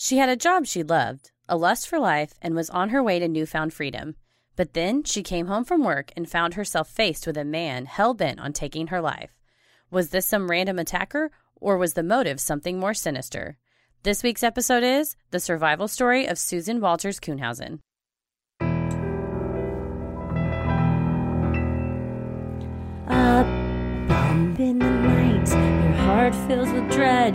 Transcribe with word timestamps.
She 0.00 0.18
had 0.18 0.28
a 0.28 0.36
job 0.36 0.64
she 0.64 0.84
loved, 0.84 1.32
a 1.48 1.56
lust 1.56 1.88
for 1.88 1.98
life, 1.98 2.34
and 2.40 2.54
was 2.54 2.70
on 2.70 2.90
her 2.90 3.02
way 3.02 3.18
to 3.18 3.26
newfound 3.26 3.74
freedom. 3.74 4.14
But 4.54 4.72
then 4.72 5.02
she 5.02 5.24
came 5.24 5.48
home 5.48 5.64
from 5.64 5.82
work 5.82 6.12
and 6.16 6.30
found 6.30 6.54
herself 6.54 6.88
faced 6.88 7.26
with 7.26 7.36
a 7.36 7.44
man 7.44 7.86
hell 7.86 8.14
bent 8.14 8.38
on 8.38 8.52
taking 8.52 8.86
her 8.86 9.00
life. 9.00 9.32
Was 9.90 10.10
this 10.10 10.24
some 10.24 10.48
random 10.52 10.78
attacker, 10.78 11.32
or 11.56 11.76
was 11.76 11.94
the 11.94 12.04
motive 12.04 12.38
something 12.38 12.78
more 12.78 12.94
sinister? 12.94 13.58
This 14.04 14.22
week's 14.22 14.44
episode 14.44 14.84
is 14.84 15.16
The 15.32 15.40
Survival 15.40 15.88
Story 15.88 16.26
of 16.26 16.38
Susan 16.38 16.80
Walters 16.80 17.18
Kuhnhausen. 17.18 17.80
A 23.08 23.42
bump 24.06 24.60
in 24.60 24.78
the 24.78 24.90
night, 24.90 25.48
your 25.48 25.92
heart 26.04 26.36
fills 26.46 26.70
with 26.70 26.88
dread. 26.92 27.34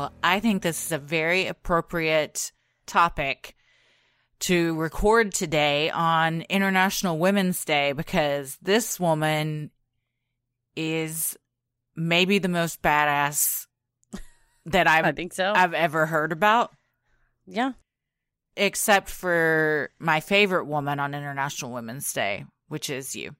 Well, 0.00 0.14
I 0.24 0.40
think 0.40 0.62
this 0.62 0.86
is 0.86 0.92
a 0.92 0.98
very 0.98 1.46
appropriate 1.46 2.52
topic 2.86 3.54
to 4.38 4.74
record 4.80 5.34
today 5.34 5.90
on 5.90 6.40
International 6.48 7.18
Women's 7.18 7.62
Day 7.66 7.92
because 7.92 8.56
this 8.62 8.98
woman 8.98 9.70
is 10.74 11.36
maybe 11.94 12.38
the 12.38 12.48
most 12.48 12.80
badass 12.80 13.66
that 14.64 14.86
I've 14.88 15.04
I 15.04 15.12
think 15.12 15.34
so. 15.34 15.52
I've 15.54 15.74
ever 15.74 16.06
heard 16.06 16.32
about, 16.32 16.72
yeah. 17.44 17.72
except 18.56 19.10
for 19.10 19.90
my 19.98 20.20
favorite 20.20 20.64
woman 20.64 20.98
on 20.98 21.12
International 21.12 21.72
Women's 21.72 22.10
Day, 22.14 22.46
which 22.68 22.88
is 22.88 23.14
you. 23.14 23.36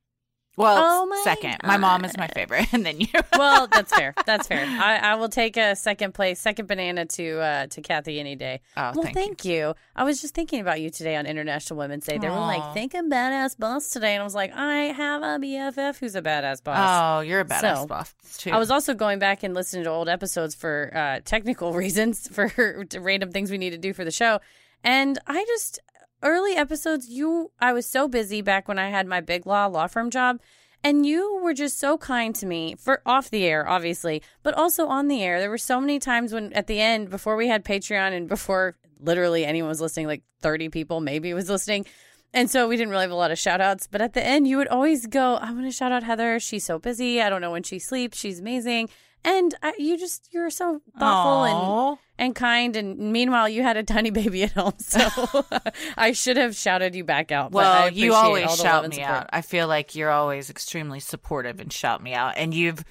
Well, 0.60 1.08
Oh 1.10 1.20
second. 1.24 1.56
My 1.64 1.76
mom 1.76 2.04
is 2.04 2.16
my 2.16 2.28
favorite, 2.28 2.66
and 2.72 2.84
then 2.84 3.00
you. 3.00 3.08
Well, 3.40 3.68
that's 3.68 3.92
fair. 3.94 4.14
That's 4.26 4.46
fair. 4.46 4.66
I, 4.66 4.98
I 4.98 5.14
will 5.14 5.28
take 5.30 5.56
a 5.56 5.74
second 5.74 6.12
place, 6.12 6.38
second 6.40 6.66
banana 6.68 7.06
to 7.06 7.38
uh, 7.38 7.66
to 7.68 7.80
Kathy 7.80 8.20
any 8.20 8.36
day. 8.36 8.60
Oh, 8.76 8.92
well, 8.94 9.02
thank 9.04 9.14
thank, 9.14 9.44
you. 9.44 9.52
you. 9.52 9.74
I 9.96 10.04
was 10.04 10.20
just 10.20 10.34
thinking 10.34 10.60
about 10.60 10.80
you 10.80 10.90
today 10.90 11.16
on 11.16 11.26
International 11.26 11.78
Women's 11.78 12.04
Day. 12.04 12.18
They 12.18 12.28
were 12.28 12.34
like, 12.36 12.74
"Think 12.74 12.92
a 12.94 12.98
badass 12.98 13.58
boss 13.58 13.90
today," 13.90 14.14
and 14.14 14.20
I 14.20 14.24
was 14.24 14.34
like, 14.34 14.52
"I 14.54 14.92
have 14.92 15.22
a 15.22 15.38
BFF 15.38 15.98
who's 15.98 16.14
a 16.14 16.22
badass 16.22 16.62
boss." 16.62 17.18
Oh, 17.18 17.20
you're 17.20 17.40
a 17.40 17.44
badass 17.44 17.80
So, 17.80 17.86
boss 17.86 18.14
too. 18.36 18.50
I 18.50 18.58
was 18.58 18.70
also 18.70 18.92
going 18.94 19.18
back 19.18 19.42
and 19.42 19.54
listening 19.54 19.84
to 19.84 19.90
old 19.90 20.08
episodes 20.08 20.54
for 20.54 20.92
uh, 20.94 21.20
technical 21.24 21.72
reasons, 21.82 22.28
for 22.28 22.84
random 22.98 23.32
things 23.32 23.50
we 23.50 23.58
need 23.58 23.70
to 23.70 23.78
do 23.78 23.92
for 23.94 24.04
the 24.04 24.10
show. 24.10 24.40
And 24.82 25.18
I 25.26 25.44
just, 25.46 25.78
early 26.22 26.54
episodes, 26.54 27.08
you, 27.08 27.50
I 27.60 27.72
was 27.72 27.86
so 27.86 28.08
busy 28.08 28.42
back 28.42 28.68
when 28.68 28.78
I 28.78 28.88
had 28.90 29.06
my 29.06 29.20
big 29.20 29.46
law 29.46 29.66
law 29.66 29.86
firm 29.86 30.10
job. 30.10 30.40
And 30.82 31.04
you 31.04 31.38
were 31.42 31.52
just 31.52 31.78
so 31.78 31.98
kind 31.98 32.34
to 32.36 32.46
me 32.46 32.74
for 32.74 33.02
off 33.04 33.28
the 33.28 33.44
air, 33.44 33.68
obviously, 33.68 34.22
but 34.42 34.54
also 34.54 34.86
on 34.86 35.08
the 35.08 35.22
air. 35.22 35.38
There 35.38 35.50
were 35.50 35.58
so 35.58 35.78
many 35.78 35.98
times 35.98 36.32
when 36.32 36.54
at 36.54 36.68
the 36.68 36.80
end, 36.80 37.10
before 37.10 37.36
we 37.36 37.48
had 37.48 37.64
Patreon 37.64 38.12
and 38.12 38.26
before 38.28 38.76
literally 38.98 39.44
anyone 39.44 39.68
was 39.68 39.80
listening, 39.80 40.06
like 40.06 40.22
30 40.40 40.70
people 40.70 41.00
maybe 41.00 41.34
was 41.34 41.50
listening. 41.50 41.84
And 42.32 42.50
so 42.50 42.66
we 42.68 42.76
didn't 42.76 42.90
really 42.90 43.02
have 43.02 43.10
a 43.10 43.16
lot 43.16 43.30
of 43.30 43.38
shout 43.38 43.60
outs. 43.60 43.88
But 43.90 44.00
at 44.00 44.14
the 44.14 44.24
end, 44.24 44.48
you 44.48 44.56
would 44.56 44.68
always 44.68 45.06
go, 45.06 45.34
I 45.34 45.52
want 45.52 45.66
to 45.66 45.72
shout 45.72 45.92
out 45.92 46.02
Heather. 46.02 46.40
She's 46.40 46.64
so 46.64 46.78
busy. 46.78 47.20
I 47.20 47.28
don't 47.28 47.40
know 47.42 47.50
when 47.50 47.62
she 47.64 47.78
sleeps. 47.78 48.18
She's 48.18 48.40
amazing. 48.40 48.88
And 49.22 49.54
I, 49.62 49.74
you 49.78 49.98
just, 49.98 50.28
you're 50.32 50.48
so 50.48 50.80
thoughtful 50.98 51.44
and, 51.44 51.56
Aw. 51.56 51.96
And 52.20 52.34
kind. 52.36 52.76
And 52.76 52.98
meanwhile, 53.12 53.48
you 53.48 53.62
had 53.62 53.76
a 53.76 53.82
tiny 53.82 54.10
baby 54.10 54.44
at 54.44 54.52
home. 54.52 54.74
So 54.78 55.00
I 55.96 56.12
should 56.12 56.36
have 56.36 56.54
shouted 56.54 56.94
you 56.94 57.02
back 57.02 57.32
out. 57.32 57.50
but 57.50 57.64
I 57.66 57.84
Well, 57.84 57.92
you 57.92 58.14
always 58.14 58.46
all 58.46 58.56
the 58.56 58.62
shout 58.62 58.88
me 58.88 58.96
support. 58.96 59.10
out. 59.12 59.30
I 59.32 59.40
feel 59.40 59.66
like 59.66 59.96
you're 59.96 60.10
always 60.10 60.50
extremely 60.50 61.00
supportive 61.00 61.58
and 61.58 61.72
shout 61.72 62.02
me 62.02 62.12
out. 62.14 62.34
And 62.36 62.54
you've, 62.54 62.84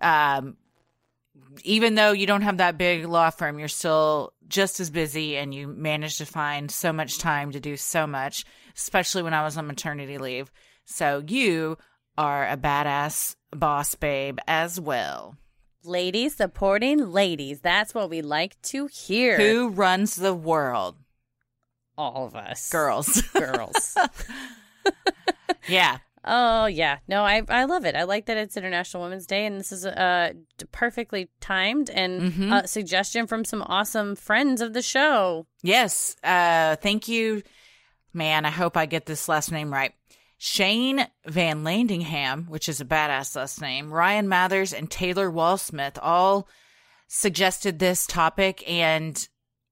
um, 0.00 0.56
even 1.64 1.94
though 1.94 2.12
you 2.12 2.26
don't 2.26 2.42
have 2.42 2.58
that 2.58 2.76
big 2.78 3.06
law 3.06 3.30
firm, 3.30 3.58
you're 3.58 3.68
still 3.68 4.32
just 4.46 4.78
as 4.78 4.90
busy 4.90 5.36
and 5.36 5.54
you 5.54 5.66
manage 5.66 6.18
to 6.18 6.26
find 6.26 6.70
so 6.70 6.92
much 6.92 7.18
time 7.18 7.52
to 7.52 7.60
do 7.60 7.76
so 7.76 8.06
much, 8.06 8.44
especially 8.76 9.22
when 9.22 9.34
I 9.34 9.42
was 9.42 9.56
on 9.56 9.66
maternity 9.66 10.18
leave. 10.18 10.52
So 10.84 11.22
you 11.26 11.78
are 12.18 12.46
a 12.46 12.56
badass 12.56 13.36
boss 13.50 13.94
babe 13.94 14.38
as 14.46 14.78
well. 14.78 15.36
Ladies 15.86 16.34
supporting 16.36 17.12
ladies. 17.12 17.60
That's 17.60 17.94
what 17.94 18.10
we 18.10 18.20
like 18.22 18.60
to 18.62 18.86
hear. 18.88 19.36
Who 19.38 19.68
runs 19.68 20.16
the 20.16 20.34
world? 20.34 20.96
All 21.96 22.26
of 22.26 22.34
us. 22.36 22.68
Girls. 22.70 23.22
Girls. 23.32 23.96
yeah. 25.68 25.98
Oh 26.28 26.66
yeah, 26.66 26.98
no, 27.06 27.22
I 27.22 27.42
I 27.48 27.64
love 27.66 27.84
it. 27.84 27.94
I 27.94 28.02
like 28.02 28.26
that 28.26 28.36
it's 28.36 28.56
International 28.56 29.04
Women's 29.04 29.26
Day, 29.26 29.46
and 29.46 29.60
this 29.60 29.70
is 29.70 29.86
uh 29.86 30.32
perfectly 30.72 31.28
timed 31.40 31.88
and 31.88 32.32
Mhm. 32.32 32.64
a 32.64 32.66
suggestion 32.66 33.28
from 33.28 33.44
some 33.44 33.62
awesome 33.62 34.16
friends 34.16 34.60
of 34.60 34.72
the 34.72 34.82
show. 34.82 35.46
Yes. 35.62 36.16
Uh 36.24 36.74
thank 36.76 37.06
you. 37.06 37.42
Man, 38.12 38.44
I 38.44 38.50
hope 38.50 38.76
I 38.76 38.86
get 38.86 39.06
this 39.06 39.28
last 39.28 39.52
name 39.52 39.72
right. 39.72 39.92
Shane 40.38 41.06
Van 41.26 41.64
Landingham, 41.64 42.48
which 42.48 42.68
is 42.68 42.80
a 42.80 42.84
badass 42.84 43.36
last 43.36 43.60
name, 43.60 43.92
Ryan 43.92 44.28
Mathers 44.28 44.72
and 44.72 44.90
Taylor 44.90 45.30
Wallsmith 45.30 45.98
all 46.02 46.48
suggested 47.08 47.78
this 47.78 48.06
topic 48.06 48.68
and 48.68 49.28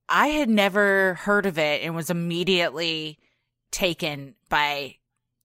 I 0.09 0.29
had 0.29 0.49
never 0.49 1.15
heard 1.15 1.47
of 1.47 1.59
it 1.59 1.83
and 1.83 1.95
was 1.95 2.11
immediately 2.11 3.19
taken 3.71 4.35
by 4.49 4.97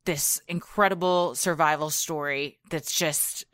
this 0.06 0.42
incredible 0.48 1.36
survival 1.36 1.90
story 1.90 2.60
that's 2.70 2.94
just 2.94 3.46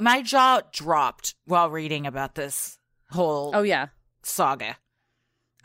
my 0.00 0.22
jaw 0.22 0.60
dropped 0.72 1.34
while 1.44 1.70
reading 1.70 2.06
about 2.06 2.34
this 2.34 2.78
whole 3.10 3.52
Oh 3.54 3.62
yeah, 3.62 3.88
saga. 4.22 4.76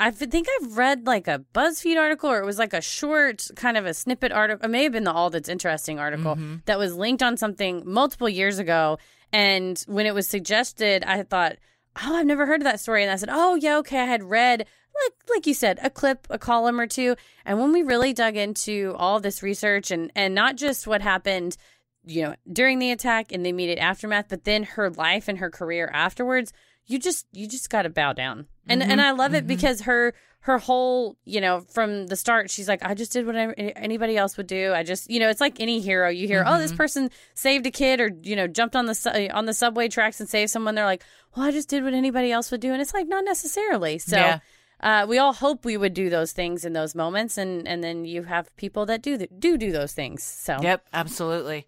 I 0.07 0.11
think 0.11 0.47
I've 0.61 0.77
read 0.77 1.07
like 1.07 1.27
a 1.27 1.43
BuzzFeed 1.53 1.97
article, 1.97 2.29
or 2.29 2.39
it 2.41 2.45
was 2.45 2.59
like 2.59 2.73
a 2.73 2.81
short 2.81 3.49
kind 3.55 3.77
of 3.77 3.85
a 3.85 3.93
snippet 3.93 4.31
article. 4.31 4.65
It 4.65 4.69
may 4.71 4.83
have 4.83 4.91
been 4.91 5.03
the 5.05 5.13
All 5.13 5.29
That's 5.29 5.49
Interesting 5.49 5.99
article 5.99 6.35
Mhm. 6.35 6.65
that 6.65 6.77
was 6.79 6.93
linked 6.95 7.23
on 7.23 7.37
something 7.37 7.83
multiple 7.85 8.27
years 8.29 8.59
ago. 8.59 8.97
And 9.31 9.83
when 9.87 10.05
it 10.05 10.13
was 10.13 10.27
suggested, 10.27 11.03
I 11.05 11.23
thought, 11.23 11.57
"Oh, 12.03 12.15
I've 12.15 12.25
never 12.25 12.45
heard 12.45 12.61
of 12.61 12.65
that 12.65 12.79
story." 12.79 13.01
And 13.03 13.11
I 13.11 13.15
said, 13.15 13.29
"Oh 13.31 13.55
yeah, 13.55 13.77
okay." 13.77 13.99
I 13.99 14.05
had 14.05 14.23
read 14.23 14.65
like 15.03 15.13
like 15.29 15.47
you 15.47 15.53
said, 15.55 15.79
a 15.81 15.89
clip, 15.89 16.27
a 16.29 16.37
column 16.37 16.79
or 16.79 16.85
two. 16.85 17.15
And 17.45 17.59
when 17.59 17.71
we 17.71 17.81
really 17.81 18.13
dug 18.13 18.35
into 18.37 18.93
all 18.97 19.19
this 19.19 19.41
research 19.41 19.89
and 19.89 20.11
and 20.15 20.35
not 20.35 20.55
just 20.55 20.85
what 20.85 21.01
happened, 21.01 21.57
you 22.05 22.21
know, 22.23 22.35
during 22.51 22.77
the 22.79 22.91
attack 22.91 23.31
and 23.31 23.43
the 23.45 23.49
immediate 23.49 23.79
aftermath, 23.79 24.25
but 24.29 24.43
then 24.43 24.63
her 24.63 24.89
life 24.91 25.27
and 25.27 25.39
her 25.39 25.49
career 25.49 25.89
afterwards, 25.93 26.51
you 26.85 26.99
just 26.99 27.25
you 27.31 27.47
just 27.47 27.69
got 27.71 27.83
to 27.83 27.89
bow 27.89 28.13
down. 28.13 28.47
And 28.67 28.81
and 28.81 28.91
mm-hmm. 28.93 28.99
I 28.99 29.11
love 29.11 29.33
it 29.33 29.39
mm-hmm. 29.39 29.47
because 29.47 29.81
her 29.81 30.13
her 30.43 30.57
whole, 30.57 31.15
you 31.23 31.39
know, 31.39 31.61
from 31.69 32.07
the 32.07 32.17
start, 32.17 32.51
she's 32.51 32.67
like, 32.67 32.83
I 32.85 32.93
just 32.95 33.13
did 33.13 33.25
what 33.25 33.35
I- 33.35 33.53
anybody 33.77 34.17
else 34.17 34.35
would 34.35 34.47
do. 34.47 34.73
I 34.73 34.83
just, 34.83 35.09
you 35.09 35.21
know, 35.21 35.29
it's 35.29 35.39
like 35.39 35.61
any 35.61 35.79
hero. 35.79 36.09
You 36.09 36.27
hear, 36.27 36.43
oh, 36.45 36.57
this 36.57 36.71
mm-hmm. 36.71 36.77
person 36.77 37.11
saved 37.33 37.65
a 37.65 37.71
kid, 37.71 38.01
or 38.01 38.11
you 38.23 38.35
know, 38.35 38.47
jumped 38.47 38.75
on 38.75 38.85
the 38.85 38.95
su- 38.95 39.09
eh, 39.09 39.29
on 39.33 39.45
the 39.45 39.53
subway 39.53 39.87
tracks 39.87 40.19
and 40.19 40.27
saved 40.27 40.51
someone. 40.51 40.75
They're 40.75 40.85
like, 40.85 41.03
well, 41.35 41.45
I 41.45 41.51
just 41.51 41.69
did 41.69 41.83
what 41.83 41.93
anybody 41.93 42.31
else 42.31 42.51
would 42.51 42.59
do, 42.61 42.73
and 42.73 42.81
it's 42.81 42.93
like 42.93 43.07
not 43.07 43.25
necessarily. 43.25 43.99
So. 43.99 44.17
Yeah. 44.17 44.39
Uh, 44.79 45.05
we 45.07 45.17
all 45.17 45.31
hope 45.31 45.63
we 45.63 45.77
would 45.77 45.93
do 45.93 46.09
those 46.09 46.33
things 46.33 46.65
in 46.65 46.73
those 46.73 46.93
moments, 46.93 47.37
and, 47.37 47.65
and 47.65 47.81
then 47.81 48.03
you 48.03 48.23
have 48.23 48.53
people 48.57 48.85
that 48.87 49.01
do 49.01 49.17
th- 49.17 49.29
do 49.39 49.57
do 49.57 49.71
those 49.71 49.93
things. 49.93 50.21
So 50.23 50.57
Yep, 50.61 50.85
absolutely. 50.91 51.65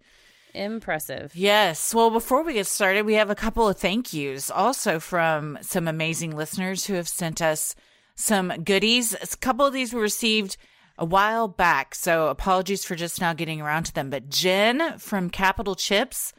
Impressive. 0.56 1.34
Yes. 1.36 1.94
Well, 1.94 2.10
before 2.10 2.42
we 2.42 2.54
get 2.54 2.66
started, 2.66 3.04
we 3.06 3.14
have 3.14 3.30
a 3.30 3.34
couple 3.34 3.68
of 3.68 3.78
thank 3.78 4.12
yous 4.12 4.50
also 4.50 4.98
from 4.98 5.58
some 5.60 5.86
amazing 5.88 6.34
listeners 6.34 6.86
who 6.86 6.94
have 6.94 7.08
sent 7.08 7.40
us 7.42 7.74
some 8.14 8.48
goodies. 8.64 9.14
A 9.14 9.36
couple 9.36 9.66
of 9.66 9.72
these 9.72 9.92
were 9.92 10.00
received 10.00 10.56
a 10.98 11.04
while 11.04 11.46
back, 11.48 11.94
so 11.94 12.28
apologies 12.28 12.84
for 12.84 12.94
just 12.96 13.20
now 13.20 13.32
getting 13.34 13.60
around 13.60 13.84
to 13.84 13.92
them. 13.94 14.08
But 14.10 14.30
Jen 14.30 14.98
from 14.98 15.28
Capital 15.30 15.74
Chips, 15.74 16.32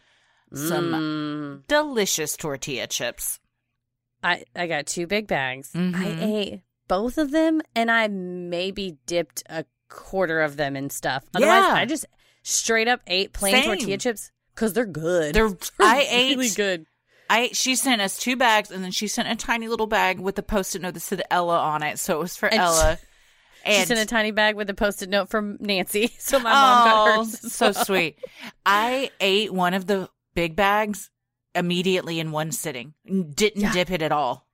some 0.54 1.62
Mm. 1.64 1.68
delicious 1.68 2.36
tortilla 2.36 2.88
chips. 2.88 3.40
I 4.24 4.46
I 4.56 4.66
got 4.68 4.88
two 4.88 5.06
big 5.06 5.28
bags. 5.28 5.72
I 5.76 5.78
Mhm. 5.80 6.22
ate 6.36 6.62
both 6.88 7.18
of 7.18 7.32
them, 7.32 7.62
and 7.76 7.92
I 7.92 8.08
maybe 8.08 8.98
dipped 9.06 9.44
a 9.50 9.66
quarter 9.90 10.42
of 10.42 10.58
them 10.58 10.76
in 10.76 10.90
stuff. 10.90 11.26
Otherwise, 11.36 11.64
Yeah. 11.64 11.74
I 11.74 11.86
just 11.86 12.06
straight 12.48 12.88
up 12.88 13.02
ate 13.08 13.34
plain 13.34 13.54
Same. 13.54 13.66
tortilla 13.66 13.98
chips 13.98 14.32
because 14.56 14.74
they're 14.74 14.86
good. 14.86 15.36
They're, 15.36 15.50
I 15.80 16.08
ate 16.10 16.38
really 16.38 16.50
good. 16.50 16.86
I 17.30 17.50
she 17.54 17.76
sent 17.76 18.02
us 18.02 18.18
two 18.18 18.36
bags 18.38 18.72
and 18.72 18.84
then 18.84 18.92
she 18.92 19.08
sent 19.08 19.28
a 19.28 19.36
tiny 19.36 19.68
little 19.68 19.88
bag 19.88 20.20
with 20.20 20.40
a 20.40 20.44
post-it 20.44 20.82
note 20.82 20.94
that 20.94 21.02
said 21.02 21.22
Ella 21.30 21.60
on 21.60 21.84
it, 21.84 22.00
so 22.00 22.16
it 22.18 22.20
was 22.22 22.38
for 22.38 22.48
And 22.48 22.60
Ella. 22.60 23.00
She 23.66 23.74
And- 23.74 23.88
sent 23.90 24.00
a 24.00 24.06
tiny 24.06 24.32
bag 24.32 24.56
with 24.56 24.70
a 24.70 24.74
post-it 24.74 25.10
note 25.10 25.30
from 25.30 25.58
Nancy, 25.60 26.08
so 26.20 26.40
my 26.40 26.52
mom 26.52 26.86
got 26.88 27.08
Oh, 27.20 27.24
hers. 27.26 27.52
so 27.54 27.66
well. 27.72 27.86
sweet. 27.86 28.18
I 28.66 29.12
ate 29.20 29.52
one 29.54 29.74
of 29.74 29.88
the 29.88 30.10
big 30.36 30.56
bags 30.56 31.10
immediately 31.54 32.20
in 32.22 32.32
one 32.32 32.54
sitting. 32.54 32.94
Didn't 33.06 33.62
Yeah. 33.62 33.74
dip 33.74 33.92
it 33.92 34.02
at 34.02 34.14
all. 34.14 34.47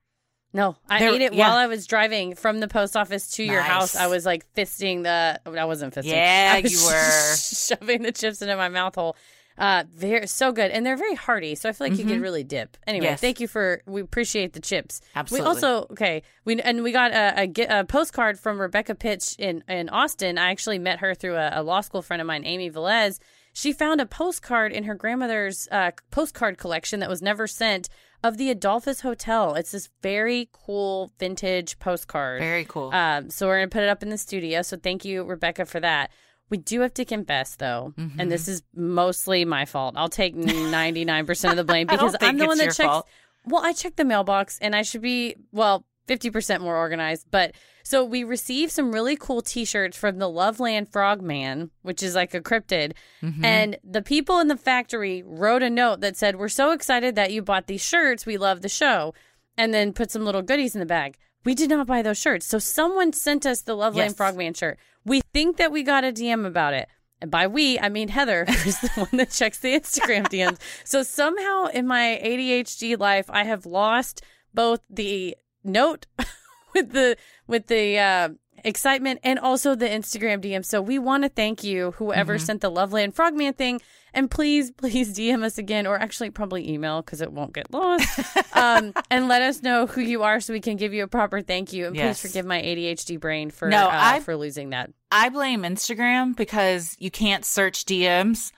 No, 0.54 0.76
I 0.88 1.04
ate 1.06 1.20
it 1.20 1.34
yeah. 1.34 1.48
while 1.48 1.58
I 1.58 1.66
was 1.66 1.86
driving 1.86 2.34
from 2.36 2.60
the 2.60 2.68
post 2.68 2.96
office 2.96 3.28
to 3.32 3.42
your 3.44 3.60
Nice. 3.60 3.68
house. 3.68 3.96
I 3.96 4.06
was 4.06 4.24
like 4.24 4.46
fisting 4.54 5.02
the. 5.02 5.40
I 5.58 5.64
wasn't 5.64 5.92
fisting. 5.94 6.12
Yeah, 6.12 6.52
I 6.56 6.60
was 6.62 6.72
you 6.72 6.86
were. 6.86 7.36
shoving 7.76 8.02
the 8.02 8.12
chips 8.12 8.40
into 8.40 8.56
my 8.56 8.68
mouth 8.68 8.94
hole. 8.94 9.16
Uh, 9.58 9.84
they're 9.96 10.26
so 10.26 10.50
good, 10.50 10.70
and 10.72 10.84
they're 10.84 10.96
very 10.96 11.14
hearty. 11.14 11.54
So 11.54 11.68
I 11.68 11.72
feel 11.72 11.88
like 11.88 11.98
you 11.98 12.04
Mhm. 12.04 12.08
could 12.08 12.20
really 12.22 12.42
dip. 12.44 12.76
Anyway, 12.88 13.06
Yes. 13.06 13.20
thank 13.20 13.38
you 13.40 13.46
for. 13.48 13.82
We 13.86 14.00
appreciate 14.00 14.52
the 14.52 14.60
chips. 14.60 15.00
Absolutely. 15.14 15.44
We 15.44 15.48
also 15.48 15.86
okay. 15.92 16.22
We 16.44 16.60
and 16.60 16.82
we 16.82 16.92
got 16.92 17.10
a, 17.12 17.48
a, 17.52 17.80
a 17.80 17.84
postcard 17.84 18.38
from 18.38 18.60
Rebecca 18.60 18.94
Pitch 18.94 19.34
in 19.38 19.62
in 19.68 19.88
Austin. 19.90 20.38
I 20.38 20.50
actually 20.50 20.78
met 20.78 21.00
her 21.00 21.14
through 21.14 21.36
a, 21.36 21.50
a 21.54 21.62
law 21.62 21.80
school 21.82 22.02
friend 22.02 22.20
of 22.20 22.26
mine, 22.26 22.44
Amy 22.44 22.70
Velez. 22.70 23.18
She 23.52 23.72
found 23.72 24.00
a 24.00 24.06
postcard 24.06 24.72
in 24.72 24.82
her 24.84 24.96
grandmother's 24.96 25.68
uh, 25.70 25.92
postcard 26.10 26.58
collection 26.58 26.98
that 27.00 27.08
was 27.08 27.22
never 27.22 27.46
sent 27.46 27.88
of 28.24 28.36
the 28.38 28.50
Adolphus 28.50 29.02
Hotel. 29.02 29.54
It's 29.54 29.70
this 29.70 29.88
very 30.02 30.48
cool 30.52 31.12
vintage 31.20 31.78
postcard. 31.78 32.40
Very 32.40 32.64
cool. 32.64 32.90
Um, 32.92 33.30
so 33.30 33.46
we're 33.46 33.58
gonna 33.58 33.68
put 33.68 33.82
it 33.84 33.88
up 33.88 34.02
in 34.02 34.08
the 34.08 34.18
studio. 34.18 34.62
So 34.62 34.76
thank 34.76 35.04
you, 35.04 35.22
Rebecca, 35.22 35.64
for 35.66 35.78
that. 35.80 36.10
We 36.50 36.58
do 36.58 36.80
have 36.80 36.94
to 36.94 37.04
confess, 37.04 37.56
though, 37.56 37.94
Mm-hmm. 37.96 38.20
and 38.20 38.32
this 38.32 38.48
is 38.48 38.62
mostly 38.74 39.44
my 39.44 39.64
fault. 39.64 39.94
I'll 39.96 40.08
take 40.08 40.34
ninety 40.34 41.04
nine 41.04 41.26
percent 41.26 41.52
of 41.52 41.56
the 41.56 41.64
blame 41.70 41.86
because 41.90 42.16
I'm 42.20 42.36
the 42.38 42.46
one 42.46 42.58
that 42.58 42.64
checks. 42.66 42.76
fault. 42.78 43.06
Well, 43.46 43.62
I 43.64 43.72
checked 43.72 43.96
the 43.98 44.04
mailbox, 44.04 44.58
and 44.60 44.74
I 44.74 44.82
should 44.82 45.02
be 45.02 45.36
well 45.52 45.84
fifty 46.06 46.30
percent 46.30 46.62
more 46.62 46.76
organized. 46.76 47.26
But 47.30 47.52
so 47.82 48.04
we 48.04 48.24
received 48.24 48.72
some 48.72 48.92
really 48.92 49.14
cool 49.16 49.42
T-shirts 49.42 49.96
from 49.96 50.18
the 50.18 50.28
Loveland 50.28 50.88
Frogman, 50.90 51.70
which 51.82 52.02
is 52.02 52.14
like 52.14 52.32
a 52.34 52.40
cryptid, 52.40 52.92
Mm-hmm. 53.22 53.44
and 53.44 53.76
the 53.84 54.02
people 54.02 54.38
in 54.40 54.48
the 54.48 54.56
factory 54.56 55.22
wrote 55.24 55.62
a 55.62 55.70
note 55.70 56.00
that 56.00 56.16
said, 56.16 56.36
"We're 56.36 56.48
so 56.48 56.70
excited 56.72 57.14
that 57.16 57.32
you 57.32 57.42
bought 57.42 57.66
these 57.66 57.84
shirts. 57.84 58.24
We 58.26 58.36
love 58.38 58.62
the 58.62 58.68
show," 58.68 59.14
and 59.56 59.72
then 59.74 59.92
put 59.92 60.10
some 60.10 60.24
little 60.24 60.42
goodies 60.42 60.74
in 60.74 60.80
the 60.80 60.86
bag. 60.86 61.16
We 61.44 61.54
did 61.54 61.68
not 61.68 61.86
buy 61.86 62.00
those 62.00 62.16
shirts, 62.18 62.46
so 62.46 62.58
someone 62.58 63.12
sent 63.12 63.44
us 63.44 63.60
the 63.62 63.74
Loveland 63.74 64.10
Yes. 64.10 64.16
Frogman 64.16 64.54
shirt. 64.54 64.78
We 65.04 65.20
think 65.34 65.58
that 65.58 65.70
we 65.70 65.82
got 65.82 66.02
a 66.04 66.12
DM 66.12 66.46
about 66.46 66.72
it. 66.72 66.88
And 67.20 67.30
by 67.30 67.46
we, 67.46 67.78
I 67.78 67.90
mean 67.90 68.08
Heather, 68.08 68.44
who's 68.48 68.78
the 68.80 68.88
one 68.96 69.08
that 69.18 69.30
checks 69.30 69.58
the 69.58 69.78
Instagram 69.78 70.24
DMs. 70.28 70.58
So 70.84 71.02
somehow 71.02 71.66
in 71.66 71.86
my 71.86 72.18
ADHD 72.24 72.98
life, 72.98 73.26
I 73.28 73.44
have 73.44 73.66
lost 73.66 74.22
both 74.54 74.80
the 74.88 75.36
note 75.64 76.06
with 76.74 76.92
the 76.92 77.16
with 77.46 77.66
the 77.66 77.98
uh, 77.98 78.28
excitement 78.64 79.20
and 79.22 79.38
also 79.38 79.74
the 79.74 79.86
Instagram 79.88 80.40
DM. 80.42 80.64
So 80.64 80.80
we 80.80 80.98
want 80.98 81.22
to 81.24 81.28
thank 81.28 81.62
you, 81.64 81.92
whoever 81.92 82.36
Mm-hmm. 82.36 82.44
sent 82.44 82.60
the 82.62 82.70
Loveland 82.70 83.14
Frogman 83.14 83.52
thing, 83.54 83.80
and 84.14 84.30
please, 84.30 84.70
please 84.76 85.16
DM 85.16 85.42
us 85.42 85.58
again, 85.58 85.86
or 85.86 85.96
actually 85.98 86.30
probably 86.30 86.70
email 86.70 87.02
because 87.02 87.20
it 87.20 87.32
won't 87.32 87.52
get 87.52 87.72
lost, 87.72 88.20
um, 88.54 88.92
and 89.10 89.28
let 89.28 89.42
us 89.42 89.62
know 89.62 89.86
who 89.86 90.00
you 90.00 90.22
are 90.22 90.40
so 90.40 90.52
we 90.52 90.60
can 90.60 90.76
give 90.76 90.94
you 90.94 91.02
a 91.02 91.08
proper 91.08 91.40
thank 91.42 91.72
you. 91.72 91.86
And 91.86 91.96
Yes. 91.96 92.20
please 92.22 92.30
forgive 92.30 92.46
my 92.46 92.60
ADHD 92.62 93.20
brain 93.20 93.50
for 93.50 93.68
No, 93.68 93.86
uh, 93.86 93.90
I- 93.92 94.20
for 94.20 94.36
losing 94.36 94.70
that. 94.70 94.90
I 95.10 95.28
blame 95.28 95.62
Instagram 95.62 96.34
because 96.36 96.96
you 96.98 97.10
can't 97.10 97.44
search 97.44 97.84
DMs. 97.84 98.50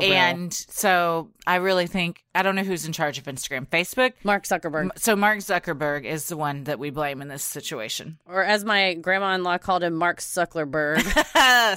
And 0.00 0.52
so 0.52 1.30
I 1.46 1.56
really 1.56 1.86
think, 1.86 2.22
I 2.34 2.42
don't 2.42 2.54
know 2.54 2.62
who's 2.62 2.86
in 2.86 2.92
charge 2.92 3.18
of 3.18 3.24
Instagram. 3.24 3.66
Facebook? 3.68 4.12
Mark 4.22 4.44
Zuckerberg, 4.44 4.90
So 4.96 5.16
Mark 5.16 5.38
Zuckerberg 5.38 6.04
is 6.04 6.26
the 6.28 6.36
one 6.36 6.64
that 6.64 6.78
we 6.78 6.90
blame 6.90 7.20
in 7.22 7.28
this 7.28 7.42
situation. 7.42 8.18
or 8.26 8.44
as 8.44 8.64
my 8.64 8.94
grandma-in-law 8.94 9.58
called 9.58 9.82
him, 9.82 9.94
Mark 9.94 10.20
Zuckerberg. 10.20 11.00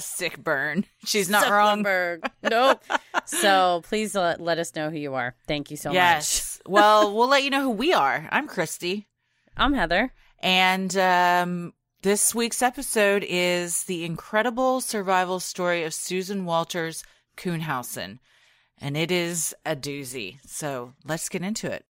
Sick 0.02 0.38
burn. 0.42 0.84
She's 1.04 1.28
not 1.28 1.50
wrong. 1.50 1.82
Zuckerberg. 1.82 2.30
Nope. 2.48 2.84
so 3.26 3.82
please 3.84 4.14
let, 4.14 4.40
let 4.40 4.58
us 4.58 4.74
know 4.76 4.90
who 4.90 4.98
you 4.98 5.14
are. 5.14 5.34
Thank 5.46 5.70
you 5.70 5.76
so 5.76 5.88
much. 5.90 5.94
yes. 5.94 6.60
well, 6.66 7.14
we'll 7.14 7.28
let 7.28 7.42
you 7.42 7.50
know 7.50 7.62
who 7.62 7.70
we 7.70 7.92
are. 7.92 8.28
I'm 8.30 8.46
Christy. 8.46 9.08
I'm 9.56 9.74
Heather. 9.74 10.12
And 10.40 10.96
um, 10.96 11.72
this 12.02 12.34
week's 12.34 12.60
episode 12.60 13.24
is 13.26 13.84
the 13.84 14.04
incredible 14.04 14.80
survival 14.80 15.40
story 15.40 15.84
of 15.84 15.94
Susan 15.94 16.44
Walters 16.44 17.02
Kuhnhausen. 17.36 18.18
And 18.78 18.96
it 18.96 19.10
is 19.10 19.54
a 19.64 19.76
doozy. 19.76 20.38
So 20.46 20.94
let's 21.04 21.28
get 21.28 21.42
into 21.42 21.70
it. 21.70 21.84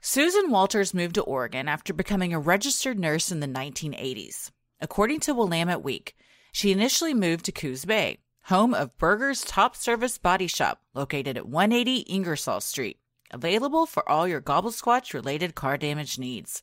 Susan 0.00 0.50
Walters 0.50 0.94
moved 0.94 1.16
to 1.16 1.22
Oregon 1.22 1.68
after 1.68 1.92
becoming 1.92 2.32
a 2.32 2.38
registered 2.38 2.98
nurse 2.98 3.32
in 3.32 3.40
the 3.40 3.48
1980s. 3.48 4.52
According 4.80 5.20
to 5.20 5.34
Willamette 5.34 5.82
Week, 5.82 6.14
she 6.52 6.70
initially 6.70 7.14
moved 7.14 7.44
to 7.46 7.52
Coos 7.52 7.84
Bay, 7.84 8.18
home 8.44 8.74
of 8.74 8.96
Burger's 8.96 9.42
Top 9.42 9.74
Service 9.74 10.16
Body 10.16 10.46
Shop, 10.46 10.80
located 10.94 11.36
at 11.36 11.48
180 11.48 12.02
Ingersoll 12.02 12.60
Street, 12.60 12.98
available 13.32 13.86
for 13.86 14.08
all 14.08 14.28
your 14.28 14.40
Gobble 14.40 14.70
Squatch 14.70 15.12
related 15.12 15.56
car 15.56 15.76
damage 15.76 16.18
needs. 16.18 16.62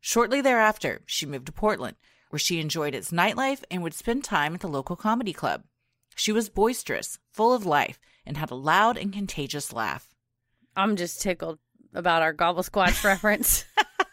Shortly 0.00 0.40
thereafter, 0.40 1.02
she 1.06 1.26
moved 1.26 1.46
to 1.46 1.52
Portland, 1.52 1.96
where 2.30 2.38
she 2.38 2.60
enjoyed 2.60 2.94
its 2.94 3.10
nightlife 3.10 3.64
and 3.70 3.82
would 3.82 3.94
spend 3.94 4.22
time 4.24 4.54
at 4.54 4.60
the 4.60 4.68
local 4.68 4.96
comedy 4.96 5.32
club. 5.32 5.64
She 6.20 6.32
was 6.32 6.50
boisterous, 6.50 7.18
full 7.32 7.54
of 7.54 7.64
life, 7.64 7.98
and 8.26 8.36
had 8.36 8.50
a 8.50 8.54
loud 8.54 8.98
and 8.98 9.10
contagious 9.10 9.72
laugh. 9.72 10.06
I'm 10.76 10.96
just 10.96 11.22
tickled 11.22 11.58
about 11.94 12.20
our 12.20 12.34
Gobble 12.34 12.62
Squatch 12.62 13.02
reference. 13.04 13.64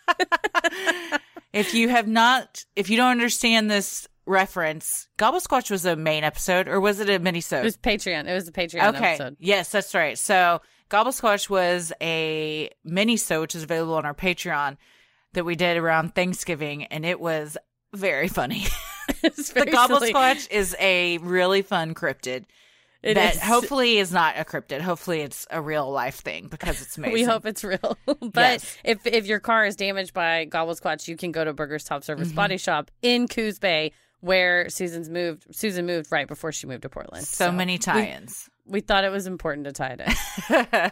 if 1.51 1.73
you 1.73 1.89
have 1.89 2.07
not, 2.07 2.63
if 2.77 2.89
you 2.89 2.95
don't 2.95 3.11
understand 3.11 3.69
this 3.69 4.07
reference, 4.25 5.09
Gobble 5.17 5.41
Squatch 5.41 5.69
was 5.69 5.85
a 5.85 5.97
main 5.97 6.23
episode, 6.23 6.69
or 6.69 6.79
was 6.79 7.01
it 7.01 7.09
a 7.09 7.19
mini 7.19 7.39
It 7.39 7.51
was 7.51 7.75
Patreon. 7.75 8.25
It 8.25 8.33
was 8.33 8.45
the 8.45 8.53
Patreon 8.53 8.95
okay. 8.95 9.15
episode. 9.15 9.35
Yes, 9.41 9.69
that's 9.69 9.93
right. 9.93 10.17
So 10.17 10.61
Gobble 10.87 11.11
Squatch 11.11 11.49
was 11.49 11.91
a 12.01 12.69
mini-sode, 12.85 13.41
which 13.41 13.55
is 13.55 13.63
available 13.63 13.95
on 13.95 14.05
our 14.05 14.15
Patreon 14.15 14.77
that 15.33 15.43
we 15.43 15.55
did 15.55 15.75
around 15.75 16.15
Thanksgiving, 16.15 16.85
and 16.85 17.05
it 17.05 17.19
was 17.19 17.57
very 17.93 18.29
funny. 18.29 18.65
The 19.53 19.67
Gobble 19.71 19.99
silly. 19.99 20.13
Squatch 20.13 20.49
is 20.51 20.75
a 20.79 21.17
really 21.19 21.61
fun 21.61 21.93
cryptid. 21.93 22.45
It 23.03 23.13
that 23.13 23.35
is. 23.35 23.41
hopefully 23.41 23.99
is 23.99 24.11
not 24.11 24.35
a 24.37 24.43
cryptid. 24.43 24.81
Hopefully 24.81 25.21
it's 25.21 25.45
a 25.51 25.61
real 25.61 25.89
life 25.91 26.15
thing 26.15 26.47
because 26.47 26.81
it's 26.81 26.97
amazing. 26.97 27.13
We 27.13 27.23
hope 27.23 27.45
it's 27.45 27.63
real. 27.63 27.97
but 28.05 28.33
Yes. 28.35 28.77
if 28.83 29.05
if 29.05 29.25
your 29.27 29.39
car 29.39 29.65
is 29.65 29.75
damaged 29.75 30.13
by 30.13 30.45
Gobble 30.45 30.73
Squatch, 30.75 31.07
you 31.07 31.15
can 31.15 31.31
go 31.31 31.45
to 31.45 31.53
Burger's 31.53 31.83
Top 31.83 32.03
Service 32.03 32.29
Mm-hmm. 32.29 32.35
Body 32.35 32.57
Shop 32.57 32.89
in 33.03 33.27
Coos 33.27 33.59
Bay, 33.59 33.91
where 34.21 34.67
Susan's 34.69 35.09
moved. 35.09 35.45
Susan 35.55 35.85
moved 35.85 36.11
right 36.11 36.27
before 36.27 36.51
she 36.51 36.65
moved 36.67 36.81
to 36.81 36.89
Portland. 36.89 37.25
so, 37.25 37.51
many 37.51 37.77
tie-ins. 37.77 38.49
We 38.65 38.81
thought 38.81 39.03
it 39.05 39.11
was 39.11 39.27
important 39.27 39.65
to 39.67 39.71
tie 39.73 39.95
it 39.99 40.91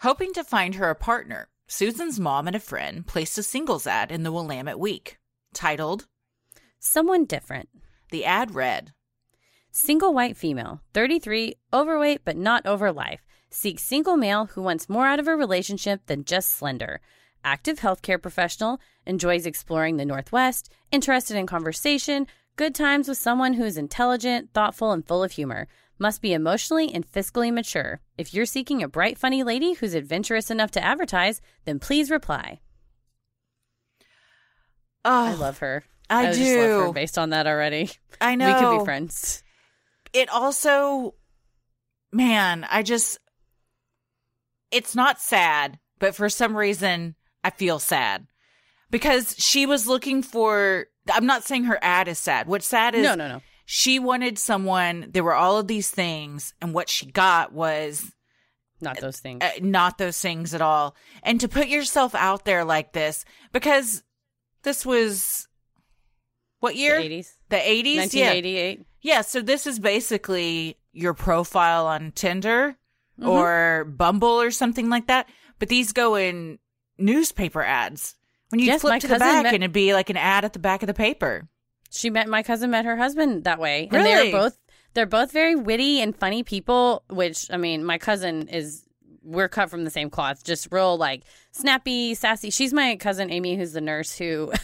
Hoping 0.00 0.32
to 0.34 0.44
find 0.44 0.74
her 0.74 0.90
a 0.90 0.94
partner, 0.94 1.48
Susan's 1.68 2.20
mom 2.20 2.46
and 2.46 2.56
a 2.56 2.60
friend 2.60 3.06
placed 3.06 3.38
a 3.38 3.42
singles 3.42 3.86
ad 3.86 4.12
in 4.12 4.24
the 4.24 4.32
Willamette 4.32 4.78
Week 4.78 5.18
titled 5.54 6.06
Someone 6.78 7.24
different. 7.24 7.68
The 8.10 8.24
ad 8.24 8.54
read, 8.54 8.92
Single 9.78 10.14
white 10.14 10.38
female, 10.38 10.80
33, 10.94 11.54
overweight 11.70 12.24
but 12.24 12.34
not 12.34 12.64
over 12.64 12.90
life. 12.90 13.26
Seeks 13.50 13.82
single 13.82 14.16
male 14.16 14.46
who 14.46 14.62
wants 14.62 14.88
more 14.88 15.06
out 15.06 15.18
of 15.20 15.28
a 15.28 15.36
relationship 15.36 16.00
than 16.06 16.24
just 16.24 16.48
slender. 16.48 17.02
Active 17.44 17.80
healthcare 17.80 18.20
professional, 18.20 18.80
enjoys 19.04 19.44
exploring 19.44 19.98
the 19.98 20.06
Northwest, 20.06 20.72
interested 20.90 21.36
in 21.36 21.46
conversation, 21.46 22.26
good 22.56 22.74
times 22.74 23.06
with 23.06 23.18
someone 23.18 23.52
who 23.52 23.64
is 23.64 23.76
intelligent, 23.76 24.48
thoughtful, 24.54 24.92
and 24.92 25.06
full 25.06 25.22
of 25.22 25.32
humor. 25.32 25.68
Must 25.98 26.22
be 26.22 26.32
emotionally 26.32 26.90
and 26.94 27.06
fiscally 27.06 27.52
mature. 27.52 28.00
If 28.16 28.32
you're 28.32 28.46
seeking 28.46 28.82
a 28.82 28.88
bright, 28.88 29.18
funny 29.18 29.42
lady 29.42 29.74
who's 29.74 29.92
adventurous 29.92 30.50
enough 30.50 30.70
to 30.70 30.82
advertise, 30.82 31.42
then 31.66 31.80
please 31.80 32.10
reply. 32.10 32.60
"Oh, 35.04 35.24
I 35.26 35.34
love 35.34 35.58
her. 35.58 35.84
I 36.08 36.26
her 36.26 36.32
do. 36.32 36.92
based 36.92 37.18
on 37.18 37.30
that 37.30 37.46
already. 37.46 37.90
I 38.20 38.34
know 38.34 38.46
We 38.54 38.60
could 38.60 38.78
be 38.78 38.84
friends. 38.84 39.42
It 40.12 40.28
also, 40.30 41.14
man, 42.12 42.66
I 42.70 42.82
just, 42.82 43.18
it's 44.70 44.94
not 44.94 45.20
sad, 45.20 45.78
but 45.98 46.14
for 46.14 46.28
some 46.28 46.56
reason 46.56 47.14
I 47.44 47.50
feel 47.50 47.78
sad 47.78 48.26
because 48.90 49.34
she 49.38 49.66
was 49.66 49.86
looking 49.86 50.22
for. 50.22 50.86
I'm 51.12 51.26
not 51.26 51.44
saying 51.44 51.64
her 51.64 51.78
ad 51.82 52.08
is 52.08 52.18
sad. 52.18 52.48
What's 52.48 52.66
sad 52.66 52.94
is 52.96 53.02
No, 53.04 53.14
no, 53.14 53.28
no. 53.28 53.42
she 53.64 53.98
wanted 53.98 54.38
someone. 54.38 55.08
There 55.12 55.22
were 55.24 55.34
all 55.34 55.58
of 55.58 55.68
these 55.68 55.90
things, 55.90 56.52
and 56.60 56.74
what 56.74 56.88
she 56.88 57.06
got 57.06 57.52
was 57.52 58.10
Not 58.80 58.98
those 59.00 59.20
things. 59.20 59.42
uh, 59.44 59.50
not 59.60 59.98
those 59.98 60.18
things 60.20 60.52
at 60.54 60.60
all. 60.62 60.96
And 61.22 61.40
to 61.40 61.48
put 61.48 61.68
yourself 61.68 62.14
out 62.14 62.44
there 62.44 62.64
like 62.64 62.92
this, 62.92 63.24
because 63.52 64.02
this 64.64 64.84
was 64.84 65.46
what 66.66 66.76
year? 66.76 66.96
The 67.00 67.08
year? 67.08 67.22
80s. 67.22 67.32
The 67.48 67.56
80s? 67.56 68.14
Yeah. 68.14 68.26
1988. 68.30 68.86
Yeah. 69.02 69.20
So 69.22 69.40
this 69.40 69.66
is 69.66 69.78
basically 69.78 70.76
your 70.92 71.14
profile 71.14 71.86
on 71.86 72.12
Tinder 72.12 72.76
Mhm. 73.20 73.28
or 73.28 73.84
Bumble 73.84 74.40
or 74.40 74.50
something 74.50 74.88
like 74.90 75.06
that. 75.06 75.28
But 75.58 75.68
these 75.68 75.92
go 75.92 76.14
in 76.16 76.58
newspaper 76.98 77.62
ads 77.62 78.14
When 78.50 78.60
you 78.60 78.66
Yes, 78.66 78.80
flip 78.82 79.00
to 79.00 79.08
the 79.08 79.18
back 79.18 79.42
met- 79.42 79.54
and 79.54 79.64
it'd 79.64 79.72
be 79.72 79.92
like 79.92 80.08
an 80.08 80.16
ad 80.16 80.44
at 80.44 80.52
the 80.52 80.60
back 80.60 80.82
of 80.82 80.86
the 80.86 80.94
paper. 80.94 81.48
She 81.90 82.10
met 82.10 82.28
my 82.28 82.42
cousin 82.44 82.70
met 82.70 82.84
her 82.84 82.96
husband 82.96 83.42
that 83.44 83.58
way, 83.58 83.84
and 83.84 83.92
Really? 83.92 84.30
they're 84.30 84.40
both 84.40 84.56
they're 84.94 85.04
both 85.06 85.32
very 85.32 85.56
witty 85.56 86.00
and 86.00 86.16
funny 86.16 86.42
people. 86.44 87.02
Which 87.10 87.50
I 87.50 87.56
mean, 87.56 87.82
my 87.84 87.98
cousin 87.98 88.46
is 88.48 88.84
we're 89.24 89.48
cut 89.48 89.68
from 89.68 89.82
the 89.84 89.90
same 89.90 90.10
cloth, 90.10 90.44
just 90.44 90.68
real 90.70 90.96
like 90.96 91.22
snappy, 91.52 92.14
sassy. 92.14 92.50
She's 92.50 92.72
my 92.72 92.94
cousin 92.96 93.30
Amy, 93.32 93.56
who's 93.56 93.72
the 93.72 93.80
nurse 93.80 94.16
who. 94.16 94.52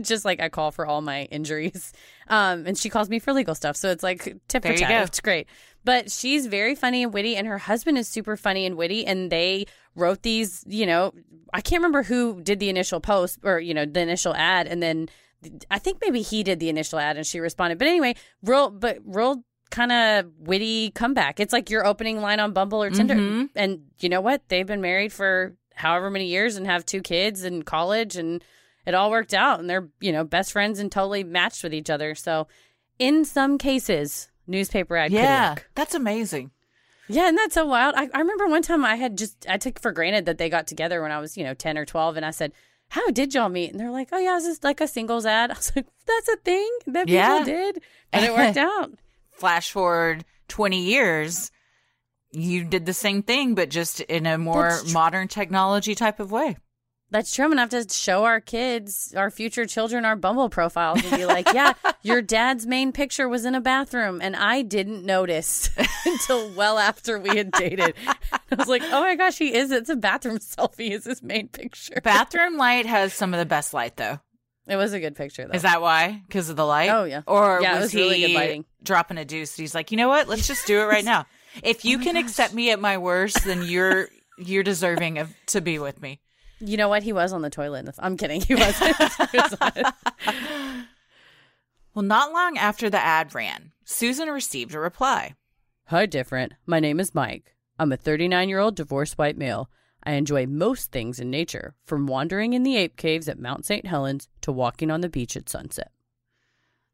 Just 0.00 0.24
like 0.24 0.40
I 0.40 0.48
call 0.48 0.70
for 0.70 0.86
all 0.86 1.02
my 1.02 1.24
injuries, 1.24 1.92
um, 2.28 2.66
and 2.66 2.78
she 2.78 2.88
calls 2.88 3.08
me 3.10 3.18
for 3.18 3.32
legal 3.32 3.54
stuff. 3.54 3.76
So 3.76 3.90
it's 3.90 4.02
like 4.02 4.24
tip 4.48 4.62
There 4.62 4.72
for 4.72 4.78
tat. 4.78 4.88
go. 4.88 5.02
It's 5.02 5.20
great. 5.20 5.46
But 5.84 6.10
she's 6.10 6.46
very 6.46 6.74
funny 6.74 7.02
and 7.02 7.12
witty, 7.12 7.36
and 7.36 7.46
her 7.46 7.58
husband 7.58 7.98
is 7.98 8.08
super 8.08 8.36
funny 8.36 8.64
and 8.66 8.76
witty. 8.76 9.04
And 9.04 9.30
they 9.30 9.66
wrote 9.94 10.22
these, 10.22 10.64
you 10.66 10.86
know, 10.86 11.12
I 11.52 11.60
can't 11.60 11.80
remember 11.80 12.04
who 12.04 12.40
did 12.40 12.58
the 12.60 12.68
initial 12.68 13.00
post 13.00 13.40
or 13.42 13.58
you 13.60 13.74
know 13.74 13.84
the 13.84 14.00
initial 14.00 14.34
ad, 14.34 14.66
and 14.66 14.82
then 14.82 15.08
I 15.70 15.78
think 15.78 15.98
maybe 16.00 16.22
he 16.22 16.42
did 16.42 16.60
the 16.60 16.68
initial 16.68 16.98
ad 16.98 17.16
and 17.16 17.26
she 17.26 17.40
responded. 17.40 17.78
But 17.78 17.88
anyway, 17.88 18.14
real 18.42 18.70
but 18.70 18.98
real 19.04 19.42
kind 19.70 19.90
of 19.90 20.26
witty 20.38 20.90
comeback. 20.92 21.40
It's 21.40 21.52
like 21.52 21.68
your 21.70 21.84
opening 21.86 22.20
line 22.20 22.40
on 22.40 22.52
Bumble 22.52 22.82
or 22.82 22.90
Tinder. 22.90 23.14
Mhm. 23.16 23.48
And 23.56 23.80
you 24.00 24.08
know 24.08 24.20
what? 24.20 24.42
They've 24.48 24.66
been 24.66 24.80
married 24.82 25.12
for 25.12 25.56
however 25.74 26.10
many 26.10 26.26
years 26.26 26.56
and 26.56 26.66
have 26.66 26.84
two 26.86 27.00
kids 27.00 27.42
in 27.42 27.62
college 27.62 28.16
and 28.16 28.44
it 28.86 28.94
all 28.94 29.10
worked 29.10 29.34
out 29.34 29.60
and 29.60 29.68
they're, 29.70 29.88
you 30.00 30.12
know, 30.12 30.24
best 30.24 30.52
friends 30.52 30.78
and 30.78 30.90
totally 30.90 31.24
matched 31.24 31.62
with 31.62 31.74
each 31.74 31.90
other. 31.90 32.14
So 32.14 32.48
in 32.98 33.24
some 33.24 33.58
cases, 33.58 34.28
newspaper 34.46 34.96
ad 34.96 35.12
Yeah, 35.12 35.56
that's 35.74 35.94
amazing. 35.94 36.50
Yeah, 37.08 37.28
and 37.28 37.36
that's 37.36 37.54
so 37.54 37.66
wild. 37.66 37.94
I, 37.96 38.08
I 38.14 38.18
remember 38.20 38.46
one 38.48 38.62
time 38.62 38.84
I 38.84 38.94
had 38.96 39.18
just 39.18 39.46
I 39.48 39.56
took 39.58 39.80
for 39.80 39.92
granted 39.92 40.26
that 40.26 40.38
they 40.38 40.48
got 40.48 40.66
together 40.66 41.02
when 41.02 41.10
I 41.12 41.18
was, 41.18 41.36
you 41.36 41.44
know, 41.44 41.52
ten 41.54 41.76
or 41.76 41.84
twelve, 41.84 42.16
and 42.16 42.24
I 42.24 42.30
said, 42.30 42.52
How 42.88 43.10
did 43.10 43.34
y'all 43.34 43.48
meet? 43.48 43.70
And 43.72 43.80
they're 43.80 43.90
like, 43.90 44.08
Oh 44.12 44.18
yeah, 44.18 44.36
it's 44.36 44.46
just 44.46 44.64
like 44.64 44.80
a 44.80 44.86
singles 44.86 45.26
ad. 45.26 45.50
I 45.52 45.54
was 45.54 45.72
like, 45.74 45.86
That's 46.06 46.28
a 46.28 46.36
thing 46.36 46.70
that 46.86 47.06
people 47.06 47.14
Yeah. 47.14 47.44
did. 47.44 47.82
And 48.12 48.24
it 48.24 48.32
worked 48.34 48.56
out. 48.56 48.92
Flash 49.32 49.70
forward 49.72 50.24
20 50.48 50.80
years, 50.82 51.50
you 52.30 52.64
did 52.64 52.86
the 52.86 52.92
same 52.94 53.22
thing, 53.22 53.54
but 53.54 53.68
just 53.70 54.00
in 54.00 54.26
a 54.26 54.38
more 54.38 54.68
That's 54.68 54.92
modern 54.92 55.28
technology 55.28 55.94
type 55.94 56.20
of 56.20 56.30
way. 56.30 56.56
That's 57.12 57.32
true. 57.34 57.44
I'm 57.44 57.50
gonna 57.50 57.60
have 57.60 57.68
to 57.70 57.86
show 57.88 58.24
our 58.24 58.40
kids, 58.40 59.12
our 59.16 59.30
future 59.30 59.66
children, 59.66 60.04
our 60.04 60.16
Bumble 60.16 60.48
profiles 60.48 61.02
and 61.04 61.14
be 61.16 61.26
like, 61.26 61.52
Yeah, 61.52 61.74
your 62.02 62.22
dad's 62.22 62.66
main 62.66 62.90
picture 62.90 63.28
was 63.28 63.44
in 63.44 63.54
a 63.54 63.60
bathroom 63.60 64.20
and 64.22 64.34
I 64.34 64.62
didn't 64.62 65.04
notice 65.04 65.70
until 66.06 66.50
well 66.54 66.78
after 66.78 67.18
we 67.20 67.36
had 67.36 67.52
dated. 67.52 67.94
I 68.32 68.54
was 68.56 68.66
like, 68.66 68.82
Oh 68.82 69.00
my 69.02 69.14
gosh, 69.14 69.38
he 69.38 69.54
is. 69.54 69.70
It's 69.70 69.90
a 69.90 69.96
bathroom 69.96 70.38
selfie, 70.40 70.90
is 70.90 71.04
his 71.04 71.22
main 71.22 71.48
picture. 71.48 72.00
Bathroom 72.02 72.56
light 72.56 72.86
has 72.86 73.12
some 73.12 73.34
of 73.34 73.38
the 73.38 73.46
best 73.46 73.74
light, 73.74 73.96
though. 73.96 74.18
It 74.66 74.76
was 74.76 74.92
a 74.92 75.00
good 75.00 75.14
picture 75.16 75.46
though. 75.46 75.54
Is 75.54 75.62
that 75.62 75.82
why? 75.82 76.22
Because 76.26 76.48
of 76.48 76.56
the 76.56 76.64
light? 76.64 76.88
Oh, 76.88 77.04
yeah. 77.04 77.22
Or 77.26 77.60
Yeah, 77.60 77.72
it 77.72 77.80
was, 77.80 77.82
was 77.86 77.94
really 77.94 78.20
good 78.20 78.32
lighting. 78.34 78.64
dropping 78.82 79.18
a 79.18 79.24
deuce? 79.24 79.54
He's 79.56 79.74
like, 79.74 79.90
you 79.90 79.96
know 79.96 80.08
what? 80.08 80.28
Let's 80.28 80.46
just 80.46 80.66
do 80.66 80.80
it 80.80 80.84
right 80.84 81.04
now. 81.04 81.26
If 81.62 81.84
Oh 81.84 81.88
you 81.88 81.98
can 81.98 82.16
accept 82.16 82.54
me 82.54 82.70
at 82.70 82.80
my 82.80 82.96
worst, 82.96 83.44
then 83.44 83.64
you're 83.64 84.08
you're 84.38 84.62
deserving 84.62 85.18
of 85.18 85.34
to 85.48 85.60
be 85.60 85.78
with 85.78 86.00
me. 86.00 86.20
You 86.64 86.76
know 86.76 86.88
what? 86.88 87.02
He 87.02 87.12
was 87.12 87.32
on 87.32 87.42
the 87.42 87.50
toilet. 87.50 87.88
I'm 87.98 88.16
kidding. 88.16 88.40
He 88.40 88.54
wasn't. 88.54 88.96
He 89.32 89.38
was 89.38 89.56
not. 89.60 89.76
Well, 91.94 92.04
not 92.04 92.32
long 92.32 92.56
after 92.56 92.88
the 92.88 93.02
ad 93.02 93.34
ran, 93.34 93.72
Susan 93.84 94.28
received 94.28 94.74
a 94.74 94.78
reply. 94.78 95.34
Hi, 95.86 96.06
different. 96.06 96.54
My 96.64 96.80
name 96.80 97.00
is 97.00 97.14
Mike. 97.14 97.54
I'm 97.78 97.92
a 97.92 97.96
39 97.96 98.48
year 98.48 98.60
old 98.60 98.76
divorced 98.76 99.18
white 99.18 99.36
male. 99.36 99.68
I 100.04 100.12
enjoy 100.12 100.46
most 100.46 100.90
things 100.90 101.20
in 101.20 101.30
nature, 101.30 101.74
from 101.84 102.06
wandering 102.06 102.54
in 102.54 102.62
the 102.62 102.76
ape 102.76 102.96
caves 102.96 103.28
at 103.28 103.38
Mount 103.38 103.66
St. 103.66 103.86
Helens 103.86 104.28
to 104.40 104.50
walking 104.50 104.90
on 104.90 105.00
the 105.00 105.08
beach 105.08 105.36
at 105.36 105.48
sunset. 105.48 105.92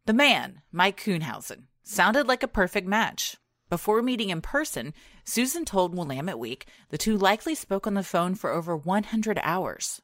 The 0.06 0.12
man, 0.12 0.62
Mike 0.72 1.00
Kuhnhausen, 1.00 1.64
sounded 1.82 2.26
like 2.26 2.42
a 2.42 2.48
perfect 2.48 2.86
match. 2.86 3.36
Before 3.68 4.00
meeting 4.02 4.30
in 4.30 4.40
person, 4.40 4.94
Susan 5.24 5.64
told 5.64 5.94
Willamette 5.94 6.38
Week 6.38 6.66
the 6.88 6.98
two 6.98 7.16
likely 7.16 7.54
spoke 7.54 7.86
on 7.86 7.94
the 7.94 8.02
phone 8.02 8.34
for 8.34 8.50
over 8.50 8.76
100 8.76 9.38
hours. 9.42 10.00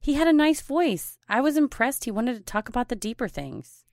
He 0.00 0.14
had 0.14 0.26
a 0.26 0.32
nice 0.32 0.60
voice. 0.60 1.18
I 1.28 1.40
was 1.40 1.56
impressed. 1.56 2.04
He 2.04 2.10
wanted 2.10 2.34
to 2.34 2.42
talk 2.42 2.68
about 2.68 2.88
the 2.88 2.96
deeper 2.96 3.28
things. 3.28 3.84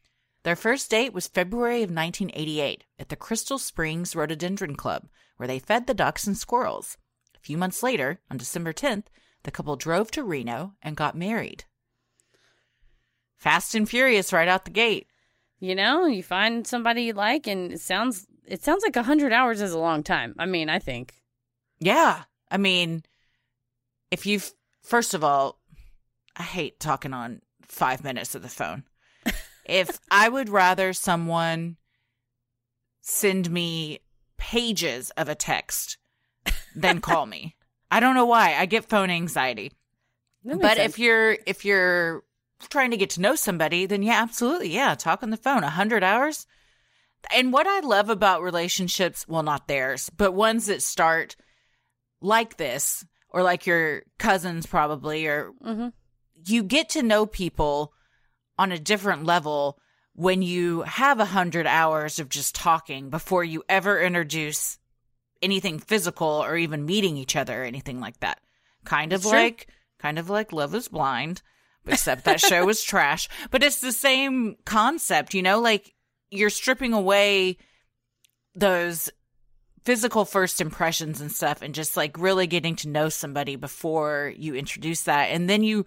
Their 0.44 0.56
first 0.56 0.92
date 0.92 1.14
was 1.14 1.28
February 1.28 1.78
of 1.78 1.90
1988 1.90 2.84
at 3.00 3.10
the 3.10 3.16
Crystal 3.16 3.58
Springs 3.58 4.16
Rhododendron 4.16 4.76
Club, 4.76 5.08
where 5.38 5.48
they 5.48 5.60
fed 5.60 5.88
the 5.88 5.94
ducks 5.94 6.28
and 6.28 6.38
squirrels. 6.38 6.98
A 7.36 7.40
few 7.40 7.58
months 7.58 7.82
later, 7.82 8.20
on 8.30 8.38
December 8.38 8.74
10th, 8.74 9.06
the 9.44 9.52
couple 9.52 9.76
drove 9.76 10.12
to 10.12 10.24
Reno 10.24 10.74
and 10.82 10.96
got 10.96 11.18
married. 11.18 11.66
Fast 13.38 13.76
and 13.76 13.90
furious 13.90 14.34
right 14.34 14.48
out 14.48 14.66
the 14.66 14.72
gate. 14.72 15.08
You 15.60 15.76
know, 15.76 16.06
you 16.06 16.22
find 16.22 16.66
somebody 16.68 17.04
you 17.04 17.14
like, 17.14 17.48
and 17.48 17.72
it 17.72 17.82
sounds 17.82 18.28
it 18.48 18.64
sounds 18.64 18.84
like 18.84 18.96
a 18.96 19.04
hundred 19.04 19.34
hours 19.34 19.62
is 19.62 19.74
a 19.74 19.80
long 19.80 20.04
time. 20.04 20.36
I 20.38 20.46
mean, 20.46 20.70
I 20.70 20.80
think. 20.80 21.14
Yeah. 21.80 22.24
I 22.50 22.58
mean, 22.58 23.04
if 24.12 24.26
you've, 24.26 24.52
first 24.82 25.14
of 25.14 25.24
all, 25.24 25.60
I 26.36 26.44
hate 26.44 26.80
talking 26.80 27.14
on 27.14 27.42
five 27.68 28.04
minutes 28.04 28.36
of 28.36 28.42
the 28.42 28.50
phone. 28.50 28.84
if 29.66 30.00
I 30.12 30.30
would 30.30 30.50
rather 30.50 30.94
someone 30.94 31.78
send 33.02 33.52
me 33.52 34.00
pages 34.38 35.12
of 35.12 35.30
a 35.30 35.36
text 35.36 35.98
than 36.76 37.02
call 37.02 37.26
me. 37.26 37.56
I 37.92 38.00
don't 38.00 38.16
know 38.16 38.26
why. 38.26 38.56
I 38.56 38.66
get 38.66 38.90
phone 38.90 39.10
anxiety. 39.10 39.72
But 40.44 40.78
sense. 40.78 40.80
if 40.80 41.00
you're 41.00 41.38
if 41.46 41.66
you're 41.66 42.24
trying 42.70 42.92
to 42.92 42.98
get 42.98 43.12
to 43.12 43.22
know 43.22 43.36
somebody, 43.36 43.86
then 43.86 44.04
yeah, 44.04 44.22
absolutely. 44.22 44.70
Yeah, 44.70 44.96
talk 44.96 45.24
on 45.24 45.30
the 45.30 45.38
phone. 45.38 45.64
A 45.64 45.70
hundred 45.70 46.04
hours. 46.04 46.46
And 47.34 47.52
what 47.54 47.68
I 47.68 47.80
love 47.82 48.10
about 48.10 48.42
relationships, 48.42 49.26
well, 49.28 49.44
not 49.44 49.68
theirs, 49.68 50.10
but 50.16 50.34
ones 50.34 50.68
that 50.68 50.82
start 50.82 51.36
like 52.22 52.58
this, 52.58 53.06
or 53.30 53.44
like 53.44 53.66
your 53.66 54.04
cousins 54.18 54.66
probably, 54.66 55.28
or 55.28 55.52
Mhm. 55.66 55.94
you 56.46 56.64
get 56.64 56.90
to 56.90 57.04
know 57.04 57.26
people 57.26 57.94
on 58.58 58.72
a 58.72 58.80
different 58.80 59.26
level 59.26 59.78
when 60.14 60.42
you 60.42 60.82
have 60.84 61.20
a 61.20 61.26
hundred 61.26 61.68
hours 61.68 62.20
of 62.20 62.30
just 62.30 62.56
talking 62.56 63.10
before 63.10 63.44
you 63.44 63.64
ever 63.68 64.00
introduce 64.02 64.78
anything 65.42 65.78
physical 65.80 66.28
or 66.28 66.56
even 66.56 66.86
meeting 66.86 67.18
each 67.18 67.36
other 67.36 67.62
or 67.62 67.66
anything 67.66 68.00
like 68.00 68.20
that. 68.22 68.40
Kind 68.86 69.12
of 69.12 69.22
It's 69.22 69.30
true. 69.30 69.38
like 69.40 69.68
kind 70.00 70.18
of 70.18 70.30
like 70.30 70.54
Love 70.54 70.74
is 70.74 70.88
Blind, 70.88 71.42
except 71.86 72.24
that 72.24 72.40
show 72.40 72.66
was 72.66 72.82
trash. 72.84 73.28
But 73.52 73.62
it's 73.64 73.82
the 73.82 73.92
same 73.92 74.56
concept, 74.66 75.34
you 75.34 75.42
know, 75.42 75.60
like 75.60 75.94
you're 76.36 76.50
stripping 76.50 76.94
away 76.94 77.58
those 78.54 79.10
physical 79.84 80.26
first 80.26 80.62
impressions 80.62 81.22
and 81.22 81.32
stuff 81.32 81.62
and 81.62 81.76
just 81.76 81.96
like 81.96 82.18
really 82.18 82.48
getting 82.48 82.76
to 82.76 82.90
know 82.90 83.08
somebody 83.10 83.56
before 83.56 84.34
you 84.36 84.56
introduce 84.56 85.04
that. 85.04 85.26
And 85.26 85.50
then 85.50 85.64
you 85.64 85.86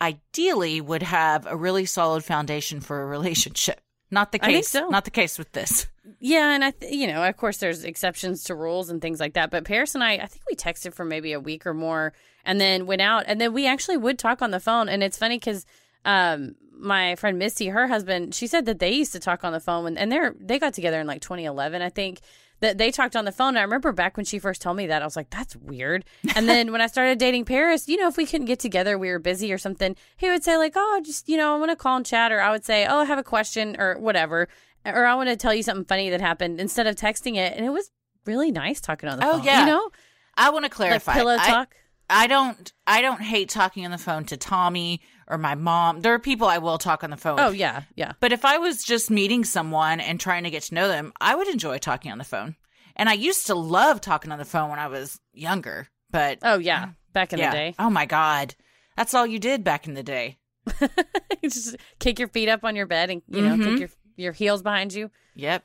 ideally 0.00 0.80
would 0.80 1.02
have 1.02 1.46
a 1.46 1.56
really 1.56 1.86
solid 1.86 2.24
foundation 2.24 2.80
for 2.80 3.02
a 3.02 3.06
relationship. 3.06 3.80
Not 4.10 4.30
the 4.30 4.38
case. 4.38 4.68
so. 4.68 4.88
Not 4.88 5.04
the 5.04 5.10
case 5.10 5.36
with 5.36 5.50
this. 5.52 5.88
Yeah, 6.20 6.54
and 6.54 6.64
I, 6.64 6.70
th- 6.70 6.92
you 6.92 7.08
know, 7.08 7.24
of 7.24 7.36
course, 7.36 7.56
there's 7.56 7.82
exceptions 7.82 8.44
to 8.44 8.54
rules 8.54 8.88
and 8.88 9.02
things 9.02 9.18
like 9.18 9.34
that. 9.34 9.50
But 9.50 9.64
Paris 9.64 9.96
and 9.96 10.04
I, 10.04 10.12
I 10.12 10.26
think 10.26 10.42
we 10.48 10.54
texted 10.54 10.94
for 10.94 11.04
maybe 11.04 11.32
a 11.32 11.40
week 11.40 11.66
or 11.66 11.74
more, 11.74 12.12
and 12.44 12.60
then 12.60 12.86
went 12.86 13.02
out, 13.02 13.24
and 13.26 13.40
then 13.40 13.52
we 13.52 13.66
actually 13.66 13.96
would 13.96 14.16
talk 14.16 14.42
on 14.42 14.52
the 14.52 14.60
phone. 14.60 14.88
And 14.88 15.02
it's 15.02 15.18
funny 15.18 15.38
because 15.38 15.66
um, 16.04 16.54
my 16.78 17.14
friend 17.16 17.38
Misty, 17.38 17.68
her 17.68 17.88
husband, 17.88 18.34
she 18.34 18.46
said 18.46 18.66
that 18.66 18.78
they 18.78 18.92
used 18.92 19.12
to 19.12 19.20
talk 19.20 19.44
on 19.44 19.52
the 19.52 19.60
phone, 19.60 19.84
when, 19.84 19.96
and 19.98 20.10
they're 20.12 20.34
they 20.38 20.58
got 20.58 20.74
together 20.74 21.00
in 21.00 21.06
like 21.06 21.20
2011, 21.22 21.82
I 21.82 21.88
think. 21.88 22.20
That 22.60 22.78
they 22.78 22.90
talked 22.90 23.14
on 23.16 23.26
the 23.26 23.32
phone. 23.32 23.48
And 23.48 23.58
I 23.58 23.62
remember 23.62 23.92
back 23.92 24.16
when 24.16 24.24
she 24.24 24.38
first 24.38 24.62
told 24.62 24.78
me 24.78 24.86
that, 24.86 25.02
I 25.02 25.04
was 25.04 25.14
like, 25.14 25.28
"That's 25.28 25.54
weird." 25.56 26.06
And 26.34 26.48
then 26.52 26.72
when 26.72 26.80
I 26.80 26.86
started 26.86 27.18
dating 27.18 27.44
Paris, 27.44 27.86
you 27.86 27.98
know, 27.98 28.08
if 28.08 28.16
we 28.16 28.24
couldn't 28.24 28.46
get 28.46 28.60
together, 28.60 28.96
we 28.96 29.10
were 29.10 29.18
busy 29.18 29.52
or 29.52 29.58
something, 29.58 29.94
he 30.16 30.30
would 30.30 30.42
say 30.42 30.56
like, 30.56 30.72
"Oh, 30.74 31.00
just 31.04 31.28
you 31.28 31.36
know, 31.36 31.54
I 31.54 31.58
want 31.58 31.70
to 31.70 31.76
call 31.76 31.98
and 31.98 32.06
chat," 32.06 32.32
or 32.32 32.40
I 32.40 32.50
would 32.50 32.64
say, 32.64 32.86
"Oh, 32.86 33.00
I 33.00 33.04
have 33.04 33.18
a 33.18 33.22
question," 33.22 33.76
or 33.78 33.98
whatever 33.98 34.48
or 34.86 35.04
I 35.04 35.16
want 35.16 35.28
to 35.28 35.36
tell 35.36 35.52
you 35.52 35.64
something 35.64 35.84
funny 35.84 36.10
that 36.10 36.20
happened 36.20 36.60
instead 36.60 36.86
of 36.86 36.94
texting 36.94 37.34
it. 37.36 37.54
And 37.56 37.66
it 37.66 37.70
was 37.70 37.90
really 38.24 38.52
nice 38.52 38.80
talking 38.80 39.08
on 39.08 39.18
the 39.18 39.26
Oh, 39.26 39.32
phone. 39.32 39.42
yeah. 39.44 39.60
You 39.60 39.66
know? 39.66 39.90
I 40.36 40.50
want 40.50 40.62
to 40.62 40.66
Like 40.68 40.72
clarify. 40.72 41.12
pillow 41.14 41.36
I- 41.40 41.46
talk. 41.50 41.74
I 42.08 42.28
don't 42.28 42.72
I 42.86 43.02
don't 43.02 43.20
hate 43.20 43.48
talking 43.48 43.84
on 43.84 43.90
the 43.90 43.98
phone 43.98 44.24
to 44.26 44.36
Tommy 44.36 45.00
or 45.28 45.38
my 45.38 45.54
mom. 45.54 46.00
There 46.00 46.14
are 46.14 46.18
people 46.18 46.46
I 46.48 46.58
will 46.58 46.78
talk 46.78 47.02
on 47.04 47.10
the 47.10 47.16
phone. 47.16 47.38
Oh, 47.40 47.48
with. 47.48 47.56
yeah. 47.58 47.82
Yeah. 47.94 48.12
But 48.20 48.32
if 48.32 48.44
I 48.44 48.58
was 48.58 48.84
just 48.84 49.10
meeting 49.10 49.44
someone 49.44 50.00
and 50.00 50.18
trying 50.20 50.44
to 50.44 50.50
get 50.50 50.62
to 50.64 50.74
know 50.74 50.88
them, 50.88 51.12
I 51.20 51.34
would 51.34 51.48
enjoy 51.48 51.78
talking 51.78 52.12
on 52.12 52.18
the 52.18 52.24
phone. 52.24 52.56
And 52.94 53.08
I 53.08 53.12
used 53.14 53.46
to 53.48 53.54
love 53.54 54.00
talking 54.00 54.32
on 54.32 54.38
the 54.38 54.44
phone 54.44 54.70
when 54.70 54.78
I 54.78 54.86
was 54.88 55.20
younger. 55.32 55.88
But 56.10 56.38
Oh, 56.42 56.58
yeah. 56.58 56.90
Back 57.12 57.32
in 57.32 57.38
yeah. 57.38 57.50
the 57.50 57.56
day. 57.56 57.74
Oh 57.78 57.90
my 57.90 58.06
god. 58.06 58.54
That's 58.96 59.12
all 59.14 59.26
you 59.26 59.38
did 59.38 59.64
back 59.64 59.86
in 59.86 59.94
the 59.94 60.02
day. 60.02 60.38
Just 61.42 61.76
kick 61.98 62.18
your 62.18 62.28
feet 62.28 62.48
up 62.48 62.64
on 62.64 62.74
your 62.76 62.86
bed 62.86 63.10
and, 63.10 63.22
you 63.28 63.42
know, 63.42 63.56
Mhm. 63.56 63.64
kick 63.64 63.80
your, 63.80 63.88
your 64.16 64.32
heels 64.32 64.62
behind 64.62 64.94
you. 64.94 65.10
Yep. 65.34 65.64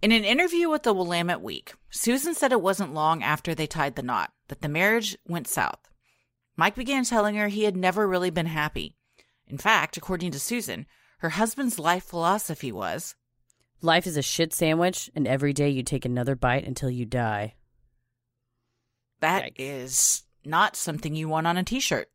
In 0.00 0.12
an 0.12 0.24
interview 0.24 0.68
with 0.68 0.84
the 0.84 0.92
Willamette 0.92 1.42
Week, 1.42 1.74
Susan 1.90 2.32
said 2.34 2.52
it 2.52 2.60
wasn't 2.60 2.94
long 2.94 3.22
after 3.22 3.54
they 3.54 3.66
tied 3.66 3.96
the 3.96 4.02
knot 4.02 4.32
that 4.48 4.60
the 4.62 4.68
marriage 4.68 5.16
went 5.26 5.48
south. 5.48 5.80
Mike 6.58 6.74
began 6.74 7.04
telling 7.04 7.36
her 7.36 7.46
he 7.48 7.62
had 7.64 7.76
never 7.76 8.06
really 8.08 8.30
been 8.30 8.46
happy. 8.46 8.96
In 9.46 9.56
fact, 9.58 9.96
according 9.96 10.32
to 10.32 10.40
Susan, 10.40 10.86
her 11.20 11.30
husband's 11.30 11.78
life 11.78 12.04
philosophy 12.04 12.72
was 12.72 13.14
Life 13.80 14.08
is 14.08 14.16
a 14.16 14.22
shit 14.22 14.52
sandwich, 14.52 15.08
and 15.14 15.24
every 15.28 15.52
day 15.52 15.68
you 15.68 15.84
take 15.84 16.04
another 16.04 16.34
bite 16.34 16.66
until 16.66 16.90
you 16.90 17.06
die. 17.06 17.54
that 19.20 19.44
Yikes. 19.44 19.54
is 19.58 20.22
not 20.44 20.74
something 20.74 21.14
you 21.14 21.28
want 21.28 21.46
on 21.46 21.56
a 21.56 21.62
t 21.62 21.78
shirt. 21.78 22.08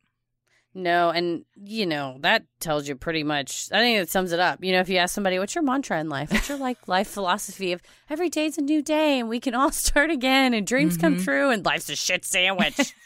No, 0.74 1.10
and 1.12 1.46
you 1.56 1.86
know 1.86 2.18
that 2.20 2.44
tells 2.60 2.86
you 2.88 2.96
pretty 2.98 3.24
much. 3.24 3.70
I 3.72 3.80
think 3.80 3.98
it 4.00 4.10
sums 4.10 4.34
it 4.34 4.40
up. 4.42 4.62
You 4.64 4.74
know, 4.74 4.80
if 4.82 4.90
you 4.90 4.98
ask 4.98 5.14
somebody, 5.16 5.40
"What's 5.40 5.56
your 5.56 5.64
mantra 5.64 6.00
in 6.02 6.10
life? 6.10 6.32
What's 6.34 6.50
your 6.50 6.58
like 6.58 6.86
life 6.88 7.08
philosophy 7.08 7.72
of 7.72 7.82
every 8.10 8.30
day's 8.30 8.58
a 8.58 8.62
new 8.62 8.82
day 8.82 9.20
and 9.20 9.30
we 9.30 9.40
can 9.40 9.56
all 9.56 9.72
start 9.84 10.10
again 10.12 10.54
and 10.54 10.68
dreams 10.68 10.98
come 10.98 11.16
Mhm. 11.16 11.24
true 11.24 11.50
and 11.50 11.64
life's 11.64 11.90
a 11.90 11.96
shit 11.96 12.26
sandwich." 12.26 12.94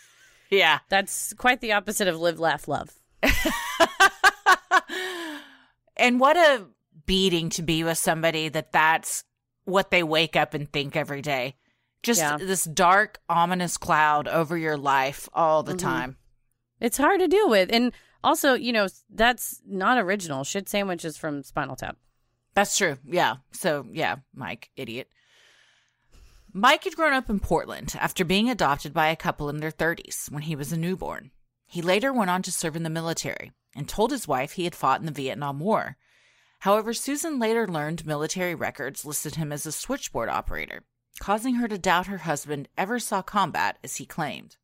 Yeah. 0.50 0.80
That's 0.90 1.34
quite 1.34 1.62
the 1.62 1.74
opposite 1.74 2.08
of 2.08 2.20
live, 2.20 2.40
laugh, 2.40 2.68
love. 2.68 2.92
and 5.98 6.20
what 6.20 6.38
a 6.38 6.66
beating 7.06 7.50
to 7.52 7.62
be 7.62 7.84
with 7.84 7.98
somebody 7.98 8.50
that 8.50 8.72
that's 8.72 9.24
what 9.66 9.92
they 9.92 10.04
wake 10.04 10.36
up 10.36 10.54
and 10.54 10.72
think 10.72 10.96
every 10.96 11.22
day. 11.22 11.56
Just 12.04 12.22
Yeah. 12.22 12.38
this 12.38 12.64
dark, 12.64 13.20
ominous 13.28 13.78
cloud 13.78 14.28
over 14.28 14.58
your 14.58 14.78
life 14.78 15.28
all 15.34 15.64
the 15.64 15.74
Mhm. 15.74 15.80
time. 15.80 16.18
It's 16.80 16.98
hard 16.98 17.20
to 17.22 17.28
deal 17.28 17.50
with, 17.50 17.72
and 17.72 17.92
also, 18.24 18.54
you 18.54 18.72
know, 18.72 18.88
that's 19.10 19.62
not 19.66 19.98
original. 19.98 20.44
Shit 20.44 20.70
sandwiches 20.70 21.18
from 21.18 21.44
Spinal 21.44 21.76
Tap. 21.76 21.98
That's 22.54 22.78
true. 22.78 22.98
Yeah. 23.06 23.38
So, 23.52 23.86
yeah, 23.92 24.18
Mike, 24.34 24.70
idiot. 24.76 25.10
Mike 26.60 26.86
had 26.86 26.96
grown 26.96 27.14
up 27.14 27.30
in 27.30 27.40
Portland 27.40 27.96
after 28.00 28.26
being 28.26 28.50
adopted 28.50 28.92
by 28.92 29.10
a 29.10 29.16
couple 29.16 29.48
in 29.48 29.58
their 29.58 29.70
30s 29.70 30.32
when 30.32 30.42
he 30.42 30.56
was 30.56 30.74
a 30.74 30.78
newborn. 30.78 31.30
He 31.68 31.84
later 31.84 32.12
went 32.12 32.32
on 32.32 32.42
to 32.42 32.52
serve 32.52 32.76
in 32.76 32.82
the 32.82 32.90
military 32.90 33.52
and 33.76 33.88
told 33.88 34.10
his 34.10 34.28
wife 34.28 34.54
he 34.54 34.64
had 34.64 34.74
fought 34.74 35.00
in 35.00 35.06
the 35.06 35.12
Vietnam 35.12 35.60
War. 35.60 35.98
However, 36.62 36.96
Susan 36.96 37.38
later 37.38 37.68
learned 37.68 38.08
military 38.08 38.56
records 38.56 39.06
listed 39.06 39.36
him 39.36 39.52
as 39.52 39.68
a 39.68 39.72
switchboard 39.72 40.30
operator, 40.30 40.84
causing 41.20 41.54
her 41.56 41.68
to 41.68 41.78
doubt 41.78 42.08
her 42.08 42.18
husband 42.18 42.70
ever 42.76 42.98
saw 42.98 43.22
combat 43.22 43.78
as 43.84 43.98
he 43.98 44.08
claimed. 44.08 44.58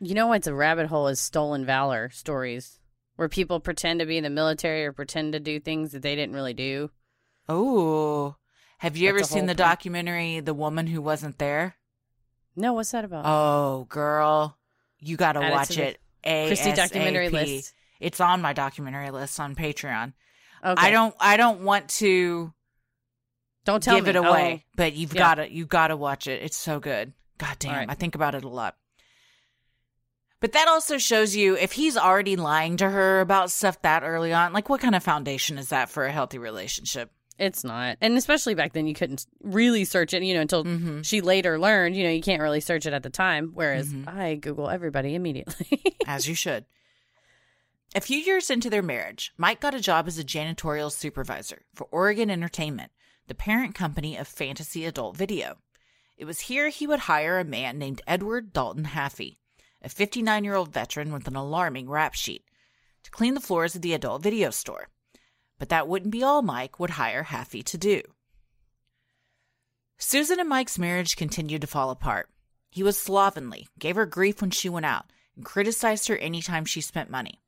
You 0.00 0.14
know 0.14 0.28
what's 0.28 0.46
a 0.46 0.54
rabbit 0.54 0.86
hole 0.86 1.08
is 1.08 1.20
stolen 1.20 1.66
valor 1.66 2.08
stories, 2.14 2.78
where 3.16 3.28
people 3.28 3.60
pretend 3.60 4.00
to 4.00 4.06
be 4.06 4.16
in 4.16 4.24
the 4.24 4.30
military 4.30 4.86
or 4.86 4.92
pretend 4.94 5.34
to 5.34 5.38
do 5.38 5.60
things 5.60 5.92
that 5.92 6.00
they 6.00 6.16
didn't 6.16 6.34
really 6.34 6.54
do. 6.54 6.88
Oh, 7.46 8.36
have 8.78 8.96
you 8.96 9.08
ever 9.08 9.22
seen 9.22 9.46
the 9.46 9.54
thing. 9.54 9.56
documentary 9.56 10.40
The 10.40 10.54
Woman 10.54 10.86
Who 10.86 11.00
Wasn't 11.00 11.38
There? 11.38 11.76
No, 12.56 12.72
what's 12.72 12.92
that 12.92 13.04
about? 13.04 13.24
Oh, 13.26 13.86
girl, 13.88 14.56
you 14.98 15.16
got 15.16 15.32
to 15.32 15.40
watch 15.40 15.76
it. 15.76 16.00
A 16.24 16.46
Christy 16.48 16.72
documentary 16.72 17.28
list. 17.28 17.74
It's 18.00 18.20
on 18.20 18.40
my 18.42 18.52
documentary 18.52 19.10
list 19.10 19.38
on 19.40 19.54
Patreon. 19.54 20.12
Okay. 20.64 20.86
I 20.86 20.90
don't. 20.90 21.14
I 21.20 21.36
don't 21.36 21.62
want 21.62 21.88
to 21.90 22.52
don't 23.64 23.82
tell 23.82 23.96
give 23.96 24.04
me. 24.04 24.10
it 24.10 24.16
away, 24.16 24.64
oh. 24.64 24.70
but 24.76 24.94
you've 24.94 25.14
Yeah. 25.14 25.20
got 25.20 25.34
to. 25.36 25.52
You 25.52 25.66
got 25.66 25.88
to 25.88 25.96
watch 25.96 26.26
it. 26.26 26.42
It's 26.42 26.56
so 26.56 26.80
good. 26.80 27.12
God 27.38 27.56
damn, 27.58 27.72
All 27.72 27.78
right. 27.78 27.90
I 27.90 27.94
think 27.94 28.14
about 28.14 28.34
it 28.34 28.44
a 28.44 28.48
lot. 28.48 28.76
But 30.40 30.52
that 30.52 30.68
also 30.68 30.98
shows 30.98 31.34
you 31.34 31.56
if 31.56 31.72
he's 31.72 31.96
already 31.96 32.36
lying 32.36 32.76
to 32.76 32.88
her 32.88 33.20
about 33.20 33.50
stuff 33.50 33.80
that 33.82 34.02
early 34.02 34.32
on, 34.32 34.52
like 34.52 34.68
what 34.68 34.80
kind 34.80 34.94
of 34.94 35.02
foundation 35.02 35.56
is 35.58 35.70
that 35.70 35.88
for 35.88 36.04
a 36.04 36.12
healthy 36.12 36.38
relationship? 36.38 37.10
It's 37.38 37.64
not, 37.64 37.96
and 38.00 38.16
especially 38.16 38.54
back 38.54 38.72
then, 38.74 38.86
you 38.86 38.94
couldn't 38.94 39.26
really 39.42 39.84
search 39.84 40.14
it. 40.14 40.22
You 40.22 40.34
know, 40.34 40.40
until 40.40 40.64
Mm-hmm. 40.64 41.02
she 41.02 41.20
later 41.20 41.58
learned. 41.58 41.96
You 41.96 42.04
know, 42.04 42.10
you 42.10 42.22
can't 42.22 42.40
really 42.42 42.60
search 42.60 42.86
it 42.86 42.92
at 42.92 43.02
the 43.02 43.10
time. 43.10 43.50
Whereas 43.54 43.92
Mhm. 43.92 44.06
I 44.08 44.34
Google 44.36 44.70
everybody 44.70 45.14
immediately. 45.14 45.82
As 46.06 46.28
you 46.28 46.34
should. 46.34 46.64
A 47.96 48.00
few 48.00 48.18
years 48.18 48.50
into 48.50 48.70
their 48.70 48.82
marriage, 48.82 49.32
Mike 49.36 49.60
got 49.60 49.74
a 49.74 49.80
job 49.80 50.06
as 50.08 50.18
a 50.18 50.24
janitorial 50.24 50.90
supervisor 50.90 51.62
for 51.74 51.86
Oregon 51.92 52.28
Entertainment, 52.30 52.90
the 53.28 53.34
parent 53.36 53.74
company 53.74 54.16
of 54.16 54.26
Fantasy 54.26 54.84
Adult 54.84 55.16
Video. 55.16 55.58
It 56.16 56.24
was 56.24 56.40
here 56.40 56.68
he 56.70 56.86
would 56.88 57.00
hire 57.00 57.38
a 57.38 57.44
man 57.44 57.78
named 57.78 58.02
Edward 58.06 58.52
Dalton 58.52 58.84
Haffey, 58.86 59.36
a 59.82 59.88
59 59.88 60.42
year 60.44 60.54
old 60.56 60.72
veteran 60.72 61.12
with 61.12 61.28
an 61.28 61.36
alarming 61.36 61.88
rap 61.88 62.14
sheet, 62.14 62.44
to 63.04 63.10
clean 63.10 63.34
the 63.34 63.40
floors 63.40 63.74
of 63.76 63.82
the 63.82 63.92
adult 63.94 64.22
video 64.22 64.50
store. 64.50 64.88
But 65.58 65.68
that 65.68 65.88
wouldn't 65.88 66.12
be 66.12 66.22
all 66.22 66.42
Mike 66.42 66.78
would 66.78 66.90
hire 66.90 67.24
Haffey 67.24 67.62
to 67.64 67.78
do. 67.78 68.02
Susan 69.98 70.40
and 70.40 70.48
Mike's 70.48 70.78
marriage 70.78 71.16
continued 71.16 71.60
to 71.60 71.66
fall 71.66 71.90
apart. 71.90 72.28
He 72.70 72.82
was 72.82 72.98
slovenly, 72.98 73.68
gave 73.78 73.96
her 73.96 74.06
grief 74.06 74.40
when 74.40 74.50
she 74.50 74.68
went 74.68 74.86
out, 74.86 75.06
and 75.36 75.44
criticized 75.44 76.08
her 76.08 76.16
anytime 76.16 76.64
she 76.64 76.80
spent 76.80 77.10
money. 77.10 77.40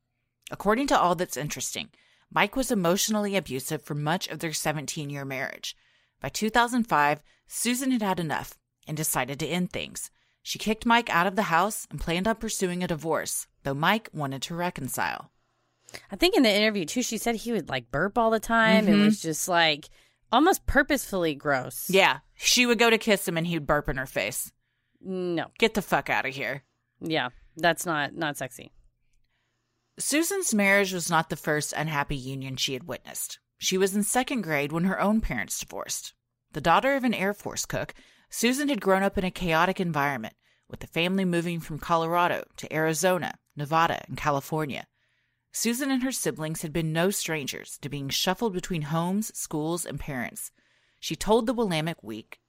According 0.51 0.87
to 0.89 0.99
All 0.99 1.15
That's 1.17 1.37
Interesting, 1.37 1.89
Mike 2.33 2.57
was 2.57 2.71
emotionally 2.71 3.37
abusive 3.37 3.83
for 3.83 3.95
much 3.95 4.29
of 4.29 4.39
their 4.39 4.53
17 4.53 5.11
year 5.11 5.25
marriage. 5.25 5.77
By 6.21 6.29
2005, 6.29 7.21
Susan 7.49 7.91
had 7.91 8.03
had 8.03 8.21
enough 8.21 8.57
and 8.87 8.97
decided 8.97 9.41
to 9.41 9.47
end 9.47 9.73
things. 9.73 10.11
She 10.43 10.59
kicked 10.59 10.87
Mike 10.87 11.11
out 11.11 11.27
of 11.27 11.35
the 11.35 11.43
house 11.45 11.87
and 11.91 12.01
planned 12.01 12.29
on 12.29 12.37
pursuing 12.37 12.85
a 12.85 12.89
divorce, 12.89 13.49
though 13.65 13.75
Mike 13.75 14.09
wanted 14.13 14.43
to 14.43 14.55
reconcile. 14.55 15.33
I 16.11 16.17
think 16.17 16.37
in 16.37 16.43
the 16.43 16.53
interview 16.55 16.85
too, 16.85 17.03
she 17.03 17.19
said 17.19 17.35
he 17.37 17.53
would 17.53 17.69
like 17.69 17.91
burp 17.91 18.17
all 18.19 18.31
the 18.31 18.41
time. 18.41 18.87
Mhm. 18.87 18.89
It 19.01 19.05
was 19.05 19.21
just 19.21 19.49
like 19.49 19.89
almost 20.33 20.67
purposefully 20.67 21.35
gross. 21.35 21.89
Yeah, 21.91 22.19
she 22.35 22.67
would 22.67 22.79
go 22.79 22.91
to 22.91 22.99
kiss 22.99 23.27
him 23.27 23.37
and 23.37 23.47
he'd 23.47 23.67
burp 23.67 23.89
in 23.89 23.97
her 23.97 24.07
face. 24.07 24.53
No. 25.01 25.51
Get 25.59 25.75
the 25.75 25.83
fuck 25.83 26.09
out 26.11 26.27
of 26.27 26.35
here. 26.35 26.65
Yeah. 27.01 27.29
That's 27.57 27.87
not 27.87 28.15
not 28.15 28.37
sexy. 28.37 28.73
Susan's 29.99 30.55
marriage 30.55 30.93
was 30.93 31.09
not 31.09 31.31
the 31.31 31.37
first 31.37 31.73
unhappy 31.75 32.17
union 32.17 32.57
she 32.57 32.75
had 32.75 32.85
witnessed. 32.85 33.39
She 33.59 33.79
was 33.79 33.97
in 33.97 34.03
second 34.03 34.43
grade 34.43 34.73
when 34.73 34.85
her 34.85 35.01
own 35.01 35.21
parents 35.23 35.59
divorced. 35.59 36.13
The 36.53 36.61
daughter 36.61 36.95
of 36.97 37.05
an 37.05 37.15
Air 37.15 37.33
Force 37.33 37.65
cook, 37.65 37.95
Susan 38.29 38.69
had 38.69 38.81
grown 38.83 39.03
up 39.03 39.17
in 39.17 39.25
a 39.25 39.31
chaotic 39.31 39.81
environment, 39.81 40.35
with 40.69 40.81
the 40.81 40.87
family 40.87 41.25
moving 41.25 41.61
from 41.61 41.79
Colorado 41.79 42.45
to 42.59 42.71
Arizona, 42.73 43.39
Nevada, 43.57 44.05
and 44.07 44.19
California. 44.19 44.87
Susan 45.59 45.91
and 45.91 46.03
her 46.03 46.13
siblings 46.13 46.61
had 46.61 46.71
been 46.71 46.93
no 46.93 47.09
strangers 47.09 47.79
to 47.79 47.89
being 47.89 48.11
shuffled 48.11 48.53
between 48.53 48.83
homes, 48.83 49.35
schools, 49.35 49.87
and 49.87 49.99
parents. 49.99 50.51
She 51.01 51.17
told 51.17 51.47
the 51.47 51.55
Willamette 51.55 52.05
Week, 52.05 52.41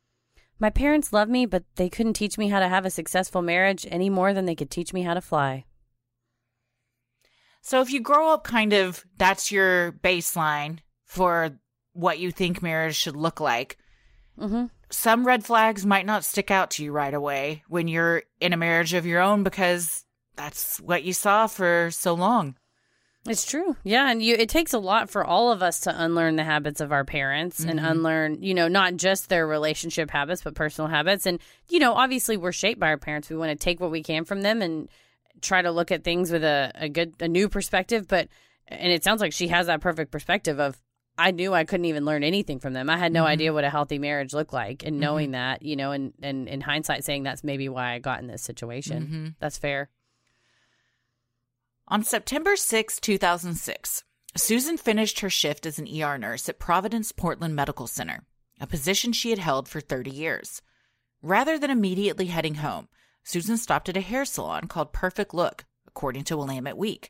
My 0.60 0.70
parents 0.70 1.14
love 1.14 1.30
me, 1.30 1.46
but 1.46 1.64
they 1.78 1.88
couldn't 1.88 2.16
teach 2.16 2.38
me 2.38 2.50
how 2.50 2.60
to 2.60 2.68
have 2.68 2.86
a 2.86 2.90
successful 2.90 3.42
marriage 3.42 3.88
any 3.90 4.10
more 4.10 4.34
than 4.34 4.44
they 4.44 4.56
could 4.56 4.70
teach 4.70 4.92
me 4.92 5.04
how 5.04 5.14
to 5.14 5.22
fly. 5.22 5.64
So 7.62 7.80
if 7.80 7.94
you 7.94 8.02
grow 8.02 8.34
up 8.34 8.44
kind 8.44 8.74
of 8.74 9.06
that's 9.18 9.54
your 9.54 9.94
baseline 9.94 10.80
for 11.06 11.58
what 11.94 12.20
you 12.20 12.34
think 12.34 12.62
marriage 12.62 12.98
should 12.98 13.16
look 13.16 13.40
like, 13.40 13.78
Mm-hmm. 14.38 14.66
some 14.90 15.26
red 15.26 15.46
flags 15.46 15.86
might 15.86 16.06
not 16.06 16.26
stick 16.26 16.52
out 16.52 16.72
to 16.72 16.84
you 16.84 16.92
right 16.92 17.14
away 17.14 17.64
when 17.70 17.88
you're 17.88 18.24
in 18.42 18.52
a 18.52 18.58
marriage 18.58 18.94
of 18.94 19.06
your 19.06 19.22
own 19.22 19.44
because 19.44 20.04
that's 20.36 20.78
what 20.82 21.04
you 21.04 21.14
saw 21.14 21.48
for 21.48 21.90
so 21.90 22.14
long. 22.14 22.56
It's 23.30 23.46
true. 23.46 23.76
Yeah, 23.84 24.10
and 24.10 24.22
you 24.22 24.36
it 24.36 24.50
takes 24.50 24.74
a 24.74 24.80
lot 24.80 25.10
for 25.10 25.24
all 25.24 25.52
of 25.52 25.62
us 25.62 25.80
to 25.82 26.04
unlearn 26.04 26.36
the 26.36 26.44
habits 26.44 26.82
of 26.82 26.92
our 26.92 27.04
parents 27.06 27.60
and 27.60 27.80
Mhm. 27.80 27.92
unlearn, 27.92 28.42
you 28.44 28.54
know, 28.54 28.68
not 28.68 28.96
just 28.96 29.30
their 29.30 29.46
relationship 29.48 30.10
habits, 30.12 30.42
but 30.44 30.56
personal 30.56 30.90
habits. 30.90 31.26
And 31.26 31.40
you 31.70 31.80
know, 31.80 31.94
obviously 31.94 32.38
we're 32.38 32.52
shaped 32.52 32.80
by 32.80 32.88
our 32.88 32.98
parents. 32.98 33.30
We 33.30 33.36
want 33.38 33.50
to 33.52 33.56
take 33.64 33.80
what 33.80 33.92
we 33.92 34.04
can 34.04 34.24
from 34.26 34.42
them 34.42 34.62
and 34.62 34.90
try 35.42 35.62
to 35.62 35.72
look 35.72 35.92
at 35.92 36.04
things 36.04 36.32
with 36.32 36.44
a, 36.44 36.72
a 36.76 36.90
good 36.90 37.14
a 37.20 37.28
new 37.28 37.50
perspective, 37.50 38.08
but 38.08 38.28
and 38.68 38.92
it 38.92 39.04
sounds 39.04 39.22
like 39.22 39.34
she 39.34 39.48
has 39.50 39.68
that 39.68 39.82
perfect 39.82 40.12
perspective 40.12 40.60
of 40.60 40.82
I 41.20 41.32
knew 41.32 41.52
I 41.54 41.64
couldn't 41.64 41.86
even 41.86 42.06
learn 42.06 42.24
anything 42.24 42.60
from 42.60 42.74
them. 42.74 42.92
I 42.92 42.98
had 42.98 43.12
no 43.12 43.24
Mhm. 43.24 43.28
idea 43.28 43.54
what 43.54 43.64
a 43.64 43.72
healthy 43.72 43.98
marriage 43.98 44.34
looked 44.34 44.54
like 44.54 44.84
and 44.86 45.00
knowing 45.00 45.32
that, 45.32 45.64
you 45.64 45.76
know, 45.76 45.92
and, 45.92 46.14
and 46.22 46.48
in 46.48 46.62
hindsight 46.62 47.04
saying 47.04 47.24
that's 47.24 47.44
maybe 47.44 47.68
why 47.70 47.94
I 47.94 48.00
got 48.00 48.20
in 48.20 48.28
this 48.28 48.44
situation. 48.44 49.08
Mhm. 49.08 49.36
That's 49.40 49.58
fair. 49.58 49.90
On 51.90 52.04
September 52.04 52.58
6, 52.58 53.00
2006, 53.00 54.04
Susan 54.36 54.76
finished 54.76 55.22
her 55.22 55.30
shift 55.30 55.66
as 55.66 55.80
an 55.80 55.88
ER 55.88 56.18
nurse 56.18 56.50
at 56.50 56.60
Providence 56.60 57.14
Portland 57.14 57.56
Medical 57.56 57.88
Center, 57.88 58.26
a 58.60 58.68
position 58.68 59.14
she 59.14 59.30
had 59.30 59.40
held 59.40 59.70
for 59.70 59.80
30 59.80 60.12
years. 60.12 60.62
Rather 61.22 61.58
than 61.58 61.72
immediately 61.72 62.26
heading 62.26 62.56
home, 62.56 62.90
Susan 63.24 63.56
stopped 63.56 63.88
at 63.88 63.96
a 63.96 64.02
hair 64.02 64.26
salon 64.26 64.68
called 64.68 64.92
Perfect 64.92 65.34
Look, 65.34 65.64
according 65.88 66.26
to 66.26 66.36
Willamette 66.36 66.78
Week. 66.78 67.10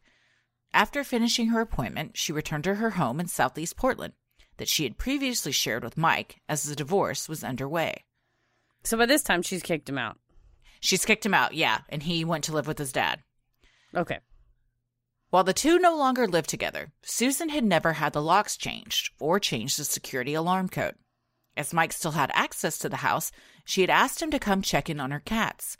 After 0.75 1.03
finishing 1.03 1.47
her 1.47 1.59
appointment, 1.59 2.15
she 2.15 2.31
returned 2.31 2.65
to 2.65 2.75
her 2.75 2.91
home 2.91 3.19
in 3.19 3.25
southeast 3.25 3.77
Portland 3.77 4.13
that 4.57 4.69
she 4.69 4.83
had 4.83 4.99
previously 4.99 5.51
shared 5.51 5.83
with 5.83 5.97
Mike 5.97 6.39
as 6.47 6.61
the 6.61 6.75
divorce 6.75 7.27
was 7.27 7.43
underway. 7.43 8.03
So 8.83 8.95
by 8.95 9.07
this 9.07 9.23
time 9.23 9.41
she's 9.41 9.63
kicked 9.63 9.89
him 9.89 9.97
out. 9.97 10.19
She's 10.79 11.03
kicked 11.03 11.25
him 11.25 11.33
out, 11.33 11.55
yeah, 11.55 11.79
and 11.89 12.03
he 12.03 12.23
went 12.23 12.43
to 12.43 12.53
live 12.53 12.67
with 12.67 12.77
his 12.77 12.91
dad. 12.91 13.23
Okay. 13.95 14.19
While 15.29 15.43
the 15.43 15.53
two 15.53 15.77
no 15.77 15.95
longer 15.95 16.27
lived 16.27 16.49
together, 16.49 16.93
Susan 17.01 17.49
had 17.49 17.63
never 17.63 17.93
had 17.93 18.13
the 18.13 18.21
locks 18.21 18.55
changed 18.55 19.11
or 19.19 19.39
changed 19.39 19.77
the 19.77 19.83
security 19.83 20.33
alarm 20.33 20.69
code. 20.69 20.95
As 21.57 21.73
Mike 21.73 21.91
still 21.91 22.11
had 22.11 22.31
access 22.33 22.77
to 22.77 22.89
the 22.89 22.97
house, 22.97 23.31
she 23.65 23.81
had 23.81 23.89
asked 23.89 24.21
him 24.21 24.31
to 24.31 24.39
come 24.39 24.61
check 24.61 24.89
in 24.89 24.99
on 24.99 25.11
her 25.11 25.19
cats. 25.19 25.75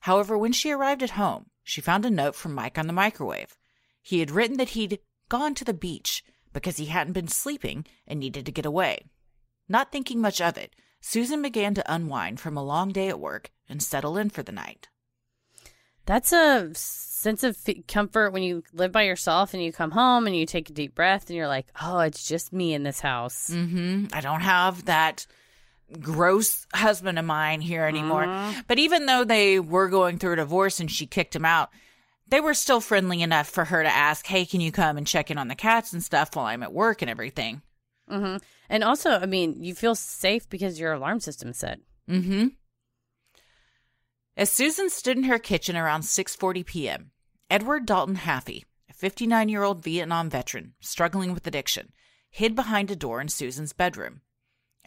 However, 0.00 0.36
when 0.36 0.52
she 0.52 0.70
arrived 0.70 1.02
at 1.02 1.10
home, 1.10 1.46
she 1.62 1.80
found 1.80 2.04
a 2.04 2.10
note 2.10 2.34
from 2.34 2.54
Mike 2.54 2.76
on 2.76 2.86
the 2.86 2.92
microwave. 2.92 3.56
He 4.02 4.20
had 4.20 4.30
written 4.30 4.58
that 4.58 4.70
he'd 4.70 4.98
gone 5.28 5.54
to 5.54 5.64
the 5.64 5.72
beach 5.72 6.24
because 6.52 6.76
he 6.76 6.86
hadn't 6.86 7.14
been 7.14 7.28
sleeping 7.28 7.86
and 8.06 8.20
needed 8.20 8.44
to 8.46 8.52
get 8.52 8.66
away. 8.66 9.06
Not 9.68 9.90
thinking 9.90 10.20
much 10.20 10.40
of 10.40 10.58
it, 10.58 10.74
Susan 11.00 11.40
began 11.40 11.74
to 11.74 11.92
unwind 11.92 12.40
from 12.40 12.56
a 12.56 12.64
long 12.64 12.90
day 12.90 13.08
at 13.08 13.20
work 13.20 13.50
and 13.68 13.82
settle 13.82 14.18
in 14.18 14.28
for 14.28 14.42
the 14.42 14.52
night. 14.52 14.88
That's 16.06 16.32
a 16.32 16.70
sense 16.74 17.44
of 17.44 17.56
f- 17.66 17.86
comfort 17.86 18.32
when 18.32 18.42
you 18.42 18.64
live 18.72 18.92
by 18.92 19.02
yourself 19.02 19.54
and 19.54 19.62
you 19.62 19.72
come 19.72 19.92
home 19.92 20.26
and 20.26 20.34
you 20.34 20.46
take 20.46 20.68
a 20.70 20.72
deep 20.72 20.94
breath 20.94 21.28
and 21.28 21.36
you're 21.36 21.48
like, 21.48 21.66
oh, 21.80 22.00
it's 22.00 22.26
just 22.26 22.52
me 22.52 22.74
in 22.74 22.82
this 22.82 23.00
house. 23.00 23.50
Mm-hmm. 23.50 24.06
I 24.12 24.20
don't 24.20 24.40
have 24.40 24.86
that 24.86 25.26
gross 26.00 26.66
husband 26.74 27.18
of 27.18 27.24
mine 27.24 27.60
here 27.60 27.84
anymore. 27.84 28.26
But 28.66 28.78
even 28.78 29.06
though 29.06 29.24
they 29.24 29.60
were 29.60 29.88
going 29.88 30.18
through 30.18 30.34
a 30.34 30.36
divorce 30.36 30.80
and 30.80 30.90
she 30.90 31.06
kicked 31.06 31.36
him 31.36 31.44
out, 31.44 31.70
they 32.28 32.40
were 32.40 32.54
still 32.54 32.80
friendly 32.80 33.20
enough 33.20 33.48
for 33.48 33.66
her 33.66 33.82
to 33.82 33.88
ask, 33.88 34.26
"Hey, 34.26 34.46
can 34.46 34.62
you 34.62 34.72
come 34.72 34.96
and 34.96 35.06
check 35.06 35.30
in 35.30 35.36
on 35.36 35.48
the 35.48 35.54
cats 35.54 35.92
and 35.92 36.02
stuff 36.02 36.34
while 36.34 36.46
I'm 36.46 36.62
at 36.62 36.72
work 36.72 37.02
and 37.02 37.10
everything?" 37.10 37.60
Mm-hmm. 38.10 38.38
And 38.70 38.84
also, 38.84 39.10
I 39.10 39.26
mean, 39.26 39.62
you 39.62 39.74
feel 39.74 39.94
safe 39.94 40.48
because 40.48 40.80
your 40.80 40.94
alarm 40.94 41.20
system's 41.20 41.58
set. 41.58 41.80
Mm-hmm. 42.08 42.48
As 44.34 44.50
Susan 44.50 44.88
stood 44.88 45.18
in 45.18 45.24
her 45.24 45.38
kitchen 45.38 45.76
around 45.76 46.02
6:40 46.02 46.64
p.m., 46.64 47.10
Edward 47.50 47.84
Dalton 47.84 48.16
Haffey, 48.16 48.64
a 48.88 48.94
59-year-old 48.94 49.84
Vietnam 49.84 50.30
veteran 50.30 50.72
struggling 50.80 51.34
with 51.34 51.46
addiction, 51.46 51.92
hid 52.30 52.54
behind 52.54 52.90
a 52.90 52.96
door 52.96 53.20
in 53.20 53.28
Susan's 53.28 53.74
bedroom. 53.74 54.22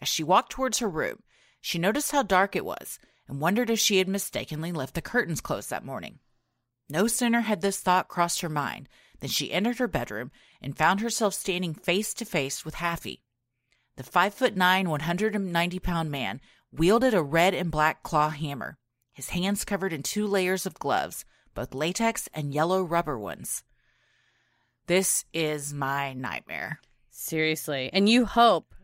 As 0.00 0.08
she 0.08 0.24
walked 0.24 0.50
towards 0.50 0.80
her 0.80 0.88
room, 0.88 1.22
she 1.60 1.78
noticed 1.78 2.10
how 2.10 2.24
dark 2.24 2.56
it 2.56 2.64
was 2.64 2.98
and 3.28 3.40
wondered 3.40 3.70
if 3.70 3.78
she 3.78 3.98
had 3.98 4.08
mistakenly 4.08 4.72
left 4.72 4.94
the 4.94 5.00
curtains 5.00 5.40
closed 5.40 5.70
that 5.70 5.84
morning. 5.84 6.18
No 6.88 7.06
sooner 7.06 7.42
had 7.42 7.60
this 7.60 7.78
thought 7.78 8.08
crossed 8.08 8.40
her 8.40 8.48
mind 8.48 8.88
than 9.20 9.30
she 9.30 9.52
entered 9.52 9.78
her 9.78 9.86
bedroom 9.86 10.32
and 10.60 10.76
found 10.76 11.00
herself 11.00 11.34
standing 11.34 11.72
face 11.72 12.12
to 12.14 12.24
face 12.24 12.64
with 12.64 12.74
Haffey. 12.74 13.22
The 13.96 14.02
five 14.02 14.34
foot 14.34 14.56
nine, 14.56 14.90
190 14.90 15.78
pound 15.78 16.10
man 16.10 16.40
wielded 16.72 17.14
a 17.14 17.22
red 17.22 17.54
and 17.54 17.70
black 17.70 18.02
claw 18.02 18.30
hammer, 18.30 18.76
his 19.16 19.30
hands 19.30 19.64
covered 19.64 19.94
in 19.94 20.02
two 20.02 20.26
layers 20.26 20.66
of 20.66 20.78
gloves, 20.78 21.24
both 21.54 21.74
latex 21.74 22.28
and 22.34 22.52
yellow 22.52 22.82
rubber 22.82 23.18
ones. 23.18 23.64
This 24.86 25.24
is 25.32 25.72
my 25.72 26.12
nightmare. 26.12 26.80
Seriously. 27.10 27.88
And 27.94 28.08
you 28.10 28.26
hope, 28.26 28.74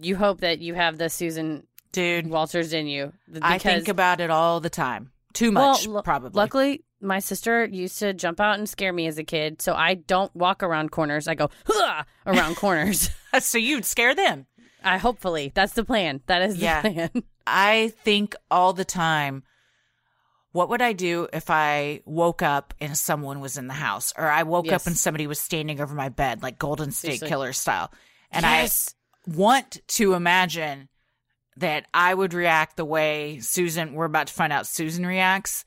you 0.00 0.16
hope 0.16 0.40
that 0.40 0.60
you 0.60 0.72
have 0.72 0.96
the 0.96 1.10
Susan 1.10 1.66
Dude, 1.92 2.28
Walters 2.28 2.72
in 2.72 2.86
you. 2.86 3.12
I 3.42 3.58
think 3.58 3.88
about 3.88 4.20
it 4.20 4.30
all 4.30 4.60
the 4.60 4.70
time. 4.70 5.12
Too 5.34 5.52
much, 5.52 5.86
Well, 5.86 5.96
lu- 5.96 6.02
probably. 6.02 6.30
Luckily, 6.38 6.84
my 7.02 7.18
sister 7.18 7.66
used 7.66 7.98
to 7.98 8.14
jump 8.14 8.40
out 8.40 8.58
and 8.58 8.66
scare 8.68 8.92
me 8.94 9.06
as 9.06 9.18
a 9.18 9.24
kid, 9.24 9.60
so 9.60 9.74
I 9.74 9.92
don't 9.94 10.34
walk 10.34 10.62
around 10.62 10.90
corners. 10.90 11.28
I 11.28 11.34
go 11.34 11.50
"Hua!" 11.66 12.06
around 12.26 12.56
corners. 12.56 13.10
so 13.40 13.58
you'd 13.58 13.84
scare 13.84 14.14
them. 14.14 14.46
I 14.82 14.96
hopefully 14.98 15.52
that's 15.54 15.74
the 15.74 15.84
plan. 15.84 16.22
That 16.26 16.40
is 16.42 16.56
the 16.56 16.62
Yeah. 16.62 16.80
plan. 16.80 17.10
I 17.48 17.92
think 18.04 18.34
all 18.50 18.72
the 18.72 18.84
time, 18.84 19.42
what 20.52 20.68
would 20.70 20.82
I 20.82 20.92
do 20.92 21.28
if 21.32 21.50
I 21.50 22.00
woke 22.04 22.42
up 22.42 22.74
and 22.80 22.96
someone 22.96 23.40
was 23.40 23.56
in 23.58 23.66
the 23.66 23.74
house, 23.74 24.12
or 24.16 24.26
I 24.28 24.42
woke 24.44 24.66
Yes. 24.66 24.82
up 24.82 24.86
and 24.86 24.96
somebody 24.96 25.26
was 25.26 25.40
standing 25.40 25.80
over 25.80 25.94
my 25.94 26.08
bed, 26.08 26.42
like 26.42 26.58
Golden 26.58 26.90
State 26.90 27.06
Seriously. 27.08 27.28
Killer 27.28 27.52
style? 27.52 27.92
And 28.30 28.44
Yes. 28.44 28.94
I 29.26 29.30
want 29.36 29.80
to 29.88 30.14
imagine 30.14 30.88
that 31.56 31.86
I 31.92 32.14
would 32.14 32.34
react 32.34 32.76
the 32.76 32.84
way 32.84 33.40
Susan, 33.40 33.92
we're 33.94 34.04
about 34.04 34.28
to 34.28 34.32
find 34.32 34.52
out 34.52 34.66
Susan 34.66 35.04
reacts. 35.04 35.64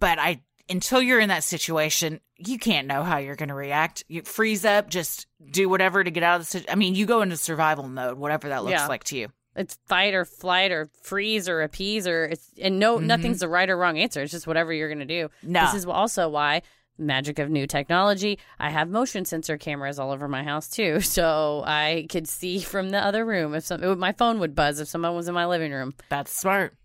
But 0.00 0.18
I, 0.18 0.42
until 0.68 1.00
you're 1.02 1.20
in 1.20 1.28
that 1.28 1.44
situation, 1.44 2.20
you 2.36 2.58
can't 2.58 2.86
know 2.86 3.02
how 3.04 3.18
you're 3.18 3.36
going 3.36 3.48
to 3.50 3.54
react. 3.54 4.02
You 4.08 4.22
freeze 4.22 4.64
up, 4.64 4.88
just 4.88 5.26
do 5.50 5.68
whatever 5.68 6.02
to 6.02 6.10
get 6.10 6.22
out 6.22 6.36
of 6.36 6.42
the 6.42 6.46
situation. 6.46 6.72
I 6.72 6.76
mean, 6.76 6.94
you 6.94 7.06
go 7.06 7.22
into 7.22 7.36
survival 7.36 7.86
mode, 7.88 8.18
whatever 8.18 8.48
that 8.48 8.64
looks 8.64 8.72
Yeah. 8.72 8.86
like 8.86 9.04
to 9.04 9.16
you. 9.18 9.28
It's 9.56 9.78
fight 9.86 10.14
or 10.14 10.24
flight 10.24 10.70
or 10.70 10.88
freeze 11.02 11.48
or 11.48 11.60
appease 11.62 12.06
or 12.06 12.24
it's 12.26 12.50
and 12.60 12.78
no 12.78 12.98
Mhm. 12.98 13.02
nothing's 13.04 13.40
the 13.40 13.48
right 13.48 13.68
or 13.68 13.76
wrong 13.76 13.98
answer. 13.98 14.22
It's 14.22 14.30
just 14.32 14.46
whatever 14.46 14.72
you're 14.72 14.88
gonna 14.88 15.04
do. 15.04 15.28
No. 15.42 15.64
This 15.66 15.74
is 15.74 15.86
also 15.86 16.28
why 16.28 16.62
magic 16.98 17.38
of 17.38 17.50
new 17.50 17.66
technology. 17.66 18.38
I 18.58 18.70
have 18.70 18.88
motion 18.88 19.24
sensor 19.24 19.56
cameras 19.58 19.98
all 19.98 20.12
over 20.12 20.28
my 20.28 20.42
house 20.44 20.68
too, 20.68 21.00
so 21.00 21.62
I 21.66 22.06
could 22.10 22.28
see 22.28 22.60
from 22.60 22.90
the 22.90 22.98
other 22.98 23.24
room 23.24 23.54
if 23.54 23.64
some 23.64 23.98
my 23.98 24.12
phone 24.12 24.38
would 24.38 24.54
buzz 24.54 24.78
if 24.80 24.88
someone 24.88 25.16
was 25.16 25.26
in 25.28 25.34
my 25.34 25.46
living 25.46 25.72
room, 25.72 25.94
That's 26.10 26.30
smart. 26.34 26.76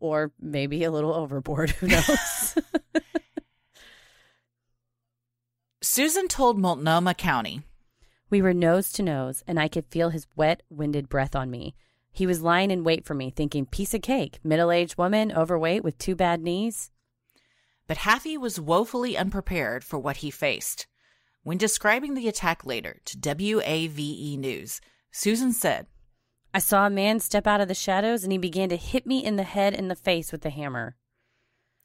or 0.00 0.32
maybe 0.40 0.84
a 0.84 0.90
little 0.90 1.14
overboard. 1.14 1.70
Who 1.80 1.86
knows? 1.88 2.56
Susan 5.80 6.28
told 6.28 6.58
Multnomah 6.58 7.14
County, 7.14 7.62
We 8.30 8.42
were 8.42 8.52
nose 8.52 8.92
to 8.92 9.02
nose, 9.02 9.42
and 9.46 9.58
I 9.58 9.68
could 9.68 9.86
feel 9.86 10.10
his 10.10 10.26
wet, 10.36 10.62
winded 10.68 11.08
breath 11.08 11.34
on 11.34 11.50
me. 11.50 11.74
He 12.12 12.26
was 12.26 12.42
lying 12.42 12.70
in 12.70 12.84
wait 12.84 13.04
for 13.06 13.14
me, 13.14 13.30
thinking, 13.30 13.64
piece 13.66 13.94
of 13.94 14.02
cake, 14.02 14.38
middle 14.44 14.70
aged 14.70 14.98
woman, 14.98 15.32
overweight 15.32 15.82
with 15.84 15.98
two 15.98 16.14
bad 16.14 16.42
knees. 16.42 16.90
but 17.86 17.98
Haffey 17.98 18.36
was 18.36 18.60
woefully 18.60 19.16
unprepared 19.16 19.82
for 19.82 19.98
what 19.98 20.18
he 20.18 20.30
faced. 20.30 20.86
When 21.42 21.56
describing 21.56 22.12
the 22.12 22.28
attack 22.28 22.66
later 22.66 22.98
to 23.06 23.16
WAVE 23.18 23.98
E 23.98 24.36
News, 24.36 24.82
Susan 25.10 25.52
said, 25.54 25.86
I 26.52 26.58
saw 26.58 26.86
a 26.86 26.90
man 26.90 27.20
step 27.20 27.46
out 27.46 27.62
of 27.62 27.68
the 27.68 27.74
shadows, 27.74 28.24
and 28.24 28.32
he 28.32 28.36
began 28.38 28.68
to 28.68 28.76
hit 28.76 29.06
me 29.06 29.24
in 29.24 29.36
the 29.36 29.42
head 29.42 29.72
and 29.74 29.90
the 29.90 29.94
face 29.96 30.32
with 30.32 30.42
the 30.42 30.50
hammer. 30.50 30.96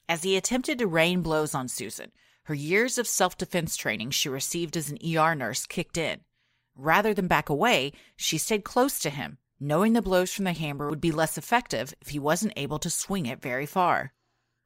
as 0.09 0.23
he 0.23 0.35
attempted 0.35 0.77
to 0.79 0.87
rain 0.87 1.21
blows 1.21 1.55
on 1.55 1.69
Susan, 1.69 2.11
her 2.43 2.53
years 2.53 2.97
of 2.97 3.07
self 3.07 3.37
defense 3.37 3.77
training 3.77 4.11
she 4.11 4.27
received 4.27 4.75
as 4.75 4.89
an 4.89 4.97
ER 5.17 5.33
nurse 5.35 5.65
kicked 5.65 5.97
in. 5.97 6.19
Rather 6.75 7.13
than 7.13 7.27
back 7.27 7.49
away, 7.49 7.93
she 8.15 8.37
stayed 8.37 8.63
close 8.63 8.99
to 8.99 9.09
him, 9.09 9.37
knowing 9.59 9.93
the 9.93 10.01
blows 10.01 10.33
from 10.33 10.45
the 10.45 10.53
hammer 10.53 10.89
would 10.89 11.01
be 11.01 11.11
less 11.11 11.37
effective 11.37 11.93
if 12.01 12.09
he 12.09 12.19
wasn't 12.19 12.53
able 12.55 12.79
to 12.79 12.89
swing 12.89 13.25
it 13.25 13.41
very 13.41 13.65
far. 13.65 14.13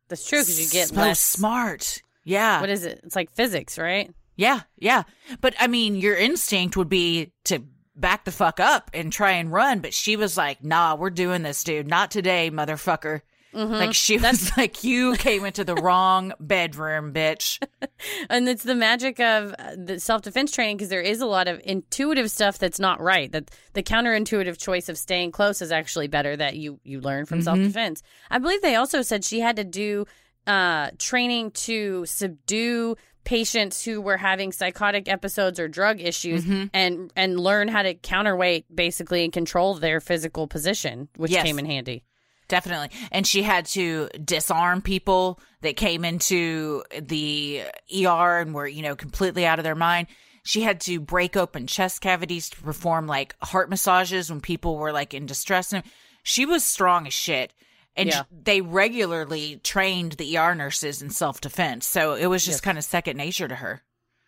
That's 0.08 0.28
true 0.28 0.40
because 0.40 0.60
you 0.60 0.70
get 0.70 0.90
so 0.90 0.96
less. 0.96 1.20
smart. 1.20 2.02
Yeah. 2.24 2.62
What 2.62 2.70
is 2.70 2.86
it? 2.86 3.02
It's 3.04 3.16
like 3.16 3.34
physics, 3.36 3.78
right? 3.78 4.14
Yeah, 4.36 4.62
yeah. 4.78 5.04
But 5.42 5.56
I 5.60 5.68
mean, 5.68 5.96
your 5.96 6.16
instinct 6.16 6.78
would 6.78 6.90
be 6.90 7.34
to 7.46 7.64
back 7.96 8.24
the 8.24 8.32
fuck 8.32 8.60
up 8.60 8.92
and 8.94 9.12
try 9.12 9.32
and 9.32 9.52
run. 9.52 9.80
But 9.80 9.94
she 9.94 10.16
was 10.16 10.38
like, 10.38 10.64
nah, 10.64 10.96
we're 10.96 11.10
doing 11.10 11.42
this, 11.42 11.64
dude. 11.64 11.88
Not 11.88 12.12
today, 12.12 12.50
motherfucker. 12.52 13.22
Like 13.58 13.94
she 13.96 14.18
was 14.18 14.52
like, 14.58 14.84
you 14.84 15.16
came 15.16 15.44
into 15.46 15.64
the 15.64 15.76
wrong 15.76 16.34
bedroom, 16.40 17.14
bitch. 17.14 17.60
And 18.30 18.48
it's 18.48 18.64
the 18.64 18.76
magic 18.76 19.20
of 19.20 19.54
uh, 19.58 19.76
the 19.76 20.00
self 20.00 20.22
defense 20.22 20.52
training 20.52 20.78
because 20.78 20.90
there 20.90 21.02
is 21.02 21.20
a 21.22 21.26
lot 21.26 21.48
of 21.48 21.60
intuitive 21.64 22.30
stuff 22.30 22.60
that's 22.60 22.80
not 22.80 23.02
right. 23.02 23.32
That 23.32 23.50
the 23.74 23.82
counterintuitive 23.82 24.58
choice 24.60 24.88
of 24.90 24.98
staying 24.98 25.32
close 25.32 25.62
is 25.62 25.72
actually 25.72 26.08
better 26.08 26.36
that 26.36 26.56
you 26.58 26.80
you 26.84 27.02
learn 27.02 27.26
from 27.26 27.42
self 27.42 27.58
defense. 27.58 28.04
I 28.30 28.38
believe 28.40 28.62
they 28.62 28.76
also 28.76 29.02
said 29.02 29.24
she 29.26 29.40
had 29.40 29.56
to 29.56 29.64
do 29.64 30.06
uh, 30.46 30.92
training 31.00 31.52
to 31.52 32.06
subdue 32.06 32.96
patients 33.24 33.84
who 33.84 34.00
were 34.00 34.18
having 34.18 34.52
psychotic 34.52 35.10
episodes 35.10 35.60
or 35.60 35.68
drug 35.68 36.00
issues 36.00 36.46
and 36.74 37.12
and 37.16 37.40
learn 37.40 37.68
how 37.68 37.82
to 37.82 37.94
counterweight 37.94 38.74
basically 38.74 39.24
and 39.24 39.34
control 39.34 39.74
their 39.76 40.00
physical 40.00 40.48
position, 40.48 41.08
which 41.18 41.32
Yes. 41.32 41.44
came 41.46 41.58
in 41.60 41.66
handy. 41.66 42.04
Definitely. 42.48 42.90
And 43.12 43.28
she 43.28 43.44
had 43.44 43.66
to 43.68 44.08
disarm 44.24 44.82
people 44.82 45.40
that 45.62 45.76
came 45.76 46.06
into 46.06 46.84
the 47.00 47.64
ER 47.94 48.40
and 48.40 48.54
were, 48.54 48.68
you 48.68 48.82
know, 48.82 48.96
completely 48.96 49.46
out 49.46 49.60
of 49.60 49.64
their 49.64 49.76
mind. 49.76 50.08
She 50.44 50.62
had 50.62 50.80
to 50.82 51.00
break 51.02 51.36
open 51.36 51.68
chest 51.68 52.00
cavities 52.02 52.50
to 52.52 52.62
perform 52.62 53.06
like 53.06 53.36
heart 53.44 53.70
massages 53.70 54.30
when 54.30 54.40
people 54.40 54.78
were 54.78 54.94
like 54.94 55.14
in 55.14 55.26
distress. 55.26 55.74
And 55.74 55.84
she 56.24 56.46
was 56.46 56.64
strong 56.64 57.06
as 57.06 57.14
shit. 57.14 57.52
And 57.98 58.10
Yeah. 58.10 58.22
sh- 58.22 58.26
they 58.44 58.62
regularly 58.62 59.60
trained 59.64 60.14
the 60.14 60.38
ER 60.38 60.56
nurses 60.56 61.02
in 61.02 61.10
self 61.10 61.42
defense. 61.42 61.86
So 61.86 62.14
it 62.14 62.28
was 62.28 62.46
just 62.46 62.64
kind 62.64 62.78
of 62.78 62.84
second 62.86 63.18
nature 63.18 63.48
to 63.48 63.56
her. 63.56 63.82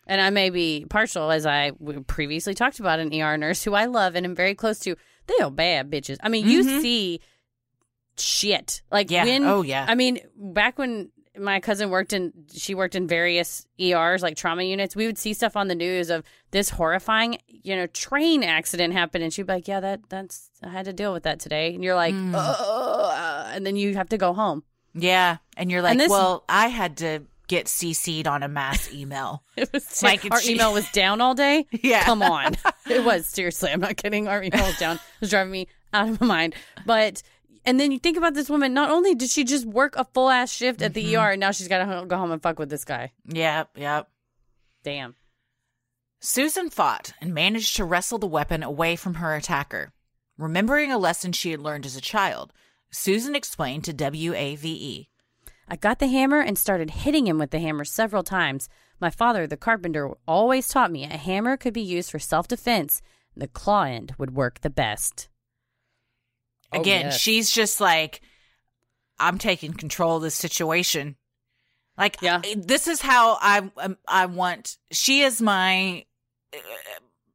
And 0.06 0.20
I 0.20 0.28
may 0.30 0.50
be 0.50 0.84
partial, 0.90 1.30
as 1.30 1.46
I 1.46 1.70
previously 2.08 2.52
talked 2.52 2.80
about 2.80 2.98
an 2.98 3.14
ER 3.14 3.36
nurse 3.38 3.62
who 3.62 3.74
I 3.74 3.84
love 3.86 4.14
and 4.16 4.26
am 4.26 4.34
very 4.34 4.54
close 4.56 4.78
to. 4.80 4.96
They 5.26 5.42
are 5.42 5.50
bad 5.50 5.90
bitches. 5.90 6.16
I 6.22 6.28
mean, 6.28 6.48
you 6.48 6.80
see 6.82 7.20
shit 8.20 8.82
like 8.90 9.10
Yeah. 9.10 9.24
when. 9.24 9.44
Oh, 9.44 9.62
yeah. 9.62 9.86
I 9.88 9.94
mean, 9.94 10.20
back 10.36 10.78
when 10.78 11.10
my 11.38 11.60
cousin 11.60 11.90
worked 11.90 12.12
in, 12.12 12.32
she 12.54 12.74
worked 12.74 12.94
in 12.94 13.06
various 13.06 13.64
ERs 13.80 14.22
like 14.22 14.36
trauma 14.36 14.62
units. 14.64 14.94
We 14.96 15.06
would 15.06 15.16
see 15.18 15.32
stuff 15.32 15.56
on 15.56 15.68
the 15.68 15.74
news 15.74 16.10
of 16.10 16.24
this 16.50 16.68
horrifying, 16.70 17.38
you 17.46 17.76
know, 17.76 17.86
train 17.86 18.42
accident 18.42 18.92
happened, 18.92 19.22
and 19.24 19.32
she'd 19.32 19.46
be 19.46 19.52
like, 19.54 19.68
"Yeah, 19.68 19.80
that 19.80 20.00
that's 20.08 20.50
I 20.62 20.68
had 20.68 20.84
to 20.86 20.92
deal 20.92 21.12
with 21.12 21.22
that 21.22 21.38
today," 21.40 21.72
and 21.74 21.82
you're 21.84 21.94
like, 21.94 22.14
Mm. 22.14 22.34
And 23.54 23.66
then 23.66 23.76
you 23.76 23.94
have 23.94 24.08
to 24.10 24.18
go 24.18 24.32
home. 24.34 24.62
Yeah. 24.94 25.38
And 25.56 25.70
you're 25.70 25.82
like, 25.82 25.98
this- 25.98 26.10
well, 26.10 26.44
I 26.48 26.68
had 26.68 26.96
to 26.98 27.20
get 27.48 27.66
CC'd 27.66 28.26
on 28.26 28.42
a 28.42 28.48
mass 28.48 28.92
email. 28.92 29.42
It 29.56 29.72
was 29.72 30.02
Like, 30.02 30.24
our 30.30 30.40
she- 30.40 30.52
email 30.54 30.72
was 30.72 30.88
down 30.92 31.20
all 31.20 31.34
day. 31.34 31.66
Yeah. 31.82 32.04
come 32.04 32.22
on, 32.22 32.56
it 32.88 33.04
was 33.04 33.26
seriously. 33.26 33.70
I'm 33.70 33.80
not 33.80 33.96
kidding. 33.96 34.28
Our 34.28 34.42
email 34.42 34.64
was 34.66 34.78
down. 34.78 34.96
It 34.96 35.20
was 35.20 35.30
driving 35.30 35.52
me 35.52 35.68
out 35.92 36.08
of 36.08 36.20
my 36.20 36.26
mind. 36.26 36.54
But 36.86 37.22
and 37.64 37.78
then 37.78 37.92
you 37.92 37.98
think 37.98 38.16
about 38.16 38.34
this 38.34 38.50
woman. 38.50 38.74
Not 38.74 38.90
only 38.90 39.14
did 39.14 39.30
she 39.30 39.44
just 39.44 39.66
work 39.66 39.94
a 39.96 40.04
full 40.04 40.30
ass 40.30 40.52
shift 40.52 40.82
at 40.82 40.94
the 40.94 41.16
ER, 41.16 41.30
and 41.32 41.40
now 41.40 41.50
she's 41.50 41.68
got 41.68 41.84
to 41.84 42.06
go 42.06 42.16
home 42.16 42.32
and 42.32 42.42
fuck 42.42 42.58
with 42.58 42.70
this 42.70 42.84
guy. 42.84 43.12
Yep, 43.26 43.70
yep. 43.76 44.08
Damn. 44.82 45.14
Susan 46.20 46.68
fought 46.68 47.12
and 47.20 47.32
managed 47.32 47.76
to 47.76 47.84
wrestle 47.84 48.18
the 48.18 48.26
weapon 48.26 48.62
away 48.62 48.94
from 48.94 49.14
her 49.14 49.34
attacker. 49.34 49.92
Remembering 50.36 50.92
a 50.92 50.98
lesson 50.98 51.32
she 51.32 51.50
had 51.50 51.60
learned 51.60 51.86
as 51.86 51.96
a 51.96 52.00
child, 52.00 52.52
Susan 52.90 53.34
explained 53.34 53.84
to 53.84 53.92
WAVE. 53.94 55.06
I 55.66 55.76
got 55.76 55.98
the 55.98 56.08
hammer 56.08 56.40
and 56.40 56.58
started 56.58 56.90
hitting 56.90 57.26
him 57.26 57.38
with 57.38 57.52
the 57.52 57.60
hammer 57.60 57.84
several 57.84 58.22
times. 58.22 58.68
My 59.00 59.08
father, 59.08 59.46
the 59.46 59.56
carpenter, 59.56 60.10
always 60.28 60.68
taught 60.68 60.90
me 60.90 61.04
a 61.04 61.16
hammer 61.16 61.56
could 61.56 61.72
be 61.72 61.80
used 61.80 62.10
for 62.10 62.18
self 62.18 62.48
defense. 62.48 63.00
The 63.34 63.48
claw 63.48 63.84
end 63.84 64.14
would 64.18 64.34
work 64.34 64.60
the 64.60 64.68
best. 64.68 65.29
Oh, 66.72 66.80
Again, 66.80 67.06
yes. 67.06 67.18
she's 67.18 67.50
just 67.50 67.80
like, 67.80 68.20
I'm 69.18 69.38
taking 69.38 69.72
control 69.72 70.16
of 70.16 70.22
this 70.22 70.34
situation. 70.34 71.16
Like, 71.98 72.16
Yeah. 72.22 72.40
This 72.56 72.86
is 72.88 73.00
how 73.02 73.36
I 73.40 73.70
um, 73.76 73.96
I 74.08 74.26
want. 74.26 74.78
She 74.90 75.22
is 75.22 75.42
my 75.42 76.04
uh, 76.54 76.58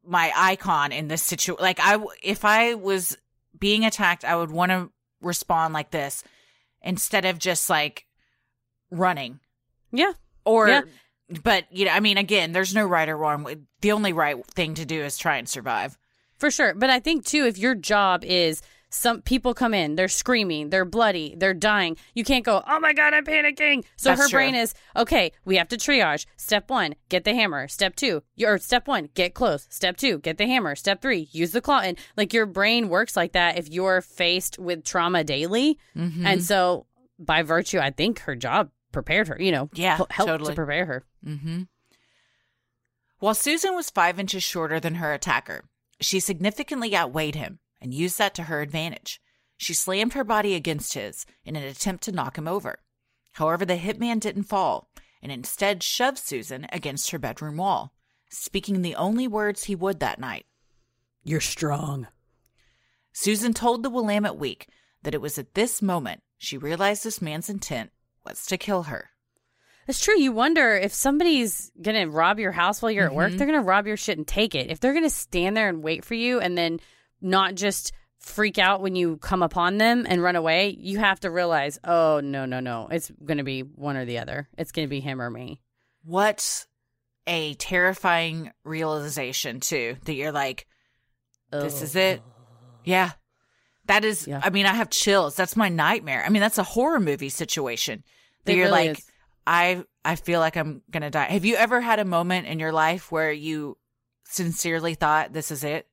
my 0.07 0.31
icon 0.35 0.91
in 0.91 1.07
this 1.07 1.21
situation. 1.23 1.61
Like, 1.61 1.79
I 1.81 2.03
if 2.23 2.45
I 2.45 2.73
was 2.75 3.17
being 3.59 3.85
attacked, 3.85 4.25
I 4.25 4.35
would 4.35 4.51
want 4.51 4.71
to 4.71 4.89
respond 5.21 5.73
like 5.73 5.91
this 5.91 6.23
instead 6.81 7.25
of 7.25 7.37
just 7.39 7.69
like 7.69 8.05
running 8.91 9.39
Yeah. 9.91 10.13
or. 10.45 10.67
Yeah. 10.69 10.81
But 11.43 11.65
you 11.71 11.85
know, 11.85 11.91
I 11.91 11.99
mean, 12.01 12.17
again, 12.17 12.51
there's 12.51 12.75
no 12.75 12.85
right 12.85 13.09
or 13.09 13.17
wrong. 13.17 13.47
The 13.81 13.91
only 13.91 14.13
right 14.13 14.43
thing 14.51 14.75
to 14.75 14.85
do 14.85 15.01
is 15.03 15.17
try 15.17 15.37
and 15.37 15.49
survive. 15.49 15.97
For 16.37 16.51
sure. 16.51 16.75
But 16.75 16.91
I 16.91 16.99
think 16.99 17.25
too, 17.25 17.45
if 17.45 17.57
your 17.57 17.73
job 17.73 18.23
is 18.23 18.61
some 18.95 19.21
people 19.21 19.53
come 19.53 19.73
in, 19.73 19.95
they're 19.95 20.07
screaming, 20.07 20.69
they're 20.69 20.85
bloody, 20.85 21.35
they're 21.37 21.53
dying. 21.53 21.97
You 22.13 22.23
can't 22.23 22.45
go, 22.45 22.63
oh 22.67 22.79
my 22.79 22.93
God, 22.93 23.13
I'm 23.13 23.25
panicking. 23.25 23.83
So 23.97 24.09
That's 24.09 24.21
her 24.21 24.27
true. 24.29 24.37
brain 24.39 24.55
is, 24.55 24.73
okay, 24.95 25.31
we 25.43 25.57
have 25.57 25.67
to 25.69 25.77
triage. 25.77 26.25
Step 26.37 26.69
one, 26.69 26.95
get 27.09 27.23
the 27.25 27.33
hammer. 27.35 27.67
Step 27.67 27.95
two, 27.95 28.23
or 28.43 28.57
step 28.57 28.87
one, 28.87 29.09
get 29.13 29.33
close. 29.33 29.67
Step 29.69 29.97
two, 29.97 30.19
get 30.19 30.37
the 30.37 30.47
hammer. 30.47 30.75
Step 30.75 31.01
three, 31.01 31.27
use 31.31 31.51
the 31.51 31.61
claw. 31.61 31.79
And 31.79 31.97
like 32.15 32.33
your 32.33 32.45
brain 32.45 32.89
works 32.89 33.15
like 33.15 33.33
that 33.33 33.57
if 33.57 33.69
you're 33.69 34.01
faced 34.01 34.57
with 34.57 34.83
trauma 34.83 35.23
daily. 35.23 35.77
Mm-hmm. 35.95 36.25
And 36.25 36.43
so 36.43 36.85
by 37.19 37.41
virtue, 37.43 37.79
I 37.79 37.91
think 37.91 38.19
her 38.19 38.35
job 38.35 38.69
prepared 38.91 39.27
her, 39.27 39.37
you 39.39 39.51
know, 39.51 39.69
Yeah, 39.73 39.97
helped 40.09 40.13
totally. 40.13 40.51
to 40.51 40.55
prepare 40.55 40.85
her. 40.85 41.03
Mm-hmm. 41.25 41.61
While 43.19 43.33
Susan 43.33 43.75
was 43.75 43.89
five 43.89 44.19
inches 44.19 44.43
shorter 44.43 44.79
than 44.79 44.95
her 44.95 45.13
attacker, 45.13 45.63
she 46.01 46.19
significantly 46.19 46.95
outweighed 46.95 47.35
him 47.35 47.59
and 47.85 47.93
used 47.93 48.17
that 48.17 48.33
to 48.33 48.43
her 48.43 48.61
advantage. 48.61 49.21
She 49.57 49.75
slammed 49.75 50.13
her 50.13 50.23
body 50.23 50.55
against 50.55 50.95
his 50.95 51.25
in 51.45 51.55
an 51.55 51.63
attempt 51.63 52.03
to 52.05 52.11
knock 52.11 52.35
him 52.35 52.47
over. 52.47 52.79
However, 53.33 53.63
the 53.63 53.77
hitman 53.77 54.19
didn't 54.19 54.43
fall 54.45 54.89
and 55.21 55.31
instead 55.31 55.83
shoved 55.83 56.17
Susan 56.17 56.65
against 56.71 57.11
her 57.11 57.19
bedroom 57.19 57.57
wall, 57.57 57.93
speaking 58.29 58.81
the 58.81 58.95
only 58.95 59.27
words 59.27 59.65
he 59.65 59.75
would 59.75 59.99
that 59.99 60.19
night. 60.19 60.47
You're 61.23 61.41
strong. 61.41 62.07
Susan 63.13 63.53
told 63.53 63.83
the 63.83 63.89
Willamette 63.91 64.35
Week 64.37 64.67
that 65.03 65.13
it 65.13 65.21
was 65.21 65.37
at 65.37 65.53
this 65.53 65.81
moment 65.81 66.21
she 66.37 66.57
realized 66.57 67.03
this 67.03 67.21
man's 67.21 67.49
intent 67.49 67.91
was 68.25 68.45
to 68.47 68.57
kill 68.57 68.83
her. 68.83 69.11
It's 69.87 70.03
true. 70.03 70.19
You 70.19 70.31
wonder 70.31 70.75
if 70.75 70.93
somebody's 70.93 71.71
gonna 71.79 72.09
rob 72.09 72.39
your 72.39 72.51
house 72.51 72.81
while 72.81 72.91
you're 72.91 73.05
at 73.05 73.13
work, 73.13 73.31
Mhm. 73.31 73.37
they're 73.37 73.45
gonna 73.47 73.61
rob 73.61 73.85
your 73.85 73.97
shit 73.97 74.17
and 74.17 74.27
take 74.27 74.55
it. 74.55 74.71
If 74.71 74.79
they're 74.79 74.93
gonna 74.95 75.09
stand 75.11 75.55
there 75.55 75.69
and 75.69 75.83
wait 75.83 76.03
for 76.03 76.15
you 76.15 76.39
and 76.39 76.57
then 76.57 76.79
not 77.21 77.55
just 77.55 77.91
freak 78.17 78.57
out 78.57 78.81
when 78.81 78.95
you 78.95 79.17
come 79.17 79.43
upon 79.43 79.77
them 79.77 80.05
and 80.09 80.21
run 80.23 80.35
away, 80.35 80.75
you 80.79 80.97
have 80.97 81.19
to 81.19 81.29
realize, 81.29 81.79
oh 81.83 82.19
no, 82.21 82.45
no, 82.45 82.59
no. 82.59 82.87
It's 82.91 83.11
gonna 83.23 83.43
be 83.43 83.61
one 83.61 83.97
or 83.97 84.05
the 84.05 84.19
other. 84.19 84.47
It's 84.57 84.71
gonna 84.71 84.87
be 84.87 84.99
him 84.99 85.21
or 85.21 85.29
me. 85.29 85.61
What 86.03 86.65
a 87.27 87.55
terrifying 87.55 88.51
realization, 88.63 89.59
too, 89.59 89.97
that 90.05 90.13
you're 90.13 90.31
like, 90.31 90.67
This 91.51 91.81
is 91.81 91.95
it. 91.95 92.21
Yeah. 92.83 93.11
That 93.85 94.03
is, 94.05 94.27
Yeah. 94.27 94.41
I 94.43 94.49
mean, 94.49 94.65
I 94.65 94.73
have 94.73 94.89
chills. 94.89 95.35
That's 95.35 95.55
my 95.55 95.69
nightmare. 95.69 96.23
I 96.25 96.29
mean, 96.29 96.41
that's 96.41 96.57
a 96.57 96.63
horror 96.63 96.99
movie 96.99 97.29
situation. 97.29 98.03
That 98.43 98.53
It 98.53 98.57
you're 98.57 98.65
really 98.67 98.89
like, 98.89 98.99
is. 98.99 99.05
I, 99.47 99.83
I 100.03 100.15
feel 100.15 100.39
like 100.39 100.57
I'm 100.57 100.81
going 100.91 101.01
to 101.01 101.09
die. 101.09 101.25
Have 101.25 101.45
you 101.45 101.55
ever 101.55 101.81
had 101.81 101.99
a 101.99 102.05
moment 102.05 102.47
in 102.47 102.59
your 102.59 102.71
life 102.71 103.11
where 103.11 103.31
you 103.31 103.77
sincerely 104.25 104.95
thought 104.95 105.33
this 105.33 105.49
is 105.51 105.63
it? 105.63 105.87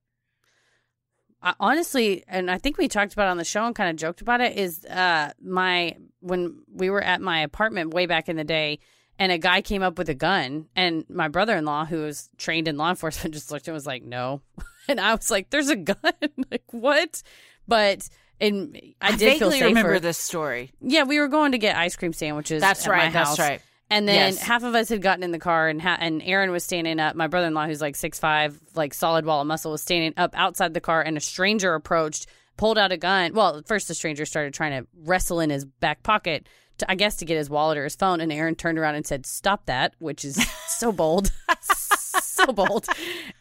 I, 1.43 1.55
honestly, 1.59 2.25
and 2.29 2.51
I 2.51 2.59
think 2.59 2.79
we 2.79 2.89
talked 2.89 3.13
about 3.13 3.27
it 3.27 3.31
on 3.31 3.37
the 3.37 3.45
show 3.45 3.65
and 3.65 3.75
kind 3.75 3.91
of 3.91 3.97
joked 3.97 4.21
about 4.21 4.41
it. 4.41 4.57
Is 4.57 4.85
uh 4.85 5.33
my 5.43 5.97
when 6.21 6.63
we 6.73 6.91
were 6.91 7.03
at 7.03 7.21
my 7.21 7.41
apartment 7.41 7.93
way 7.93 8.07
back 8.07 8.29
in 8.29 8.37
the 8.37 8.45
day, 8.45 8.79
and 9.19 9.33
a 9.33 9.39
guy 9.39 9.61
came 9.63 9.83
up 9.83 9.99
with 9.99 10.09
a 10.09 10.15
gun, 10.15 10.67
and 10.77 11.05
my 11.09 11.29
brother 11.29 11.57
in 11.57 11.65
law, 11.65 11.85
who 11.85 12.03
was 12.03 12.31
trained 12.39 12.69
in 12.69 12.77
law 12.77 12.91
enforcement, 12.91 13.35
just 13.35 13.51
looked 13.51 13.69
and 13.69 13.75
was 13.75 13.87
like, 13.87 14.03
"No," 14.03 14.41
and 14.89 15.01
I 15.01 15.15
was 15.15 15.31
like, 15.31 15.51
"There's 15.51 15.69
a 15.69 15.77
gun, 15.77 15.97
like 16.51 16.65
what?" 16.71 17.23
But 17.67 18.09
and 18.41 18.77
I, 19.01 19.17
did 19.17 19.39
feel 19.39 19.51
vaguely 19.51 19.69
remember 19.69 19.99
this 19.99 20.19
story. 20.19 20.73
Yeah, 20.81 21.05
we 21.05 21.21
were 21.21 21.29
going 21.29 21.53
to 21.53 21.59
get 21.59 21.77
ice 21.77 21.97
cream 21.97 22.13
sandwiches. 22.13 22.61
That's 22.61 22.87
at 22.87 22.91
right. 22.91 23.13
That's 23.13 23.39
right. 23.39 23.63
And 23.93 24.09
then 24.09 24.33
Yes. 24.35 24.39
half 24.43 24.63
of 24.63 24.75
us 24.75 24.89
had 24.89 25.03
gotten 25.03 25.23
in 25.23 25.31
the 25.33 25.39
car, 25.39 25.69
and 25.69 25.81
ha- 25.83 25.99
and 26.01 26.23
Aaron 26.25 26.51
was 26.51 26.65
standing 26.65 26.99
up. 26.99 27.15
My 27.15 27.27
brother 27.27 27.47
in 27.49 27.55
law, 27.55 27.67
who's 27.67 27.81
like 27.83 27.95
six 27.95 28.19
five, 28.19 28.59
like 28.75 28.95
solid 28.95 29.27
wall 29.27 29.41
of 29.43 29.47
muscle, 29.47 29.71
was 29.73 29.83
standing 29.83 30.15
up 30.17 30.31
outside 30.35 30.73
the 30.75 30.81
car, 30.81 31.03
and 31.03 31.17
a 31.17 31.21
stranger 31.21 31.75
approached, 31.75 32.27
pulled 32.57 32.79
out 32.79 32.91
a 32.93 32.97
gun. 32.97 33.35
Well, 33.35 33.63
first 33.67 33.89
the 33.89 33.95
stranger 33.95 34.25
started 34.25 34.55
trying 34.55 34.83
to 34.83 34.89
wrestle 35.05 35.41
in 35.41 35.51
his 35.51 35.65
back 35.67 36.03
pocket, 36.03 36.49
to, 36.79 36.91
I 36.91 36.95
guess, 36.95 37.17
to 37.17 37.25
get 37.27 37.37
his 37.37 37.51
wallet 37.51 37.77
or 37.77 37.85
his 37.85 37.95
phone. 37.97 38.21
And 38.23 38.33
Aaron 38.33 38.55
turned 38.55 38.79
around 38.79 38.95
and 38.95 39.07
said, 39.07 39.27
"Stop 39.27 39.67
that," 39.67 39.95
which 39.99 40.25
is 40.25 40.37
so 40.69 40.91
bold, 40.91 41.31
so 41.61 42.47
bold. 42.47 42.87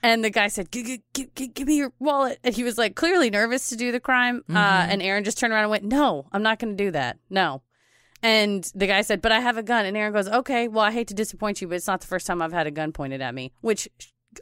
And 0.04 0.24
the 0.24 0.30
guy 0.30 0.48
said, 0.50 0.72
"G- 0.72 0.84
g- 0.84 1.04
g- 1.14 1.30
g- 1.36 1.48
"Give 1.48 1.68
me 1.68 1.78
your 1.78 1.94
wallet," 2.00 2.40
and 2.44 2.54
he 2.54 2.64
was 2.66 2.78
like 2.78 2.96
clearly 2.96 3.30
nervous 3.30 3.70
to 3.70 3.76
do 3.78 3.92
the 3.94 4.00
crime. 4.02 4.44
Uh, 4.50 4.58
and 4.90 5.02
Aaron 5.02 5.24
just 5.24 5.38
turned 5.38 5.54
around 5.54 5.64
and 5.64 5.72
went, 5.72 5.84
"No, 5.86 6.28
I'm 6.34 6.44
not 6.44 6.60
going 6.60 6.76
to 6.76 6.84
do 6.84 6.92
that. 6.92 7.18
No." 7.30 7.62
And 8.24 8.70
the 8.76 8.88
guy 8.88 9.02
said, 9.02 9.22
"But 9.22 9.32
I 9.32 9.40
have 9.40 9.58
a 9.58 9.64
gun." 9.64 9.86
And 9.86 9.98
Aaron 9.98 10.14
goes, 10.14 10.28
"Okay, 10.28 10.68
well, 10.68 10.86
I 10.86 10.92
hate 10.92 11.08
to 11.08 11.14
disappoint 11.14 11.62
you, 11.62 11.68
but 11.68 11.76
it's 11.76 11.88
not 11.88 12.02
the 12.02 12.08
first 12.08 12.28
time 12.28 12.42
I've 12.42 12.54
had 12.54 12.68
a 12.68 12.72
gun 12.72 12.92
pointed 12.92 13.22
at 13.22 13.34
me." 13.34 13.52
Which, 13.62 13.90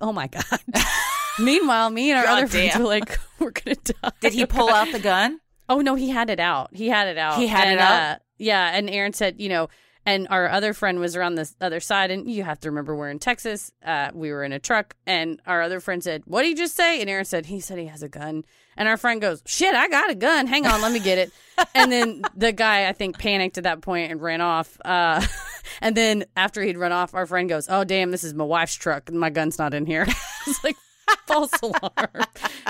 oh 0.01 0.11
my 0.11 0.27
god. 0.27 0.43
Meanwhile, 1.39 1.89
me 1.89 2.11
and 2.11 2.19
our 2.19 2.27
other 2.27 2.47
friends 2.47 2.77
were 2.77 2.83
like, 2.83 3.17
"We're 3.39 3.51
gonna 3.51 3.75
die." 3.75 4.11
Did 4.19 4.33
he 4.33 4.45
pull 4.45 4.69
out 4.69 4.91
the 4.91 4.99
gun? 4.99 5.39
Oh 5.69 5.79
no, 5.79 5.95
he 5.95 6.09
had 6.09 6.29
it 6.29 6.39
out. 6.39 6.69
He 6.73 6.89
had 6.89 7.07
it 7.07 7.17
out. 7.17 7.37
He 7.37 7.47
had 7.47 7.67
it 7.69 7.79
out? 7.79 8.01
Uh, 8.01 8.19
yeah, 8.37 8.75
and 8.75 8.89
Aaron 8.89 9.13
said, 9.13 9.39
you 9.39 9.49
know, 9.49 9.69
and 10.05 10.27
our 10.29 10.49
other 10.49 10.73
friend 10.73 10.99
was 10.99 11.15
around 11.15 11.35
the 11.35 11.49
other 11.61 11.79
side, 11.79 12.09
and 12.09 12.29
you 12.29 12.43
have 12.43 12.59
to 12.61 12.69
remember 12.69 12.95
we're 12.95 13.11
in 13.11 13.19
Texas. 13.19 13.71
Uh, 13.85 14.09
we 14.13 14.31
were 14.31 14.43
in 14.43 14.51
a 14.51 14.59
truck, 14.59 14.95
and 15.05 15.39
our 15.45 15.61
other 15.61 15.79
friend 15.79 16.03
said, 16.03 16.23
"What 16.25 16.41
did 16.41 16.49
he 16.49 16.55
just 16.55 16.75
say?" 16.75 16.99
And 16.99 17.09
Aaron 17.09 17.25
said, 17.25 17.45
"He 17.45 17.59
said 17.59 17.77
he 17.77 17.85
has 17.85 18.01
a 18.01 18.09
gun." 18.09 18.43
And 18.77 18.88
our 18.88 18.97
friend 18.97 19.19
goes, 19.19 19.41
"Shit, 19.45 19.75
I 19.75 19.88
got 19.89 20.10
a 20.10 20.15
gun. 20.15 20.47
Hang 20.47 20.65
on, 20.65 20.82
let 20.82 20.91
me 20.91 20.99
get 20.99 21.17
it." 21.17 21.32
and 21.75 21.91
then 21.91 22.21
the 22.36 22.51
guy, 22.53 22.88
I 22.88 22.93
think, 22.93 23.17
panicked 23.17 23.58
at 23.58 23.65
that 23.65 23.82
point 23.82 24.12
and 24.12 24.21
ran 24.21 24.39
off. 24.41 24.77
Uh, 24.86 25.25
and 25.82 25.97
then 25.97 26.23
after 26.38 26.62
he'd 26.62 26.77
run 26.77 26.91
off, 26.93 27.13
our 27.13 27.25
friend 27.25 27.49
goes, 27.49 27.67
"Oh 27.69 27.84
damn, 27.84 28.12
this 28.12 28.23
is 28.23 28.34
my 28.34 28.45
wife's 28.45 28.75
truck, 28.75 29.12
my 29.12 29.29
gun's 29.29 29.58
not 29.60 29.73
in 29.73 29.86
here." 29.86 30.05
it's 30.47 30.63
like 30.63 30.77
false 31.27 31.51
alarm. 31.62 32.25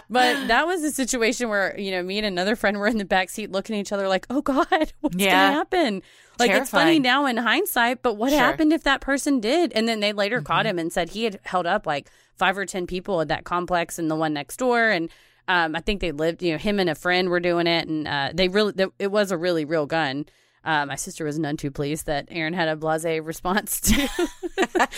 But 0.09 0.47
that 0.47 0.65
was 0.65 0.83
a 0.83 0.91
situation 0.91 1.49
where 1.49 1.79
you 1.79 1.91
know 1.91 2.01
me 2.01 2.17
and 2.17 2.25
another 2.25 2.55
friend 2.55 2.77
were 2.79 2.87
in 2.87 2.97
the 2.97 3.05
back 3.05 3.29
seat 3.29 3.51
looking 3.51 3.75
at 3.75 3.79
each 3.81 3.91
other 3.91 4.07
like, 4.07 4.25
"Oh 4.29 4.41
God, 4.41 4.67
what's 5.01 5.15
Yeah. 5.17 5.31
gonna 5.31 5.53
happen?" 5.57 6.01
Like 6.39 6.51
it's 6.51 6.69
funny 6.69 6.99
now 6.99 7.25
in 7.25 7.35
hindsight, 7.37 8.01
but 8.01 8.13
what 8.15 8.29
Sure. 8.31 8.39
happened 8.39 8.71
if 8.73 8.83
that 8.83 9.01
person 9.01 9.39
did? 9.41 9.73
And 9.73 9.87
then 9.89 9.99
they 9.99 10.13
later 10.13 10.41
caught 10.41 10.65
him 10.65 10.79
and 10.79 10.91
said 10.91 11.09
he 11.09 11.25
had 11.25 11.39
held 11.43 11.67
up 11.67 11.85
like 11.85 12.09
five 12.37 12.57
or 12.57 12.65
ten 12.65 12.87
people 12.87 13.19
at 13.21 13.27
that 13.27 13.43
complex 13.43 13.99
and 13.99 14.09
the 14.09 14.15
one 14.15 14.33
next 14.33 14.55
door, 14.57 14.89
and 14.89 15.09
um, 15.49 15.75
I 15.75 15.81
think 15.81 15.99
they 15.99 16.13
lived. 16.13 16.41
You 16.41 16.53
know, 16.53 16.57
him 16.57 16.79
and 16.79 16.89
a 16.89 16.95
friend 16.95 17.27
were 17.29 17.41
doing 17.41 17.67
it, 17.67 17.87
and 17.89 18.07
uh, 18.07 18.29
they 18.33 18.47
really 18.47 18.71
th- 18.71 18.89
it 18.99 19.11
was 19.11 19.31
a 19.31 19.37
really 19.37 19.65
real 19.65 19.85
gun. 19.85 20.25
Uh, 20.63 20.85
my 20.85 20.95
sister 20.95 21.25
was 21.25 21.39
none 21.39 21.57
too 21.57 21.71
pleased 21.71 22.05
that 22.05 22.27
Aaron 22.31 22.53
had 22.53 22.67
a 22.69 22.75
blasé 22.75 23.25
response 23.25 23.81
to 23.81 24.07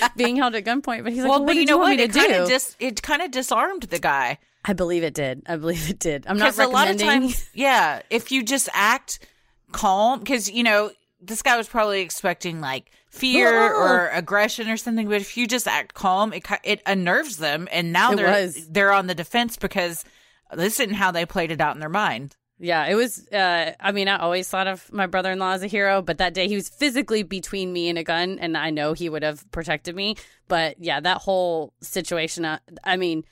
being 0.16 0.36
held 0.36 0.54
at 0.56 0.64
gunpoint, 0.66 1.04
but 1.04 1.14
he's 1.14 1.22
like, 1.24 1.30
well, 1.30 1.40
"Well, 1.40 1.48
but 1.48 1.56
you 1.56 1.66
know 1.66 1.78
want 1.78 1.92
what? 1.92 1.98
me 1.98 2.04
It 2.04 2.14
to 2.14 2.20
kind 2.20 2.34
do?" 2.34 2.42
of 2.44 2.48
dis- 2.48 2.76
it 2.80 3.02
kind 3.02 3.22
of 3.22 3.32
disarmed 3.32 3.84
the 3.84 4.00
guy. 4.00 4.38
I 4.66 4.74
believe 4.74 5.04
it 5.04 5.14
did. 5.16 5.42
I 5.48 5.56
believe 5.56 5.90
it 5.90 5.98
did. 6.00 6.26
I'm 6.28 6.38
not 6.38 6.54
Because 6.54 6.60
a 6.60 6.68
lot 6.68 6.88
of 6.90 6.96
recommending. 6.98 7.30
times, 7.30 7.50
yeah, 7.56 8.02
if 8.12 8.32
you 8.32 8.44
just 8.44 8.70
act 8.74 9.20
calm, 9.72 10.20
because 10.20 10.50
you 10.52 10.64
know 10.64 10.92
this 11.22 11.42
guy 11.42 11.58
was 11.58 11.68
probably 11.68 12.02
expecting 12.02 12.62
like 12.62 12.92
fear 13.10 13.50
Oh. 13.74 13.82
or 13.82 14.10
aggression 14.10 14.70
or 14.70 14.78
something, 14.78 15.08
but 15.08 15.22
if 15.22 15.38
you 15.38 15.48
just 15.48 15.68
act 15.68 15.94
calm, 15.94 16.34
it 16.34 16.46
it 16.64 16.82
unnerves 16.86 17.38
them, 17.38 17.68
and 17.72 17.92
now 17.94 18.12
It 18.14 18.18
they're 18.18 18.44
was. 18.46 18.68
they're 18.70 18.92
on 18.94 19.08
the 19.08 19.16
defense 19.16 19.58
because 19.58 20.04
this 20.56 20.80
isn't 20.80 20.96
how 20.96 21.12
they 21.12 21.26
played 21.26 21.52
it 21.52 21.62
out 21.62 21.76
in 21.76 21.80
their 21.80 21.90
mind. 21.90 22.36
Yeah, 22.60 22.86
it 22.86 22.94
was. 22.94 23.28
Uh, 23.30 23.74
I 23.80 23.92
mean, 23.92 24.08
I 24.08 24.18
always 24.18 24.48
thought 24.48 24.68
of 24.68 24.92
my 24.94 25.08
brother 25.08 25.32
in 25.32 25.40
law 25.40 25.54
as 25.54 25.64
a 25.64 25.68
hero, 25.68 26.04
but 26.04 26.20
that 26.20 26.36
day 26.36 26.48
he 26.48 26.56
was 26.56 26.70
physically 26.70 27.24
between 27.24 27.74
me 27.74 27.90
and 27.90 27.98
a 27.98 28.04
gun, 28.04 28.38
and 28.40 28.56
I 28.56 28.70
know 28.70 28.94
he 28.94 29.10
would 29.10 29.24
have 29.24 29.50
protected 29.52 29.96
me. 29.96 30.16
But 30.48 30.76
yeah, 30.80 31.00
that 31.00 31.18
whole 31.18 31.74
situation, 31.82 32.46
uh, 32.46 32.60
I 32.84 32.98
mean, 32.98 33.24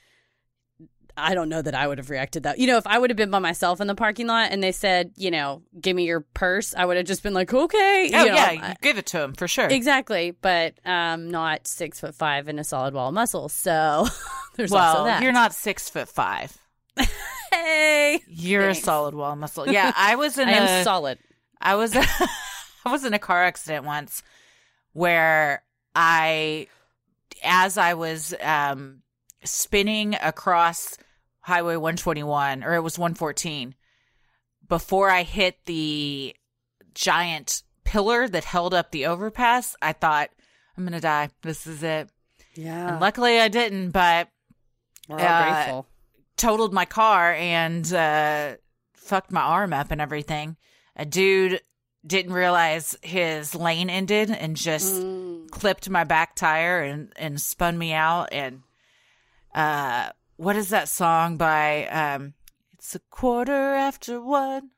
I 1.16 1.34
don't 1.34 1.48
know 1.48 1.62
that 1.62 1.74
I 1.74 1.86
would 1.86 1.98
have 1.98 2.10
reacted 2.10 2.42
that. 2.42 2.58
You 2.58 2.66
know, 2.66 2.76
if 2.76 2.86
I 2.86 2.98
would 2.98 3.10
have 3.10 3.16
been 3.16 3.30
by 3.30 3.38
myself 3.38 3.80
in 3.80 3.86
the 3.86 3.94
parking 3.94 4.26
lot 4.26 4.50
and 4.50 4.62
they 4.62 4.72
said, 4.72 5.12
you 5.16 5.30
know, 5.30 5.62
give 5.80 5.94
me 5.94 6.06
your 6.06 6.20
purse, 6.20 6.74
I 6.74 6.84
would 6.84 6.96
have 6.96 7.06
just 7.06 7.22
been 7.22 7.34
like, 7.34 7.52
okay. 7.52 8.10
Oh 8.12 8.24
you 8.24 8.28
know, 8.30 8.34
yeah, 8.34 8.74
give 8.82 8.98
it 8.98 9.06
to 9.06 9.22
him 9.22 9.34
for 9.34 9.46
sure. 9.46 9.68
exactly. 9.68 10.32
But 10.32 10.74
um, 10.84 11.30
not 11.30 11.66
six 11.66 12.00
foot 12.00 12.14
five 12.14 12.48
and 12.48 12.58
a 12.58 12.64
solid 12.64 12.94
wall 12.94 13.08
of 13.08 13.14
muscle. 13.14 13.48
So 13.48 14.06
there's 14.56 14.72
also 14.72 14.98
well, 14.98 15.04
that. 15.04 15.22
you're 15.22 15.32
not 15.32 15.54
six 15.54 15.88
foot 15.88 16.08
five. 16.08 16.56
Hey, 17.52 18.22
You're 18.28 18.62
Thanks. 18.62 18.78
a 18.78 18.82
solid 18.82 19.14
wall 19.14 19.34
muscle. 19.34 19.68
Yeah, 19.68 19.92
I 19.96 20.14
was 20.16 20.38
in 20.38 20.48
I 20.48 20.52
a 20.52 20.60
am 20.60 20.84
solid. 20.84 21.18
I 21.60 21.74
was 21.74 21.94
I 21.96 22.28
was 22.86 23.04
in 23.04 23.12
a 23.12 23.18
car 23.18 23.42
accident 23.42 23.84
once 23.84 24.22
where 24.92 25.62
I 25.94 26.68
as 27.42 27.76
I 27.76 27.94
was 27.94 28.34
um 28.40 29.02
spinning 29.42 30.14
across 30.22 30.96
highway 31.40 31.74
121 31.76 32.62
or 32.62 32.74
it 32.74 32.82
was 32.82 32.98
114 32.98 33.74
before 34.68 35.10
I 35.10 35.24
hit 35.24 35.56
the 35.66 36.34
giant 36.94 37.62
pillar 37.84 38.28
that 38.28 38.44
held 38.44 38.72
up 38.72 38.92
the 38.92 39.06
overpass, 39.06 39.74
I 39.82 39.92
thought 39.92 40.30
I'm 40.76 40.84
going 40.84 40.92
to 40.92 41.00
die. 41.00 41.30
This 41.42 41.66
is 41.66 41.82
it. 41.82 42.08
Yeah, 42.54 42.92
And 42.92 43.00
luckily 43.00 43.40
I 43.40 43.48
didn't, 43.48 43.90
but 43.90 44.28
we're 45.08 45.18
all 45.18 45.26
uh, 45.26 45.52
grateful. 45.52 45.86
Totaled 46.40 46.72
my 46.72 46.84
car 46.84 47.32
and 47.34 47.92
uh, 47.92 48.56
fucked 48.94 49.30
my 49.30 49.42
arm 49.42 49.72
up 49.72 49.90
and 49.90 50.00
everything. 50.00 50.56
A 50.96 51.04
dude 51.04 51.60
didn't 52.06 52.32
realize 52.32 52.96
his 53.02 53.54
lane 53.54 53.90
ended 53.90 54.30
and 54.30 54.56
just 54.56 55.02
Mm. 55.02 55.50
clipped 55.50 55.88
my 55.90 56.04
back 56.04 56.34
tire 56.34 56.80
and, 56.82 57.12
and 57.16 57.40
spun 57.40 57.76
me 57.76 57.92
out. 57.92 58.28
And 58.32 58.62
uh, 59.54 60.10
what 60.36 60.56
is 60.56 60.70
that 60.70 60.88
song 60.88 61.36
by? 61.36 61.86
Um, 61.88 62.34
it's 62.74 62.94
a 62.94 63.00
quarter 63.10 63.74
after 63.74 64.20
one. 64.20 64.70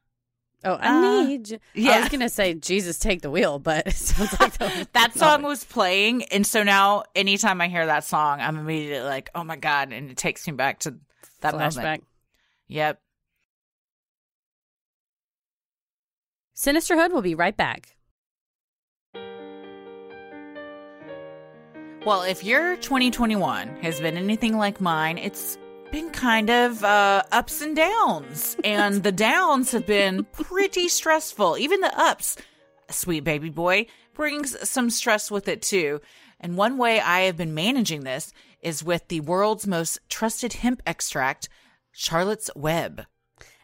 Oh, 0.64 0.74
I 0.74 0.88
Uh, 0.88 1.22
need. 1.26 1.58
You. 1.74 1.90
I 1.90 2.00
was 2.00 2.08
gonna 2.08 2.28
say 2.28 2.54
Jesus, 2.54 2.98
take 2.98 3.22
the 3.22 3.30
wheel, 3.30 3.58
but 3.58 3.86
it 3.86 3.94
sounds 3.94 4.38
like 4.40 4.58
the, 4.58 4.88
That 4.92 5.12
song 5.16 5.42
was 5.42 5.64
playing, 5.64 6.24
and 6.24 6.46
so 6.46 6.62
now 6.62 7.02
anytime 7.16 7.60
I 7.60 7.68
hear 7.68 7.86
that 7.86 8.04
song, 8.04 8.40
I'm 8.40 8.56
immediately 8.56 9.04
like, 9.08 9.28
"Oh 9.34 9.42
my 9.44 9.56
god!" 9.56 9.92
and 9.92 10.10
it 10.10 10.16
takes 10.16 10.46
me 10.46 10.52
back 10.54 10.78
to 10.80 10.94
that 11.42 11.54
flashback. 11.54 11.76
moment. 11.76 12.04
Yep. 12.68 13.00
Sinisterhood 16.54 17.12
will 17.12 17.22
be 17.22 17.34
right 17.34 17.56
back. 17.56 17.96
Well, 22.04 22.22
if 22.22 22.42
your 22.42 22.76
2021 22.76 23.68
has 23.82 24.00
been 24.00 24.16
anything 24.16 24.56
like 24.56 24.80
mine, 24.80 25.18
it's 25.18 25.56
been 25.92 26.10
kind 26.10 26.50
of 26.50 26.82
uh, 26.82 27.22
ups 27.30 27.62
and 27.62 27.76
downs. 27.76 28.56
and 28.64 29.04
the 29.04 29.12
downs 29.12 29.70
have 29.70 29.86
been 29.86 30.24
pretty 30.32 30.88
stressful. 30.88 31.58
Even 31.58 31.80
the 31.80 31.96
ups, 31.96 32.36
sweet 32.90 33.22
baby 33.22 33.50
boy, 33.50 33.86
brings 34.14 34.68
some 34.68 34.90
stress 34.90 35.30
with 35.30 35.46
it 35.46 35.62
too. 35.62 36.00
And 36.40 36.56
one 36.56 36.76
way 36.76 36.98
I 36.98 37.20
have 37.20 37.36
been 37.36 37.54
managing 37.54 38.02
this 38.02 38.32
is 38.62 38.84
with 38.84 39.08
the 39.08 39.20
world's 39.20 39.66
most 39.66 39.98
trusted 40.08 40.54
hemp 40.54 40.80
extract, 40.86 41.48
Charlotte's 41.90 42.50
Web. 42.56 43.04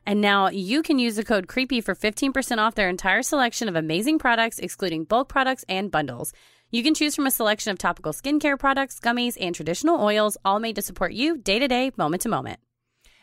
And 0.04 0.20
now 0.20 0.48
you 0.48 0.82
can 0.82 0.98
use 0.98 1.16
the 1.16 1.24
code 1.24 1.48
CREEPY 1.48 1.82
for 1.82 1.94
15% 1.94 2.58
off 2.58 2.74
their 2.74 2.88
entire 2.88 3.22
selection 3.22 3.68
of 3.68 3.76
amazing 3.76 4.18
products, 4.18 4.58
excluding 4.58 5.04
bulk 5.04 5.28
products 5.28 5.64
and 5.68 5.90
bundles. 5.90 6.32
You 6.70 6.82
can 6.82 6.94
choose 6.94 7.14
from 7.14 7.26
a 7.26 7.30
selection 7.30 7.72
of 7.72 7.78
topical 7.78 8.12
skincare 8.12 8.58
products, 8.58 9.00
gummies, 9.00 9.36
and 9.40 9.54
traditional 9.54 10.02
oils, 10.02 10.36
all 10.44 10.60
made 10.60 10.76
to 10.76 10.82
support 10.82 11.12
you 11.12 11.38
day 11.38 11.58
to 11.58 11.68
day, 11.68 11.92
moment 11.96 12.22
to 12.22 12.28
moment. 12.28 12.58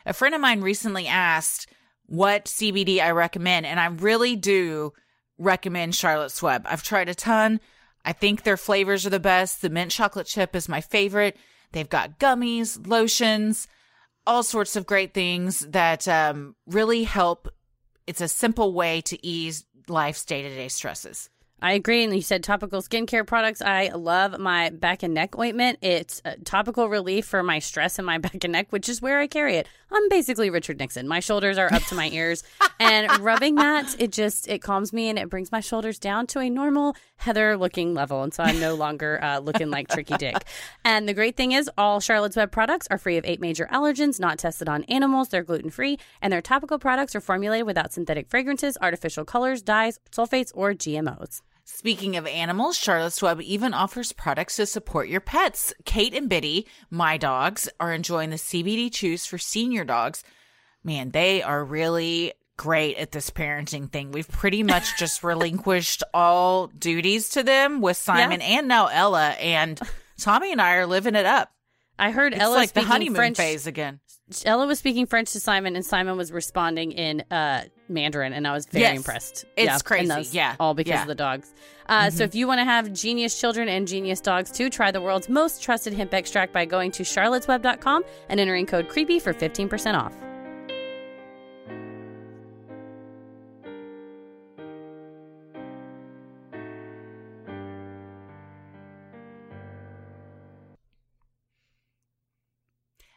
A 0.06 0.14
friend 0.14 0.36
of 0.36 0.42
mine 0.42 0.62
recently 0.62 1.08
asked 1.08 1.68
what 2.06 2.46
CBD 2.46 3.00
I 3.00 3.12
recommend, 3.12 3.66
and 3.66 3.80
I 3.80 3.88
really 3.88 4.36
do 4.36 4.94
recommend 5.38 5.96
Charlotte's 5.96 6.42
Web. 6.42 6.66
I've 6.70 6.84
tried 6.84 7.10
a 7.10 7.16
ton. 7.16 7.60
I 8.04 8.14
think 8.14 8.44
their 8.44 8.58
flavors 8.58 9.06
are 9.06 9.12
the 9.12 9.20
best. 9.20 9.62
The 9.62 9.70
mint 9.70 9.92
chocolate 9.92 10.28
chip 10.28 10.56
is 10.56 10.70
my 10.70 10.82
favorite. 10.82 11.36
They've 11.76 11.90
got 11.90 12.20
gummies, 12.20 12.88
lotions, 12.88 13.68
all 14.26 14.44
sorts 14.44 14.78
of 14.78 14.86
great 14.86 15.14
things 15.14 15.60
that 15.60 16.08
um, 16.08 16.56
really 16.66 17.04
help. 17.04 17.50
It's 18.08 18.22
a 18.22 18.30
simple 18.30 18.72
way 18.72 19.02
to 19.02 19.26
ease 19.26 19.66
life's 19.90 20.24
day 20.24 20.42
to 20.42 20.50
day 20.50 20.70
stresses. 20.70 21.30
I 21.62 21.74
agree. 21.74 22.04
And 22.04 22.14
you 22.14 22.22
said 22.22 22.44
topical 22.44 22.82
skincare 22.82 23.26
products. 23.26 23.62
I 23.62 23.90
love 23.90 24.38
my 24.40 24.70
back 24.72 25.04
and 25.04 25.14
neck 25.14 25.38
ointment. 25.38 25.80
It's 25.82 26.22
a 26.26 26.36
topical 26.38 26.90
relief 26.90 27.26
for 27.26 27.44
my 27.44 27.60
stress 27.60 27.98
in 27.98 28.06
my 28.06 28.18
back 28.20 28.44
and 28.44 28.52
neck, 28.52 28.68
which 28.72 28.90
is 28.90 29.02
where 29.02 29.20
I 29.20 29.28
carry 29.28 29.56
it. 29.56 29.68
I'm 29.92 30.10
basically 30.10 30.50
Richard 30.50 30.80
Nixon. 30.80 31.08
My 31.08 31.22
shoulders 31.22 31.58
are 31.58 31.72
up 31.74 31.84
to 31.84 31.96
my 31.96 32.10
ears, 32.10 32.44
and 32.80 33.20
rubbing 33.22 33.56
that 33.56 33.96
it 34.00 34.12
just 34.12 34.48
it 34.50 34.62
calms 34.62 34.92
me 34.92 35.10
and 35.10 35.18
it 35.18 35.30
brings 35.30 35.52
my 35.52 35.62
shoulders 35.62 36.00
down 36.00 36.28
to 36.28 36.40
a 36.40 36.50
normal 36.50 36.96
Heather 37.18 37.56
looking 37.56 37.94
level, 37.94 38.24
and 38.24 38.34
so 38.34 38.44
I'm 38.44 38.60
no 38.60 38.76
longer 38.76 39.24
uh, 39.24 39.40
looking 39.40 39.70
like 39.70 39.88
Tricky 39.88 40.18
Dick. 40.18 40.36
And 40.84 41.10
the 41.10 41.14
great 41.14 41.36
thing 41.36 41.52
is, 41.52 41.70
all 41.78 42.00
Charlotte's 42.00 42.36
Web 42.36 42.52
products 42.52 42.88
are 42.92 43.00
free 43.00 43.18
of 43.18 43.26
eight 43.26 43.42
major 43.42 43.68
allergens, 43.72 44.20
not 44.20 44.38
tested 44.38 44.70
on 44.70 44.84
animals. 44.84 45.30
They're 45.30 45.44
gluten 45.44 45.72
free, 45.72 45.98
and 46.22 46.32
their 46.32 46.42
topical 46.42 46.78
products 46.78 47.16
are 47.16 47.22
formulated 47.22 47.66
without 47.66 47.92
synthetic 47.92 48.30
fragrances, 48.30 48.78
artificial 48.82 49.26
colors, 49.26 49.64
dyes, 49.64 50.00
sulfates, 50.12 50.52
or 50.54 50.74
GMOs. 50.74 51.42
Speaking 51.68 52.16
of 52.16 52.28
animals, 52.28 52.78
Charlotte's 52.78 53.24
Web 53.24 53.42
even 53.42 53.74
offers 53.74 54.12
products 54.14 54.58
to 54.58 54.68
support 54.68 55.08
your 55.10 55.20
pets. 55.20 55.74
Kate 55.84 56.14
and 56.14 56.30
Biddy, 56.30 56.68
my 56.92 57.18
dogs, 57.18 57.68
are 57.80 57.92
enjoying 57.92 58.30
the 58.30 58.36
CBD 58.36 58.92
Chews 58.94 59.26
for 59.26 59.40
senior 59.40 59.84
dogs. 59.84 60.24
Man, 60.84 61.10
they 61.10 61.42
are 61.42 61.66
really 61.66 62.34
great 62.56 62.98
at 62.98 63.12
this 63.12 63.32
parenting 63.32 63.92
thing. 63.92 64.12
We've 64.12 64.30
pretty 64.30 64.62
much 64.62 64.96
just 65.00 65.24
relinquished 65.24 66.04
all 66.14 66.68
duties 66.68 67.30
to 67.30 67.42
them 67.42 67.82
with 67.82 67.98
Simon 67.98 68.42
and 68.42 68.68
now 68.68 68.86
Ella, 68.86 69.30
and 69.32 69.80
Tommy 70.20 70.52
and 70.52 70.62
I 70.62 70.76
are 70.76 70.86
living 70.86 71.16
it 71.16 71.26
up. 71.26 71.52
I 71.98 72.12
heard 72.12 72.34
It's 72.34 72.42
Ella 72.44 72.54
like 72.54 72.74
the 72.74 72.82
speaking 72.82 72.92
honeymoon 72.92 73.16
French. 73.16 73.38
phase 73.38 73.66
again. 73.66 74.02
Ella 74.44 74.66
was 74.66 74.80
speaking 74.80 75.06
French 75.06 75.32
to 75.34 75.40
Simon, 75.40 75.76
and 75.76 75.86
Simon 75.86 76.18
was 76.18 76.32
responding 76.32 76.92
in 76.92 77.22
uh, 77.30 77.62
Mandarin, 77.88 78.34
and 78.34 78.48
I 78.48 78.54
was 78.54 78.66
very 78.66 78.82
Yes. 78.86 78.98
impressed. 78.98 79.46
It's 79.56 79.72
and 79.72 79.84
crazy. 79.86 80.30
Yeah. 80.32 80.56
all 80.60 80.74
because 80.74 80.90
Yeah. 80.92 81.02
of 81.04 81.08
the 81.08 81.14
dogs. 81.16 81.54
Uh, 81.88 82.10
So 82.10 82.24
if 82.24 82.34
you 82.34 82.48
want 82.48 82.60
to 82.60 82.66
have 82.66 82.92
genius 82.92 83.40
children 83.40 83.70
and 83.70 83.88
genius 83.88 84.22
dogs 84.22 84.50
too, 84.52 84.72
try 84.72 84.90
the 84.90 85.02
world's 85.02 85.30
most 85.30 85.62
trusted 85.62 85.94
hemp 85.94 86.12
extract 86.14 86.54
by 86.54 86.66
going 86.66 86.90
to 86.94 87.04
charlottesweb.com 87.04 88.04
and 88.30 88.40
entering 88.40 88.66
code 88.66 88.90
creepy 88.90 89.20
for 89.20 89.32
fifteen 89.32 89.70
percent 89.70 89.96
off. 89.96 90.14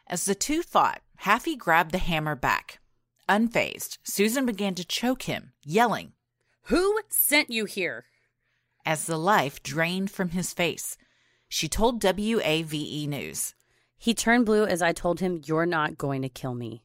As 0.09 0.25
the 0.25 0.35
two 0.35 0.63
fought, 0.63 1.01
Haffey 1.21 1.55
grabbed 1.55 1.91
the 1.91 1.99
hammer 1.99 2.35
back. 2.35 2.79
Unfazed, 3.27 3.99
Susan 4.03 4.45
began 4.45 4.73
to 4.75 4.83
choke 4.83 5.23
him, 5.23 5.53
yelling, 5.63 6.13
Who 6.63 6.99
sent 7.09 7.51
you 7.51 7.65
here? 7.65 8.05
as 8.85 9.05
the 9.05 9.17
life 9.17 9.61
drained 9.61 10.09
from 10.09 10.29
his 10.29 10.51
face. 10.51 10.97
She 11.47 11.67
told 11.67 12.03
WAVE 12.03 12.73
E 12.73 13.07
News. 13.07 13.53
He 13.97 14.15
turned 14.15 14.47
blue 14.47 14.65
as 14.65 14.81
I 14.81 14.93
told 14.93 15.19
him, 15.19 15.41
"You're 15.45 15.67
not 15.67 15.97
going 15.97 16.23
to 16.23 16.29
kill 16.29 16.55
me." 16.55 16.83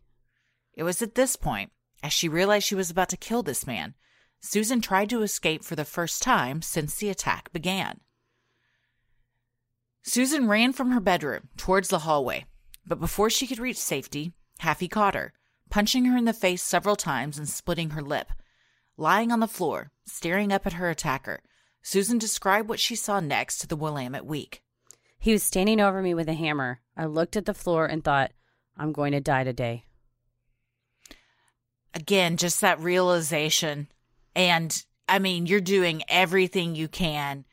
It 0.74 0.82
was 0.82 1.00
at 1.00 1.14
this 1.14 1.36
point, 1.36 1.72
as 2.02 2.12
she 2.12 2.28
realized 2.28 2.66
she 2.66 2.74
was 2.74 2.90
about 2.90 3.08
to 3.10 3.16
kill 3.16 3.42
this 3.42 3.66
man, 3.66 3.94
Susan 4.40 4.82
tried 4.82 5.08
to 5.10 5.22
escape 5.22 5.64
for 5.64 5.76
the 5.76 5.84
first 5.84 6.20
time 6.20 6.60
since 6.60 6.96
the 6.96 7.08
attack 7.08 7.50
began. 7.52 8.00
Susan 10.02 10.46
ran 10.46 10.74
from 10.74 10.90
her 10.90 11.00
bedroom 11.00 11.48
towards 11.56 11.88
the 11.88 12.00
hallway, 12.00 12.44
but 12.86 13.00
before 13.00 13.30
she 13.30 13.46
could 13.46 13.58
reach 13.58 13.76
safety, 13.76 14.32
Haffey 14.60 14.90
caught 14.90 15.14
her, 15.14 15.32
punching 15.70 16.04
her 16.06 16.16
in 16.16 16.24
the 16.24 16.32
face 16.32 16.62
several 16.62 16.96
times 16.96 17.38
and 17.38 17.48
splitting 17.48 17.90
her 17.90 18.02
lip. 18.02 18.30
Lying 18.96 19.32
on 19.32 19.40
the 19.40 19.48
floor, 19.48 19.90
staring 20.06 20.52
up 20.52 20.66
at 20.66 20.74
her 20.74 20.88
attacker, 20.90 21.42
Susan 21.82 22.18
described 22.18 22.68
what 22.68 22.80
she 22.80 22.94
saw 22.94 23.20
next 23.20 23.58
to 23.58 23.66
the 23.66 23.76
Willamette 23.76 24.24
Week. 24.26 24.62
He 25.18 25.32
was 25.32 25.42
standing 25.42 25.80
over 25.80 26.00
me 26.02 26.14
with 26.14 26.28
a 26.28 26.34
hammer. 26.34 26.80
I 26.96 27.06
looked 27.06 27.36
at 27.36 27.46
the 27.46 27.54
floor 27.54 27.86
and 27.86 28.04
thought, 28.04 28.32
"I'm 28.76 28.92
going 28.92 29.12
to 29.12 29.20
die 29.20 29.44
today." 29.44 29.84
again, 31.94 32.36
just 32.36 32.60
that 32.60 32.80
realization. 32.80 33.88
And 34.34 34.84
I 35.08 35.18
mean, 35.18 35.46
you're 35.46 35.60
doing 35.60 36.02
everything 36.08 36.74
you 36.74 36.88
can 36.88 37.44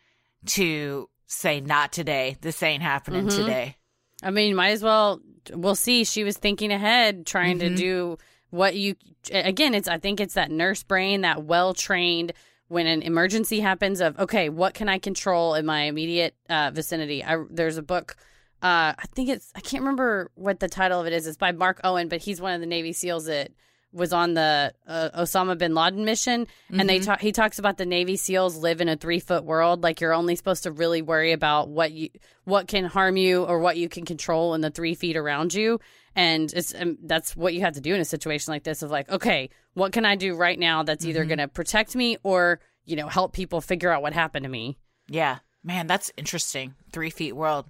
to 0.47 1.09
say, 1.27 1.61
not 1.61 1.93
today. 1.93 2.37
This 2.41 2.63
ain't 2.63 2.83
happening 2.83 3.27
Mhm. 3.27 3.35
today. 3.35 3.77
I 4.23 4.31
mean, 4.31 4.55
might 4.55 4.69
as 4.71 4.83
well. 4.83 5.19
We'll 5.53 5.75
see. 5.75 6.03
She 6.03 6.23
was 6.23 6.37
thinking 6.37 6.71
ahead, 6.71 7.25
trying 7.25 7.57
Mhm. 7.57 7.59
to 7.61 7.75
do 7.75 8.17
what 8.51 8.75
you. 8.75 8.95
Again, 9.31 9.73
it's. 9.73 9.87
I 9.87 9.97
think 9.97 10.19
it's 10.19 10.33
that 10.35 10.51
nurse 10.51 10.83
brain, 10.83 11.21
that 11.21 11.43
well 11.43 11.73
trained. 11.73 12.33
When 12.67 12.87
an 12.87 13.01
emergency 13.01 13.59
happens, 13.59 13.99
of 13.99 14.17
okay, 14.19 14.47
what 14.49 14.73
can 14.73 14.87
I 14.87 14.97
control 14.97 15.55
in 15.55 15.65
my 15.65 15.81
immediate 15.83 16.35
uh, 16.49 16.71
vicinity? 16.73 17.23
I, 17.23 17.43
there's 17.49 17.77
a 17.77 17.83
book 17.83 18.15
Uh, 18.63 18.93
I 18.95 19.05
think 19.15 19.27
it's 19.29 19.51
I 19.55 19.59
can't 19.59 19.81
remember 19.81 20.29
what 20.35 20.59
the 20.59 20.67
title 20.69 20.99
of 21.01 21.07
it 21.07 21.13
is. 21.13 21.25
It's 21.25 21.35
by 21.35 21.51
Mark 21.51 21.81
Owen, 21.83 22.07
but 22.07 22.21
he's 22.21 22.39
one 22.39 22.53
of 22.53 22.61
the 22.61 22.67
Navy 22.67 22.93
SEALs 22.93 23.25
that 23.25 23.51
was 23.93 24.13
on 24.13 24.33
the 24.33 24.73
uh, 24.87 25.09
Osama 25.15 25.57
bin 25.57 25.73
Laden 25.73 26.05
mission, 26.05 26.47
and 26.71 26.87
they 26.89 26.99
talk. 26.99 27.19
He 27.19 27.31
talks 27.31 27.59
about 27.59 27.77
the 27.77 27.85
Navy 27.85 28.15
SEALs 28.15 28.57
live 28.57 28.81
in 28.81 28.89
a 28.89 28.95
three 28.95 29.19
foot 29.19 29.43
world. 29.43 29.83
Like 29.83 30.01
you're 30.01 30.13
only 30.13 30.35
supposed 30.35 30.63
to 30.63 30.71
really 30.71 31.01
worry 31.01 31.31
about 31.31 31.69
what 31.69 31.91
you 31.91 32.09
what 32.45 32.67
can 32.67 32.85
harm 32.85 33.17
you 33.17 33.43
or 33.43 33.59
what 33.59 33.77
you 33.77 33.89
can 33.89 34.05
control 34.05 34.53
in 34.53 34.61
the 34.61 34.69
three 34.69 34.95
feet 34.95 35.17
around 35.17 35.53
you. 35.53 35.79
And 36.15 36.51
it's 36.53 36.73
um, 36.73 36.97
that's 37.03 37.35
what 37.35 37.53
you 37.53 37.61
have 37.61 37.73
to 37.73 37.81
do 37.81 37.93
in 37.93 38.01
a 38.01 38.05
situation 38.05 38.51
like 38.51 38.63
this. 38.63 38.81
Of 38.81 38.91
like, 38.91 39.09
okay, 39.09 39.49
what 39.73 39.91
can 39.91 40.05
I 40.05 40.15
do 40.15 40.35
right 40.35 40.57
now 40.57 40.83
that's 40.83 41.05
either 41.05 41.25
going 41.25 41.39
to 41.39 41.47
protect 41.47 41.95
me 41.95 42.17
or 42.23 42.59
you 42.85 42.95
know 42.95 43.07
help 43.07 43.33
people 43.33 43.61
figure 43.61 43.91
out 43.91 44.01
what 44.01 44.13
happened 44.13 44.43
to 44.43 44.49
me. 44.49 44.77
Yeah, 45.07 45.39
man, 45.63 45.87
that's 45.87 46.11
interesting. 46.17 46.75
Three 46.91 47.09
feet 47.09 47.35
world. 47.35 47.69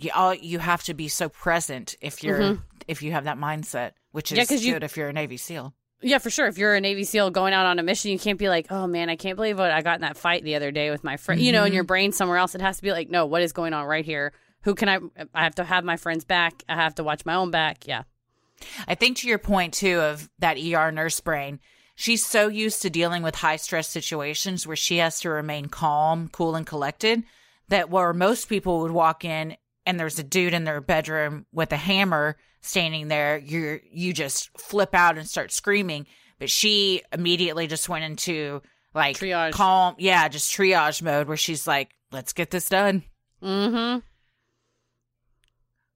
You 0.00 0.10
all 0.14 0.34
you 0.34 0.58
have 0.58 0.82
to 0.84 0.94
be 0.94 1.08
so 1.08 1.28
present 1.28 1.94
if 2.00 2.22
you're 2.24 2.58
if 2.88 3.02
you 3.02 3.12
have 3.12 3.24
that 3.24 3.38
mindset, 3.38 3.92
which 4.12 4.32
is 4.32 4.38
Mm-hmm. 4.38 4.40
Yeah, 4.40 4.56
'cause 4.56 4.64
you- 4.64 4.72
good 4.74 4.82
if 4.84 4.96
you're 4.96 5.08
a 5.08 5.12
Navy 5.12 5.36
SEAL. 5.36 5.74
Yeah, 6.02 6.16
for 6.16 6.30
sure. 6.30 6.46
If 6.46 6.56
you're 6.56 6.74
a 6.74 6.80
Navy 6.80 7.04
SEAL 7.04 7.30
going 7.30 7.52
out 7.52 7.66
on 7.66 7.78
a 7.78 7.82
mission, 7.82 8.10
you 8.10 8.18
can't 8.18 8.38
be 8.38 8.48
like, 8.48 8.68
"Oh 8.72 8.86
man, 8.86 9.10
I 9.10 9.16
can't 9.16 9.36
believe 9.36 9.58
what 9.58 9.70
I 9.70 9.82
got 9.82 9.96
in 9.96 10.00
that 10.00 10.16
fight 10.16 10.42
the 10.44 10.54
other 10.54 10.70
day 10.70 10.90
with 10.90 11.04
my 11.04 11.18
friend." 11.18 11.40
You 11.42 11.52
know, 11.52 11.64
in 11.64 11.74
your 11.74 11.84
brain 11.84 12.12
somewhere 12.12 12.38
else, 12.38 12.54
it 12.54 12.62
has 12.62 12.76
to 12.78 12.82
be 12.82 12.90
like, 12.92 13.10
"No, 13.10 13.26
what 13.26 13.42
is 13.42 13.52
going 13.52 13.74
on 13.74 13.84
right 13.84 14.04
here? 14.04 14.32
Who 14.62 14.74
can 14.74 14.88
I? 14.88 14.98
I 15.34 15.44
have 15.44 15.56
to 15.56 15.64
have 15.64 15.84
my 15.84 15.98
friends 15.98 16.24
back. 16.24 16.62
I 16.70 16.74
have 16.76 16.94
to 16.94 17.04
watch 17.04 17.26
my 17.26 17.34
own 17.34 17.50
back." 17.50 17.86
Yeah, 17.86 18.04
I 18.88 18.94
think 18.94 19.18
to 19.18 19.28
your 19.28 19.38
point 19.38 19.74
too 19.74 20.00
of 20.00 20.30
that 20.38 20.56
ER 20.56 20.90
nurse 20.90 21.20
brain, 21.20 21.60
she's 21.96 22.24
so 22.24 22.48
used 22.48 22.80
to 22.80 22.88
dealing 22.88 23.22
with 23.22 23.34
high 23.34 23.56
stress 23.56 23.86
situations 23.88 24.66
where 24.66 24.76
she 24.76 24.96
has 24.98 25.20
to 25.20 25.28
remain 25.28 25.66
calm, 25.66 26.30
cool, 26.32 26.54
and 26.56 26.66
collected 26.66 27.24
that 27.68 27.90
where 27.90 28.14
most 28.14 28.48
people 28.48 28.80
would 28.80 28.90
walk 28.90 29.22
in 29.24 29.54
and 29.86 29.98
there's 29.98 30.18
a 30.18 30.24
dude 30.24 30.54
in 30.54 30.64
their 30.64 30.80
bedroom 30.80 31.46
with 31.52 31.72
a 31.72 31.76
hammer 31.76 32.36
standing 32.60 33.08
there, 33.08 33.38
you 33.38 33.80
you 33.90 34.12
just 34.12 34.56
flip 34.58 34.94
out 34.94 35.18
and 35.18 35.28
start 35.28 35.52
screaming. 35.52 36.06
But 36.38 36.50
she 36.50 37.02
immediately 37.12 37.66
just 37.66 37.88
went 37.88 38.04
into 38.04 38.62
like 38.94 39.18
Triage. 39.18 39.52
calm, 39.52 39.94
yeah, 39.98 40.28
just 40.28 40.52
triage 40.52 41.02
mode 41.02 41.28
where 41.28 41.36
she's 41.36 41.66
like, 41.66 41.90
"Let's 42.12 42.32
get 42.32 42.50
this 42.50 42.68
done." 42.68 43.04
mm-hmm. 43.42 44.00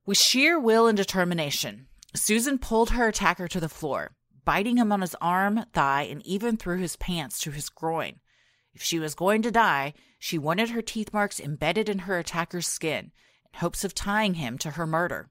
With 0.06 0.18
sheer 0.18 0.60
will 0.60 0.86
and 0.86 0.96
determination, 0.96 1.86
Susan 2.14 2.58
pulled 2.58 2.90
her 2.90 3.08
attacker 3.08 3.48
to 3.48 3.60
the 3.60 3.70
floor, 3.70 4.14
biting 4.44 4.76
him 4.76 4.92
on 4.92 5.00
his 5.00 5.16
arm, 5.20 5.64
thigh, 5.72 6.02
and 6.02 6.24
even 6.26 6.58
through 6.58 6.78
his 6.78 6.96
pants 6.96 7.40
to 7.40 7.50
his 7.50 7.70
groin. 7.70 8.20
If 8.74 8.82
she 8.82 8.98
was 8.98 9.14
going 9.14 9.40
to 9.42 9.50
die, 9.50 9.94
she 10.18 10.36
wanted 10.36 10.70
her 10.70 10.82
teeth 10.82 11.12
marks 11.12 11.40
embedded 11.40 11.88
in 11.88 12.00
her 12.00 12.18
attacker's 12.18 12.66
skin 12.66 13.12
in 13.12 13.12
hopes 13.54 13.84
of 13.84 13.94
tying 13.94 14.34
him 14.34 14.58
to 14.58 14.72
her 14.72 14.86
murder. 14.86 15.28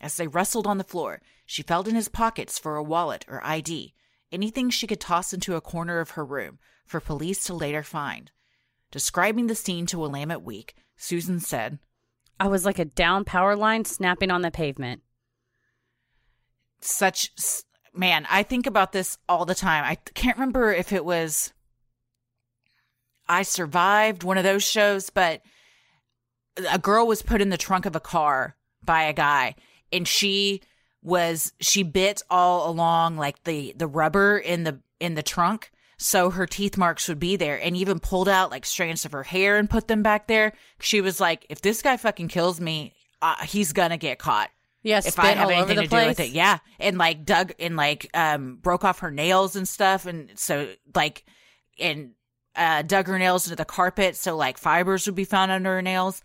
As 0.00 0.16
they 0.16 0.26
wrestled 0.26 0.66
on 0.66 0.78
the 0.78 0.84
floor, 0.84 1.20
she 1.46 1.62
felt 1.62 1.88
in 1.88 1.94
his 1.94 2.08
pockets 2.08 2.58
for 2.58 2.76
a 2.76 2.82
wallet 2.82 3.24
or 3.28 3.44
ID, 3.44 3.94
anything 4.30 4.70
she 4.70 4.86
could 4.86 5.00
toss 5.00 5.32
into 5.32 5.56
a 5.56 5.60
corner 5.60 6.00
of 6.00 6.10
her 6.10 6.24
room 6.24 6.58
for 6.86 7.00
police 7.00 7.44
to 7.44 7.54
later 7.54 7.82
find. 7.82 8.30
Describing 8.90 9.46
the 9.46 9.54
scene 9.54 9.86
to 9.86 9.98
Willamette 9.98 10.42
Week, 10.42 10.74
Susan 10.96 11.40
said, 11.40 11.78
I 12.40 12.48
was 12.48 12.64
like 12.64 12.78
a 12.78 12.84
down 12.84 13.24
power 13.24 13.56
line 13.56 13.84
snapping 13.84 14.30
on 14.30 14.42
the 14.42 14.50
pavement. 14.50 15.02
such 16.80 17.30
man 17.92 18.26
i 18.30 18.42
think 18.42 18.66
about 18.66 18.92
this 18.92 19.18
all 19.28 19.44
the 19.44 19.54
time 19.54 19.82
i 19.84 19.96
can't 20.14 20.36
remember 20.36 20.72
if 20.72 20.92
it 20.92 21.04
was 21.04 21.52
i 23.28 23.42
survived 23.42 24.22
one 24.22 24.38
of 24.38 24.44
those 24.44 24.62
shows 24.62 25.10
but 25.10 25.42
a 26.70 26.78
girl 26.78 27.06
was 27.06 27.22
put 27.22 27.40
in 27.40 27.50
the 27.50 27.56
trunk 27.56 27.86
of 27.86 27.94
a 27.96 28.00
car 28.00 28.56
by 28.84 29.02
a 29.04 29.12
guy 29.12 29.54
and 29.92 30.06
she 30.08 30.60
was 31.02 31.52
she 31.60 31.82
bit 31.82 32.22
all 32.30 32.70
along 32.70 33.16
like 33.16 33.42
the 33.44 33.72
the 33.76 33.86
rubber 33.86 34.38
in 34.38 34.64
the 34.64 34.80
in 35.00 35.14
the 35.14 35.22
trunk 35.22 35.70
so 35.96 36.30
her 36.30 36.46
teeth 36.46 36.76
marks 36.76 37.08
would 37.08 37.18
be 37.18 37.36
there 37.36 37.60
and 37.62 37.76
even 37.76 37.98
pulled 38.00 38.28
out 38.28 38.50
like 38.50 38.64
strands 38.66 39.04
of 39.04 39.12
her 39.12 39.22
hair 39.24 39.56
and 39.58 39.70
put 39.70 39.88
them 39.88 40.02
back 40.02 40.26
there 40.26 40.52
she 40.80 41.00
was 41.00 41.20
like 41.20 41.46
if 41.48 41.60
this 41.60 41.82
guy 41.82 41.96
fucking 41.96 42.28
kills 42.28 42.60
me 42.60 42.92
uh, 43.22 43.36
he's 43.44 43.72
gonna 43.72 43.96
get 43.98 44.18
caught 44.18 44.50
Yes, 44.84 45.04
Yeah, 45.04 45.08
if 45.08 45.18
I 45.18 45.26
have 45.32 45.50
anything 45.50 45.82
to 45.82 45.88
place. 45.88 46.04
do 46.04 46.08
with 46.08 46.20
it. 46.20 46.30
Yeah. 46.30 46.58
And 46.78 46.98
like 46.98 47.24
dug 47.24 47.52
and 47.58 47.76
like 47.76 48.08
um 48.14 48.56
broke 48.62 48.84
off 48.84 49.00
her 49.00 49.10
nails 49.10 49.56
and 49.56 49.66
stuff 49.68 50.06
and 50.06 50.30
so 50.36 50.68
like 50.94 51.24
and 51.80 52.12
uh 52.54 52.82
dug 52.82 53.08
her 53.08 53.18
nails 53.18 53.46
into 53.46 53.56
the 53.56 53.64
carpet 53.64 54.14
so 54.14 54.36
like 54.36 54.56
fibers 54.56 55.04
would 55.06 55.16
be 55.16 55.24
found 55.24 55.50
under 55.50 55.74
her 55.74 55.82
nails. 55.82 56.22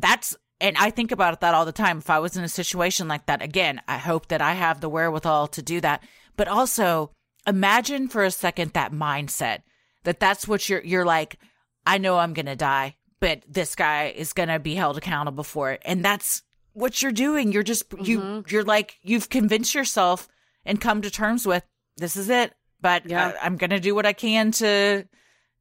That's 0.00 0.36
and 0.60 0.76
I 0.76 0.90
think 0.90 1.12
about 1.12 1.40
that 1.40 1.54
all 1.54 1.64
the 1.64 1.72
time. 1.72 1.98
If 1.98 2.10
I 2.10 2.18
was 2.18 2.36
in 2.36 2.42
a 2.44 2.48
situation 2.48 3.06
like 3.08 3.26
that, 3.26 3.42
again, 3.42 3.80
I 3.86 3.98
hope 3.98 4.28
that 4.28 4.42
I 4.42 4.54
have 4.54 4.80
the 4.80 4.88
wherewithal 4.88 5.46
to 5.48 5.62
do 5.62 5.80
that. 5.82 6.02
But 6.36 6.48
also 6.48 7.12
imagine 7.46 8.08
for 8.08 8.24
a 8.24 8.30
second 8.30 8.72
that 8.72 8.92
mindset 8.92 9.60
that 10.04 10.20
that's 10.20 10.48
what 10.48 10.68
you're 10.68 10.84
you're 10.84 11.04
like, 11.04 11.38
I 11.86 11.98
know 11.98 12.18
I'm 12.18 12.32
gonna 12.34 12.56
die, 12.56 12.96
but 13.20 13.42
this 13.48 13.74
guy 13.74 14.12
is 14.16 14.32
gonna 14.32 14.58
be 14.58 14.74
held 14.74 14.96
accountable 14.98 15.44
for 15.44 15.70
it. 15.72 15.82
And 15.84 16.04
that's 16.04 16.42
what 16.72 17.02
you're 17.02 17.12
doing. 17.12 17.52
You're 17.52 17.62
just 17.62 17.84
you 18.00 18.20
Mm-hmm. 18.20 18.40
you're 18.52 18.64
like 18.64 18.96
you've 19.02 19.28
convinced 19.30 19.74
yourself 19.74 20.28
and 20.64 20.80
come 20.80 21.02
to 21.02 21.10
terms 21.10 21.46
with 21.46 21.64
this 21.96 22.16
is 22.16 22.28
it. 22.30 22.52
But 22.80 23.06
Yeah. 23.06 23.32
I, 23.40 23.46
I'm 23.46 23.56
gonna 23.56 23.80
do 23.80 23.94
what 23.94 24.06
I 24.06 24.12
can 24.12 24.52
to 24.52 25.04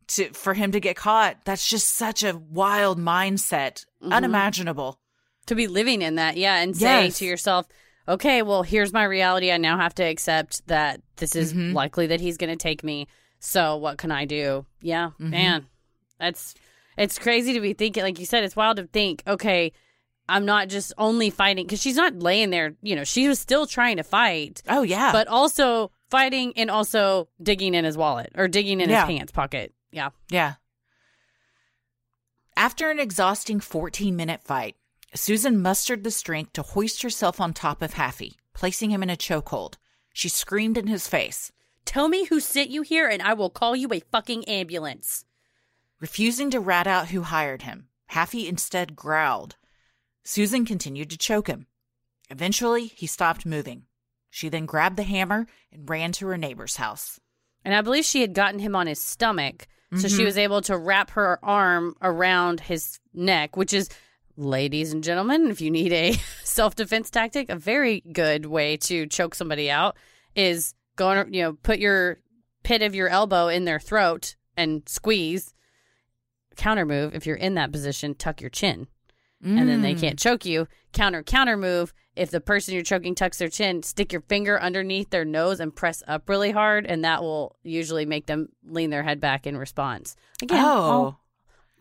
to 0.09 0.29
for 0.33 0.53
him 0.53 0.71
to 0.71 0.79
get 0.79 0.95
caught. 0.95 1.37
That's 1.45 1.67
just 1.67 1.95
such 1.95 2.23
a 2.23 2.37
wild 2.37 2.99
mindset, 2.99 3.85
Mm-hmm. 4.01 4.13
unimaginable. 4.13 4.99
to 5.47 5.55
be 5.55 5.67
living 5.67 6.01
in 6.01 6.15
that, 6.15 6.35
yeah, 6.35 6.57
and 6.57 6.75
saying 6.75 7.05
Yes. 7.05 7.17
to 7.19 7.25
yourself, 7.25 7.67
okay, 8.05 8.41
well, 8.41 8.63
here's 8.63 8.91
my 8.91 9.05
reality. 9.05 9.49
I 9.49 9.55
now 9.55 9.77
have 9.77 9.95
to 9.95 10.03
accept 10.03 10.67
that 10.67 10.99
this 11.15 11.37
is 11.37 11.53
Mhm. 11.53 11.73
likely 11.73 12.05
that 12.07 12.19
he's 12.19 12.35
going 12.35 12.49
to 12.49 12.57
take 12.57 12.83
me. 12.83 13.07
So 13.39 13.77
what 13.77 13.97
can 13.97 14.11
I 14.11 14.25
do? 14.25 14.65
Yeah, 14.81 15.11
Mhm. 15.21 15.29
man, 15.29 15.67
that's 16.19 16.53
it's 16.97 17.17
crazy 17.17 17.53
to 17.53 17.61
be 17.61 17.71
thinking. 17.73 18.03
Like 18.03 18.19
you 18.19 18.25
said, 18.25 18.43
it's 18.43 18.57
wild 18.57 18.75
to 18.77 18.87
think. 18.87 19.23
Okay, 19.25 19.71
I'm 20.27 20.45
not 20.45 20.67
just 20.67 20.91
only 20.97 21.29
fighting 21.29 21.65
because 21.65 21.81
she's 21.81 21.95
not 21.95 22.19
laying 22.19 22.49
there. 22.49 22.75
You 22.81 22.97
know, 22.97 23.05
she 23.05 23.29
was 23.29 23.39
still 23.39 23.65
trying 23.67 23.95
to 23.97 24.03
fight, 24.03 24.61
Oh 24.67 24.81
yeah, 24.81 25.13
but 25.13 25.29
also 25.29 25.91
fighting 26.09 26.51
and 26.57 26.69
also 26.69 27.29
digging 27.41 27.73
in 27.73 27.85
his 27.85 27.95
wallet 27.97 28.31
or 28.35 28.49
digging 28.49 28.81
in 28.81 28.89
Yeah. 28.89 29.05
his 29.05 29.15
pants 29.15 29.31
pocket. 29.31 29.73
Yeah. 29.91 30.09
Yeah. 30.29 30.55
After 32.57 32.89
an 32.89 32.99
exhausting 32.99 33.59
14 33.59 34.15
minute 34.15 34.41
fight, 34.43 34.77
Susan 35.13 35.61
mustered 35.61 36.03
the 36.03 36.09
strength 36.09 36.53
to 36.53 36.63
hoist 36.63 37.03
herself 37.03 37.39
on 37.39 37.53
top 37.53 37.83
of 37.83 37.93
Haffey, 37.93 38.33
placing 38.55 38.89
him 38.89 39.03
in 39.03 39.11
a 39.11 39.15
chokehold. 39.15 39.75
She 40.11 40.27
screamed 40.27 40.75
in 40.75 40.87
his 40.87 41.07
face. 41.07 41.51
Tell 41.85 42.09
me 42.09 42.25
who 42.25 42.39
sent 42.39 42.71
you 42.71 42.81
here, 42.81 43.07
and 43.07 43.21
I 43.21 43.33
will 43.33 43.51
call 43.51 43.75
you 43.75 43.93
a 43.93 43.99
fucking 43.99 44.45
ambulance. 44.45 45.23
Refusing 45.99 46.49
to 46.49 46.59
rat 46.59 46.87
out 46.87 47.09
who 47.09 47.21
hired 47.21 47.61
him, 47.61 47.89
Haffey 48.09 48.47
instead 48.47 48.95
growled. 48.95 49.55
Susan 50.23 50.65
continued 50.65 51.11
to 51.11 51.17
choke 51.17 51.45
him. 51.45 51.67
Eventually, 52.31 52.87
he 52.87 53.05
stopped 53.05 53.45
moving. 53.45 53.83
She 54.31 54.49
then 54.49 54.65
grabbed 54.65 54.97
the 54.97 55.03
hammer 55.03 55.45
and 55.71 55.87
ran 55.87 56.11
to 56.13 56.25
her 56.25 56.37
neighbor's 56.39 56.77
house. 56.77 57.19
And 57.63 57.75
I 57.75 57.81
believe 57.81 58.05
she 58.05 58.21
had 58.21 58.33
gotten 58.33 58.61
him 58.61 58.75
on 58.75 58.87
his 58.87 58.99
stomach. 58.99 59.67
So 59.95 60.07
she 60.09 60.21
Mhm. 60.21 60.25
was 60.25 60.37
able 60.37 60.61
to 60.63 60.77
wrap 60.77 61.11
her 61.11 61.39
arm 61.43 61.95
around 62.01 62.59
his 62.59 62.99
neck, 63.13 63.55
which 63.55 63.71
is, 63.73 63.89
ladies 64.35 64.91
and 64.91 65.01
gentlemen, 65.03 65.49
if 65.49 65.61
you 65.61 65.71
need 65.71 65.93
a 65.93 66.11
self 66.43 66.75
defense 66.75 67.09
tactic, 67.09 67.49
a 67.49 67.55
very 67.55 68.01
good 68.11 68.45
way 68.47 68.75
to 68.77 69.07
choke 69.07 69.33
somebody 69.33 69.71
out 69.71 69.95
is 70.35 70.73
going, 70.97 71.33
you 71.33 71.41
know, 71.41 71.53
put 71.53 71.79
your 71.79 72.19
pit 72.63 72.81
of 72.81 72.93
your 72.95 73.07
elbow 73.07 73.47
in 73.47 73.63
their 73.65 73.79
throat 73.79 74.35
and 74.57 74.83
squeeze. 74.89 75.53
Counter 76.57 76.85
move, 76.85 77.13
if 77.15 77.25
you're 77.25 77.35
in 77.37 77.53
that 77.55 77.71
position, 77.71 78.15
tuck 78.15 78.41
your 78.41 78.49
chin 78.49 78.87
and 79.43 79.69
then 79.69 79.83
they 79.83 79.93
Mm. 79.93 79.99
can't 80.01 80.19
choke 80.19 80.45
you. 80.45 80.67
Counter 80.93 81.21
counter 81.21 81.55
move. 81.55 81.93
If 82.17 82.31
the 82.31 82.41
person 82.41 82.73
you're 82.73 82.83
choking 82.83 83.15
tucks 83.15 83.37
their 83.37 83.49
chin, 83.49 83.83
stick 83.83 84.11
your 84.11 84.21
finger 84.21 84.59
underneath 84.59 85.09
their 85.09 85.25
nose 85.25 85.59
and 85.59 85.75
press 85.75 86.01
up 86.07 86.27
really 86.29 86.51
hard, 86.51 86.85
and 86.85 87.03
that 87.05 87.21
will 87.21 87.55
usually 87.63 88.05
make 88.05 88.25
them 88.25 88.49
lean 88.65 88.89
their 88.89 89.03
head 89.03 89.19
back 89.21 89.45
in 89.47 89.55
response. 89.57 90.15
Again, 90.41 90.63
Oh, 90.65 91.17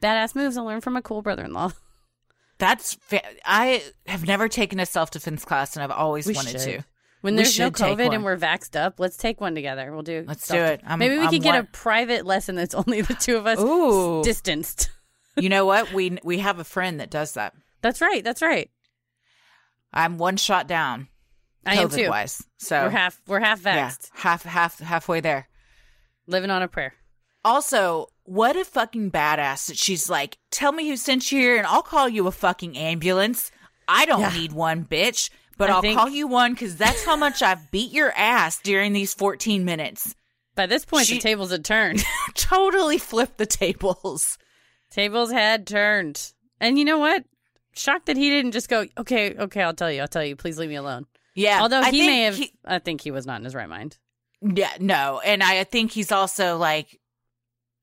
badass 0.02 0.34
moves 0.34 0.56
I 0.56 0.60
learned 0.62 0.84
from 0.84 0.92
my 0.92 1.00
cool 1.00 1.22
brother-in-law. 1.22 1.72
that's 2.58 2.94
fa- 2.94 3.22
I 3.44 3.82
have 4.06 4.26
never 4.26 4.48
taken 4.48 4.80
a 4.80 4.86
self 4.86 5.10
defense 5.10 5.44
class, 5.44 5.76
and 5.76 5.82
I've 5.82 5.90
always 5.90 6.26
We 6.26 6.34
wanted 6.34 6.60
should. 6.60 6.78
to. 6.80 6.84
When 7.22 7.34
We 7.34 7.42
there's 7.42 7.58
no 7.58 7.70
COVID 7.70 8.14
and 8.14 8.22
we're 8.24 8.36
vaxxed 8.36 8.76
up, 8.78 9.00
let's 9.00 9.16
take 9.16 9.40
one 9.40 9.54
together. 9.54 9.90
We'll 9.90 10.02
do. 10.02 10.24
Let's 10.28 10.46
do 10.46 10.56
it. 10.58 10.80
I'm- 10.86 10.98
Maybe 10.98 11.16
we 11.16 11.24
I'm 11.24 11.30
could 11.30 11.42
get 11.42 11.58
a 11.58 11.64
private 11.64 12.24
lesson 12.26 12.54
that's 12.54 12.74
only 12.86 13.00
the 13.00 13.14
two 13.14 13.36
of 13.36 13.46
us 13.46 13.58
Ooh. 13.58 14.22
distanced. 14.22 14.90
you 15.36 15.48
know 15.48 15.64
what? 15.66 15.92
We 15.92 16.18
we 16.22 16.38
have 16.38 16.58
a 16.58 16.64
friend 16.64 17.00
that 17.00 17.10
does 17.10 17.32
that. 17.32 17.54
That's 17.82 18.00
right. 18.00 18.22
That's 18.22 18.42
right. 18.42 18.70
I'm 19.96 20.18
one 20.18 20.36
shot 20.36 20.66
down, 20.68 21.08
I 21.64 21.76
am 21.76 21.88
too. 21.88 22.08
wise. 22.08 22.44
So 22.58 22.84
We're 22.84 22.90
half. 22.90 23.20
We're 23.26 23.40
half 23.40 23.62
yeah, 23.64 23.92
half 24.14 24.42
half 24.44 24.78
halfway 24.78 25.20
there. 25.20 25.48
Living 26.26 26.50
on 26.50 26.62
a 26.62 26.68
prayer. 26.68 26.94
Also, 27.44 28.08
what 28.24 28.56
a 28.56 28.64
fucking 28.64 29.10
badass 29.12 29.68
that 29.68 29.76
she's 29.78 30.10
like, 30.10 30.36
tell 30.50 30.72
me 30.72 30.88
who 30.88 30.96
sent 30.96 31.30
you 31.30 31.38
here 31.40 31.56
and 31.56 31.66
I'll 31.66 31.82
call 31.82 32.08
you 32.08 32.26
a 32.26 32.32
fucking 32.32 32.76
ambulance. 32.76 33.50
I 33.86 34.04
don't 34.04 34.20
Yeah. 34.20 34.32
need 34.34 34.52
one, 34.52 34.84
bitch, 34.84 35.30
but 35.56 35.70
I 35.70 35.74
I'll 35.74 35.80
think- 35.80 35.96
call 35.98 36.08
you 36.08 36.26
one 36.26 36.54
because 36.54 36.76
that's 36.76 37.04
how 37.04 37.14
much 37.16 37.40
I've 37.42 37.70
beat 37.70 37.92
your 37.92 38.12
ass 38.16 38.58
during 38.60 38.92
these 38.92 39.14
14 39.14 39.64
minutes. 39.64 40.16
By 40.56 40.66
this 40.66 40.84
point, 40.84 41.06
She- 41.06 41.14
the 41.14 41.20
tables 41.20 41.52
had 41.52 41.64
turned. 41.64 42.02
totally 42.34 42.98
flipped 42.98 43.38
the 43.38 43.46
tables. 43.46 44.38
tables 44.90 45.30
had 45.30 45.66
turned. 45.68 46.32
And 46.60 46.78
you 46.80 46.84
know 46.84 46.98
what? 46.98 47.24
Shocked 47.76 48.06
that 48.06 48.16
he 48.16 48.30
didn't 48.30 48.52
just 48.52 48.68
go, 48.68 48.86
okay, 48.98 49.34
okay, 49.36 49.62
I'll 49.62 49.74
tell 49.74 49.90
you, 49.92 50.00
I'll 50.00 50.08
tell 50.08 50.24
you. 50.24 50.34
Please 50.36 50.58
leave 50.58 50.70
me 50.70 50.76
alone. 50.76 51.06
Yeah. 51.34 51.60
Although 51.60 51.80
I 51.80 51.90
he 51.90 52.06
may 52.06 52.22
have, 52.22 52.36
he- 52.36 52.52
I 52.64 52.78
think 52.78 53.02
he 53.02 53.10
was 53.10 53.26
not 53.26 53.38
in 53.38 53.44
his 53.44 53.54
right 53.54 53.68
mind. 53.68 53.98
yeah, 54.40 54.72
no. 54.80 55.20
And 55.24 55.42
I 55.42 55.64
think 55.64 55.92
he's 55.92 56.10
also 56.12 56.56
like, 56.56 56.98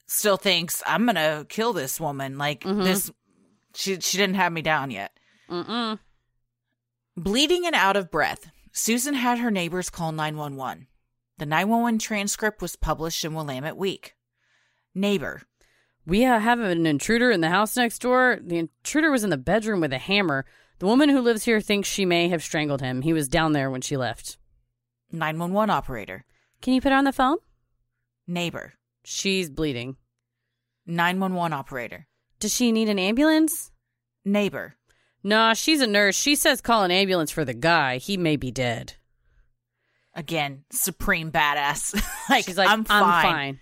still 0.08 0.38
thinks, 0.38 0.82
I'm 0.88 1.06
going 1.06 1.16
to 1.16 1.46
kill 1.50 1.74
this 1.74 2.00
woman. 2.00 2.38
Like, 2.38 2.62
Mhm. 2.62 2.84
this, 2.84 3.12
she, 3.76 4.00
she 4.00 4.18
didn't 4.18 4.36
have 4.36 4.52
me 4.52 4.62
down 4.64 4.90
yet. 4.92 5.12
Mm-mm. 5.50 6.00
Bleeding 7.16 7.66
and 7.66 7.76
out 7.76 7.96
of 7.96 8.10
breath, 8.12 8.50
Susan 8.72 9.14
had 9.14 9.38
her 9.40 9.52
neighbors 9.52 9.90
call 9.90 10.12
911. 10.12 10.88
The 11.38 11.46
911 11.46 12.00
transcript 12.00 12.62
was 12.62 12.76
published 12.76 13.24
in 13.24 13.34
Willamette 13.34 13.78
Week. 13.78 14.16
Neighbor, 14.96 15.44
We 16.06 16.22
have 16.22 16.60
an 16.60 16.86
intruder 16.86 17.32
in 17.32 17.42
the 17.42 17.50
house 17.50 17.78
next 17.78 18.00
door. 18.02 18.40
The 18.42 18.58
intruder 18.58 19.10
was 19.12 19.24
in 19.24 19.30
the 19.30 19.38
bedroom 19.38 19.80
with 19.82 19.94
a 19.94 19.98
hammer. 19.98 20.46
The 20.80 20.86
woman 20.86 21.08
who 21.10 21.22
lives 21.22 21.46
here 21.46 21.62
thinks 21.62 21.88
she 21.88 22.06
may 22.06 22.28
have 22.30 22.44
strangled 22.44 22.82
him. 22.82 23.02
He 23.04 23.14
was 23.14 23.28
down 23.30 23.54
there 23.54 23.72
when 23.72 23.82
she 23.82 23.96
left. 23.96 24.38
911 25.12 25.70
operator, 25.70 26.26
Can 26.62 26.74
you 26.74 26.82
put 26.82 26.92
her 26.92 26.98
on 26.98 27.04
the 27.06 27.12
phone? 27.14 27.38
neighbor, 28.28 28.74
She's 29.06 29.50
bleeding. 29.50 29.96
911 30.88 31.54
operator, 31.54 32.08
Does 32.40 32.54
she 32.54 32.72
need 32.72 32.90
an 32.90 33.00
ambulance? 33.00 33.72
neighbor, 34.26 34.76
Nah, 35.24 35.54
she's 35.54 35.80
a 35.82 35.88
nurse. 35.88 36.16
She 36.18 36.36
says 36.36 36.60
call 36.60 36.84
an 36.84 36.92
ambulance 36.92 37.32
for 37.32 37.46
the 37.46 37.54
guy. 37.54 37.98
He 37.98 38.18
may 38.18 38.36
be 38.36 38.52
dead. 38.52 38.96
again, 40.16 40.66
supreme 40.72 41.32
badass. 41.32 41.94
like, 42.30 42.44
She's 42.46 42.58
like, 42.58 42.68
I'm 42.70 42.84
fine. 42.84 43.60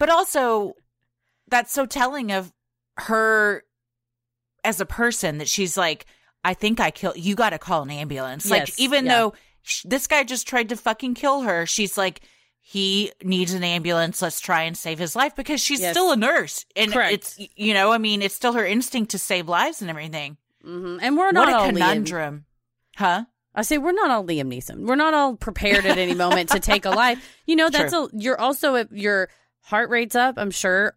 But 0.00 0.08
also, 0.10 0.74
that's 1.48 1.72
so 1.72 1.86
telling 1.86 2.32
of 2.32 2.52
her 2.98 3.62
as 4.64 4.80
a 4.80 4.86
person 4.86 5.38
that 5.38 5.48
she's 5.48 5.76
like, 5.76 6.06
I 6.44 6.54
think 6.54 6.80
I 6.80 6.90
killed. 6.90 7.16
You 7.16 7.34
got 7.34 7.50
to 7.50 7.58
call 7.58 7.82
an 7.82 7.90
ambulance. 7.90 8.50
Like, 8.50 8.78
even 8.78 9.06
yeah. 9.06 9.18
though 9.18 9.34
sh- 9.62 9.84
this 9.88 10.06
guy 10.06 10.24
just 10.24 10.46
tried 10.46 10.68
to 10.70 10.76
fucking 10.76 11.14
kill 11.14 11.42
her, 11.42 11.66
she's 11.66 11.96
like, 11.98 12.20
he 12.60 13.12
needs 13.22 13.52
an 13.52 13.62
ambulance. 13.62 14.20
Let's 14.22 14.40
try 14.40 14.62
and 14.62 14.76
save 14.76 14.98
his 14.98 15.14
life 15.14 15.36
because 15.36 15.60
she's 15.60 15.80
Yes. 15.80 15.92
still 15.92 16.10
a 16.10 16.16
nurse, 16.16 16.66
and 16.74 16.92
Correct. 16.92 17.12
it's 17.12 17.38
you 17.54 17.74
know, 17.74 17.92
I 17.92 17.98
mean, 17.98 18.22
it's 18.22 18.34
still 18.34 18.54
her 18.54 18.66
instinct 18.66 19.12
to 19.12 19.18
save 19.18 19.48
lives 19.48 19.80
and 19.82 19.90
everything. 19.90 20.36
hmm 20.64 20.98
And 21.00 21.16
we're 21.16 21.30
not 21.30 21.46
What 21.46 21.54
a 21.54 21.56
all 21.58 21.66
Liam. 21.68 21.72
conundrum, 21.74 22.44
huh? 22.96 23.24
I 23.54 23.62
say 23.62 23.78
we're 23.78 23.92
not 23.92 24.10
all 24.10 24.24
Liam 24.24 24.52
Neeson. 24.52 24.84
We're 24.84 24.96
not 24.96 25.14
all 25.14 25.36
prepared 25.36 25.86
at 25.86 25.96
any 25.96 26.14
moment 26.14 26.50
to 26.50 26.60
take 26.60 26.84
a 26.84 26.90
life. 26.90 27.24
You 27.46 27.54
know, 27.56 27.68
that's 27.70 27.92
a 27.92 28.08
you're 28.12 28.38
also 28.40 28.84
your 28.90 29.28
heart 29.62 29.88
rate's 29.90 30.16
up, 30.16 30.34
I'm 30.36 30.50
sure, 30.50 30.92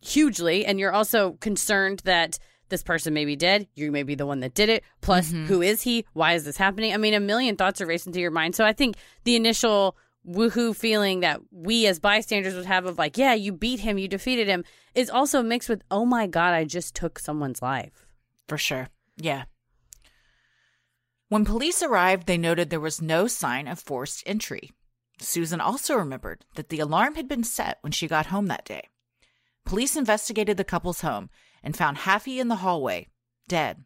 hugely, 0.00 0.64
and 0.64 0.78
you're 0.78 0.92
also 0.92 1.32
concerned 1.40 2.02
that 2.04 2.38
this 2.68 2.82
person 2.82 3.12
may 3.12 3.24
be 3.24 3.36
dead. 3.36 3.68
You 3.74 3.92
may 3.92 4.02
be 4.02 4.14
the 4.14 4.26
one 4.26 4.40
that 4.40 4.54
did 4.54 4.68
it. 4.68 4.82
Plus, 5.02 5.28
mm-hmm. 5.28 5.46
who 5.46 5.60
is 5.62 5.82
he? 5.82 6.06
Why 6.14 6.32
is 6.32 6.44
this 6.44 6.56
happening? 6.56 6.94
I 6.94 6.96
mean, 6.96 7.14
a 7.14 7.20
million 7.20 7.56
thoughts 7.56 7.80
are 7.80 7.86
racing 7.86 8.12
through 8.12 8.22
your 8.22 8.30
mind. 8.30 8.54
So 8.56 8.64
I 8.64 8.72
think 8.72 8.96
the 9.24 9.36
initial 9.36 9.96
woohoo 10.26 10.74
feeling 10.74 11.20
that 11.20 11.40
we 11.50 11.86
as 11.86 12.00
bystanders 12.00 12.54
would 12.54 12.64
have 12.64 12.86
of 12.86 12.98
like, 12.98 13.18
yeah, 13.18 13.34
you 13.34 13.52
beat 13.52 13.80
him, 13.80 13.98
you 13.98 14.08
defeated 14.08 14.48
him, 14.48 14.64
is 14.94 15.10
also 15.10 15.42
mixed 15.42 15.68
with, 15.68 15.82
oh 15.90 16.06
my 16.06 16.26
god, 16.26 16.54
I 16.54 16.64
just 16.64 16.94
took 16.94 17.18
someone's 17.18 17.60
life. 17.60 18.06
For 18.48 18.56
sure. 18.56 18.88
Yeah. 19.16 19.44
When 21.28 21.44
police 21.44 21.82
arrived, 21.82 22.26
they 22.26 22.38
noted 22.38 22.70
there 22.70 22.80
was 22.80 23.02
no 23.02 23.26
sign 23.26 23.66
of 23.66 23.80
forced 23.80 24.22
entry. 24.26 24.70
Susan 25.18 25.60
also 25.60 25.94
remembered 25.96 26.44
that 26.56 26.68
the 26.68 26.80
alarm 26.80 27.14
had 27.14 27.28
been 27.28 27.44
set 27.44 27.78
when 27.80 27.92
she 27.92 28.08
got 28.08 28.26
home 28.26 28.46
that 28.46 28.64
day. 28.64 28.88
Police 29.64 29.96
investigated 29.96 30.56
the 30.56 30.64
couple's 30.64 31.00
home 31.02 31.30
and 31.62 31.76
found 31.76 31.98
Haffey 31.98 32.38
in 32.40 32.48
the 32.48 32.56
hallway, 32.56 33.08
dead. 33.48 33.84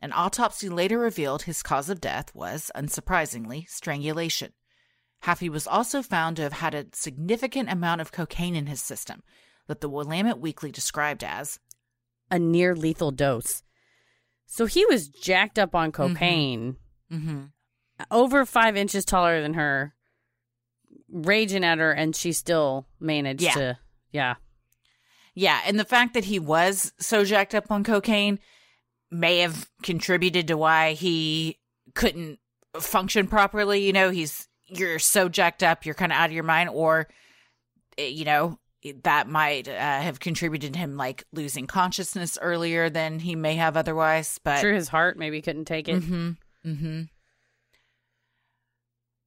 An 0.00 0.12
autopsy 0.12 0.68
later 0.68 0.98
revealed 0.98 1.42
his 1.42 1.62
cause 1.62 1.88
of 1.88 2.00
death 2.00 2.34
was, 2.34 2.70
unsurprisingly, 2.76 3.68
strangulation. 3.68 4.52
Haffey 5.24 5.48
was 5.48 5.66
also 5.66 6.02
found 6.02 6.36
to 6.36 6.42
have 6.42 6.52
had 6.54 6.74
a 6.74 6.86
significant 6.92 7.70
amount 7.70 8.02
of 8.02 8.12
cocaine 8.12 8.54
in 8.54 8.66
his 8.66 8.82
system 8.82 9.22
that 9.66 9.80
the 9.80 9.88
Willamette 9.88 10.38
Weekly 10.38 10.70
described 10.70 11.24
as 11.24 11.58
a 12.30 12.38
near 12.38 12.76
lethal 12.76 13.10
dose. 13.10 13.62
So 14.44 14.66
he 14.66 14.84
was 14.86 15.08
jacked 15.08 15.58
up 15.58 15.74
on 15.74 15.90
cocaine, 15.90 16.76
mhm, 17.10 17.50
over 18.10 18.44
five 18.44 18.76
inches 18.76 19.04
taller 19.04 19.40
than 19.40 19.54
her, 19.54 19.94
raging 21.08 21.64
at 21.64 21.78
her, 21.78 21.90
and 21.92 22.14
she 22.14 22.32
still 22.32 22.86
managed 23.00 23.42
Yeah. 23.42 23.54
to, 23.54 23.78
yeah. 24.12 24.34
Yeah, 25.38 25.60
and 25.66 25.78
the 25.78 25.84
fact 25.84 26.14
that 26.14 26.24
he 26.24 26.38
was 26.38 26.94
so 26.98 27.22
jacked 27.22 27.54
up 27.54 27.70
on 27.70 27.84
cocaine 27.84 28.38
may 29.10 29.40
have 29.40 29.68
contributed 29.82 30.48
to 30.48 30.56
why 30.56 30.94
he 30.94 31.58
couldn't 31.94 32.38
function 32.80 33.28
properly. 33.28 33.86
You 33.86 33.92
know, 33.92 34.08
he's 34.08 34.48
you're 34.66 34.98
so 34.98 35.28
jacked 35.28 35.62
up, 35.62 35.84
you're 35.84 35.94
kind 35.94 36.10
of 36.10 36.16
out 36.16 36.30
of 36.30 36.32
your 36.32 36.42
mind, 36.42 36.70
or 36.70 37.08
eh, 37.98 38.06
you 38.06 38.24
know 38.24 38.58
that 39.02 39.28
might 39.28 39.68
uh, 39.68 39.72
have 39.72 40.20
contributed 40.20 40.72
to 40.72 40.78
him 40.78 40.96
like 40.96 41.24
losing 41.32 41.66
consciousness 41.66 42.38
earlier 42.40 42.88
than 42.88 43.18
he 43.18 43.36
may 43.36 43.56
have 43.56 43.76
otherwise. 43.76 44.40
But 44.42 44.60
Sure, 44.60 44.72
his 44.72 44.88
heart 44.88 45.18
maybe 45.18 45.42
couldn't 45.42 45.66
take 45.66 45.86
it. 45.86 46.00
Mm-hmm. 46.00 46.30
Mm-hmm. 46.64 47.02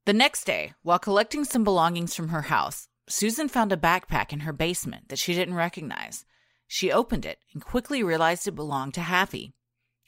The 0.07 0.14
next 0.14 0.45
day, 0.45 0.74
while 0.82 0.97
collecting 0.97 1.43
some 1.43 1.64
belongings 1.64 2.16
from 2.16 2.30
her 2.30 2.41
house, 2.41 2.88
Susan 3.10 3.49
found 3.49 3.72
a 3.72 3.78
backpack 3.78 4.32
in 4.32 4.41
her 4.41 4.53
basement 4.53 5.10
that 5.10 5.18
she 5.18 5.34
didn't 5.34 5.55
recognize. 5.55 6.26
She 6.68 6.91
opened 6.91 7.26
it 7.26 7.39
and 7.53 7.66
quickly 7.66 8.03
realized 8.03 8.47
it 8.47 8.51
belonged 8.51 8.93
to 8.93 9.01
Haffey. 9.01 9.53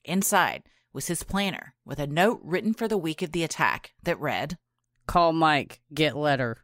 Inside 0.05 0.63
was 0.93 1.07
his 1.07 1.23
planner 1.23 1.73
with 1.83 1.97
a 1.97 2.05
note 2.05 2.39
written 2.43 2.75
for 2.75 2.87
the 2.87 2.99
week 2.99 3.23
of 3.23 3.31
the 3.31 3.43
attack 3.43 3.93
that 4.03 4.19
read, 4.19 4.59
Call 5.07 5.33
Mike, 5.33 5.81
get 5.91 6.15
letter. 6.15 6.63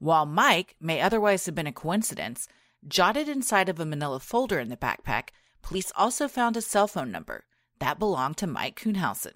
While 0.00 0.26
Mike 0.26 0.74
may 0.80 1.00
otherwise 1.00 1.46
have 1.46 1.54
been 1.54 1.68
a 1.68 1.72
coincidence, 1.72 2.48
jotted 2.86 3.28
inside 3.28 3.68
of 3.68 3.78
a 3.78 3.86
manila 3.86 4.18
folder 4.18 4.58
in 4.58 4.68
the 4.68 4.76
backpack, 4.76 5.28
police 5.62 5.92
also 5.94 6.26
found 6.26 6.56
a 6.56 6.62
cell 6.62 6.88
phone 6.88 7.12
number 7.12 7.44
that 7.78 8.00
belonged 8.00 8.36
to 8.38 8.48
Mike 8.48 8.80
Kuhnhausen. 8.80 9.34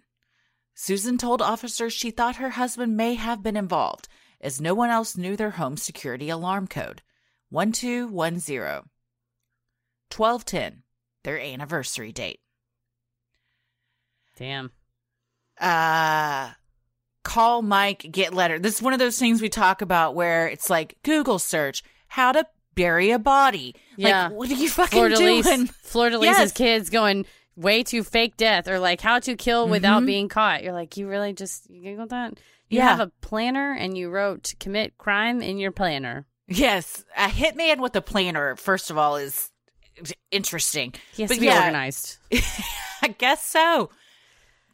Susan 0.74 1.18
told 1.18 1.40
officers 1.40 1.92
she 1.92 2.10
thought 2.10 2.36
her 2.36 2.50
husband 2.50 2.96
may 2.96 3.14
have 3.14 3.44
been 3.44 3.56
involved, 3.56 4.08
as 4.44 4.60
no 4.60 4.74
one 4.74 4.90
else 4.90 5.16
knew 5.16 5.36
their 5.36 5.50
home 5.52 5.76
security 5.76 6.28
alarm 6.30 6.66
code 6.68 7.02
1210. 7.50 8.84
1210, 10.14 10.82
their 11.24 11.40
anniversary 11.40 12.12
date. 12.12 12.38
Damn. 14.36 14.70
uh 15.60 16.50
call 17.22 17.62
Mike, 17.62 18.06
get 18.12 18.34
letter. 18.34 18.58
This 18.58 18.74
is 18.76 18.82
one 18.82 18.92
of 18.92 18.98
those 18.98 19.18
things 19.18 19.40
we 19.40 19.48
talk 19.48 19.80
about 19.80 20.14
where 20.14 20.46
it's 20.46 20.68
like 20.68 20.96
Google 21.04 21.38
search 21.38 21.82
how 22.08 22.32
to 22.32 22.44
bury 22.74 23.12
a 23.12 23.18
body. 23.18 23.74
Yeah. 23.96 24.24
Like 24.24 24.32
what 24.32 24.50
are 24.50 24.54
you 24.54 24.68
fucking 24.68 25.08
de 25.08 25.16
doing? 25.16 25.42
Lis, 25.42 25.70
Fleur 25.82 26.10
de 26.10 26.18
Lis's 26.18 26.38
Yes. 26.38 26.52
kids 26.52 26.90
going 26.90 27.24
way 27.56 27.82
to 27.84 28.02
fake 28.04 28.36
death 28.36 28.68
or 28.68 28.78
like 28.78 29.00
how 29.00 29.20
to 29.20 29.36
kill 29.36 29.68
without 29.68 30.02
Mhm. 30.02 30.06
being 30.06 30.28
caught. 30.28 30.62
You're 30.64 30.72
like, 30.74 30.96
you 30.96 31.08
really 31.08 31.32
just 31.32 31.70
you 31.70 31.96
Googled 31.96 32.10
that? 32.10 32.34
You 32.74 32.80
Yeah. 32.80 32.88
have 32.96 33.00
a 33.00 33.12
planner 33.20 33.72
and 33.72 33.96
you 33.96 34.10
wrote 34.10 34.54
commit 34.60 34.98
crime 34.98 35.40
in 35.42 35.58
your 35.58 35.70
planner. 35.72 36.26
Yes, 36.48 37.04
a 37.16 37.28
hitman 37.28 37.78
with 37.80 37.96
a 37.96 38.02
planner. 38.02 38.56
First 38.56 38.90
of 38.90 38.98
all, 38.98 39.16
is 39.16 39.50
interesting. 40.30 40.92
He 41.12 41.22
has 41.22 41.30
But 41.30 41.34
to 41.36 41.40
be 41.40 41.46
yeah. 41.46 41.62
organized. 41.64 42.18
I 43.02 43.08
guess 43.16 43.44
so. 43.46 43.90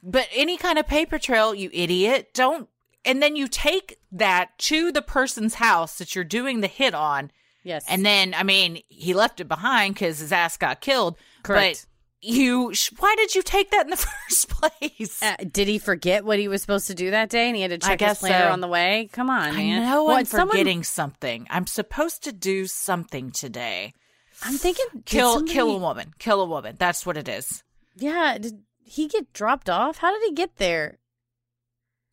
But 0.03 0.28
any 0.34 0.57
kind 0.57 0.78
of 0.78 0.86
paper 0.86 1.18
trail, 1.18 1.55
you 1.55 1.70
idiot, 1.72 2.30
don't. 2.34 2.68
And 3.05 3.22
then 3.22 3.36
you 3.36 3.48
take 3.48 3.98
that 4.12 4.57
to 4.59 4.92
the 4.92 5.03
person's 5.03 5.55
house 5.55 5.98
that 5.98 6.14
you're 6.14 6.24
doing 6.24 6.61
the 6.61 6.66
hit 6.68 6.94
on. 6.94 7.30
Yes. 7.62 7.84
And 7.88 8.05
then, 8.05 8.34
I 8.34 8.42
mean, 8.42 8.82
he 8.88 9.12
left 9.14 9.40
it 9.40 9.48
behind 9.48 9.94
because 9.94 10.18
his 10.20 10.32
ass 10.32 10.57
got 10.57 10.80
killed. 10.80 11.16
Correct. 11.42 11.86
You, 12.22 12.74
sh- 12.74 12.90
why 12.98 13.14
did 13.16 13.34
you 13.34 13.42
take 13.42 13.70
that 13.70 13.86
in 13.86 13.90
the 13.90 13.96
first 14.28 14.48
place? 14.50 15.22
Uh, 15.22 15.36
did 15.50 15.68
he 15.68 15.78
forget 15.78 16.24
what 16.24 16.38
he 16.38 16.48
was 16.48 16.60
supposed 16.60 16.86
to 16.88 16.94
do 16.94 17.10
that 17.12 17.30
day 17.30 17.46
and 17.46 17.56
he 17.56 17.62
had 17.62 17.70
to 17.70 17.78
check 17.78 18.00
his 18.00 18.18
planner 18.18 18.46
so. 18.48 18.52
on 18.52 18.60
the 18.60 18.68
way? 18.68 19.08
Come 19.12 19.30
on, 19.30 19.48
I 19.50 19.56
man. 19.56 19.82
know 19.88 20.04
What, 20.04 20.18
I'm 20.18 20.24
someone- 20.26 20.50
forgetting 20.50 20.84
something. 20.84 21.46
I'm 21.50 21.66
supposed 21.66 22.22
to 22.24 22.32
do 22.32 22.66
something 22.66 23.30
today. 23.30 23.94
I'm 24.42 24.54
thinking 24.54 24.84
Kill, 25.06 25.34
somebody- 25.34 25.52
kill 25.54 25.70
a 25.70 25.78
woman. 25.78 26.12
Kill 26.18 26.40
a 26.42 26.46
woman. 26.46 26.76
That's 26.78 27.06
what 27.06 27.16
it 27.16 27.28
is. 27.28 27.62
Yeah, 27.96 28.36
did 28.38 28.60
he 28.84 29.08
get 29.08 29.32
dropped 29.32 29.70
off? 29.70 29.98
How 29.98 30.12
did 30.12 30.22
he 30.28 30.34
get 30.34 30.56
there? 30.56 30.98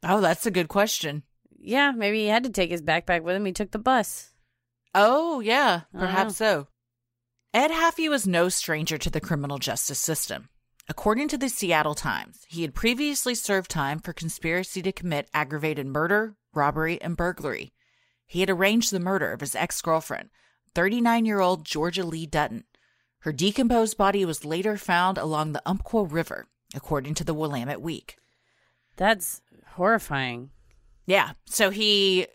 Oh, 0.04 0.22
that's 0.22 0.46
a 0.46 0.52
good 0.52 0.68
question. 0.70 1.24
Yeah, 1.60 1.92
maybe 1.92 2.20
he 2.20 2.28
had 2.28 2.44
to 2.44 2.50
take 2.50 2.70
his 2.70 2.82
backpack 2.82 3.24
with 3.24 3.36
him. 3.36 3.46
He 3.46 3.52
took 3.52 3.72
the 3.72 3.80
bus. 3.80 4.32
Oh, 4.96 5.40
yeah, 5.42 5.82
perhaps 5.94 6.38
so. 6.38 6.68
Ed 7.58 7.72
Haffey 7.72 8.08
was 8.08 8.28
no 8.28 8.50
stranger 8.50 9.00
to 9.00 9.10
the 9.10 9.20
criminal 9.20 9.58
justice 9.58 9.98
system. 9.98 10.50
According 10.88 11.28
to 11.30 11.40
the 11.40 11.50
Seattle 11.50 11.96
Times, 11.96 12.46
he 12.48 12.62
had 12.62 12.76
previously 12.76 13.34
served 13.34 13.72
time 13.72 13.98
for 13.98 14.14
conspiracy 14.14 14.84
to 14.84 14.92
commit 14.92 15.28
aggravated 15.34 15.88
murder, 15.88 16.36
robbery, 16.54 17.02
and 17.02 17.18
burglary. 17.18 17.74
He 18.28 18.42
had 18.42 18.52
arranged 18.52 18.92
the 18.94 19.00
murder 19.00 19.32
of 19.32 19.40
his 19.40 19.56
ex 19.56 19.82
girlfriend, 19.82 20.30
39 20.76 21.26
year 21.26 21.40
old 21.40 21.66
Georgia 21.66 22.04
Lee 22.04 22.28
Dutton. 22.28 22.66
Her 23.22 23.34
decomposed 23.34 23.98
body 23.98 24.24
was 24.24 24.46
later 24.46 24.78
found 24.78 25.18
along 25.18 25.54
the 25.54 25.64
Umpqua 25.66 26.04
River, 26.04 26.46
according 26.76 27.16
to 27.16 27.24
the 27.24 27.34
Willamette 27.34 27.82
Week. 27.82 28.18
That's 28.98 29.42
horrifying. 29.70 30.52
Yeah. 31.08 31.32
So 31.46 31.72
he 31.72 32.28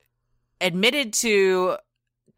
admitted 0.60 1.12
to 1.12 1.76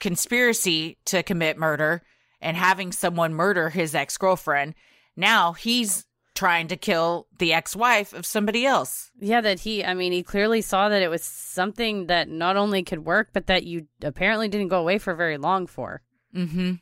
conspiracy 0.01 0.99
to 1.07 1.23
commit 1.23 1.57
murder 1.57 2.03
and 2.45 2.57
having 2.57 2.93
someone 2.93 3.35
murder 3.35 3.71
his 3.71 3.95
ex 3.95 4.17
girlfriend. 4.17 4.75
Now 5.17 5.55
he's 5.55 6.07
trying 6.35 6.69
to 6.69 6.77
kill 6.77 7.27
the 7.39 7.53
ex 7.53 7.75
wife 7.75 8.13
of 8.13 8.27
somebody 8.27 8.67
else. 8.67 9.11
Yeah, 9.19 9.41
that 9.41 9.61
he, 9.61 9.85
I 9.85 9.95
mean, 9.95 10.13
he 10.13 10.23
clearly 10.23 10.61
saw 10.61 10.89
that 10.89 11.03
it 11.03 11.09
was 11.09 11.23
something 11.23 12.07
that 12.07 12.29
not 12.29 12.57
only 12.57 12.83
could 12.83 13.05
work, 13.05 13.31
but 13.33 13.47
that 13.47 13.65
you 13.65 13.87
apparently 14.03 14.49
didn't 14.49 14.69
go 14.69 14.81
away 14.81 14.99
for 14.99 15.15
very 15.15 15.39
long 15.39 15.67
for. 15.67 16.03
Mm 16.35 16.51
hmm. 16.51 16.73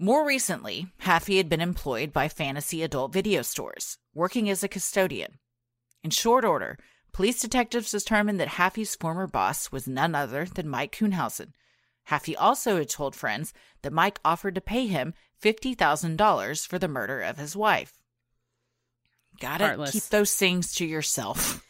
More 0.00 0.24
recently, 0.24 0.86
Haffey 1.02 1.38
had 1.38 1.48
been 1.48 1.60
employed 1.60 2.12
by 2.12 2.28
fantasy 2.28 2.82
adult 2.82 3.12
video 3.12 3.42
stores, 3.42 3.98
working 4.14 4.48
as 4.48 4.62
a 4.62 4.68
custodian. 4.68 5.38
In 6.04 6.10
short 6.10 6.44
order, 6.44 6.78
police 7.12 7.40
detectives 7.40 7.90
determined 7.90 8.38
that 8.38 8.48
Haffey's 8.48 8.94
former 8.94 9.26
boss 9.26 9.72
was 9.72 9.88
none 9.88 10.14
other 10.14 10.44
than 10.44 10.68
Mike 10.68 10.96
Kuhnhausen. 10.96 11.52
Haffey 12.10 12.34
also 12.38 12.76
had 12.78 12.88
told 12.88 13.14
friends 13.14 13.52
that 13.82 13.92
Mike 13.92 14.18
offered 14.24 14.54
to 14.54 14.60
pay 14.60 14.86
him 14.86 15.14
$50,000 15.42 16.66
for 16.66 16.78
the 16.78 16.88
murder 16.88 17.20
of 17.20 17.36
his 17.38 17.54
wife. 17.54 17.92
Gotta 19.40 19.66
Heartless. 19.66 19.92
keep 19.92 20.02
those 20.04 20.34
things 20.34 20.74
to 20.74 20.86
yourself. 20.86 21.64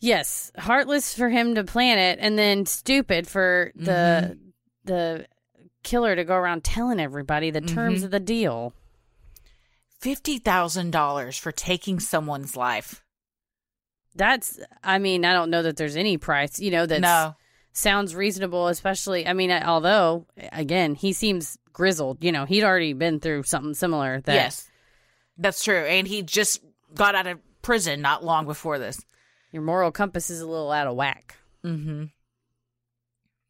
Yes, 0.00 0.52
heartless 0.58 1.14
for 1.14 1.30
him 1.30 1.54
to 1.54 1.64
plan 1.64 1.98
it, 1.98 2.18
and 2.20 2.38
then 2.38 2.66
stupid 2.66 3.26
for 3.26 3.72
the 3.74 4.38
the 4.84 5.26
killer 5.82 6.14
to 6.14 6.24
go 6.24 6.34
around 6.34 6.62
telling 6.62 7.00
everybody 7.00 7.50
the 7.50 7.60
terms 7.62 8.02
Mhm. 8.02 8.04
of 8.04 8.10
the 8.10 8.20
deal. 8.20 8.74
$50,000 10.00 11.38
for 11.38 11.52
taking 11.52 12.00
someone's 12.00 12.56
life. 12.56 13.02
That's, 14.14 14.60
I 14.82 14.98
mean, 14.98 15.24
I 15.24 15.32
don't 15.32 15.50
know 15.50 15.62
that 15.62 15.76
there's 15.76 15.96
any 15.96 16.18
price, 16.18 16.58
you 16.60 16.70
know, 16.70 16.84
that 16.86 17.00
no. 17.00 17.34
Sounds 17.74 18.14
reasonable, 18.14 18.68
especially, 18.68 19.26
I 19.26 19.34
mean, 19.34 19.50
although, 19.52 20.26
again, 20.52 20.94
he 20.94 21.12
seems 21.12 21.58
grizzled, 21.72 22.24
you 22.24 22.32
know, 22.32 22.46
he'd 22.46 22.64
already 22.64 22.94
been 22.94 23.20
through 23.20 23.42
something 23.42 23.74
similar. 23.74 24.20
That, 24.22 24.34
Yes. 24.34 24.70
That's 25.36 25.62
true. 25.62 25.84
And 25.84 26.06
he 26.06 26.22
just 26.22 26.60
got 26.94 27.14
out 27.14 27.26
of 27.26 27.40
prison 27.60 28.00
not 28.00 28.24
long 28.24 28.46
before 28.46 28.78
this. 28.78 29.04
Your 29.50 29.62
moral 29.62 29.90
compass 29.90 30.30
is 30.30 30.40
a 30.40 30.48
little 30.48 30.70
out 30.70 30.86
of 30.86 30.96
whack. 30.96 31.36
Mm-hmm. 31.64 32.04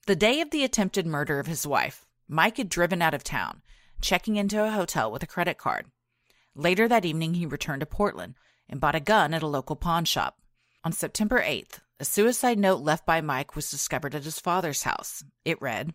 The 0.06 0.16
day 0.16 0.40
of 0.40 0.50
the 0.50 0.64
attempted 0.64 1.06
murder 1.06 1.38
of 1.38 1.46
his 1.46 1.66
wife, 1.66 2.06
Mike 2.28 2.56
had 2.56 2.68
driven 2.68 3.02
out 3.02 3.14
of 3.14 3.24
town, 3.24 3.62
checking 4.00 4.36
into 4.36 4.64
a 4.64 4.70
hotel 4.70 5.10
with 5.10 5.22
a 5.22 5.26
credit 5.26 5.58
card. 5.58 5.86
Later 6.54 6.88
that 6.88 7.04
evening, 7.04 7.34
he 7.34 7.46
returned 7.46 7.80
to 7.80 7.86
Portland 7.86 8.34
and 8.68 8.80
bought 8.80 8.94
a 8.94 9.00
gun 9.00 9.34
at 9.34 9.42
a 9.42 9.46
local 9.46 9.76
pawn 9.76 10.04
shop. 10.04 10.38
On 10.84 10.92
September 10.92 11.40
8th, 11.40 11.80
a 12.04 12.06
suicide 12.06 12.58
note 12.58 12.82
left 12.82 13.06
by 13.06 13.22
Mike 13.22 13.56
was 13.56 13.70
discovered 13.70 14.14
at 14.14 14.24
his 14.24 14.38
father's 14.38 14.82
house. 14.82 15.24
It 15.42 15.62
read, 15.62 15.94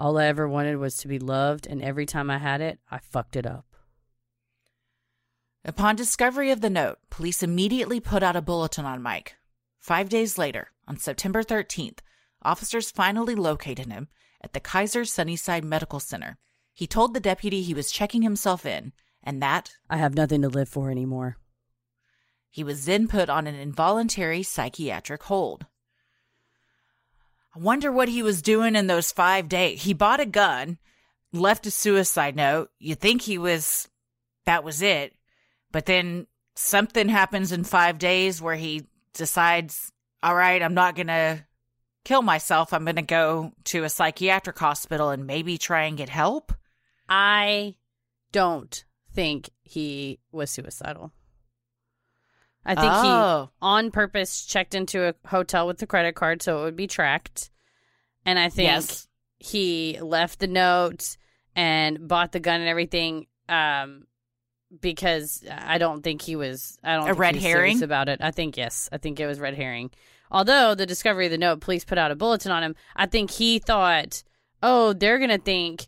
All 0.00 0.18
I 0.18 0.24
ever 0.24 0.48
wanted 0.48 0.78
was 0.78 0.96
to 0.96 1.06
be 1.06 1.20
loved, 1.20 1.68
and 1.68 1.80
every 1.80 2.06
time 2.06 2.28
I 2.28 2.38
had 2.38 2.60
it, 2.60 2.80
I 2.90 2.98
fucked 2.98 3.36
it 3.36 3.46
up. 3.46 3.64
Upon 5.64 5.94
discovery 5.94 6.50
of 6.50 6.60
the 6.60 6.70
note, 6.70 6.98
police 7.08 7.40
immediately 7.40 8.00
put 8.00 8.20
out 8.20 8.34
a 8.34 8.42
bulletin 8.42 8.84
on 8.84 9.00
Mike. 9.00 9.36
Five 9.78 10.08
days 10.08 10.38
later, 10.38 10.72
on 10.88 10.96
September 10.96 11.44
13th, 11.44 12.00
officers 12.42 12.90
finally 12.90 13.36
located 13.36 13.86
him 13.92 14.08
at 14.42 14.54
the 14.54 14.60
Kaiser 14.60 15.04
Sunnyside 15.04 15.64
Medical 15.64 16.00
Center. 16.00 16.36
He 16.72 16.88
told 16.88 17.14
the 17.14 17.20
deputy 17.20 17.62
he 17.62 17.74
was 17.74 17.92
checking 17.92 18.22
himself 18.22 18.66
in 18.66 18.92
and 19.22 19.40
that 19.40 19.76
I 19.88 19.98
have 19.98 20.16
nothing 20.16 20.42
to 20.42 20.48
live 20.48 20.68
for 20.68 20.90
anymore. 20.90 21.36
He 22.54 22.62
was 22.62 22.84
then 22.84 23.08
put 23.08 23.28
on 23.28 23.48
an 23.48 23.56
involuntary 23.56 24.44
psychiatric 24.44 25.24
hold. 25.24 25.66
I 27.52 27.58
wonder 27.58 27.90
what 27.90 28.08
he 28.08 28.22
was 28.22 28.42
doing 28.42 28.76
in 28.76 28.86
those 28.86 29.10
five 29.10 29.48
days. 29.48 29.82
He 29.82 29.92
bought 29.92 30.20
a 30.20 30.24
gun, 30.24 30.78
left 31.32 31.66
a 31.66 31.72
suicide 31.72 32.36
note. 32.36 32.70
You 32.78 32.94
think 32.94 33.22
he 33.22 33.38
was, 33.38 33.88
that 34.46 34.62
was 34.62 34.82
it. 34.82 35.16
But 35.72 35.86
then 35.86 36.28
something 36.54 37.08
happens 37.08 37.50
in 37.50 37.64
five 37.64 37.98
days 37.98 38.40
where 38.40 38.54
he 38.54 38.84
decides, 39.14 39.90
all 40.22 40.36
right, 40.36 40.62
I'm 40.62 40.74
not 40.74 40.94
going 40.94 41.08
to 41.08 41.44
kill 42.04 42.22
myself. 42.22 42.72
I'm 42.72 42.84
going 42.84 42.94
to 42.94 43.02
go 43.02 43.50
to 43.64 43.82
a 43.82 43.90
psychiatric 43.90 44.60
hospital 44.60 45.10
and 45.10 45.26
maybe 45.26 45.58
try 45.58 45.86
and 45.86 45.96
get 45.96 46.08
help. 46.08 46.52
I 47.08 47.74
don't 48.30 48.84
think 49.12 49.50
he 49.64 50.20
was 50.30 50.52
suicidal. 50.52 51.10
I 52.66 52.74
think 52.74 52.92
he 52.92 53.08
oh, 53.10 53.50
on 53.60 53.90
purpose 53.90 54.44
checked 54.46 54.74
into 54.74 55.06
a 55.08 55.14
hotel 55.28 55.66
with 55.66 55.78
the 55.78 55.86
credit 55.86 56.14
card 56.14 56.42
so 56.42 56.60
it 56.60 56.64
would 56.64 56.76
be 56.76 56.86
tracked. 56.86 57.50
And 58.24 58.38
I 58.38 58.48
think 58.48 58.68
yes. 58.68 59.06
he 59.38 59.98
left 60.00 60.38
the 60.40 60.46
note 60.46 61.16
and 61.54 62.08
bought 62.08 62.32
the 62.32 62.40
gun 62.40 62.60
and 62.60 62.68
everything 62.68 63.26
um 63.48 64.06
because 64.80 65.44
I 65.50 65.78
don't 65.78 66.02
think 66.02 66.22
he 66.22 66.36
was 66.36 66.78
I 66.82 66.94
don't 66.94 67.02
A 67.04 67.06
think 67.08 67.18
red 67.18 67.34
he 67.36 67.40
herring? 67.42 67.82
about 67.82 68.08
it. 68.08 68.20
I 68.22 68.30
think 68.30 68.56
yes. 68.56 68.88
I 68.90 68.98
think 68.98 69.20
it 69.20 69.26
was 69.26 69.38
red 69.38 69.54
herring. 69.54 69.90
Although 70.30 70.74
the 70.74 70.86
discovery 70.86 71.26
of 71.26 71.30
the 71.32 71.38
note, 71.38 71.60
police 71.60 71.84
put 71.84 71.98
out 71.98 72.10
a 72.10 72.16
bulletin 72.16 72.50
on 72.50 72.62
him. 72.62 72.74
I 72.96 73.06
think 73.06 73.30
he 73.30 73.58
thought, 73.60 74.24
"Oh, 74.62 74.92
they're 74.92 75.18
going 75.18 75.30
to 75.30 75.38
think 75.38 75.86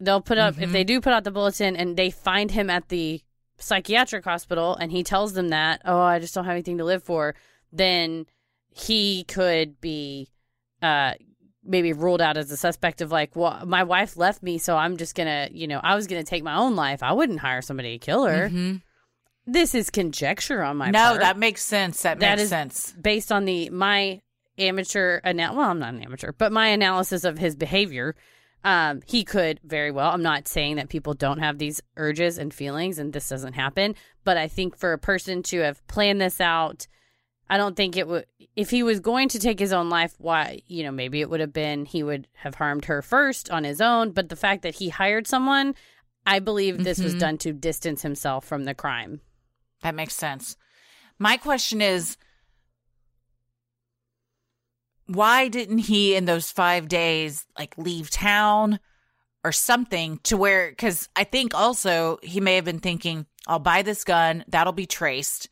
they'll 0.00 0.22
put 0.22 0.38
up 0.38 0.58
if 0.60 0.70
Mhm. 0.70 0.72
they 0.72 0.84
do 0.84 1.00
put 1.00 1.12
out 1.12 1.24
the 1.24 1.30
bulletin 1.30 1.76
and 1.76 1.96
they 1.96 2.10
find 2.10 2.50
him 2.52 2.70
at 2.70 2.88
the 2.88 3.20
psychiatric 3.58 4.24
hospital 4.24 4.74
and 4.76 4.90
he 4.92 5.02
tells 5.02 5.32
them 5.34 5.48
that, 5.48 5.80
"Oh, 5.84 6.00
I 6.00 6.18
just 6.18 6.34
don't 6.34 6.44
have 6.44 6.52
anything 6.52 6.78
to 6.78 6.84
live 6.84 7.02
for." 7.02 7.34
Then 7.72 8.26
he 8.70 9.24
could 9.24 9.80
be 9.80 10.28
uh 10.82 11.12
maybe 11.66 11.92
ruled 11.94 12.20
out 12.20 12.36
as 12.36 12.50
a 12.50 12.56
suspect 12.58 13.00
of 13.00 13.10
like, 13.10 13.34
well, 13.34 13.64
my 13.64 13.82
wife 13.84 14.16
left 14.18 14.42
me, 14.42 14.58
so 14.58 14.76
I'm 14.76 14.96
just 14.98 15.14
gonna, 15.14 15.48
you 15.50 15.66
know, 15.66 15.80
I 15.82 15.94
was 15.94 16.06
gonna 16.06 16.22
take 16.24 16.42
my 16.42 16.56
own 16.56 16.76
life. 16.76 17.02
I 17.02 17.12
wouldn't 17.14 17.40
hire 17.40 17.62
somebody 17.62 17.98
to 17.98 18.04
kill 18.04 18.24
her. 18.26 18.50
Mhm. 18.50 18.82
This 19.46 19.74
is 19.74 19.88
conjecture 19.90 20.62
on 20.62 20.76
my 20.78 20.86
part. 20.86 20.92
no, 20.92 21.08
part. 21.10 21.20
that 21.20 21.38
makes 21.38 21.62
sense. 21.62 22.02
That, 22.02 22.18
That 22.20 22.32
makes 22.32 22.42
is- 22.42 22.48
sense. 22.50 22.92
based 23.00 23.30
on 23.32 23.44
the 23.46 23.70
my 23.70 24.20
amateur 24.58 25.20
anal- 25.24 25.56
well, 25.56 25.70
I'm 25.70 25.78
not 25.78 25.94
an 25.94 26.02
amateur, 26.02 26.32
but 26.32 26.52
my 26.52 26.68
analysis 26.68 27.24
of 27.24 27.38
his 27.38 27.56
behavior. 27.56 28.14
Um, 28.64 29.02
he 29.06 29.24
could 29.24 29.60
very 29.62 29.90
well. 29.90 30.10
I'm 30.10 30.22
not 30.22 30.48
saying 30.48 30.76
that 30.76 30.88
people 30.88 31.12
don't 31.12 31.38
have 31.40 31.58
these 31.58 31.82
urges 31.96 32.38
and 32.38 32.52
feelings, 32.52 32.98
and 32.98 33.12
this 33.12 33.28
doesn't 33.28 33.52
happen. 33.52 33.94
But 34.24 34.38
I 34.38 34.48
think 34.48 34.76
for 34.76 34.92
a 34.94 34.98
person 34.98 35.42
to 35.44 35.60
have 35.60 35.86
planned 35.86 36.20
this 36.20 36.40
out, 36.40 36.86
I 37.50 37.58
don't 37.58 37.76
think 37.76 37.94
it 37.96 38.08
would. 38.08 38.24
If 38.56 38.70
he 38.70 38.82
was 38.82 39.00
going 39.00 39.28
to 39.30 39.38
take 39.38 39.58
his 39.58 39.72
own 39.72 39.90
life, 39.90 40.14
why? 40.18 40.62
You 40.66 40.82
know, 40.84 40.92
maybe 40.92 41.20
it 41.20 41.28
would 41.28 41.40
have 41.40 41.52
been 41.52 41.84
he 41.84 42.02
would 42.02 42.26
have 42.36 42.54
harmed 42.54 42.86
her 42.86 43.02
first 43.02 43.50
on 43.50 43.64
his 43.64 43.82
own. 43.82 44.12
But 44.12 44.30
the 44.30 44.36
fact 44.36 44.62
that 44.62 44.76
he 44.76 44.88
hired 44.88 45.26
someone, 45.26 45.74
I 46.26 46.38
believe 46.38 46.82
this 46.84 47.00
was 47.02 47.14
Mhm. 47.14 47.20
done 47.20 47.38
to 47.38 47.52
distance 47.52 48.00
himself 48.00 48.46
from 48.46 48.64
the 48.64 48.74
crime. 48.74 49.20
That 49.82 49.94
makes 49.94 50.14
sense. 50.14 50.56
My 51.18 51.36
question 51.36 51.82
is 51.82 52.16
why 55.06 55.48
didn't 55.48 55.78
he 55.78 56.14
in 56.14 56.24
those 56.24 56.50
5 56.50 56.88
days 56.88 57.46
like 57.58 57.76
leave 57.76 58.10
town 58.10 58.80
or 59.42 59.52
something 59.52 60.18
to 60.24 60.36
where 60.36 60.72
cuz 60.74 61.08
I 61.14 61.24
think 61.24 61.54
also 61.54 62.18
he 62.22 62.40
may 62.40 62.56
have 62.56 62.64
been 62.64 62.80
thinking 62.80 63.26
I'll 63.46 63.58
buy 63.58 63.82
this 63.82 64.04
gun, 64.04 64.44
that'll 64.48 64.72
be 64.72 64.86
traced 64.86 65.48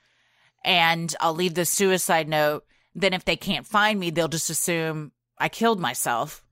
and 0.64 1.14
I'll 1.20 1.34
leave 1.34 1.54
the 1.54 1.64
suicide 1.64 2.28
note. 2.28 2.64
Then 2.94 3.12
if 3.12 3.24
they 3.24 3.36
can't 3.36 3.66
find 3.66 3.98
me, 3.98 4.10
they'll 4.10 4.28
just 4.28 4.50
assume 4.50 5.12
I 5.38 5.48
killed 5.48 5.80
myself. 5.80 6.44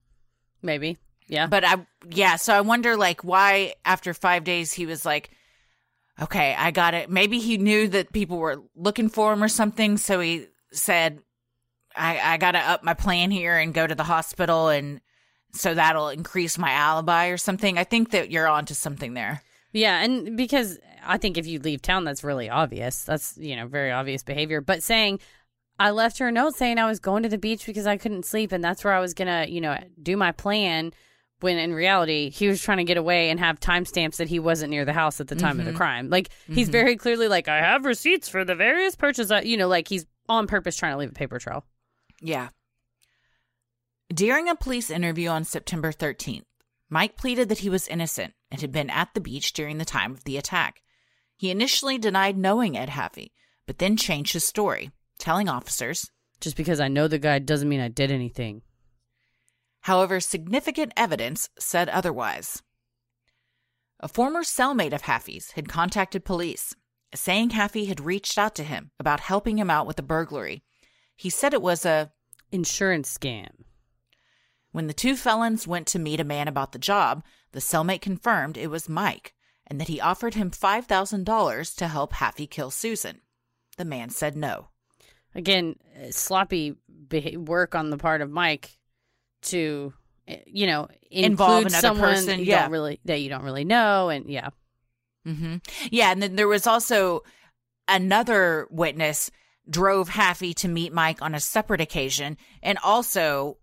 Maybe, 0.62 0.98
yeah. 1.28 1.46
But 1.46 1.64
I, 1.64 1.86
yeah, 2.10 2.36
so 2.36 2.54
I 2.54 2.60
wonder 2.60 2.96
like 2.96 3.24
why 3.24 3.74
after 3.84 4.12
five 4.12 4.44
days 4.44 4.72
he 4.72 4.86
was 4.86 5.06
like, 5.06 5.30
okay, 6.20 6.54
I 6.58 6.70
got 6.70 6.94
it. 6.94 7.08
Maybe 7.08 7.38
he 7.38 7.56
knew 7.56 7.88
that 7.88 8.12
people 8.12 8.38
were 8.38 8.62
looking 8.74 9.08
for 9.08 9.32
him 9.32 9.42
or 9.42 9.48
something. 9.48 9.96
So 9.96 10.20
he 10.20 10.48
said, 10.72 11.20
I, 11.96 12.34
I 12.34 12.36
got 12.36 12.52
to 12.52 12.58
up 12.58 12.84
my 12.84 12.94
plan 12.94 13.30
here 13.30 13.56
and 13.56 13.74
go 13.74 13.86
to 13.86 13.94
the 13.94 14.04
hospital. 14.04 14.68
And 14.68 15.00
so 15.52 15.74
that'll 15.74 16.08
increase 16.08 16.58
my 16.58 16.70
alibi 16.70 17.28
or 17.28 17.36
something. 17.36 17.78
I 17.78 17.84
think 17.84 18.10
that 18.10 18.30
you're 18.30 18.48
onto 18.48 18.74
something 18.74 19.14
there. 19.14 19.42
Yeah, 19.72 20.02
and 20.02 20.36
because 20.36 20.78
I 21.04 21.18
think 21.18 21.38
if 21.38 21.46
you 21.46 21.60
leave 21.60 21.82
town, 21.82 22.04
that's 22.04 22.24
really 22.24 22.50
obvious. 22.50 23.04
That's 23.04 23.36
you 23.38 23.56
know 23.56 23.66
very 23.66 23.92
obvious 23.92 24.22
behavior. 24.22 24.60
But 24.60 24.82
saying 24.82 25.20
I 25.78 25.90
left 25.92 26.18
her 26.18 26.28
a 26.28 26.32
note 26.32 26.56
saying 26.56 26.78
I 26.78 26.86
was 26.86 27.00
going 27.00 27.22
to 27.22 27.28
the 27.28 27.38
beach 27.38 27.64
because 27.66 27.86
I 27.86 27.96
couldn't 27.96 28.26
sleep 28.26 28.52
and 28.52 28.62
that's 28.62 28.84
where 28.84 28.92
I 28.92 29.00
was 29.00 29.14
gonna, 29.14 29.46
you 29.48 29.60
know, 29.60 29.76
do 30.02 30.16
my 30.16 30.32
plan. 30.32 30.92
When 31.40 31.56
in 31.56 31.72
reality, 31.72 32.28
he 32.28 32.48
was 32.48 32.60
trying 32.60 32.78
to 32.78 32.84
get 32.84 32.98
away 32.98 33.30
and 33.30 33.40
have 33.40 33.58
timestamps 33.58 34.16
that 34.16 34.28
he 34.28 34.38
wasn't 34.38 34.72
near 34.72 34.84
the 34.84 34.92
house 34.92 35.22
at 35.22 35.28
the 35.28 35.36
time 35.36 35.58
of 35.58 35.64
the 35.64 35.70
mm-hmm. 35.70 35.78
crime. 35.78 36.10
Like 36.10 36.28
he's 36.46 36.66
mm-hmm. 36.66 36.72
very 36.72 36.96
clearly 36.96 37.28
like, 37.28 37.48
I 37.48 37.60
have 37.60 37.86
receipts 37.86 38.28
for 38.28 38.44
the 38.44 38.54
various 38.54 38.94
purchases. 38.94 39.30
I-" 39.30 39.40
You 39.40 39.56
know, 39.56 39.66
like 39.66 39.88
he's 39.88 40.04
on 40.28 40.46
purpose 40.46 40.76
trying 40.76 40.92
to 40.92 40.98
leave 40.98 41.08
a 41.08 41.14
paper 41.14 41.38
trail. 41.38 41.64
Yeah. 42.20 42.48
During 44.12 44.48
a 44.48 44.56
police 44.56 44.90
interview 44.90 45.28
on 45.28 45.44
September 45.44 45.92
13th, 45.92 46.44
Mike 46.88 47.16
pleaded 47.16 47.48
that 47.48 47.60
he 47.60 47.70
was 47.70 47.86
innocent 47.88 48.34
and 48.50 48.60
had 48.60 48.72
been 48.72 48.90
at 48.90 49.14
the 49.14 49.20
beach 49.20 49.52
during 49.52 49.78
the 49.78 49.84
time 49.84 50.12
of 50.12 50.24
the 50.24 50.36
attack. 50.36 50.82
He 51.36 51.50
initially 51.50 51.96
denied 51.96 52.36
knowing 52.36 52.76
Ed 52.76 52.90
Haffey, 52.90 53.30
but 53.66 53.78
then 53.78 53.96
changed 53.96 54.32
his 54.32 54.44
story, 54.44 54.90
telling 55.18 55.48
officers, 55.48 56.10
Just 56.40 56.56
because 56.56 56.80
I 56.80 56.88
know 56.88 57.06
the 57.06 57.18
guy 57.18 57.38
doesn't 57.38 57.68
mean 57.68 57.80
I 57.80 57.88
did 57.88 58.10
anything. 58.10 58.62
However, 59.82 60.20
significant 60.20 60.92
evidence 60.96 61.48
said 61.58 61.88
otherwise. 61.88 62.62
A 64.00 64.08
former 64.08 64.42
cellmate 64.42 64.92
of 64.92 65.02
Haffey's 65.02 65.52
had 65.52 65.68
contacted 65.68 66.24
police, 66.24 66.74
saying 67.14 67.50
Haffey 67.50 67.86
had 67.86 68.00
reached 68.00 68.38
out 68.38 68.54
to 68.56 68.64
him 68.64 68.90
about 68.98 69.20
helping 69.20 69.58
him 69.58 69.70
out 69.70 69.86
with 69.86 69.98
a 69.98 70.02
burglary. 70.02 70.62
He 71.20 71.28
said 71.28 71.52
it 71.52 71.60
was 71.60 71.84
a 71.84 72.10
Insurance 72.50 73.14
scam. 73.14 73.50
When 74.72 74.86
the 74.86 74.94
two 74.94 75.16
felons 75.16 75.68
went 75.68 75.86
to 75.88 75.98
meet 75.98 76.18
a 76.18 76.24
man 76.24 76.48
about 76.48 76.72
the 76.72 76.78
job, 76.78 77.22
the 77.52 77.60
cellmate 77.60 78.00
confirmed 78.00 78.56
it 78.56 78.70
was 78.70 78.88
Mike 78.88 79.34
and 79.66 79.78
that 79.78 79.88
he 79.88 80.00
offered 80.00 80.32
him 80.32 80.50
$5,000 80.50 81.76
to 81.76 81.88
help 81.88 82.14
Haffey 82.14 82.48
kill 82.48 82.70
Susan. 82.70 83.20
The 83.76 83.84
man 83.84 84.08
said 84.08 84.34
no. 84.34 84.68
Again, 85.34 85.76
uh, 85.94 86.10
sloppy 86.10 86.76
work 87.36 87.74
on 87.74 87.90
the 87.90 87.98
part 87.98 88.22
of 88.22 88.30
Mike 88.30 88.78
to, 89.42 89.92
uh, 90.26 90.36
you 90.46 90.66
know, 90.66 90.88
Involve 91.10 91.66
another 91.66 91.80
someone 91.82 92.14
person, 92.14 92.26
that 92.28 92.38
you 92.38 92.44
yeah. 92.46 92.62
don't 92.62 92.72
really 92.72 92.98
that 93.04 93.20
you 93.20 93.28
don't 93.28 93.44
really 93.44 93.64
know, 93.64 94.08
and 94.08 94.30
yeah, 94.30 94.48
mm-hmm. 95.26 95.56
Yeah, 95.90 96.12
and 96.12 96.22
then 96.22 96.36
there 96.36 96.48
was 96.48 96.66
also 96.66 97.24
another 97.88 98.68
witness 98.70 99.30
drove 99.70 100.10
Haffey 100.10 100.54
to 100.56 100.68
meet 100.68 100.92
Mike 100.92 101.22
on 101.22 101.34
a 101.34 101.40
separate 101.40 101.80
occasion 101.80 102.36
and 102.62 102.78
also 102.82 103.56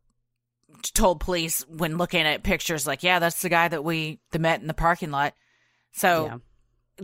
told 0.93 1.19
police 1.19 1.65
when 1.67 1.97
looking 1.97 2.21
at 2.21 2.43
pictures 2.43 2.87
like, 2.87 3.03
yeah, 3.03 3.19
that's 3.19 3.41
the 3.41 3.49
guy 3.49 3.67
that 3.67 3.83
we 3.83 4.19
that 4.31 4.39
met 4.39 4.61
in 4.61 4.67
the 4.67 4.73
parking 4.73 5.11
lot. 5.11 5.33
So 5.91 6.25
yeah. 6.25 6.37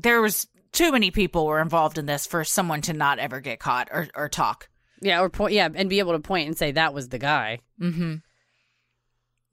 there 0.01 0.21
was 0.21 0.47
too 0.71 0.91
many 0.91 1.11
people 1.11 1.45
were 1.45 1.61
involved 1.61 1.97
in 1.97 2.05
this 2.05 2.25
for 2.25 2.43
someone 2.43 2.81
to 2.81 2.93
not 2.93 3.19
ever 3.19 3.39
get 3.39 3.59
caught 3.59 3.89
or, 3.91 4.07
or 4.15 4.29
talk. 4.29 4.69
Yeah, 5.01 5.21
or 5.21 5.29
point, 5.29 5.53
yeah, 5.53 5.67
and 5.73 5.89
be 5.89 5.99
able 5.99 6.13
to 6.13 6.19
point 6.19 6.47
and 6.47 6.57
say 6.57 6.71
that 6.71 6.93
was 6.93 7.09
the 7.09 7.19
guy. 7.19 7.59
Mm-hmm. 7.81 8.15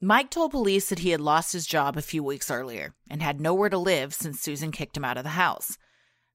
Mike 0.01 0.31
told 0.31 0.53
police 0.53 0.89
that 0.89 1.01
he 1.01 1.11
had 1.11 1.21
lost 1.21 1.53
his 1.53 1.67
job 1.67 1.97
a 1.97 2.03
few 2.03 2.23
weeks 2.23 2.51
earlier 2.51 2.95
and 3.11 3.21
had 3.21 3.41
nowhere 3.41 3.69
to 3.69 3.77
live 3.77 4.15
since 4.15 4.41
Susan 4.41 4.71
kicked 4.71 4.97
him 4.97 5.05
out 5.05 5.19
of 5.19 5.25
the 5.25 5.31
house. 5.31 5.77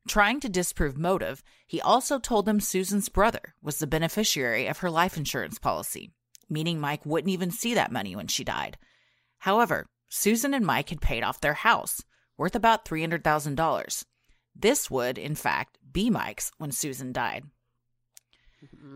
Trying 0.08 0.39
to 0.41 0.49
disprove 0.49 0.97
motive, 0.97 1.41
he 1.66 1.82
also 1.82 2.20
told 2.20 2.45
them 2.45 2.60
Susan's 2.60 3.10
brother 3.10 3.56
was 3.62 3.80
the 3.80 3.88
beneficiary 3.88 4.68
of 4.68 4.80
her 4.80 4.91
life 4.91 5.18
insurance 5.18 5.58
policy, 5.58 6.12
meaning 6.49 6.80
Mike 6.80 7.06
wouldn't 7.06 7.32
even 7.32 7.49
see 7.51 7.74
that 7.74 7.91
money 7.91 8.16
when 8.16 8.28
she 8.28 8.43
died. 8.43 8.78
However, 9.39 9.88
Susan 10.08 10.53
and 10.53 10.66
Mike 10.66 10.89
had 10.89 11.01
paid 11.01 11.24
off 11.24 11.41
their 11.41 11.56
house, 11.56 12.03
worth 12.38 12.56
about 12.56 12.86
$300,000. 12.86 14.06
This 14.56 14.89
would, 14.91 15.18
in 15.18 15.34
fact, 15.36 15.78
be 15.91 16.10
Mike's 16.12 16.51
when 16.58 16.72
Susan 16.72 17.12
died. 17.12 17.45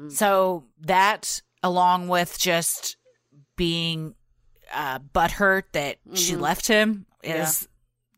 So 0.09 0.65
that, 0.81 1.41
along 1.63 2.07
with 2.07 2.37
just 2.39 2.97
being 3.55 4.15
uh, 4.71 4.99
butthurt 4.99 5.63
that 5.71 5.97
she 6.13 6.33
Mhm. 6.33 6.41
left 6.41 6.67
him, 6.67 7.07
Yeah. 7.23 7.41
is 7.41 7.67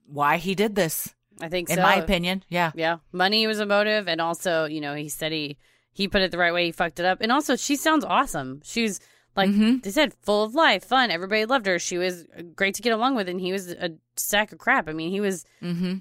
why 0.06 0.36
he 0.36 0.54
did 0.54 0.76
this. 0.76 1.16
I 1.42 1.50
think 1.50 1.70
In 1.70 1.78
so. 1.78 1.82
my 1.82 1.96
opinion, 1.96 2.44
yeah. 2.50 2.72
Yeah, 2.76 2.98
money 3.12 3.48
was 3.48 3.60
a 3.60 3.66
motive, 3.66 4.08
and 4.08 4.22
also, 4.22 4.66
you 4.66 4.82
know, 4.82 4.96
he 4.96 5.10
said 5.10 5.32
he 5.32 5.58
he 5.94 6.08
put 6.08 6.22
it 6.22 6.32
the 6.32 6.38
right 6.38 6.54
way. 6.54 6.66
He 6.66 6.72
fucked 6.72 7.00
it 7.00 7.06
up, 7.06 7.20
and 7.22 7.32
also, 7.32 7.56
she 7.56 7.76
sounds 7.76 8.06
awesome. 8.06 8.62
She's 8.64 9.00
like 9.36 9.50
Mhm. 9.50 9.82
they 9.84 9.92
said, 9.92 10.14
full 10.22 10.44
of 10.44 10.54
life, 10.56 10.84
fun. 10.86 11.10
Everybody 11.12 11.46
loved 11.46 11.66
her. 11.66 11.80
She 11.80 11.98
was 11.98 12.26
great 12.56 12.76
to 12.76 12.82
get 12.82 12.94
along 12.94 13.16
with, 13.16 13.28
and 13.30 13.40
he 13.42 13.52
was 13.52 13.72
a 13.72 13.92
sack 14.18 14.52
of 14.52 14.58
crap. 14.60 14.88
I 14.90 14.94
mean, 14.94 15.10
he 15.10 15.22
was 15.22 15.46
Mm-hmm. 15.62 15.96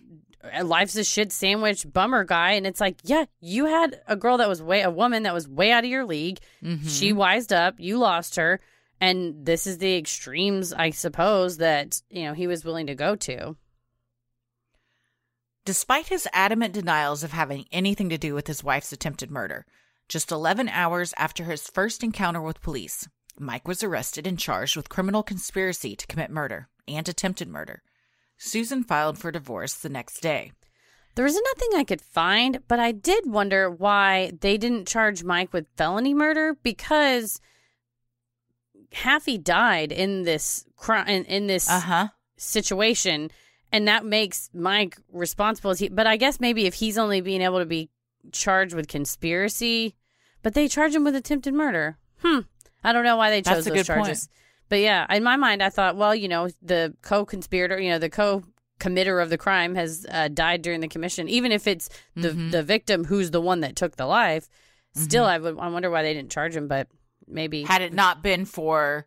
a 0.52 0.64
life's 0.64 0.96
a 0.96 1.04
shit 1.04 1.30
sandwich 1.32 1.86
bummer 1.92 2.24
guy, 2.24 2.52
and 2.52 2.66
it's 2.66 2.80
like, 2.80 2.98
yeah, 3.04 3.24
you 3.40 3.66
had 3.66 4.00
a 4.06 4.16
girl 4.16 4.38
that 4.38 4.48
was 4.48 4.62
way 4.62 4.82
a 4.82 4.90
woman 4.90 5.22
that 5.24 5.34
was 5.34 5.46
way 5.48 5.70
out 5.72 5.84
of 5.84 5.90
your 5.90 6.04
league. 6.04 6.38
Mm-hmm. 6.62 6.88
She 6.88 7.12
wised 7.12 7.52
up, 7.52 7.74
you 7.78 7.98
lost 7.98 8.36
her, 8.36 8.58
and 9.00 9.44
this 9.46 9.66
is 9.66 9.78
the 9.78 9.96
extremes, 9.96 10.72
I 10.72 10.90
suppose, 10.90 11.56
that 11.58 12.00
you 12.10 12.24
know 12.24 12.32
he 12.34 12.46
was 12.46 12.64
willing 12.64 12.86
to 12.88 12.94
go 12.94 13.16
to. 13.16 13.56
Despite 15.70 16.08
his 16.08 16.26
adamant 16.32 16.74
denials 16.74 17.22
of 17.22 17.30
having 17.30 17.64
anything 17.70 18.08
to 18.08 18.18
do 18.18 18.34
with 18.34 18.48
his 18.48 18.64
wife's 18.64 18.90
attempted 18.90 19.30
murder, 19.30 19.64
just 20.08 20.32
11 20.32 20.68
hours 20.68 21.14
after 21.16 21.44
his 21.44 21.68
first 21.68 22.02
encounter 22.02 22.40
with 22.42 22.60
police, 22.60 23.06
Mike 23.38 23.68
was 23.68 23.84
arrested 23.84 24.26
and 24.26 24.36
charged 24.36 24.74
with 24.74 24.88
criminal 24.88 25.22
conspiracy 25.22 25.94
to 25.94 26.08
commit 26.08 26.28
murder 26.28 26.68
and 26.88 27.08
attempted 27.08 27.46
murder. 27.46 27.84
Susan 28.36 28.82
filed 28.82 29.16
for 29.16 29.30
divorce 29.30 29.74
the 29.74 29.88
next 29.88 30.18
day. 30.20 30.50
There 31.14 31.24
was 31.24 31.40
nothing 31.40 31.78
I 31.78 31.84
could 31.84 32.02
find, 32.02 32.58
but 32.66 32.80
I 32.80 32.90
did 32.90 33.30
wonder 33.30 33.70
why 33.70 34.32
they 34.40 34.58
didn't 34.58 34.88
charge 34.88 35.22
Mike 35.22 35.52
with 35.52 35.68
felony 35.76 36.14
murder 36.14 36.56
because 36.64 37.40
Haffey 38.92 39.40
died 39.40 39.92
in 39.92 40.24
this 40.24 40.64
crime 40.74 41.06
in, 41.06 41.24
in 41.26 41.46
this 41.46 41.70
Uh 41.70 41.78
huh. 41.78 42.08
situation, 42.36 43.30
and 43.72 43.86
that 43.88 44.04
makes 44.04 44.50
Mike 44.52 44.96
responsible. 45.12 45.72
He, 45.74 45.88
but 45.88 46.06
I 46.06 46.16
guess 46.16 46.40
maybe 46.40 46.66
if 46.66 46.74
he's 46.74 46.98
only 46.98 47.20
being 47.20 47.42
able 47.42 47.58
to 47.58 47.66
be 47.66 47.90
charged 48.32 48.74
with 48.74 48.88
conspiracy, 48.88 49.96
but 50.42 50.54
they 50.54 50.68
charge 50.68 50.94
him 50.94 51.04
with 51.04 51.14
attempted 51.14 51.54
murder. 51.54 51.98
Hmm. 52.22 52.40
I 52.84 52.92
don't 52.92 53.04
know 53.04 53.16
why 53.16 53.30
they 53.30 53.42
chose 53.42 53.64
those 53.64 53.74
good 53.74 53.86
point. 53.86 54.04
charges. 54.06 54.28
But 54.68 54.80
yeah, 54.80 55.06
in 55.14 55.22
my 55.24 55.36
mind, 55.36 55.62
I 55.62 55.68
thought, 55.70 55.96
well, 55.96 56.14
you 56.14 56.28
know, 56.28 56.48
the 56.62 56.94
co-conspirator, 57.02 57.78
you 57.80 57.90
know, 57.90 57.98
the 57.98 58.08
co-committer 58.10 59.22
of 59.22 59.28
the 59.30 59.36
crime 59.38 59.74
has 59.74 60.06
uh, 60.10 60.28
died 60.28 60.62
during 60.62 60.80
the 60.80 60.88
commission, 60.88 61.28
even 61.28 61.50
if 61.52 61.66
it's 61.66 61.88
the 62.14 62.30
Mhm. 62.30 62.50
the 62.52 62.62
victim 62.62 63.04
who's 63.06 63.30
the 63.32 63.40
one 63.40 63.60
that 63.60 63.76
took 63.76 63.96
the 63.96 64.06
life. 64.06 64.48
Still, 64.94 65.24
Mm-hmm. 65.24 65.46
I 65.46 65.50
would 65.50 65.58
I 65.58 65.68
wonder 65.68 65.90
why 65.90 66.02
they 66.02 66.14
didn't 66.14 66.30
charge 66.30 66.56
him, 66.56 66.68
but 66.68 66.88
maybe 67.26 67.62
Had 67.64 67.82
it 67.82 67.92
not 67.92 68.22
been 68.22 68.44
for 68.44 69.06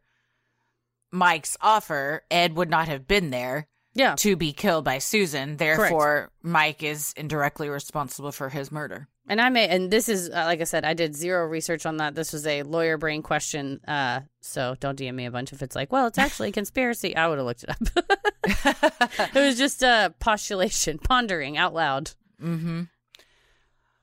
Mike's 1.11 1.57
offer, 1.61 2.24
Ed 2.32 2.55
would 2.55 2.70
not 2.70 2.88
have 2.88 3.07
been 3.07 3.30
there 3.30 3.68
yeah. 3.93 4.15
to 4.15 4.35
be 4.35 4.53
killed 4.53 4.85
by 4.85 4.97
Susan. 4.97 5.57
Therefore, 5.57 6.31
Mike 6.41 6.83
is 6.83 7.13
indirectly 7.15 7.69
responsible 7.69 8.31
for 8.31 8.49
his 8.49 8.71
murder. 8.71 9.07
And 9.27 9.39
I 9.39 9.49
may, 9.49 9.69
and 9.69 9.89
this 9.89 10.09
is, 10.09 10.29
uh, 10.29 10.43
like 10.45 10.59
I 10.59 10.65
said, 10.65 10.83
I 10.83 10.93
did 10.93 11.15
zero 11.15 11.45
research 11.45 11.85
on 11.85 11.97
that. 11.97 12.13
This 12.13 12.33
was 12.33 12.45
a 12.45 12.63
lawyer 12.63 12.97
brain 12.97 13.21
question. 13.21 13.79
Uh, 13.87 14.21
so 14.41 14.75
don't 14.79 14.99
DM 14.99 15.15
me 15.15 15.25
a 15.25 15.31
bunch 15.31 15.53
if 15.53 15.61
it's 15.61 15.75
like, 15.75 15.91
well, 15.91 16.07
it's 16.07 16.17
actually 16.17 16.49
a 16.49 16.51
conspiracy. 16.53 17.15
I 17.15 17.27
would 17.27 17.37
have 17.37 17.47
looked 17.47 17.63
it 17.63 17.69
up. 17.69 19.29
it 19.35 19.39
was 19.39 19.57
just 19.57 19.81
a 19.81 20.13
postulation, 20.19 20.97
pondering 20.97 21.57
out 21.57 21.73
loud. 21.73 22.11
Mm-hmm. 22.41 22.83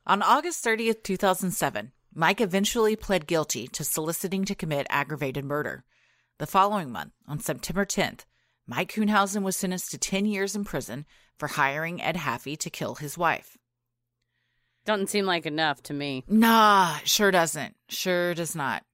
On 0.07 0.23
August 0.23 0.65
30th, 0.65 1.03
2007, 1.03 1.93
Mike 2.15 2.41
eventually 2.41 2.97
pled 2.97 3.27
guilty 3.27 3.69
to 3.69 3.85
soliciting 3.85 4.45
to 4.47 4.55
commit 4.55 4.87
aggravated 4.89 5.45
murder. 5.45 5.85
The 6.39 6.47
following 6.47 6.91
month, 6.91 7.13
on 7.29 7.39
September 7.39 7.85
10th, 7.85 8.25
Mike 8.71 8.93
Kuhnhausen 8.93 9.43
was 9.43 9.57
sentenced 9.57 9.91
to 9.91 9.99
10 9.99 10.27
years 10.27 10.55
in 10.55 10.63
prison 10.63 11.05
for 11.37 11.49
hiring 11.49 12.01
Ed 12.01 12.15
Haffey 12.15 12.57
to 12.59 12.71
kill 12.71 12.95
his 12.95 13.19
wife. 13.19 13.59
Doesn't 14.85 15.09
seem 15.09 15.27
like 15.27 15.45
enough 15.45 15.83
to 15.83 15.93
me. 15.93 16.23
Nah, 16.29 16.99
sure 17.03 17.33
doesn't. 17.33 17.75
Sure 17.89 18.33
does 18.33 18.55
not. 18.55 18.85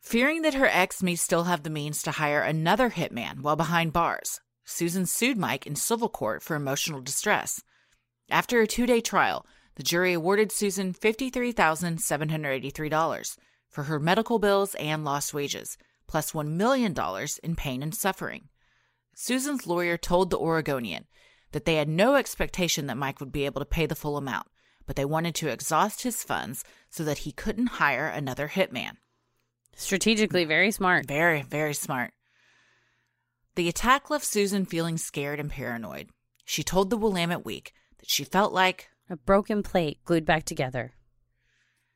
Fearing 0.00 0.40
that 0.42 0.54
her 0.54 0.66
ex 0.66 1.02
may 1.02 1.14
still 1.14 1.44
have 1.44 1.62
the 1.62 1.68
means 1.68 2.02
to 2.02 2.12
hire 2.12 2.40
another 2.40 2.88
hitman 2.88 3.42
while 3.42 3.54
behind 3.54 3.92
bars, 3.92 4.40
Susan 4.64 5.04
sued 5.04 5.36
Mike 5.36 5.66
in 5.66 5.76
civil 5.76 6.08
court 6.08 6.42
for 6.42 6.56
emotional 6.56 7.02
distress. 7.02 7.62
After 8.30 8.62
a 8.62 8.66
two 8.66 8.86
day 8.86 9.02
trial, 9.02 9.44
the 9.74 9.82
jury 9.82 10.14
awarded 10.14 10.50
Susan 10.50 10.94
$53,783 10.94 13.36
for 13.68 13.82
her 13.82 14.00
medical 14.00 14.38
bills 14.38 14.74
and 14.76 15.04
lost 15.04 15.34
wages, 15.34 15.76
plus 16.12 16.32
$1 16.32 16.46
million 16.46 16.94
in 17.42 17.56
pain 17.56 17.82
and 17.82 17.94
suffering. 17.94 18.50
Susan's 19.14 19.66
lawyer 19.66 19.96
told 19.96 20.28
the 20.28 20.38
Oregonian 20.38 21.06
that 21.52 21.64
they 21.64 21.76
had 21.76 21.88
no 21.88 22.16
expectation 22.16 22.86
that 22.86 22.98
Mike 22.98 23.18
would 23.18 23.32
be 23.32 23.46
able 23.46 23.62
to 23.62 23.64
pay 23.64 23.86
the 23.86 23.94
full 23.94 24.18
amount, 24.18 24.46
but 24.84 24.94
they 24.94 25.06
wanted 25.06 25.34
to 25.34 25.48
exhaust 25.48 26.02
his 26.02 26.22
funds 26.22 26.64
so 26.90 27.02
that 27.02 27.18
he 27.18 27.32
couldn't 27.32 27.78
hire 27.80 28.08
another 28.08 28.48
hitman. 28.48 28.98
Strategically, 29.74 30.44
very 30.44 30.70
smart. 30.70 31.06
Very, 31.06 31.40
very 31.40 31.72
smart. 31.72 32.12
The 33.54 33.70
attack 33.70 34.10
left 34.10 34.26
Susan 34.26 34.66
feeling 34.66 34.98
scared 34.98 35.40
and 35.40 35.50
paranoid. 35.50 36.10
She 36.44 36.62
told 36.62 36.90
the 36.90 36.98
Willamette 36.98 37.46
Week 37.46 37.72
that 38.00 38.10
she 38.10 38.24
felt 38.24 38.52
like 38.52 38.90
A 39.08 39.16
broken 39.16 39.62
plate 39.62 40.04
glued 40.04 40.26
back 40.26 40.44
together. 40.44 40.92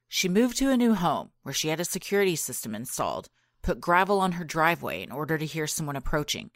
She 0.09 0.27
moved 0.27 0.57
to 0.57 0.71
a 0.71 0.77
new 0.79 0.95
home 0.95 1.33
where 1.43 1.53
she 1.53 1.69
had 1.69 1.81
a 1.81 1.85
security 1.85 2.35
system 2.35 2.75
installed, 2.75 3.29
put 3.67 3.81
gravel 3.81 4.21
on 4.21 4.33
her 4.33 4.45
driveway 4.45 5.03
in 5.03 5.11
order 5.11 5.37
to 5.37 5.45
hear 5.45 5.67
someone 5.67 5.97
approaching, 5.97 6.53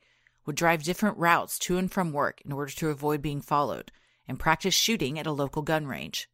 would 0.46 0.54
drive 0.54 0.84
different 0.84 1.18
routes 1.18 1.58
to 1.58 1.76
and 1.76 1.90
from 1.90 2.12
work 2.12 2.40
in 2.44 2.52
order 2.52 2.70
to 2.70 2.88
avoid 2.88 3.20
being 3.20 3.40
followed, 3.40 3.90
and 4.28 4.38
practice 4.38 4.74
shooting 4.74 5.18
at 5.18 5.26
a 5.26 5.32
local 5.32 5.62
gun 5.62 5.88
range. 5.88 6.28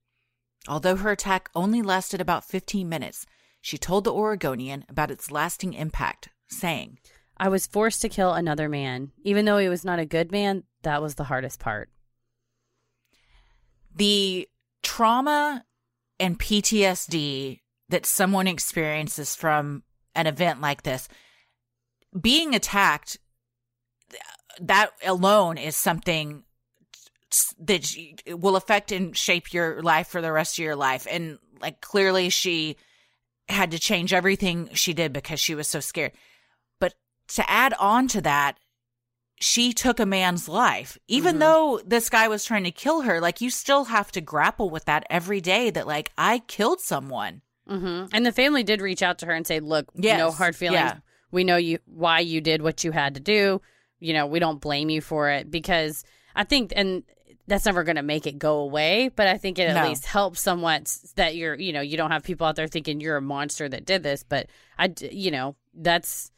Although 0.69 0.97
her 0.97 1.11
attack 1.11 1.49
only 1.55 1.81
lasted 1.81 2.21
about 2.21 2.45
15 2.45 2.87
minutes, 2.87 3.25
she 3.63 3.79
told 3.79 4.05
the 4.05 4.13
Oregonian 4.13 4.85
about 4.87 5.11
its 5.11 5.31
lasting 5.31 5.73
impact, 5.73 6.29
saying, 6.47 6.99
I 7.39 7.49
was 7.49 7.67
forced 7.67 8.03
to 8.03 8.11
kill 8.11 8.35
another 8.35 8.69
man. 8.69 9.13
Even 9.25 9.47
though 9.47 9.59
he 9.59 9.71
was 9.71 9.85
not 9.85 9.99
a 9.99 10.05
good 10.05 10.31
man, 10.31 10.65
that 10.83 11.01
was 11.01 11.15
the 11.15 11.25
hardest 11.25 11.59
part. 11.59 11.89
The 13.95 14.47
trauma 14.83 15.65
and 16.21 16.39
PTSD 16.39 17.61
that 17.89 18.05
someone 18.05 18.47
experiences 18.47 19.35
from 19.35 19.83
an 20.17 20.27
event 20.27 20.61
like 20.61 20.83
this, 20.83 21.09
being 22.21 22.55
attacked, 22.55 23.19
that 24.61 24.91
alone 25.05 25.59
is 25.59 25.77
something 25.77 26.43
that 27.59 27.87
will 28.29 28.57
affect 28.57 28.93
and 28.93 29.17
shape 29.17 29.53
your 29.53 29.83
life 29.83 30.09
for 30.09 30.23
the 30.23 30.33
rest 30.33 30.59
of 30.59 30.65
your 30.65 30.77
life. 30.77 31.07
And 31.11 31.39
like 31.61 31.81
clearly 31.81 32.31
she 32.31 32.77
had 33.49 33.71
to 33.73 33.79
change 33.79 34.13
everything 34.13 34.71
she 34.73 34.93
did 34.95 35.13
because 35.13 35.39
she 35.39 35.55
was 35.55 35.69
so 35.69 35.81
scared. 35.81 36.13
But 36.81 36.95
to 37.29 37.49
add 37.51 37.75
on 37.75 38.09
to 38.09 38.21
that, 38.23 38.59
she 39.39 39.75
took 39.75 40.01
a 40.01 40.07
man's 40.07 40.49
life. 40.49 40.97
Even 41.09 41.37
Mhm. 41.37 41.41
though 41.41 41.81
this 41.85 42.09
guy 42.09 42.27
was 42.29 42.45
trying 42.45 42.65
to 42.65 42.71
kill 42.71 43.03
her, 43.03 43.21
like 43.21 43.43
you 43.43 43.51
still 43.51 43.85
have 43.85 44.11
to 44.13 44.23
grapple 44.23 44.71
with 44.71 44.87
that 44.87 45.07
every 45.11 45.43
day 45.43 45.69
that 45.71 45.87
like 45.87 46.13
I 46.17 46.39
killed 46.39 46.81
someone. 46.81 47.43
Hmm 47.69 48.05
And 48.13 48.25
the 48.25 48.33
family 48.33 48.63
did 48.63 48.81
reach 48.81 49.03
out 49.03 49.19
to 49.19 49.27
her 49.27 49.33
and 49.33 49.47
say, 49.47 49.61
"Look, 49.61 49.87
Yes, 49.95 50.19
no 50.19 50.31
hard 50.31 50.55
feelings. 50.57 50.75
yeah. 50.77 50.99
We 51.33 51.45
know 51.45 51.57
you 51.57 51.79
why 51.87 52.21
you 52.21 52.41
did 52.41 52.63
what 52.63 52.85
you 52.85 52.93
had 52.93 53.15
to 53.15 53.21
do. 53.21 53.61
You 53.99 54.13
know, 54.13 54.27
we 54.27 54.39
don't 54.39 54.61
blame 54.61 54.91
you 54.91 55.01
for 55.01 55.31
it 55.31 55.51
because 55.51 56.05
I 56.35 56.45
think 56.45 56.73
and 56.77 57.03
that's 57.49 57.65
never 57.67 57.85
going 57.85 57.97
to 57.97 58.03
make 58.03 58.27
it 58.27 58.39
go 58.39 58.59
away, 58.59 59.09
but 59.15 59.29
I 59.29 59.39
think 59.39 59.59
it 59.59 59.69
at 59.69 59.75
No. 59.75 59.89
least 59.89 60.05
helps 60.07 60.41
somewhat 60.41 60.97
that 61.15 61.37
you're, 61.37 61.55
you 61.55 61.73
know, 61.73 61.81
you 61.81 61.97
don't 61.97 62.11
have 62.11 62.25
people 62.25 62.45
out 62.47 62.57
there 62.57 62.67
thinking 62.67 63.01
you're 63.01 63.17
a 63.17 63.23
monster 63.23 63.69
that 63.69 63.85
did 63.85 64.03
this, 64.03 64.23
but 64.25 64.49
I 64.79 64.93
you 65.13 65.31
know, 65.31 65.55
that's 65.75 66.31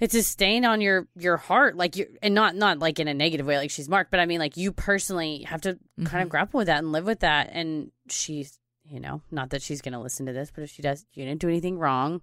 it's 0.00 0.14
a 0.14 0.22
stain 0.22 0.64
on 0.64 0.80
your 0.80 1.06
your 1.16 1.36
heart 1.36 1.76
like 1.76 1.96
you 1.96 2.06
and 2.22 2.34
not 2.34 2.56
not 2.56 2.78
like 2.80 2.98
in 2.98 3.08
a 3.08 3.14
negative 3.14 3.46
way 3.46 3.56
like 3.56 3.70
she's 3.70 3.88
marked 3.88 4.10
but 4.10 4.18
i 4.18 4.26
mean 4.26 4.40
like 4.40 4.56
you 4.56 4.72
personally 4.72 5.42
have 5.42 5.60
to 5.60 5.78
kind 6.04 6.24
of 6.24 6.28
grapple 6.28 6.58
with 6.58 6.66
that 6.66 6.78
and 6.78 6.90
live 6.90 7.04
with 7.04 7.20
that 7.20 7.50
and 7.52 7.92
she's 8.08 8.58
you 8.92 9.00
know 9.00 9.22
not 9.30 9.50
that 9.50 9.62
she's 9.62 9.80
going 9.80 9.92
to 9.92 9.98
listen 9.98 10.26
to 10.26 10.32
this 10.32 10.50
but 10.54 10.62
if 10.64 10.70
she 10.70 10.82
does 10.82 11.06
you 11.14 11.24
didn't 11.24 11.40
do 11.40 11.48
anything 11.48 11.78
wrong 11.78 12.20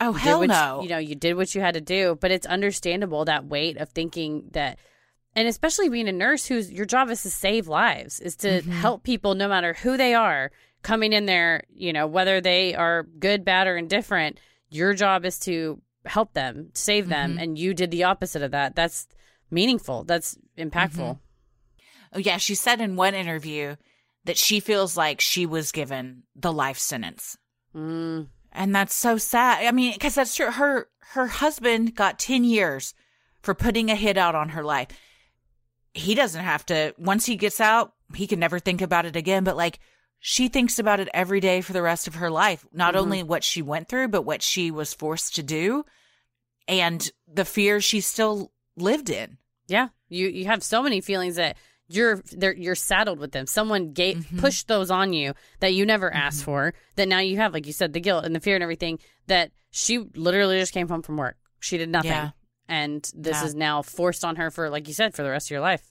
Oh 0.00 0.12
You 0.12 0.18
hell 0.18 0.38
what 0.38 0.42
you- 0.44 0.48
no! 0.48 0.80
you 0.82 0.88
know 0.88 0.98
you 0.98 1.14
did 1.14 1.34
what 1.34 1.54
you 1.54 1.60
had 1.60 1.74
to 1.74 1.80
do 1.80 2.16
but 2.20 2.30
it's 2.30 2.46
understandable 2.46 3.24
that 3.26 3.46
weight 3.46 3.76
of 3.76 3.88
thinking 3.90 4.48
that 4.52 4.78
and 5.34 5.48
especially 5.48 5.88
being 5.88 6.08
a 6.08 6.12
nurse 6.12 6.46
whose 6.46 6.70
your 6.72 6.86
job 6.86 7.10
is 7.10 7.22
to 7.22 7.30
save 7.30 7.66
lives 7.68 8.20
is 8.20 8.36
to 8.36 8.62
Mhm. 8.62 8.70
help 8.72 9.02
people 9.02 9.34
no 9.34 9.48
matter 9.48 9.74
who 9.74 9.96
they 9.96 10.14
are 10.14 10.50
coming 10.82 11.12
in 11.12 11.26
there 11.26 11.64
you 11.74 11.92
know 11.92 12.06
whether 12.06 12.40
they 12.40 12.74
are 12.74 13.02
good 13.18 13.44
bad 13.44 13.66
or 13.66 13.76
indifferent 13.76 14.38
your 14.70 14.94
job 14.94 15.24
is 15.24 15.38
to 15.40 15.80
help 16.06 16.32
them 16.34 16.70
save 16.74 17.08
them 17.08 17.36
Mhm. 17.36 17.42
and 17.42 17.58
you 17.58 17.74
did 17.74 17.90
the 17.90 18.04
opposite 18.04 18.42
of 18.42 18.50
that 18.52 18.74
that's 18.74 19.06
meaningful 19.50 20.04
that's 20.04 20.36
impactful 20.56 21.18
Oh, 22.14 22.18
yeah, 22.18 22.36
she 22.36 22.54
said 22.54 22.82
in 22.82 22.96
one 22.96 23.14
interview 23.14 23.76
that 24.24 24.38
she 24.38 24.60
feels 24.60 24.96
like 24.96 25.20
she 25.20 25.46
was 25.46 25.72
given 25.72 26.22
the 26.36 26.52
life 26.52 26.78
sentence. 26.78 27.36
mm, 27.74 28.28
And 28.52 28.74
that's 28.74 28.94
so 28.94 29.16
sad. 29.16 29.64
I 29.66 29.72
mean, 29.72 29.92
because 29.92 30.14
that's 30.14 30.34
true. 30.34 30.50
Her 30.50 30.88
her 31.14 31.26
husband 31.26 31.94
got 31.94 32.18
ten 32.18 32.44
years 32.44 32.94
for 33.42 33.54
putting 33.54 33.90
a 33.90 33.96
hit 33.96 34.16
out 34.16 34.34
on 34.34 34.50
her 34.50 34.62
life. 34.64 34.88
He 35.94 36.14
doesn't 36.14 36.42
have 36.44 36.64
to. 36.66 36.94
Once 36.98 37.26
he 37.26 37.36
gets 37.36 37.60
out, 37.60 37.92
he 38.14 38.26
can 38.26 38.38
never 38.40 38.58
think 38.58 38.80
about 38.80 39.04
it 39.04 39.16
again. 39.16 39.44
But 39.44 39.56
like, 39.56 39.78
she 40.20 40.48
thinks 40.48 40.78
about 40.78 41.00
it 41.00 41.08
every 41.12 41.40
day 41.40 41.60
for 41.60 41.72
the 41.72 41.82
rest 41.82 42.06
of 42.06 42.14
her 42.14 42.30
life. 42.30 42.64
Not 42.72 42.94
Mhm. 42.94 42.98
only 42.98 43.22
what 43.22 43.44
she 43.44 43.60
went 43.60 43.88
through, 43.88 44.08
but 44.08 44.22
what 44.22 44.42
she 44.42 44.70
was 44.70 44.94
forced 44.94 45.34
to 45.34 45.42
do, 45.42 45.84
and 46.68 47.10
the 47.26 47.44
fear 47.44 47.80
she 47.80 48.00
still 48.00 48.52
lived 48.76 49.10
in. 49.10 49.38
yeah 49.68 49.88
you 50.08 50.28
you 50.28 50.44
have 50.46 50.62
so 50.62 50.82
many 50.82 51.00
feelings 51.00 51.36
that 51.36 51.56
you're 51.94 52.22
you're 52.56 52.74
saddled 52.74 53.18
with 53.18 53.32
them 53.32 53.46
someone 53.46 53.92
gave 53.92 54.16
Mhm. 54.18 54.38
pushed 54.40 54.68
those 54.68 54.90
on 54.90 55.12
you 55.12 55.34
that 55.60 55.74
you 55.74 55.84
never 55.86 56.12
asked 56.12 56.42
Mhm. 56.42 56.44
for 56.44 56.74
that 56.96 57.08
now 57.08 57.18
you 57.18 57.36
have 57.36 57.52
like 57.52 57.66
you 57.66 57.72
said 57.72 57.92
the 57.92 58.00
guilt 58.00 58.24
and 58.24 58.34
the 58.34 58.40
fear 58.40 58.54
and 58.54 58.62
everything 58.62 58.98
that 59.26 59.50
she 59.70 59.98
literally 60.14 60.58
just 60.58 60.72
came 60.72 60.88
home 60.88 61.02
from 61.02 61.16
work 61.16 61.36
she 61.60 61.78
did 61.78 61.88
nothing 61.88 62.10
Yeah. 62.10 62.30
and 62.68 63.10
this 63.14 63.40
Yeah. 63.40 63.44
is 63.46 63.54
now 63.54 63.82
forced 63.82 64.24
on 64.24 64.36
her 64.36 64.50
for 64.50 64.70
like 64.70 64.88
you 64.88 64.94
said 64.94 65.14
for 65.14 65.22
the 65.22 65.30
rest 65.30 65.46
of 65.48 65.50
your 65.52 65.60
life 65.60 65.82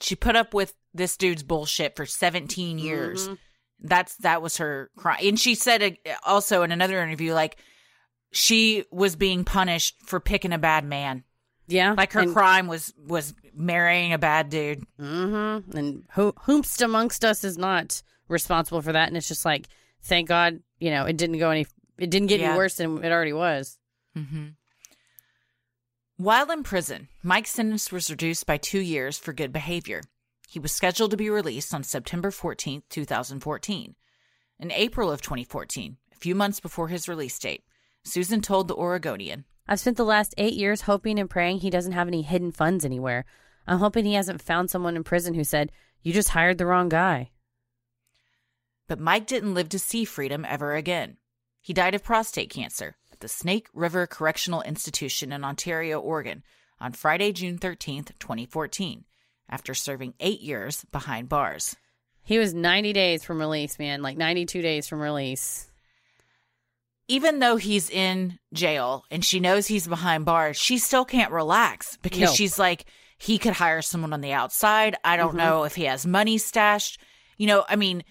She 0.00 0.16
put 0.16 0.34
up 0.36 0.52
with 0.54 0.74
this 0.92 1.16
dude's 1.16 1.42
bullshit 1.44 1.94
for 1.96 2.04
seventeen 2.06 2.78
years. 2.78 3.28
Mhm. 3.28 3.38
that's 3.80 4.16
that 4.18 4.40
was 4.40 4.56
her 4.58 4.90
crime 4.96 5.18
and 5.22 5.38
she 5.38 5.54
said 5.54 5.98
also 6.24 6.62
in 6.62 6.72
another 6.72 7.02
interview 7.02 7.34
like 7.34 7.56
she 8.32 8.84
was 8.90 9.14
being 9.16 9.44
punished 9.44 9.96
for 10.06 10.20
picking 10.20 10.52
a 10.52 10.58
bad 10.58 10.84
man 10.84 11.24
yeah 11.66 11.92
like 11.92 12.12
her 12.12 12.20
and, 12.20 12.32
crime 12.32 12.66
was 12.66 12.92
was 12.96 13.34
marrying 13.56 14.12
a 14.12 14.18
bad 14.18 14.48
dude 14.48 14.84
mhm. 14.98 15.74
and 15.74 16.04
who 16.14 16.32
whomst 16.32 16.82
amongst 16.82 17.24
us 17.24 17.44
is 17.44 17.58
not 17.58 18.02
responsible 18.28 18.82
for 18.82 18.92
that 18.92 19.08
and 19.08 19.16
it's 19.16 19.28
just 19.28 19.44
like 19.44 19.68
thank 20.02 20.28
god 20.28 20.60
you 20.78 20.90
know 20.90 21.04
it 21.04 21.16
didn't 21.16 21.38
go 21.38 21.50
any 21.50 21.66
it 21.98 22.10
didn't 22.10 22.28
get 22.28 22.40
Yeah. 22.40 22.50
any 22.50 22.58
worse 22.58 22.76
than 22.76 23.04
it 23.04 23.12
already 23.12 23.32
was 23.32 23.78
mm-hmm. 24.16 24.48
while 26.16 26.50
in 26.50 26.62
prison 26.62 27.08
mike's 27.22 27.50
sentence 27.50 27.92
was 27.92 28.10
reduced 28.10 28.46
by 28.46 28.56
two 28.56 28.80
years 28.80 29.18
for 29.18 29.32
good 29.32 29.52
behavior 29.52 30.02
he 30.48 30.58
was 30.58 30.72
scheduled 30.72 31.10
to 31.10 31.16
be 31.16 31.30
released 31.30 31.74
on 31.74 31.82
september 31.82 32.30
14th 32.30 32.82
2014 32.88 33.94
in 34.60 34.72
april 34.72 35.10
of 35.10 35.20
2014 35.22 35.96
a 36.12 36.16
few 36.16 36.34
months 36.34 36.60
before 36.60 36.88
his 36.88 37.08
release 37.08 37.38
date 37.38 37.62
susan 38.04 38.40
told 38.40 38.68
the 38.68 38.74
oregonian 38.74 39.44
I've 39.66 39.80
spent 39.80 39.96
the 39.96 40.04
last 40.04 40.34
eight 40.36 40.54
years 40.54 40.82
hoping 40.82 41.18
and 41.18 41.30
praying 41.30 41.58
he 41.58 41.70
doesn't 41.70 41.92
have 41.92 42.06
any 42.08 42.22
hidden 42.22 42.52
funds 42.52 42.84
anywhere. 42.84 43.24
I'm 43.66 43.78
hoping 43.78 44.04
he 44.04 44.14
hasn't 44.14 44.42
found 44.42 44.70
someone 44.70 44.96
in 44.96 45.04
prison 45.04 45.34
who 45.34 45.44
said, 45.44 45.72
You 46.02 46.12
just 46.12 46.30
hired 46.30 46.58
the 46.58 46.66
wrong 46.66 46.88
guy. 46.88 47.30
But 48.86 49.00
Mike 49.00 49.26
didn't 49.26 49.54
live 49.54 49.68
to 49.70 49.78
see 49.78 50.04
freedom 50.04 50.44
ever 50.46 50.74
again. 50.74 51.16
He 51.62 51.72
died 51.72 51.94
of 51.94 52.04
prostate 52.04 52.50
cancer 52.50 52.96
at 53.10 53.20
the 53.20 53.28
Snake 53.28 53.68
River 53.72 54.06
Correctional 54.06 54.60
Institution 54.62 55.32
in 55.32 55.44
Ontario, 55.44 55.98
Oregon, 55.98 56.42
on 56.78 56.92
Friday, 56.92 57.32
June 57.32 57.58
13th, 57.58 58.10
2014, 58.18 59.04
after 59.48 59.72
serving 59.72 60.12
eight 60.20 60.40
years 60.42 60.84
behind 60.92 61.30
bars. 61.30 61.76
He 62.22 62.38
was 62.38 62.52
90 62.52 62.92
days 62.92 63.24
from 63.24 63.38
release, 63.38 63.78
man, 63.78 64.02
like 64.02 64.18
92 64.18 64.60
days 64.60 64.86
from 64.86 65.00
release. 65.00 65.70
Even 67.08 67.38
though 67.38 67.56
he's 67.56 67.90
in 67.90 68.38
jail 68.52 69.04
and 69.10 69.24
she 69.24 69.40
knows 69.40 69.66
he's 69.66 69.86
behind 69.86 70.24
bars, 70.24 70.56
she 70.56 70.78
still 70.78 71.04
can't 71.04 71.32
relax 71.32 71.98
because 72.02 72.20
No. 72.20 72.32
she's 72.32 72.58
like, 72.58 72.86
he 73.18 73.38
could 73.38 73.54
hire 73.54 73.82
someone 73.82 74.12
on 74.12 74.20
the 74.20 74.32
outside. 74.32 74.96
I 75.04 75.16
don't 75.16 75.34
Mhm. 75.34 75.38
know 75.38 75.64
if 75.64 75.74
he 75.76 75.84
has 75.84 76.04
money 76.06 76.38
stashed. 76.38 77.00
You 77.38 77.46
know, 77.46 77.64
I 77.68 77.76
mean, 77.76 78.04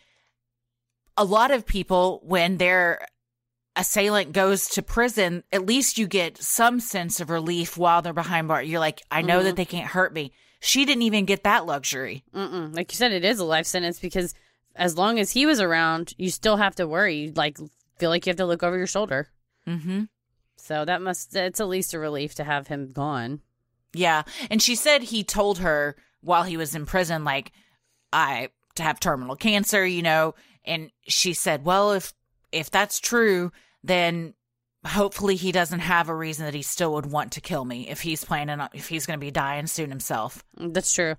a 1.18 1.24
lot 1.26 1.52
of 1.52 1.66
people, 1.66 2.22
when 2.24 2.58
their 2.58 3.06
assailant 3.76 4.32
goes 4.34 4.68
to 4.70 4.82
prison, 4.82 5.44
at 5.52 5.66
least 5.66 5.98
you 5.98 6.08
get 6.08 6.38
some 6.42 6.80
sense 6.80 7.20
of 7.20 7.30
relief 7.30 7.78
while 7.78 8.02
they're 8.02 8.14
behind 8.14 8.48
bars. 8.48 8.68
You're 8.68 8.80
like, 8.80 9.02
I 9.12 9.22
know 9.22 9.44
that 9.44 9.54
Mhm. 9.54 9.58
they 9.58 9.66
can't 9.66 9.88
hurt 9.92 10.14
me. 10.14 10.32
She 10.60 10.86
didn't 10.86 11.02
even 11.04 11.26
get 11.26 11.44
that 11.44 11.66
luxury. 11.66 12.24
Mm-mm. 12.34 12.76
Like 12.76 12.92
you 12.92 12.96
said, 12.98 13.12
it 13.12 13.26
is 13.26 13.40
a 13.40 13.46
life 13.46 13.66
sentence 13.66 14.00
because 14.00 14.34
as 14.76 14.98
long 14.98 15.20
as 15.20 15.32
he 15.32 15.46
was 15.46 15.60
around, 15.60 16.14
you 16.18 16.30
still 16.30 16.58
have 16.58 16.76
to 16.76 16.88
worry. 16.88 17.16
You, 17.16 17.32
Like, 17.36 17.58
feel 18.00 18.10
like 18.10 18.26
you 18.26 18.30
have 18.32 18.38
to 18.38 18.46
look 18.46 18.64
over 18.64 18.78
your 18.78 18.88
shoulder. 18.88 19.30
Mm-hmm. 19.68 20.04
So 20.58 20.86
that 20.86 21.02
must, 21.02 21.36
it's 21.36 21.60
at 21.60 21.68
least 21.68 21.94
a 21.94 22.00
relief 22.00 22.36
to 22.36 22.44
have 22.44 22.68
him 22.68 22.92
gone. 22.94 23.42
Yeah. 23.94 24.24
And 24.50 24.62
she 24.62 24.76
said 24.76 25.04
he 25.04 25.24
told 25.24 25.60
her 25.60 25.96
while 26.22 26.44
he 26.44 26.58
was 26.58 26.74
in 26.76 26.86
prison, 26.86 27.24
like, 27.24 27.52
I 28.12 28.50
to 28.76 28.84
have 28.84 29.00
terminal 29.00 29.36
cancer, 29.36 29.86
you 29.86 30.02
know, 30.02 30.36
and 30.66 30.90
she 31.08 31.34
said, 31.34 31.64
Well, 31.66 31.92
if 31.94 32.14
if 32.52 32.70
that's 32.72 33.00
true, 33.00 33.52
then 33.84 34.34
hopefully 34.86 35.36
he 35.36 35.52
doesn't 35.52 35.80
have 35.80 36.10
a 36.10 36.16
reason 36.16 36.46
that 36.46 36.54
he 36.54 36.62
still 36.62 36.94
would 36.94 37.06
want 37.06 37.32
to 37.34 37.42
kill 37.42 37.66
me 37.66 37.88
if 37.90 38.02
he's 38.02 38.24
planning 38.26 38.60
on 38.60 38.70
if 38.74 38.88
he's 38.90 39.06
gonna 39.06 39.18
be 39.18 39.32
dying 39.32 39.68
soon 39.68 39.90
himself. 39.90 40.44
That's 40.58 40.94
true. 40.94 41.16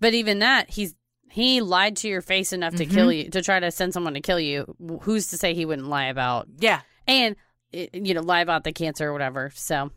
But 0.00 0.14
even 0.14 0.40
that, 0.40 0.70
he's 0.70 0.94
he 1.30 1.60
lied 1.60 1.96
to 1.96 2.08
your 2.08 2.22
face 2.22 2.52
enough 2.52 2.74
to 2.76 2.86
Mhm. 2.86 2.90
kill 2.94 3.12
you, 3.12 3.30
to 3.30 3.42
try 3.42 3.58
to 3.60 3.70
send 3.70 3.92
someone 3.92 4.14
to 4.14 4.20
kill 4.20 4.40
you. 4.40 4.74
Who's 5.02 5.26
to 5.28 5.36
say 5.38 5.54
he 5.54 5.64
wouldn't 5.66 5.88
lie 5.88 6.06
about 6.06 6.46
Yeah. 6.58 6.80
and 7.06 7.36
you 7.72 8.14
know 8.14 8.22
lie 8.22 8.40
about 8.40 8.64
the 8.64 8.72
cancer 8.72 9.08
or 9.08 9.12
whatever? 9.12 9.50
So 9.54 9.90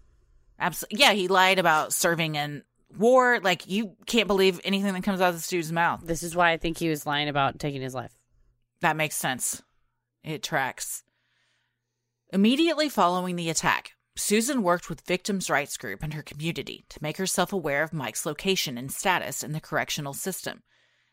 Absolutely. 0.59 0.99
Yeah, 0.99 1.13
he 1.13 1.27
lied 1.27 1.59
about 1.59 1.93
serving 1.93 2.35
in 2.35 2.63
war. 2.97 3.39
Like 3.41 3.67
you 3.67 3.95
can't 4.05 4.27
believe 4.27 4.59
anything 4.63 4.93
that 4.93 5.03
comes 5.03 5.21
out 5.21 5.29
of 5.29 5.35
this 5.35 5.47
dude's 5.47 5.71
mouth. 5.71 6.01
this 6.03 6.23
is 6.23 6.35
why 6.35 6.51
I 6.51 6.57
think 6.57 6.77
he 6.77 6.89
was 6.89 7.05
lying 7.05 7.29
about 7.29 7.59
taking 7.59 7.81
his 7.81 7.95
life. 7.95 8.11
That 8.81 8.95
makes 8.97 9.15
sense. 9.15 9.61
It 10.23 10.43
tracks. 10.43 11.03
Immediately 12.31 12.89
following 12.89 13.35
the 13.35 13.49
attack, 13.49 13.93
Susan 14.15 14.61
worked 14.61 14.89
with 14.89 15.07
victims' 15.07 15.49
rights 15.49 15.77
group 15.77 16.03
and 16.03 16.13
her 16.13 16.21
community 16.21 16.85
to 16.89 16.99
make 17.01 17.17
herself 17.17 17.51
aware 17.53 17.83
of 17.83 17.93
Mike's 17.93 18.25
location 18.25 18.77
and 18.77 18.91
status 18.91 19.43
in 19.43 19.53
the 19.53 19.61
correctional 19.61 20.13
system. 20.13 20.61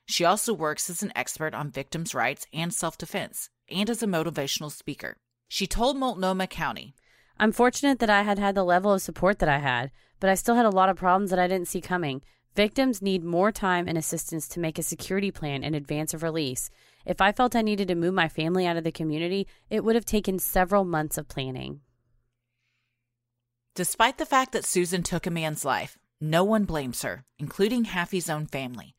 She 0.06 0.24
also 0.24 0.52
works 0.52 0.90
as 0.90 1.02
an 1.02 1.12
expert 1.16 1.54
on 1.54 1.70
victims' 1.70 2.14
rights 2.14 2.46
and 2.52 2.74
self 2.74 2.98
defense, 2.98 3.48
and 3.70 3.88
as 3.88 4.02
a 4.02 4.06
motivational 4.06 4.70
speaker. 4.70 5.16
She 5.48 5.66
told 5.66 5.96
Multnomah 5.96 6.48
County, 6.48 6.94
I'm 7.38 7.52
fortunate 7.52 7.98
that 7.98 8.10
I 8.10 8.22
had 8.22 8.38
had 8.38 8.54
the 8.54 8.64
level 8.64 8.92
of 8.92 9.02
support 9.02 9.38
that 9.40 9.48
I 9.48 9.58
had, 9.58 9.90
but 10.20 10.30
I 10.30 10.34
still 10.34 10.54
had 10.54 10.64
a 10.64 10.70
lot 10.70 10.88
of 10.88 10.96
problems 10.96 11.30
that 11.30 11.38
I 11.38 11.46
didn't 11.46 11.68
see 11.68 11.82
coming. 11.82 12.22
Victims 12.54 13.02
need 13.02 13.22
more 13.22 13.52
time 13.52 13.86
and 13.86 13.98
assistance 13.98 14.48
to 14.48 14.60
make 14.60 14.78
a 14.78 14.82
security 14.82 15.30
plan 15.30 15.62
in 15.62 15.74
advance 15.74 16.14
of 16.14 16.22
release. 16.22 16.70
If 17.04 17.20
I 17.20 17.32
felt 17.32 17.54
I 17.54 17.60
needed 17.60 17.88
to 17.88 17.94
move 17.94 18.14
my 18.14 18.28
family 18.28 18.66
out 18.66 18.78
of 18.78 18.84
the 18.84 18.90
community, 18.90 19.46
it 19.68 19.84
would 19.84 19.94
have 19.94 20.06
taken 20.06 20.38
several 20.38 20.84
months 20.84 21.18
of 21.18 21.28
planning. 21.28 21.80
Despite 23.74 24.16
the 24.16 24.24
fact 24.24 24.52
that 24.52 24.64
Susan 24.64 25.02
took 25.02 25.26
a 25.26 25.30
man's 25.30 25.62
life, 25.62 25.98
no 26.18 26.42
one 26.42 26.64
blames 26.64 27.02
her, 27.02 27.26
including 27.38 27.84
Haffey's 27.84 28.30
own 28.30 28.46
family. 28.46 28.94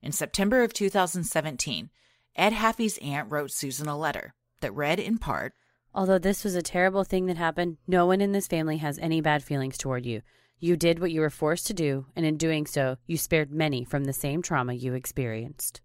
In 0.00 0.10
September 0.10 0.62
of 0.62 0.72
2017, 0.72 1.90
Ed 2.34 2.54
Haffey's 2.54 2.96
aunt 3.02 3.30
wrote 3.30 3.50
Susan 3.50 3.88
a 3.88 3.98
letter 3.98 4.34
that 4.62 4.72
read 4.72 4.98
in 4.98 5.18
part 5.18 5.52
Although 5.94 6.18
this 6.18 6.44
was 6.44 6.54
a 6.54 6.62
terrible 6.62 7.04
thing 7.04 7.26
that 7.26 7.36
happened, 7.36 7.76
no 7.86 8.06
one 8.06 8.20
in 8.20 8.32
this 8.32 8.46
family 8.46 8.78
has 8.78 8.98
any 8.98 9.20
bad 9.20 9.42
feelings 9.42 9.76
toward 9.76 10.06
you. 10.06 10.22
You 10.58 10.76
did 10.76 11.00
what 11.00 11.10
you 11.10 11.20
were 11.20 11.30
forced 11.30 11.66
to 11.66 11.74
do, 11.74 12.06
and 12.14 12.24
in 12.24 12.36
doing 12.36 12.66
so, 12.66 12.96
you 13.06 13.16
spared 13.16 13.50
many 13.50 13.84
from 13.84 14.04
the 14.04 14.12
same 14.12 14.42
trauma 14.42 14.74
you 14.74 14.94
experienced. 14.94 15.80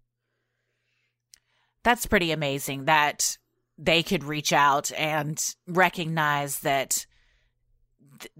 That's 1.82 2.06
pretty 2.06 2.30
amazing 2.32 2.84
that 2.84 3.38
they 3.76 4.02
could 4.02 4.24
reach 4.24 4.52
out 4.52 4.90
and 4.92 5.38
recognize 5.66 6.60
that 6.60 7.06
th- 8.18 8.32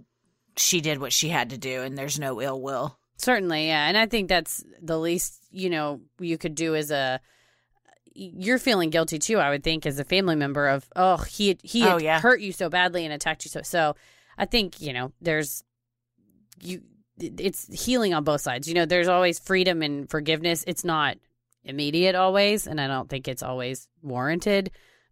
she 0.56 0.80
did 0.80 0.98
what 0.98 1.12
she 1.12 1.28
had 1.28 1.50
to 1.50 1.58
do 1.58 1.82
and 1.82 1.96
there's 1.96 2.18
no 2.18 2.40
ill 2.40 2.60
will. 2.60 2.98
Certainly, 3.16 3.68
yeah. 3.68 3.86
And 3.86 3.96
I 3.96 4.06
think 4.06 4.28
that's 4.28 4.64
the 4.82 4.98
least, 4.98 5.38
you 5.50 5.70
know, 5.70 6.00
you 6.18 6.38
could 6.38 6.54
do 6.54 6.74
as 6.74 6.90
a 6.90 7.20
you're 8.20 8.58
feeling 8.58 8.90
guilty 8.90 9.18
too, 9.18 9.38
I 9.38 9.50
would 9.50 9.62
think, 9.62 9.86
as 9.86 9.98
a 9.98 10.04
family 10.04 10.34
member 10.34 10.66
of, 10.68 10.88
oh, 10.96 11.18
he 11.18 11.56
he 11.62 11.84
Oh, 11.86 11.98
yeah. 11.98 12.20
hurt 12.20 12.40
you 12.40 12.52
so 12.52 12.68
badly 12.68 13.04
and 13.04 13.12
attacked 13.14 13.44
you 13.44 13.48
so. 13.50 13.62
So, 13.62 13.94
I 14.36 14.44
think 14.44 14.80
you 14.80 14.92
know, 14.92 15.12
there's 15.20 15.62
you, 16.60 16.82
it's 17.20 17.66
healing 17.84 18.14
on 18.14 18.24
both 18.24 18.40
sides. 18.40 18.66
You 18.68 18.74
know, 18.74 18.86
there's 18.86 19.08
always 19.08 19.38
freedom 19.38 19.82
and 19.82 20.08
forgiveness. 20.10 20.64
It's 20.66 20.84
not 20.84 21.16
immediate 21.64 22.14
always, 22.16 22.66
and 22.66 22.80
I 22.80 22.86
don't 22.88 23.08
think 23.08 23.28
it's 23.28 23.42
always 23.42 23.88
warranted. 24.02 24.70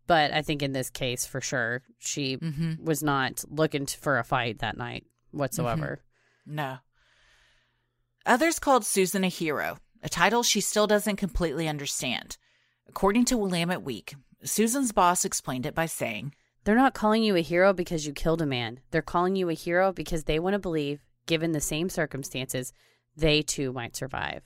But 0.09 0.33
I 0.33 0.43
think 0.43 0.63
in 0.63 0.73
this 0.73 0.89
case, 0.91 1.27
for 1.27 1.41
sure, 1.41 1.83
she 1.99 2.37
Mm-hmm. 2.37 2.85
was 2.85 3.03
not 3.03 3.45
looking 3.49 3.87
for 3.87 4.19
a 4.19 4.25
fight 4.25 4.59
that 4.61 4.77
night 4.77 5.05
whatsoever. 5.33 6.01
No. 6.47 6.79
Others 8.25 8.59
called 8.59 8.85
Susan 8.85 9.25
a 9.25 9.29
hero, 9.29 9.79
a 10.03 10.09
title 10.09 10.43
she 10.43 10.61
still 10.61 10.87
doesn't 10.87 11.17
completely 11.17 11.69
understand. 11.69 12.37
According 12.89 13.27
to 13.27 13.37
Willamette 13.37 13.83
Week, 13.83 14.15
Susan's 14.45 14.93
boss 14.93 15.25
explained 15.25 15.67
it 15.67 15.75
by 15.75 15.87
saying, 15.87 16.35
They're 16.65 16.75
not 16.75 16.95
calling 16.95 17.23
you 17.23 17.37
a 17.37 17.41
hero 17.41 17.73
because 17.73 18.07
you 18.07 18.13
killed 18.13 18.43
a 18.43 18.47
man. 18.47 18.81
They're 18.91 19.03
calling 19.03 19.37
you 19.37 19.49
a 19.49 19.55
hero 19.55 19.93
because 19.93 20.25
they 20.25 20.39
want 20.39 20.55
to 20.55 20.59
believe, 20.59 21.01
given 21.27 21.53
the 21.53 21.61
same 21.61 21.89
circumstances, 21.89 22.73
they 23.17 23.43
too 23.43 23.73
might 23.73 23.97
survive. 23.97 24.43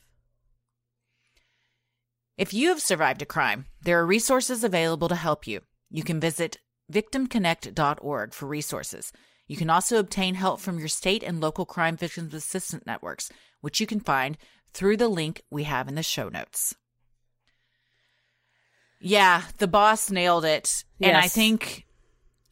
If 2.36 2.54
you 2.54 2.68
have 2.68 2.80
survived 2.80 3.20
a 3.20 3.26
crime, 3.26 3.66
there 3.82 4.00
are 4.00 4.06
resources 4.06 4.64
available 4.64 5.08
to 5.08 5.14
help 5.14 5.46
you. 5.46 5.60
You 5.90 6.02
can 6.02 6.20
visit 6.20 6.58
victimconnect.org 6.90 8.32
for 8.32 8.46
resources. 8.46 9.12
You 9.46 9.56
can 9.56 9.68
also 9.68 9.98
obtain 9.98 10.36
help 10.36 10.60
from 10.60 10.78
your 10.78 10.88
state 10.88 11.22
and 11.22 11.40
local 11.40 11.66
crime 11.66 11.96
victims 11.96 12.32
assistance 12.32 12.86
networks, 12.86 13.30
which 13.60 13.80
you 13.80 13.86
can 13.86 14.00
find 14.00 14.38
through 14.72 14.96
the 14.96 15.08
link 15.08 15.42
we 15.50 15.64
have 15.64 15.88
in 15.88 15.96
the 15.96 16.02
show 16.02 16.28
notes. 16.28 16.74
Yeah, 19.00 19.42
the 19.58 19.68
boss 19.68 20.10
nailed 20.10 20.44
it. 20.44 20.84
And 21.00 21.16
I 21.16 21.28
think 21.28 21.86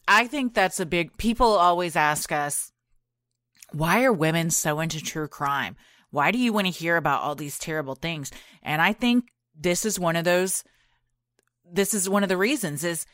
I 0.07 0.25
think 0.25 0.53
that's 0.53 0.79
a 0.79 0.85
big 0.85 1.15
people 1.17 1.47
always 1.47 1.95
ask 1.95 2.31
us 2.31 2.71
why 3.71 4.03
are 4.03 4.11
women 4.11 4.49
so 4.49 4.79
into 4.79 4.99
true 4.99 5.27
crime? 5.27 5.75
Why 6.09 6.31
do 6.31 6.39
you 6.39 6.51
want 6.51 6.65
to 6.65 6.73
hear 6.73 6.97
about 6.97 7.21
all 7.21 7.35
these 7.35 7.59
terrible 7.59 7.93
things? 7.93 8.31
And 8.63 8.81
I 8.81 8.93
think 8.93 9.25
this 9.55 9.85
is 9.85 9.99
one 9.99 10.15
of 10.15 10.25
those 10.25 10.63
this 11.71 11.93
is 11.93 12.09
one 12.09 12.23
of 12.23 12.29
the 12.29 12.37
reasons 12.37 12.83
is 12.83 13.05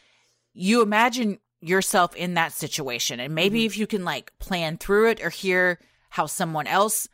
you 0.54 0.82
imagine 0.82 1.40
yourself 1.60 2.16
in 2.16 2.36
that 2.36 2.54
situation 2.54 3.20
and 3.20 3.36
maybe 3.36 3.60
mm-hmm. 3.60 3.66
if 3.66 3.78
you 3.78 3.86
can 3.86 4.06
like 4.06 4.32
plan 4.40 4.78
through 4.78 5.10
it 5.10 5.22
or 5.22 5.30
hear 5.30 5.78
how 6.12 6.26
someone 6.26 6.68
else 6.68 7.10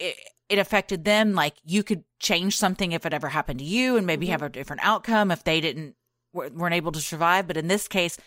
it, 0.00 0.16
it 0.48 0.58
affected 0.58 1.04
them 1.04 1.34
like 1.34 1.54
you 1.64 1.84
could 1.84 2.02
change 2.24 2.56
something 2.56 2.92
if 2.92 3.06
it 3.06 3.12
ever 3.12 3.28
happened 3.28 3.60
to 3.60 3.64
you 3.64 3.96
and 3.96 4.06
maybe 4.06 4.26
have 4.26 4.42
a 4.42 4.48
different 4.48 4.82
outcome 4.82 5.30
if 5.30 5.44
they 5.44 5.60
didn't 5.60 5.94
weren't 6.32 6.74
able 6.74 6.90
to 6.90 7.00
survive. 7.00 7.46
But 7.46 7.56
in 7.56 7.68
this 7.68 7.86
case 7.86 8.18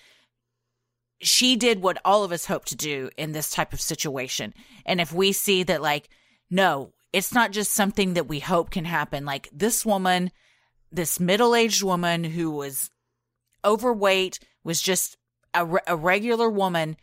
she 1.20 1.56
did 1.56 1.82
what 1.82 1.98
all 2.06 2.24
of 2.24 2.32
us 2.32 2.46
hope 2.46 2.66
to 2.66 2.76
do 2.76 3.10
in 3.18 3.32
this 3.32 3.50
type 3.50 3.74
of 3.74 3.82
situation. 3.82 4.54
And 4.86 5.02
if 5.02 5.12
we 5.12 5.32
see 5.32 5.64
that 5.64 5.82
like 5.82 6.10
no 6.50 6.94
it's 7.12 7.34
not 7.34 7.52
just 7.52 7.74
something 7.74 8.14
that 8.14 8.28
we 8.28 8.40
hope 8.40 8.70
can 8.70 8.86
happen. 8.86 9.26
Like 9.26 9.50
this 9.52 9.86
woman 9.86 10.32
this 10.92 11.20
middle-aged 11.20 11.84
woman 11.84 12.24
who 12.24 12.52
was 12.52 12.90
overweight 13.66 14.40
was 14.64 14.82
just 14.82 15.18
a, 15.54 15.66
re- 15.66 15.82
a 15.88 15.98
regular 15.98 16.50
woman 16.50 16.96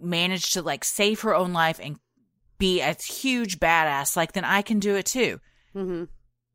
managed 0.00 0.54
to 0.54 0.62
like 0.62 0.84
save 0.84 1.20
her 1.20 1.34
own 1.34 1.52
life 1.52 1.78
and 1.82 1.98
be 2.58 2.80
a 2.80 2.94
huge 2.94 3.60
badass 3.60 4.16
like 4.16 4.32
then 4.32 4.44
i 4.44 4.62
can 4.62 4.78
do 4.78 4.94
it 4.94 5.06
too. 5.06 5.40
Mm-hmm. 5.74 6.04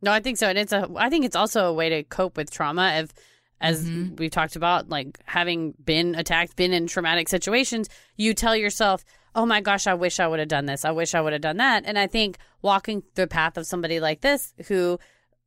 No, 0.02 0.12
I 0.12 0.20
think 0.20 0.38
so, 0.38 0.47
and 0.47 0.58
it's 0.58 0.74
a. 0.74 0.89
I 0.95 1.10
think 1.10 1.26
it's 1.26 1.36
also 1.36 1.66
a 1.66 1.74
way 1.74 1.89
to 1.89 2.04
cope 2.04 2.38
with 2.38 2.49
trauma. 2.49 2.99
Of, 2.99 3.14
as 3.60 3.88
Mhm. 3.88 4.18
we've 4.20 4.32
talked 4.32 4.56
about, 4.56 4.89
like 4.89 5.20
having 5.26 5.74
been 5.84 6.16
attacked, 6.16 6.56
been 6.56 6.74
in 6.74 6.88
traumatic 6.88 7.30
situations, 7.30 7.88
you 8.18 8.34
tell 8.34 8.56
yourself, 8.56 9.06
"Oh 9.36 9.45
my 9.45 9.62
gosh, 9.62 9.86
I 9.86 9.93
wish 9.93 10.20
I 10.20 10.28
would 10.28 10.39
have 10.39 10.47
done 10.47 10.66
this. 10.66 10.84
I 10.84 10.91
wish 10.91 11.14
I 11.14 11.22
would 11.22 11.34
have 11.34 11.41
done 11.43 11.58
that." 11.58 11.84
And 11.86 11.99
I 11.99 12.08
think 12.08 12.38
walking 12.64 13.04
the 13.16 13.28
path 13.28 13.58
of 13.58 13.68
somebody 13.68 13.99
like 13.99 14.22
this, 14.22 14.54
who, 14.68 14.97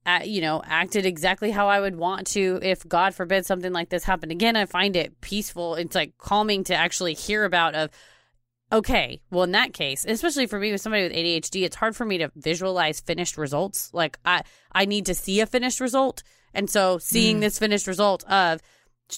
uh, 0.07 0.21
you 0.25 0.41
know, 0.41 0.63
acted 0.65 1.05
exactly 1.05 1.51
how 1.51 1.67
I 1.69 1.81
would 1.81 1.97
want 1.97 2.29
to, 2.29 2.61
if 2.63 2.87
God 2.87 3.15
forbid 3.15 3.45
something 3.47 3.73
like 3.73 3.89
this 3.89 4.05
happened 4.05 4.31
again, 4.31 4.55
I 4.55 4.67
find 4.67 4.95
it 4.95 5.21
peaceful. 5.21 5.75
It's 5.75 5.97
like 5.97 6.17
calming 6.19 6.63
to 6.65 6.75
actually 6.77 7.15
hear 7.15 7.45
about 7.45 7.75
of 7.75 7.91
okay, 8.79 9.21
well, 9.31 9.45
in 9.45 9.53
that 9.53 9.73
case, 9.73 10.05
especially 10.07 10.47
for 10.47 10.59
me 10.59 10.73
with 10.73 10.81
somebody 10.81 11.03
with 11.05 11.13
ADHD, 11.13 11.63
it's 11.65 11.77
hard 11.77 11.95
for 11.97 12.05
me 12.05 12.19
to 12.19 12.31
visualize 12.37 13.01
finished 13.01 13.37
results. 13.39 13.91
Like 13.93 14.19
I, 14.25 14.43
I 14.73 14.85
need 14.85 15.07
to 15.07 15.15
see 15.15 15.41
a 15.41 15.47
finished 15.47 15.81
result, 15.81 16.23
and 16.53 16.69
so 16.69 16.99
seeing 16.99 17.39
Mm. 17.39 17.41
this 17.41 17.59
finished 17.59 17.87
result 17.87 18.25
of 18.25 18.61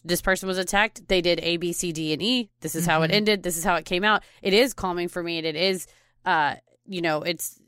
this 0.05 0.21
person 0.21 0.47
was 0.49 0.59
attacked, 0.59 1.07
they 1.09 1.21
did 1.21 1.39
A, 1.43 1.57
B, 1.59 1.73
C, 1.73 1.93
D, 1.93 2.13
and 2.13 2.21
E. 2.23 2.51
This 2.61 2.75
is 2.75 2.87
how 2.87 3.03
it 3.03 3.11
Mhm. 3.11 3.15
ended. 3.15 3.43
This 3.43 3.57
is 3.57 3.65
how 3.65 3.77
it 3.77 3.85
came 3.85 4.05
out. 4.05 4.23
It 4.43 4.53
is 4.53 4.75
calming 4.75 5.09
for 5.09 5.23
me, 5.23 5.39
and 5.39 5.47
it 5.47 5.57
is, 5.57 5.87
uh, 6.25 6.57
you 6.87 7.01
know, 7.01 7.23
it's 7.23 7.61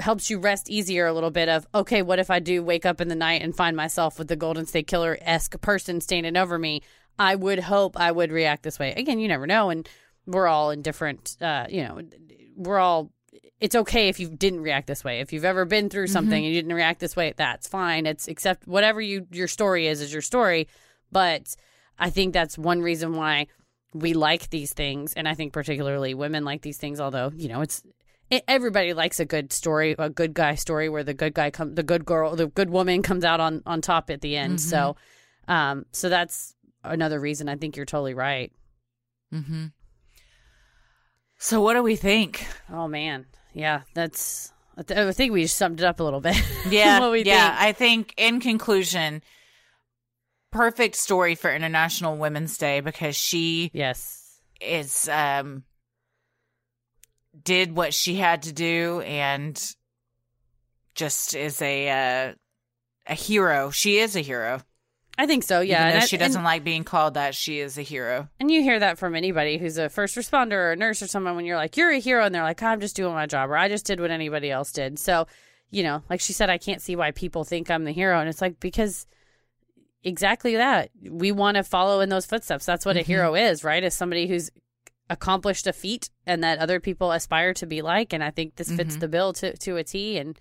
helps 0.00 0.30
you 0.30 0.38
rest 0.38 0.70
easier 0.70 1.06
a 1.06 1.12
little 1.12 1.30
bit 1.30 1.50
of 1.50 1.66
okay 1.74 2.00
what 2.00 2.18
if 2.18 2.30
i 2.30 2.38
do 2.38 2.62
wake 2.62 2.86
up 2.86 2.98
in 2.98 3.08
the 3.08 3.14
night 3.14 3.42
and 3.42 3.54
find 3.54 3.76
myself 3.76 4.18
with 4.18 4.26
the 4.26 4.34
golden 4.36 4.64
state 4.64 4.86
killer 4.86 5.18
esque 5.20 5.60
person 5.60 6.00
standing 6.00 6.34
over 6.34 6.58
me 6.58 6.80
i 7.18 7.34
would 7.34 7.58
hope 7.58 7.94
i 8.00 8.10
would 8.10 8.32
react 8.32 8.62
this 8.62 8.78
way 8.78 8.94
again 8.94 9.18
you 9.18 9.28
never 9.28 9.46
know 9.46 9.68
and 9.68 9.86
we're 10.26 10.46
all 10.48 10.70
in 10.70 10.82
different 10.82 11.36
uh 11.40 11.66
you 11.68 11.82
know 11.84 12.00
we're 12.56 12.78
all 12.78 13.10
it's 13.60 13.74
okay 13.74 14.08
if 14.08 14.20
you 14.20 14.28
didn't 14.28 14.60
react 14.60 14.86
this 14.86 15.02
way. 15.02 15.20
If 15.20 15.32
you've 15.32 15.44
ever 15.44 15.64
been 15.64 15.88
through 15.88 16.08
something 16.08 16.44
and 16.44 16.54
you 16.54 16.60
didn't 16.60 16.74
react 16.74 17.00
this 17.00 17.16
way 17.16 17.32
that's 17.36 17.66
fine. 17.66 18.04
It's 18.06 18.28
accept 18.28 18.66
whatever 18.66 19.00
you 19.00 19.26
your 19.30 19.48
story 19.48 19.86
is 19.86 20.00
is 20.00 20.12
your 20.12 20.22
story. 20.22 20.68
But 21.10 21.54
i 21.98 22.10
think 22.10 22.34
that's 22.34 22.58
one 22.58 22.82
reason 22.82 23.14
why 23.14 23.46
we 23.94 24.12
like 24.12 24.50
these 24.50 24.72
things. 24.72 25.14
And 25.14 25.28
i 25.28 25.34
think 25.34 25.52
particularly 25.52 26.14
women 26.14 26.44
like 26.44 26.62
these 26.62 26.76
things 26.76 27.00
although 27.00 27.32
you 27.34 27.48
know 27.48 27.62
it's 27.62 27.82
it, 28.28 28.42
everybody 28.48 28.92
likes 28.92 29.20
a 29.20 29.24
good 29.24 29.52
story 29.52 29.94
a 29.98 30.10
good 30.10 30.34
guy 30.34 30.56
story 30.56 30.88
where 30.88 31.04
the 31.04 31.14
good 31.14 31.32
guy 31.32 31.50
come 31.50 31.74
the 31.74 31.82
good 31.82 32.04
girl 32.04 32.34
the 32.36 32.48
good 32.48 32.70
woman 32.70 33.02
comes 33.02 33.24
out 33.24 33.40
on 33.40 33.62
on 33.64 33.80
top 33.80 34.10
at 34.10 34.20
the 34.20 34.36
end. 34.36 34.60
So 34.60 34.96
um 35.48 35.86
so 35.92 36.08
that's 36.08 36.54
another 36.84 37.20
reason. 37.20 37.48
I 37.48 37.56
think 37.56 37.76
you're 37.76 37.86
totally 37.86 38.14
right. 38.14 38.52
Mm-hmm. 39.32 39.66
So 41.46 41.60
what 41.60 41.74
do 41.74 41.82
we 41.82 41.96
think 41.96 42.46
oh 42.70 42.88
man 42.88 43.26
yeah 43.54 43.82
that's 43.94 44.52
i, 44.76 44.82
th- 44.82 44.98
I 44.98 45.12
think 45.12 45.32
we 45.32 45.42
just 45.42 45.56
summed 45.56 45.80
it 45.80 45.86
up 45.86 46.00
a 46.00 46.04
little 46.04 46.20
bit 46.20 46.36
yeah 46.68 47.00
what 47.00 47.12
we 47.12 47.22
yeah 47.22 47.50
think. 47.50 47.60
i 47.62 47.72
think 47.72 48.14
in 48.16 48.40
conclusion 48.40 49.22
perfect 50.50 50.96
story 50.96 51.34
for 51.34 51.52
international 51.54 52.16
women's 52.16 52.58
day 52.58 52.80
because 52.80 53.14
she 53.16 53.70
yes 53.72 54.40
is 54.60 55.08
um 55.08 55.62
did 57.44 57.76
what 57.76 57.94
she 57.94 58.16
had 58.16 58.42
to 58.42 58.52
do 58.52 59.00
and 59.02 59.74
just 60.94 61.34
is 61.36 61.60
a 61.62 61.88
uh, 62.28 62.34
a 63.06 63.14
hero. 63.14 63.70
She 63.70 63.98
is 63.98 64.16
a 64.16 64.20
hero. 64.20 64.60
I 65.18 65.26
think 65.26 65.44
so. 65.44 65.60
Yeah, 65.60 65.76
Even 65.76 65.88
though 65.88 65.94
and 65.94 66.02
I- 66.02 66.06
she 66.06 66.16
and- 66.16 66.20
doesn't 66.20 66.44
like 66.44 66.64
being 66.64 66.84
called 66.84 67.14
that, 67.14 67.34
she 67.34 67.58
is 67.58 67.78
a 67.78 67.82
hero. 67.82 68.28
And 68.38 68.50
you 68.50 68.62
hear 68.62 68.78
that 68.78 68.98
from 68.98 69.14
anybody 69.14 69.56
who's 69.58 69.78
a 69.78 69.88
first 69.88 70.16
responder 70.16 70.52
or 70.52 70.72
a 70.72 70.76
nurse 70.76 71.00
or 71.02 71.06
someone 71.06 71.36
when 71.36 71.46
you're 71.46 71.56
like, 71.56 71.76
you're 71.76 71.90
a 71.90 71.98
hero. 71.98 72.24
And 72.24 72.34
they're 72.34 72.42
like, 72.42 72.62
I'm 72.62 72.80
just 72.80 72.96
doing 72.96 73.14
my 73.14 73.26
job 73.26 73.50
or 73.50 73.56
I 73.56 73.68
just 73.68 73.86
did 73.86 74.00
what 74.00 74.10
anybody 74.10 74.50
else 74.50 74.72
did. 74.72 74.98
So, 74.98 75.26
you 75.70 75.82
know, 75.82 76.02
like 76.10 76.20
she 76.20 76.32
said, 76.32 76.50
I 76.50 76.58
can't 76.58 76.82
see 76.82 76.96
why 76.96 77.10
people 77.10 77.44
think 77.44 77.70
I'm 77.70 77.84
the 77.84 77.92
hero. 77.92 78.20
And 78.20 78.28
it's 78.28 78.42
like, 78.42 78.60
because 78.60 79.06
exactly 80.04 80.56
that. 80.56 80.90
We 81.02 81.32
want 81.32 81.56
to 81.56 81.62
follow 81.62 82.00
in 82.00 82.08
those 82.08 82.26
footsteps. 82.26 82.66
That's 82.66 82.86
what 82.86 82.96
a 82.96 83.00
mm-hmm. 83.00 83.10
hero 83.10 83.34
is, 83.34 83.64
right? 83.64 83.82
Is 83.82 83.94
somebody 83.94 84.26
who's 84.28 84.50
accomplished 85.08 85.66
a 85.66 85.72
feat 85.72 86.10
and 86.26 86.44
that 86.44 86.58
other 86.58 86.80
people 86.80 87.12
aspire 87.12 87.54
to 87.54 87.66
be 87.66 87.82
like. 87.82 88.12
And 88.12 88.22
I 88.22 88.30
think 88.30 88.56
this 88.56 88.70
fits 88.70 88.94
mm-hmm. 88.94 89.00
the 89.00 89.08
bill 89.08 89.32
to, 89.34 89.56
to 89.56 89.76
a 89.76 89.84
T. 89.84 90.18
And, 90.18 90.38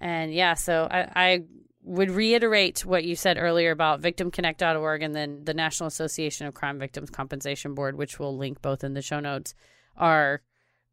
and 0.00 0.32
yeah, 0.32 0.54
so 0.54 0.88
I, 0.90 1.08
I 1.14 1.42
would 1.88 2.10
reiterate 2.10 2.84
what 2.84 3.04
you 3.04 3.16
said 3.16 3.38
earlier 3.38 3.70
about 3.70 4.02
victimconnect.org 4.02 5.02
and 5.02 5.14
then 5.14 5.44
the 5.44 5.54
National 5.54 5.86
Association 5.86 6.46
of 6.46 6.52
Crime 6.52 6.78
Victims 6.78 7.08
Compensation 7.08 7.74
Board, 7.74 7.96
which 7.96 8.18
we'll 8.18 8.36
link 8.36 8.60
both 8.60 8.84
in 8.84 8.92
the 8.92 9.00
show 9.00 9.20
notes, 9.20 9.54
are 9.96 10.42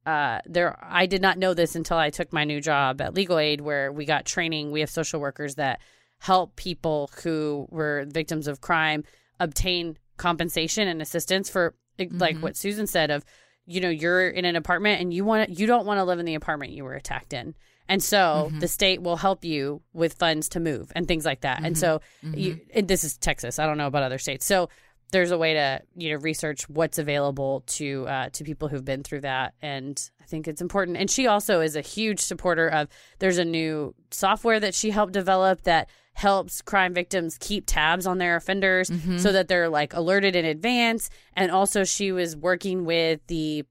uh, 0.06 0.40
there. 0.46 0.80
I 0.82 1.06
did 1.06 1.22
not 1.22 1.38
know 1.38 1.54
this 1.54 1.76
until 1.76 1.98
I 1.98 2.12
took 2.12 2.32
my 2.32 2.46
new 2.46 2.62
job 2.62 3.02
at 3.02 3.14
Legal 3.14 3.38
Aid, 3.38 3.60
where 3.60 3.92
we 3.92 4.06
got 4.06 4.26
training. 4.26 4.72
We 4.72 4.80
have 4.80 4.90
social 4.90 5.20
workers 5.20 5.56
that 5.56 5.82
help 6.20 6.56
people 6.56 7.12
who 7.24 7.68
were 7.70 8.06
victims 8.08 8.48
of 8.48 8.62
crime 8.62 9.04
obtain 9.40 9.98
compensation 10.16 10.88
and 10.88 11.02
assistance 11.02 11.50
for 11.50 11.76
like 12.12 12.38
what 12.38 12.56
Susan 12.56 12.88
said 12.88 13.12
of 13.12 13.26
you 13.66 13.82
know 13.82 13.90
you're 13.90 14.30
in 14.30 14.46
an 14.46 14.56
apartment 14.56 15.02
and 15.02 15.14
you 15.14 15.26
want 15.26 15.50
you 15.50 15.68
don't 15.68 15.86
want 15.86 15.98
to 15.98 16.04
live 16.06 16.20
in 16.20 16.26
the 16.26 16.36
apartment 16.36 16.72
you 16.72 16.86
were 16.86 16.94
attacked 16.94 17.34
in 17.34 17.54
and 17.88 18.02
so 18.04 18.52
the 18.60 18.68
state 18.68 19.02
will 19.02 19.18
help 19.18 19.46
you 19.46 19.82
with 19.94 20.14
funds 20.16 20.50
to 20.50 20.60
move 20.60 20.92
and 20.96 21.08
things 21.08 21.26
like 21.26 21.42
that. 21.42 21.64
And 21.64 21.78
so 21.78 22.02
you, 22.22 22.60
and 22.74 22.88
this 22.88 23.04
is 23.04 23.18
texas. 23.18 23.60
I 23.60 23.66
don't 23.66 23.78
know 23.78 23.88
about 23.88 24.04
other 24.04 24.18
states. 24.18 24.46
So 24.46 24.70
there's 25.12 25.32
a 25.32 25.38
way 25.38 25.54
to 25.54 25.82
you 25.96 26.12
know 26.12 26.18
research 26.18 26.68
what's 26.68 26.98
available 26.98 27.64
to 27.68 28.06
uh, 28.08 28.30
to 28.30 28.44
people 28.44 28.68
who've 28.68 28.84
been 28.84 29.04
through 29.04 29.22
that. 29.22 29.54
And 29.62 30.02
i 30.22 30.26
think 30.26 30.48
it's 30.48 30.62
important. 30.62 30.98
And 30.98 31.10
she 31.10 31.28
also 31.28 31.62
is 31.62 31.76
a 31.76 31.82
huge 31.82 32.20
supporter 32.20 32.68
of 32.68 32.88
there's 33.20 33.38
a 33.38 33.46
new 33.46 33.94
software 34.12 34.60
that 34.60 34.74
she 34.74 34.90
helped 34.92 35.14
develop 35.14 35.62
that 35.64 35.90
helps 36.14 36.62
crime 36.62 36.94
victims 36.94 37.38
keep 37.40 37.66
tabs 37.68 38.08
on 38.08 38.18
their 38.20 38.36
offenders 38.38 38.90
so 39.20 39.32
that 39.34 39.48
they're 39.50 39.68
like 39.70 39.94
alerted 39.94 40.34
in 40.36 40.46
advance. 40.46 41.10
And 41.36 41.52
also 41.52 41.84
she 41.84 42.12
was 42.14 42.36
working 42.38 42.86
with 42.86 43.20
the 43.28 43.66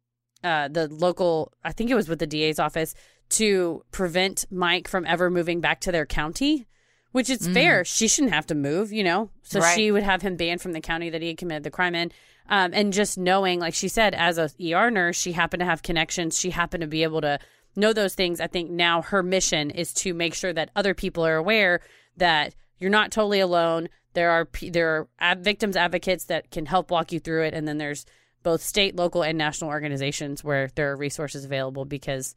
uh, 0.44 0.68
the 0.68 0.86
local 0.88 1.52
i 1.64 1.72
think 1.72 1.90
it 1.90 1.94
was 1.94 2.06
with 2.06 2.18
the 2.18 2.26
da's 2.26 2.58
office 2.58 2.94
to 3.30 3.84
prevent 3.90 4.44
mike 4.50 4.88
from 4.88 5.04
ever 5.06 5.30
moving 5.30 5.60
back 5.60 5.80
to 5.80 5.92
their 5.92 6.06
county 6.06 6.66
which 7.12 7.30
is 7.30 7.46
fair. 7.46 7.84
She 7.84 8.08
shouldn't 8.08 8.32
have 8.34 8.46
to 8.48 8.56
move 8.56 8.92
you 8.92 9.04
know? 9.04 9.30
So 9.44 9.60
Right. 9.60 9.76
she 9.76 9.92
would 9.92 10.02
have 10.02 10.22
him 10.22 10.34
banned 10.34 10.60
from 10.60 10.72
the 10.72 10.80
county 10.80 11.10
that 11.10 11.22
he 11.22 11.28
had 11.28 11.38
committed 11.38 11.62
the 11.62 11.70
crime 11.70 11.94
in. 11.94 12.10
Um, 12.48 12.72
and 12.74 12.92
just 12.92 13.16
knowing 13.16 13.60
like 13.60 13.72
she 13.74 13.86
said 13.86 14.14
as 14.14 14.36
a 14.36 14.50
er 14.74 14.90
nurse 14.90 15.16
she 15.16 15.32
happened 15.32 15.60
to 15.60 15.64
have 15.64 15.82
connections. 15.82 16.38
She 16.38 16.50
happened 16.50 16.80
to 16.80 16.88
be 16.88 17.04
able 17.04 17.20
to 17.20 17.38
know 17.76 17.92
those 17.92 18.14
things. 18.14 18.40
I 18.40 18.48
think 18.48 18.70
now 18.70 19.02
her 19.02 19.22
mission 19.22 19.70
is 19.70 19.92
to 19.94 20.12
make 20.12 20.34
sure 20.34 20.52
that 20.52 20.70
other 20.74 20.92
people 20.92 21.24
are 21.24 21.36
aware 21.36 21.80
that 22.16 22.54
you're 22.78 22.90
not 22.90 23.12
totally 23.12 23.40
alone. 23.40 23.88
There 24.14 24.30
are 24.30 24.48
there 24.60 25.08
are 25.20 25.36
victims 25.36 25.76
advocates 25.76 26.24
that 26.24 26.50
can 26.50 26.66
help 26.66 26.90
walk 26.90 27.12
you 27.12 27.20
through 27.20 27.44
it. 27.44 27.54
And 27.54 27.66
then 27.66 27.78
there's 27.78 28.06
both 28.42 28.60
state 28.60 28.96
local 28.96 29.22
and 29.22 29.38
national 29.38 29.70
organizations 29.70 30.44
where 30.44 30.68
there 30.74 30.92
are 30.92 30.96
resources 30.96 31.44
available 31.44 31.84
because 31.84 32.34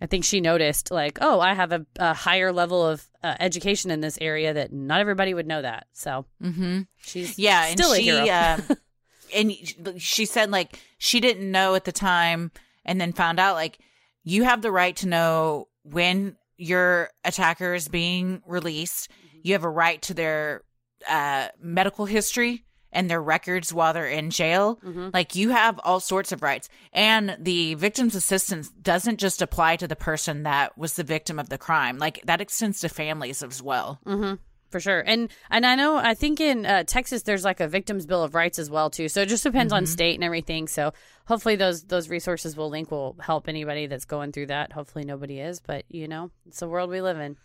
I 0.00 0.06
think 0.06 0.24
she 0.24 0.40
noticed, 0.42 0.90
like, 0.90 1.18
oh, 1.22 1.40
I 1.40 1.54
have 1.54 1.72
a, 1.72 1.86
a 1.98 2.12
higher 2.12 2.52
level 2.52 2.84
of 2.86 3.08
uh, 3.24 3.34
education 3.40 3.90
in 3.90 4.00
this 4.02 4.18
area 4.20 4.52
that 4.52 4.70
not 4.72 5.00
everybody 5.00 5.32
would 5.32 5.46
know 5.46 5.62
that. 5.62 5.86
So 5.94 6.26
Mm-hmm. 6.42 6.82
she's 6.98 7.38
Yeah, 7.38 7.66
and 7.68 7.78
still 7.80 7.92
a 7.92 7.96
she 7.96 8.02
hero. 8.04 8.28
um, 8.28 8.62
and 9.34 9.52
she 9.98 10.26
said 10.26 10.50
like 10.50 10.78
she 10.98 11.18
didn't 11.20 11.50
know 11.50 11.74
at 11.74 11.84
the 11.84 11.92
time, 11.92 12.50
and 12.84 13.00
then 13.00 13.12
found 13.14 13.40
out 13.40 13.54
like 13.54 13.78
you 14.22 14.44
have 14.44 14.60
the 14.60 14.70
right 14.70 14.94
to 14.96 15.08
know 15.08 15.68
when 15.82 16.36
your 16.58 17.08
attacker 17.24 17.72
is 17.72 17.88
being 17.88 18.42
released. 18.46 19.10
You 19.42 19.54
have 19.54 19.64
a 19.64 19.70
right 19.70 20.02
to 20.02 20.12
their 20.14 20.62
uh, 21.08 21.48
medical 21.58 22.04
history 22.04 22.64
and 22.92 23.10
their 23.10 23.22
records 23.22 23.72
while 23.72 23.92
they're 23.92 24.08
in 24.08 24.30
jail. 24.30 24.78
Mm-hmm. 24.84 25.10
Like 25.12 25.34
you 25.34 25.50
have 25.50 25.78
all 25.84 26.00
sorts 26.00 26.32
of 26.32 26.42
rights. 26.42 26.68
And 26.92 27.36
the 27.38 27.74
victim's 27.74 28.14
assistance 28.14 28.70
doesn't 28.70 29.18
just 29.18 29.42
apply 29.42 29.76
to 29.76 29.88
the 29.88 29.96
person 29.96 30.44
that 30.44 30.76
was 30.78 30.94
the 30.94 31.04
victim 31.04 31.38
of 31.38 31.48
the 31.48 31.58
crime. 31.58 31.98
Like 31.98 32.22
that 32.24 32.40
extends 32.40 32.80
to 32.80 32.88
families 32.88 33.42
as 33.42 33.62
well. 33.62 34.00
hmm 34.04 34.34
for 34.70 34.80
sure. 34.80 35.00
And 35.06 35.30
and 35.48 35.64
I 35.64 35.74
know 35.74 35.96
I 35.96 36.14
think 36.14 36.40
in 36.40 36.66
uh, 36.66 36.84
Texas 36.84 37.22
there's 37.22 37.44
like 37.44 37.60
a 37.60 37.68
victims 37.68 38.04
bill 38.04 38.22
of 38.22 38.34
rights 38.34 38.58
as 38.58 38.68
well 38.68 38.90
too. 38.90 39.08
So 39.08 39.22
it 39.22 39.28
just 39.28 39.44
depends 39.44 39.72
on 39.72 39.86
state 39.86 40.16
and 40.16 40.24
everything. 40.24 40.68
So 40.68 40.92
hopefully 41.26 41.56
those 41.56 41.84
those 41.84 42.08
resources 42.08 42.56
we'll 42.56 42.68
link 42.68 42.90
will 42.90 43.16
help 43.20 43.48
anybody 43.48 43.86
that's 43.86 44.04
going 44.04 44.32
through 44.32 44.46
that. 44.46 44.72
Hopefully 44.72 45.04
nobody 45.04 45.40
is, 45.40 45.60
but 45.60 45.84
you 45.88 46.08
know 46.08 46.30
it's 46.46 46.60
the 46.60 46.68
world 46.68 46.90
we 46.90 47.00
live 47.00 47.18
in. 47.18 47.36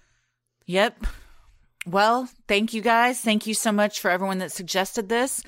Yep. 0.65 1.05
Well, 1.85 2.29
thank 2.47 2.73
you 2.73 2.81
guys. 2.81 3.19
Thank 3.19 3.47
you 3.47 3.53
so 3.53 3.71
much 3.71 3.99
for 3.99 4.11
everyone 4.11 4.37
that 4.39 4.51
suggested 4.51 5.09
this. 5.09 5.41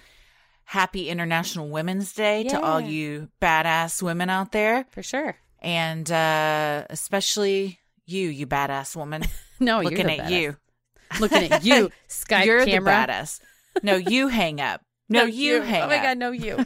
Happy 0.66 1.10
International 1.10 1.70
Women's 1.70 2.14
Day 2.14 2.46
to 2.46 2.60
all 2.60 2.80
you 2.82 3.30
badass 3.42 4.02
women 4.02 4.30
out 4.30 4.52
there. 4.52 4.86
For 4.92 5.04
sure. 5.04 5.36
And 5.62 6.10
uh, 6.12 6.86
especially 6.90 7.80
you, 8.06 8.30
you 8.30 8.48
badass 8.48 8.96
woman. 8.96 9.24
No, 9.60 9.80
looking 9.80 10.10
at 10.10 10.26
badass. 10.28 10.32
you. 10.32 10.58
Looking 11.22 11.52
at 11.52 11.64
you, 11.64 11.90
Skype 12.10 12.46
You're 12.46 12.66
camera. 12.66 13.06
the 13.08 13.14
badass. 13.14 13.40
No, 13.82 13.96
you 13.96 14.28
hang 14.28 14.60
up. 14.60 14.82
No, 15.08 15.24
you, 15.24 15.62
hang 15.62 15.84
up. 15.84 15.86
Oh 15.86 15.96
my 15.96 16.04
god, 16.04 16.18
no 16.18 16.32
you. 16.32 16.66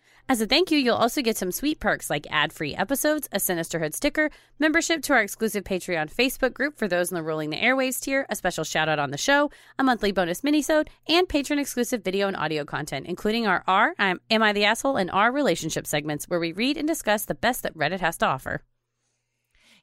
As 0.31 0.39
a 0.39 0.47
thank 0.47 0.71
you, 0.71 0.77
you'll 0.77 0.95
also 0.95 1.21
get 1.21 1.35
some 1.35 1.51
sweet 1.51 1.81
perks 1.81 2.09
like 2.09 2.25
ad-free 2.31 2.73
episodes, 2.73 3.27
a 3.33 3.37
Sinisterhood 3.37 3.93
sticker, 3.93 4.29
membership 4.59 5.01
to 5.01 5.11
our 5.11 5.19
exclusive 5.19 5.65
Patreon 5.65 6.09
Facebook 6.09 6.53
group 6.53 6.77
for 6.77 6.87
those 6.87 7.11
in 7.11 7.15
the 7.15 7.21
Rolling 7.21 7.49
the 7.49 7.57
Airwaves 7.57 7.99
tier, 7.99 8.25
a 8.29 8.35
special 8.37 8.63
shout 8.63 8.87
out 8.87 8.97
on 8.97 9.11
the 9.11 9.17
show, 9.17 9.51
a 9.77 9.83
monthly 9.83 10.13
bonus 10.13 10.39
minisode, 10.39 10.87
and 11.09 11.27
patron 11.27 11.59
exclusive 11.59 12.01
video 12.01 12.29
and 12.29 12.37
audio 12.37 12.63
content, 12.63 13.07
including 13.07 13.45
our 13.45 13.61
R, 13.67 13.93
I'm, 13.99 14.21
Am 14.29 14.41
I 14.41 14.53
the 14.53 14.63
Asshole, 14.63 14.95
and 14.95 15.11
R 15.11 15.33
relationship 15.33 15.85
segments 15.85 16.29
where 16.29 16.39
we 16.39 16.53
read 16.53 16.77
and 16.77 16.87
discuss 16.87 17.25
the 17.25 17.35
best 17.35 17.63
that 17.63 17.75
Reddit 17.77 17.99
has 17.99 18.15
to 18.19 18.25
offer. 18.25 18.61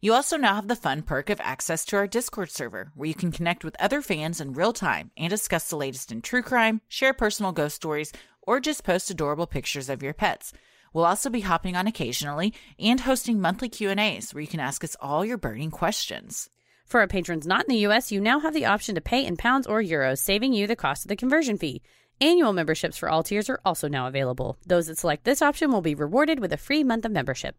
You 0.01 0.15
also 0.15 0.37
now 0.37 0.55
have 0.55 0.69
the 0.69 0.77
fun 0.77 1.03
perk 1.03 1.29
of 1.29 1.41
access 1.41 1.85
to 1.87 1.97
our 1.97 2.07
Discord 2.07 2.53
server, 2.53 2.93
where 2.95 3.09
you 3.09 3.15
can 3.15 3.33
connect 3.33 3.65
with 3.65 3.75
other 3.81 4.01
fans 4.01 4.41
in 4.41 4.53
real 4.53 4.73
time 4.73 5.11
and 5.17 5.29
discuss 5.29 5.69
the 5.69 5.77
latest 5.77 6.13
in 6.13 6.23
true 6.23 6.41
crime, 6.41 6.81
share 6.87 7.13
personal 7.13 7.51
ghost 7.51 7.75
stories, 7.75 8.13
or 8.49 8.61
just 8.61 8.83
post 8.83 9.11
adorable 9.11 9.47
pictures 9.47 9.91
of 9.91 10.03
your 10.03 10.15
pets. 10.15 10.55
We'll 10.95 11.05
also 11.05 11.29
be 11.29 11.43
hopping 11.43 11.77
on 11.77 11.87
occasionally 11.87 12.55
and 12.79 13.01
hosting 13.01 13.43
monthly 13.43 13.69
Q&As 13.69 14.33
where 14.33 14.41
you 14.41 14.47
can 14.47 14.59
ask 14.59 14.83
us 14.83 14.97
all 15.01 15.23
your 15.23 15.37
burning 15.37 15.71
questions. 15.71 16.49
For 16.87 17.01
our 17.01 17.07
patrons 17.07 17.47
not 17.47 17.67
in 17.69 17.75
the 17.75 17.87
US, 17.89 18.11
you 18.11 18.23
now 18.23 18.41
have 18.41 18.55
the 18.55 18.65
option 18.65 18.95
to 18.95 19.03
pay 19.03 19.27
in 19.27 19.37
pounds 19.37 19.67
or 19.67 19.83
euros, 19.83 20.21
saving 20.21 20.55
you 20.55 20.67
the 20.67 20.77
cost 20.77 21.05
of 21.05 21.11
the 21.11 21.17
conversion 21.17 21.59
fee. 21.59 21.83
Annual 22.23 22.55
memberships 22.55 22.97
for 22.97 23.11
all 23.11 23.23
tiers 23.23 23.51
are 23.51 23.61
also 23.67 23.87
now 23.87 24.07
available. 24.07 24.57
Those 24.67 24.87
that 24.87 24.97
select 24.97 25.25
this 25.25 25.43
option 25.43 25.71
will 25.71 25.83
be 25.83 25.95
rewarded 25.95 26.41
with 26.41 26.55
a 26.55 26.57
free 26.57 26.83
month 26.83 27.05
of 27.05 27.13
membership. 27.13 27.55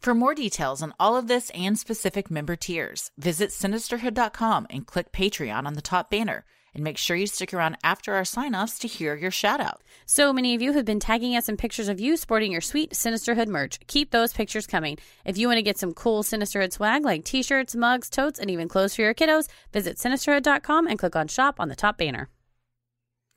For 0.00 0.16
more 0.16 0.34
details 0.34 0.82
on 0.82 0.94
all 0.98 1.16
of 1.16 1.28
this 1.28 1.50
and 1.50 1.78
specific 1.78 2.28
member 2.28 2.56
tiers, 2.56 3.12
visit 3.18 3.50
sinisterhood.com 3.50 4.66
and 4.68 4.84
click 4.84 5.12
Patreon 5.12 5.64
on 5.64 5.74
the 5.74 5.80
top 5.80 6.10
banner. 6.10 6.44
And 6.76 6.84
make 6.84 6.98
sure 6.98 7.16
you 7.16 7.26
stick 7.26 7.54
around 7.54 7.78
after 7.82 8.12
our 8.12 8.26
sign 8.26 8.54
offs 8.54 8.78
to 8.80 8.86
hear 8.86 9.16
your 9.16 9.30
shout 9.30 9.60
out. 9.60 9.82
So 10.04 10.30
many 10.30 10.54
of 10.54 10.60
you 10.60 10.74
have 10.74 10.84
been 10.84 11.00
tagging 11.00 11.34
us 11.34 11.48
in 11.48 11.56
pictures 11.56 11.88
of 11.88 11.98
you 11.98 12.18
sporting 12.18 12.52
your 12.52 12.60
sweet 12.60 12.90
Sinisterhood 12.90 13.48
merch. 13.48 13.80
Keep 13.86 14.10
those 14.10 14.34
pictures 14.34 14.66
coming. 14.66 14.98
If 15.24 15.38
you 15.38 15.48
want 15.48 15.56
to 15.56 15.62
get 15.62 15.78
some 15.78 15.94
cool 15.94 16.22
Sinisterhood 16.22 16.74
swag 16.74 17.02
like 17.02 17.24
t 17.24 17.42
shirts, 17.42 17.74
mugs, 17.74 18.10
totes, 18.10 18.38
and 18.38 18.50
even 18.50 18.68
clothes 18.68 18.94
for 18.94 19.00
your 19.00 19.14
kiddos, 19.14 19.48
visit 19.72 19.96
sinisterhood.com 19.96 20.86
and 20.86 20.98
click 20.98 21.16
on 21.16 21.28
shop 21.28 21.58
on 21.58 21.68
the 21.68 21.74
top 21.74 21.96
banner. 21.96 22.28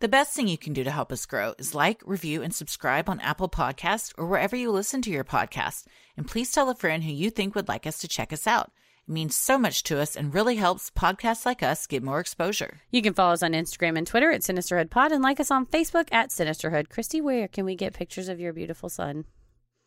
The 0.01 0.09
best 0.09 0.33
thing 0.33 0.49
you 0.49 0.57
can 0.57 0.73
do 0.73 0.83
to 0.83 0.91
help 0.91 1.09
us 1.09 1.25
grow 1.25 1.53
is 1.57 1.73
like, 1.73 2.01
review, 2.05 2.41
and 2.41 2.53
subscribe 2.53 3.07
on 3.07 3.21
Apple 3.21 3.47
Podcasts 3.47 4.13
or 4.17 4.25
wherever 4.25 4.57
you 4.57 4.69
listen 4.69 5.01
to 5.03 5.09
your 5.09 5.23
podcast. 5.23 5.85
And 6.17 6.27
please 6.27 6.51
tell 6.51 6.69
a 6.69 6.75
friend 6.75 7.05
who 7.05 7.11
you 7.11 7.29
think 7.29 7.55
would 7.55 7.69
like 7.69 7.87
us 7.87 7.99
to 7.99 8.07
check 8.09 8.33
us 8.33 8.47
out. 8.47 8.73
Means 9.09 9.35
so 9.35 9.57
much 9.57 9.81
to 9.83 9.99
us 9.99 10.15
and 10.15 10.33
really 10.33 10.55
helps 10.55 10.91
podcasts 10.91 11.45
like 11.45 11.63
us 11.63 11.87
get 11.87 12.03
more 12.03 12.19
exposure. 12.19 12.77
You 12.91 13.01
can 13.01 13.15
follow 13.15 13.33
us 13.33 13.41
on 13.41 13.53
Instagram 13.53 13.97
and 13.97 14.05
Twitter 14.05 14.31
at 14.31 14.41
Sinisterhood 14.41 14.91
Pod 14.91 15.11
and 15.11 15.23
like 15.23 15.39
us 15.39 15.49
on 15.49 15.65
Facebook 15.65 16.07
at 16.11 16.29
Sinisterhood. 16.29 16.89
Christy, 16.89 17.19
where 17.19 17.47
can 17.47 17.65
we 17.65 17.75
get 17.75 17.93
pictures 17.93 18.29
of 18.29 18.39
your 18.39 18.53
beautiful 18.53 18.87
son? 18.87 19.25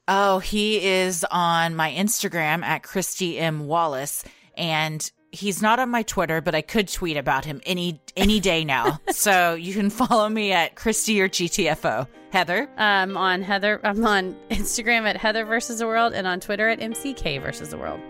Oh, 0.08 0.40
he 0.40 0.84
is 0.84 1.24
on 1.30 1.76
my 1.76 1.92
Instagram 1.92 2.64
at 2.64 2.82
Christy 2.82 3.38
M. 3.38 3.68
Wallace. 3.68 4.24
And 4.56 5.08
he's 5.30 5.62
not 5.62 5.78
on 5.78 5.88
my 5.88 6.02
Twitter, 6.02 6.40
but 6.40 6.54
I 6.54 6.62
could 6.62 6.88
tweet 6.88 7.16
about 7.16 7.44
him 7.44 7.60
any 7.64 8.00
any 8.16 8.40
day 8.40 8.64
now. 8.64 8.98
so 9.10 9.54
you 9.54 9.72
can 9.72 9.90
follow 9.90 10.28
me 10.28 10.52
at 10.52 10.76
Christy 10.76 11.20
or 11.20 11.28
GTFO. 11.28 12.06
Heather? 12.30 12.68
Um, 12.78 13.16
on 13.16 13.42
Heather, 13.42 13.80
I'm 13.84 14.04
on 14.06 14.34
Instagram 14.50 15.02
at 15.02 15.16
Heather 15.16 15.44
versus 15.44 15.80
the 15.80 15.86
World 15.86 16.14
and 16.14 16.26
on 16.26 16.40
Twitter 16.40 16.68
at 16.68 16.80
MCK 16.80 17.42
versus 17.42 17.70
the 17.70 17.78
World. 17.78 18.00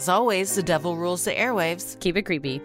As 0.00 0.08
always, 0.08 0.54
the 0.54 0.62
devil 0.62 0.96
rules 0.96 1.26
the 1.26 1.32
airwaves. 1.32 2.00
Keep 2.00 2.16
it 2.16 2.22
creepy. 2.22 2.62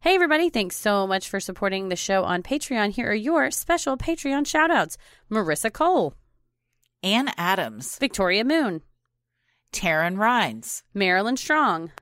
Hey, 0.00 0.14
everybody. 0.14 0.48
Thanks 0.48 0.76
so 0.76 1.06
much 1.06 1.28
for 1.28 1.38
supporting 1.38 1.90
the 1.90 1.96
show 1.96 2.24
on 2.24 2.42
Patreon. 2.42 2.92
Here 2.92 3.10
are 3.10 3.14
your 3.14 3.50
special 3.50 3.98
Patreon 3.98 4.46
shoutouts. 4.46 4.96
Marissa 5.30 5.70
Cole, 5.70 6.14
Ann 7.02 7.30
Adams, 7.36 7.98
Victoria 7.98 8.42
Moon, 8.42 8.80
Taryn 9.70 10.16
Rhines, 10.16 10.82
Marilyn 10.94 11.36
Strong, 11.36 11.92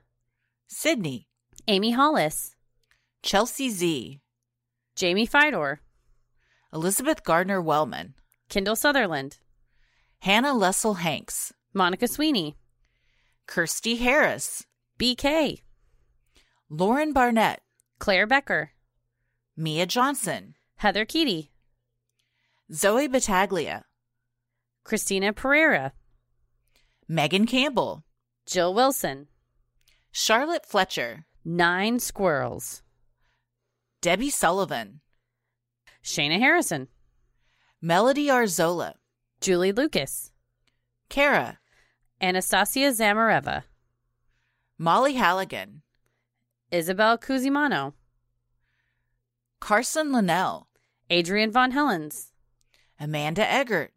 Sydney, 0.69 1.27
Amy 1.67 1.91
Hollis, 1.91 2.55
Chelsea 3.23 3.69
Z, 3.69 4.21
Jamie 4.95 5.27
Fidor, 5.27 5.79
Elizabeth 6.73 7.23
Gardner 7.23 7.61
Wellman, 7.61 8.13
Kendall 8.47 8.75
Sutherland, 8.75 9.39
Hannah 10.19 10.53
Lessel 10.53 10.95
Hanks, 10.95 11.53
Monica 11.73 12.07
Sweeney, 12.07 12.57
Kirsty 13.47 13.95
Harris, 13.95 14.65
BK, 14.99 15.61
Lauren 16.69 17.13
Barnett, 17.13 17.61
Claire 17.97 18.27
Becker, 18.27 18.71
Mia 19.57 19.85
Johnson, 19.85 20.55
Heather 20.75 21.05
Keaty, 21.05 21.49
Zoe 22.71 23.07
Battaglia, 23.07 23.85
Christina 24.83 25.33
Pereira, 25.33 25.93
Megan 27.07 27.47
Campbell, 27.47 28.03
Jill 28.45 28.73
Wilson, 28.73 29.27
Charlotte 30.11 30.65
Fletcher, 30.65 31.25
Nine 31.43 31.99
Squirrels, 31.99 32.83
Debbie 34.01 34.29
Sullivan, 34.29 35.01
Shayna 36.03 36.39
Harrison, 36.39 36.87
Melody 37.81 38.27
Arzola, 38.27 38.93
Julie 39.41 39.71
Lucas, 39.71 40.31
Kara, 41.09 41.59
Anastasia 42.21 42.91
Zamareva, 42.91 43.63
Molly 44.77 45.15
Halligan, 45.15 45.81
Isabel 46.71 47.17
Cusimano, 47.17 47.93
Carson 49.59 50.11
Linnell, 50.11 50.67
Adrian 51.09 51.51
Von 51.51 51.71
Helens, 51.71 52.31
Amanda 52.99 53.41
Eggert, 53.41 53.91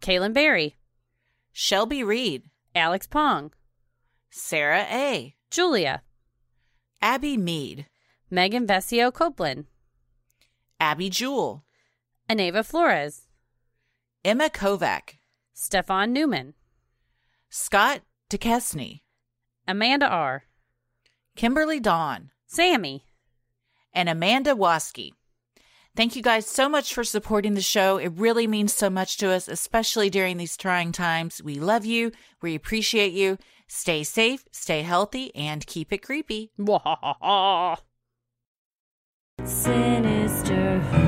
Kaylin 0.00 0.32
Berry, 0.32 0.76
Shelby 1.52 2.02
Reed, 2.02 2.44
Alex 2.74 3.06
Pong, 3.06 3.52
Sarah 4.30 4.86
A., 4.90 5.34
Julia, 5.50 6.02
Abby 7.00 7.36
Mead, 7.36 7.86
Megan 8.30 8.66
Vesio 8.66 9.12
Copeland, 9.12 9.66
Abby 10.80 11.10
Jewell, 11.10 11.64
Aneva 12.28 12.64
Flores, 12.64 13.26
Emma 14.24 14.48
Kovac, 14.48 15.14
Stefan 15.54 16.12
Newman, 16.12 16.54
Scott 17.48 18.02
Duquesne, 18.28 19.00
Amanda 19.66 20.06
R., 20.06 20.44
Kimberly 21.36 21.80
Dawn, 21.80 22.30
Sammy, 22.46 23.04
and 23.92 24.08
Amanda 24.08 24.54
Waski. 24.54 25.12
Thank 25.96 26.14
you 26.14 26.22
guys 26.22 26.46
so 26.46 26.68
much 26.68 26.94
for 26.94 27.02
supporting 27.02 27.54
the 27.54 27.60
show. 27.60 27.96
It 27.96 28.12
really 28.14 28.46
means 28.46 28.72
so 28.72 28.88
much 28.88 29.16
to 29.16 29.30
us, 29.30 29.48
especially 29.48 30.10
during 30.10 30.36
these 30.36 30.56
trying 30.56 30.92
times. 30.92 31.42
We 31.42 31.56
love 31.56 31.84
you. 31.84 32.12
We 32.40 32.54
appreciate 32.54 33.12
you. 33.12 33.38
Stay 33.66 34.04
safe, 34.04 34.44
stay 34.52 34.82
healthy, 34.82 35.34
and 35.34 35.66
keep 35.66 35.92
it 35.92 35.98
creepy. 35.98 36.52
Sinisterhood. 39.44 41.07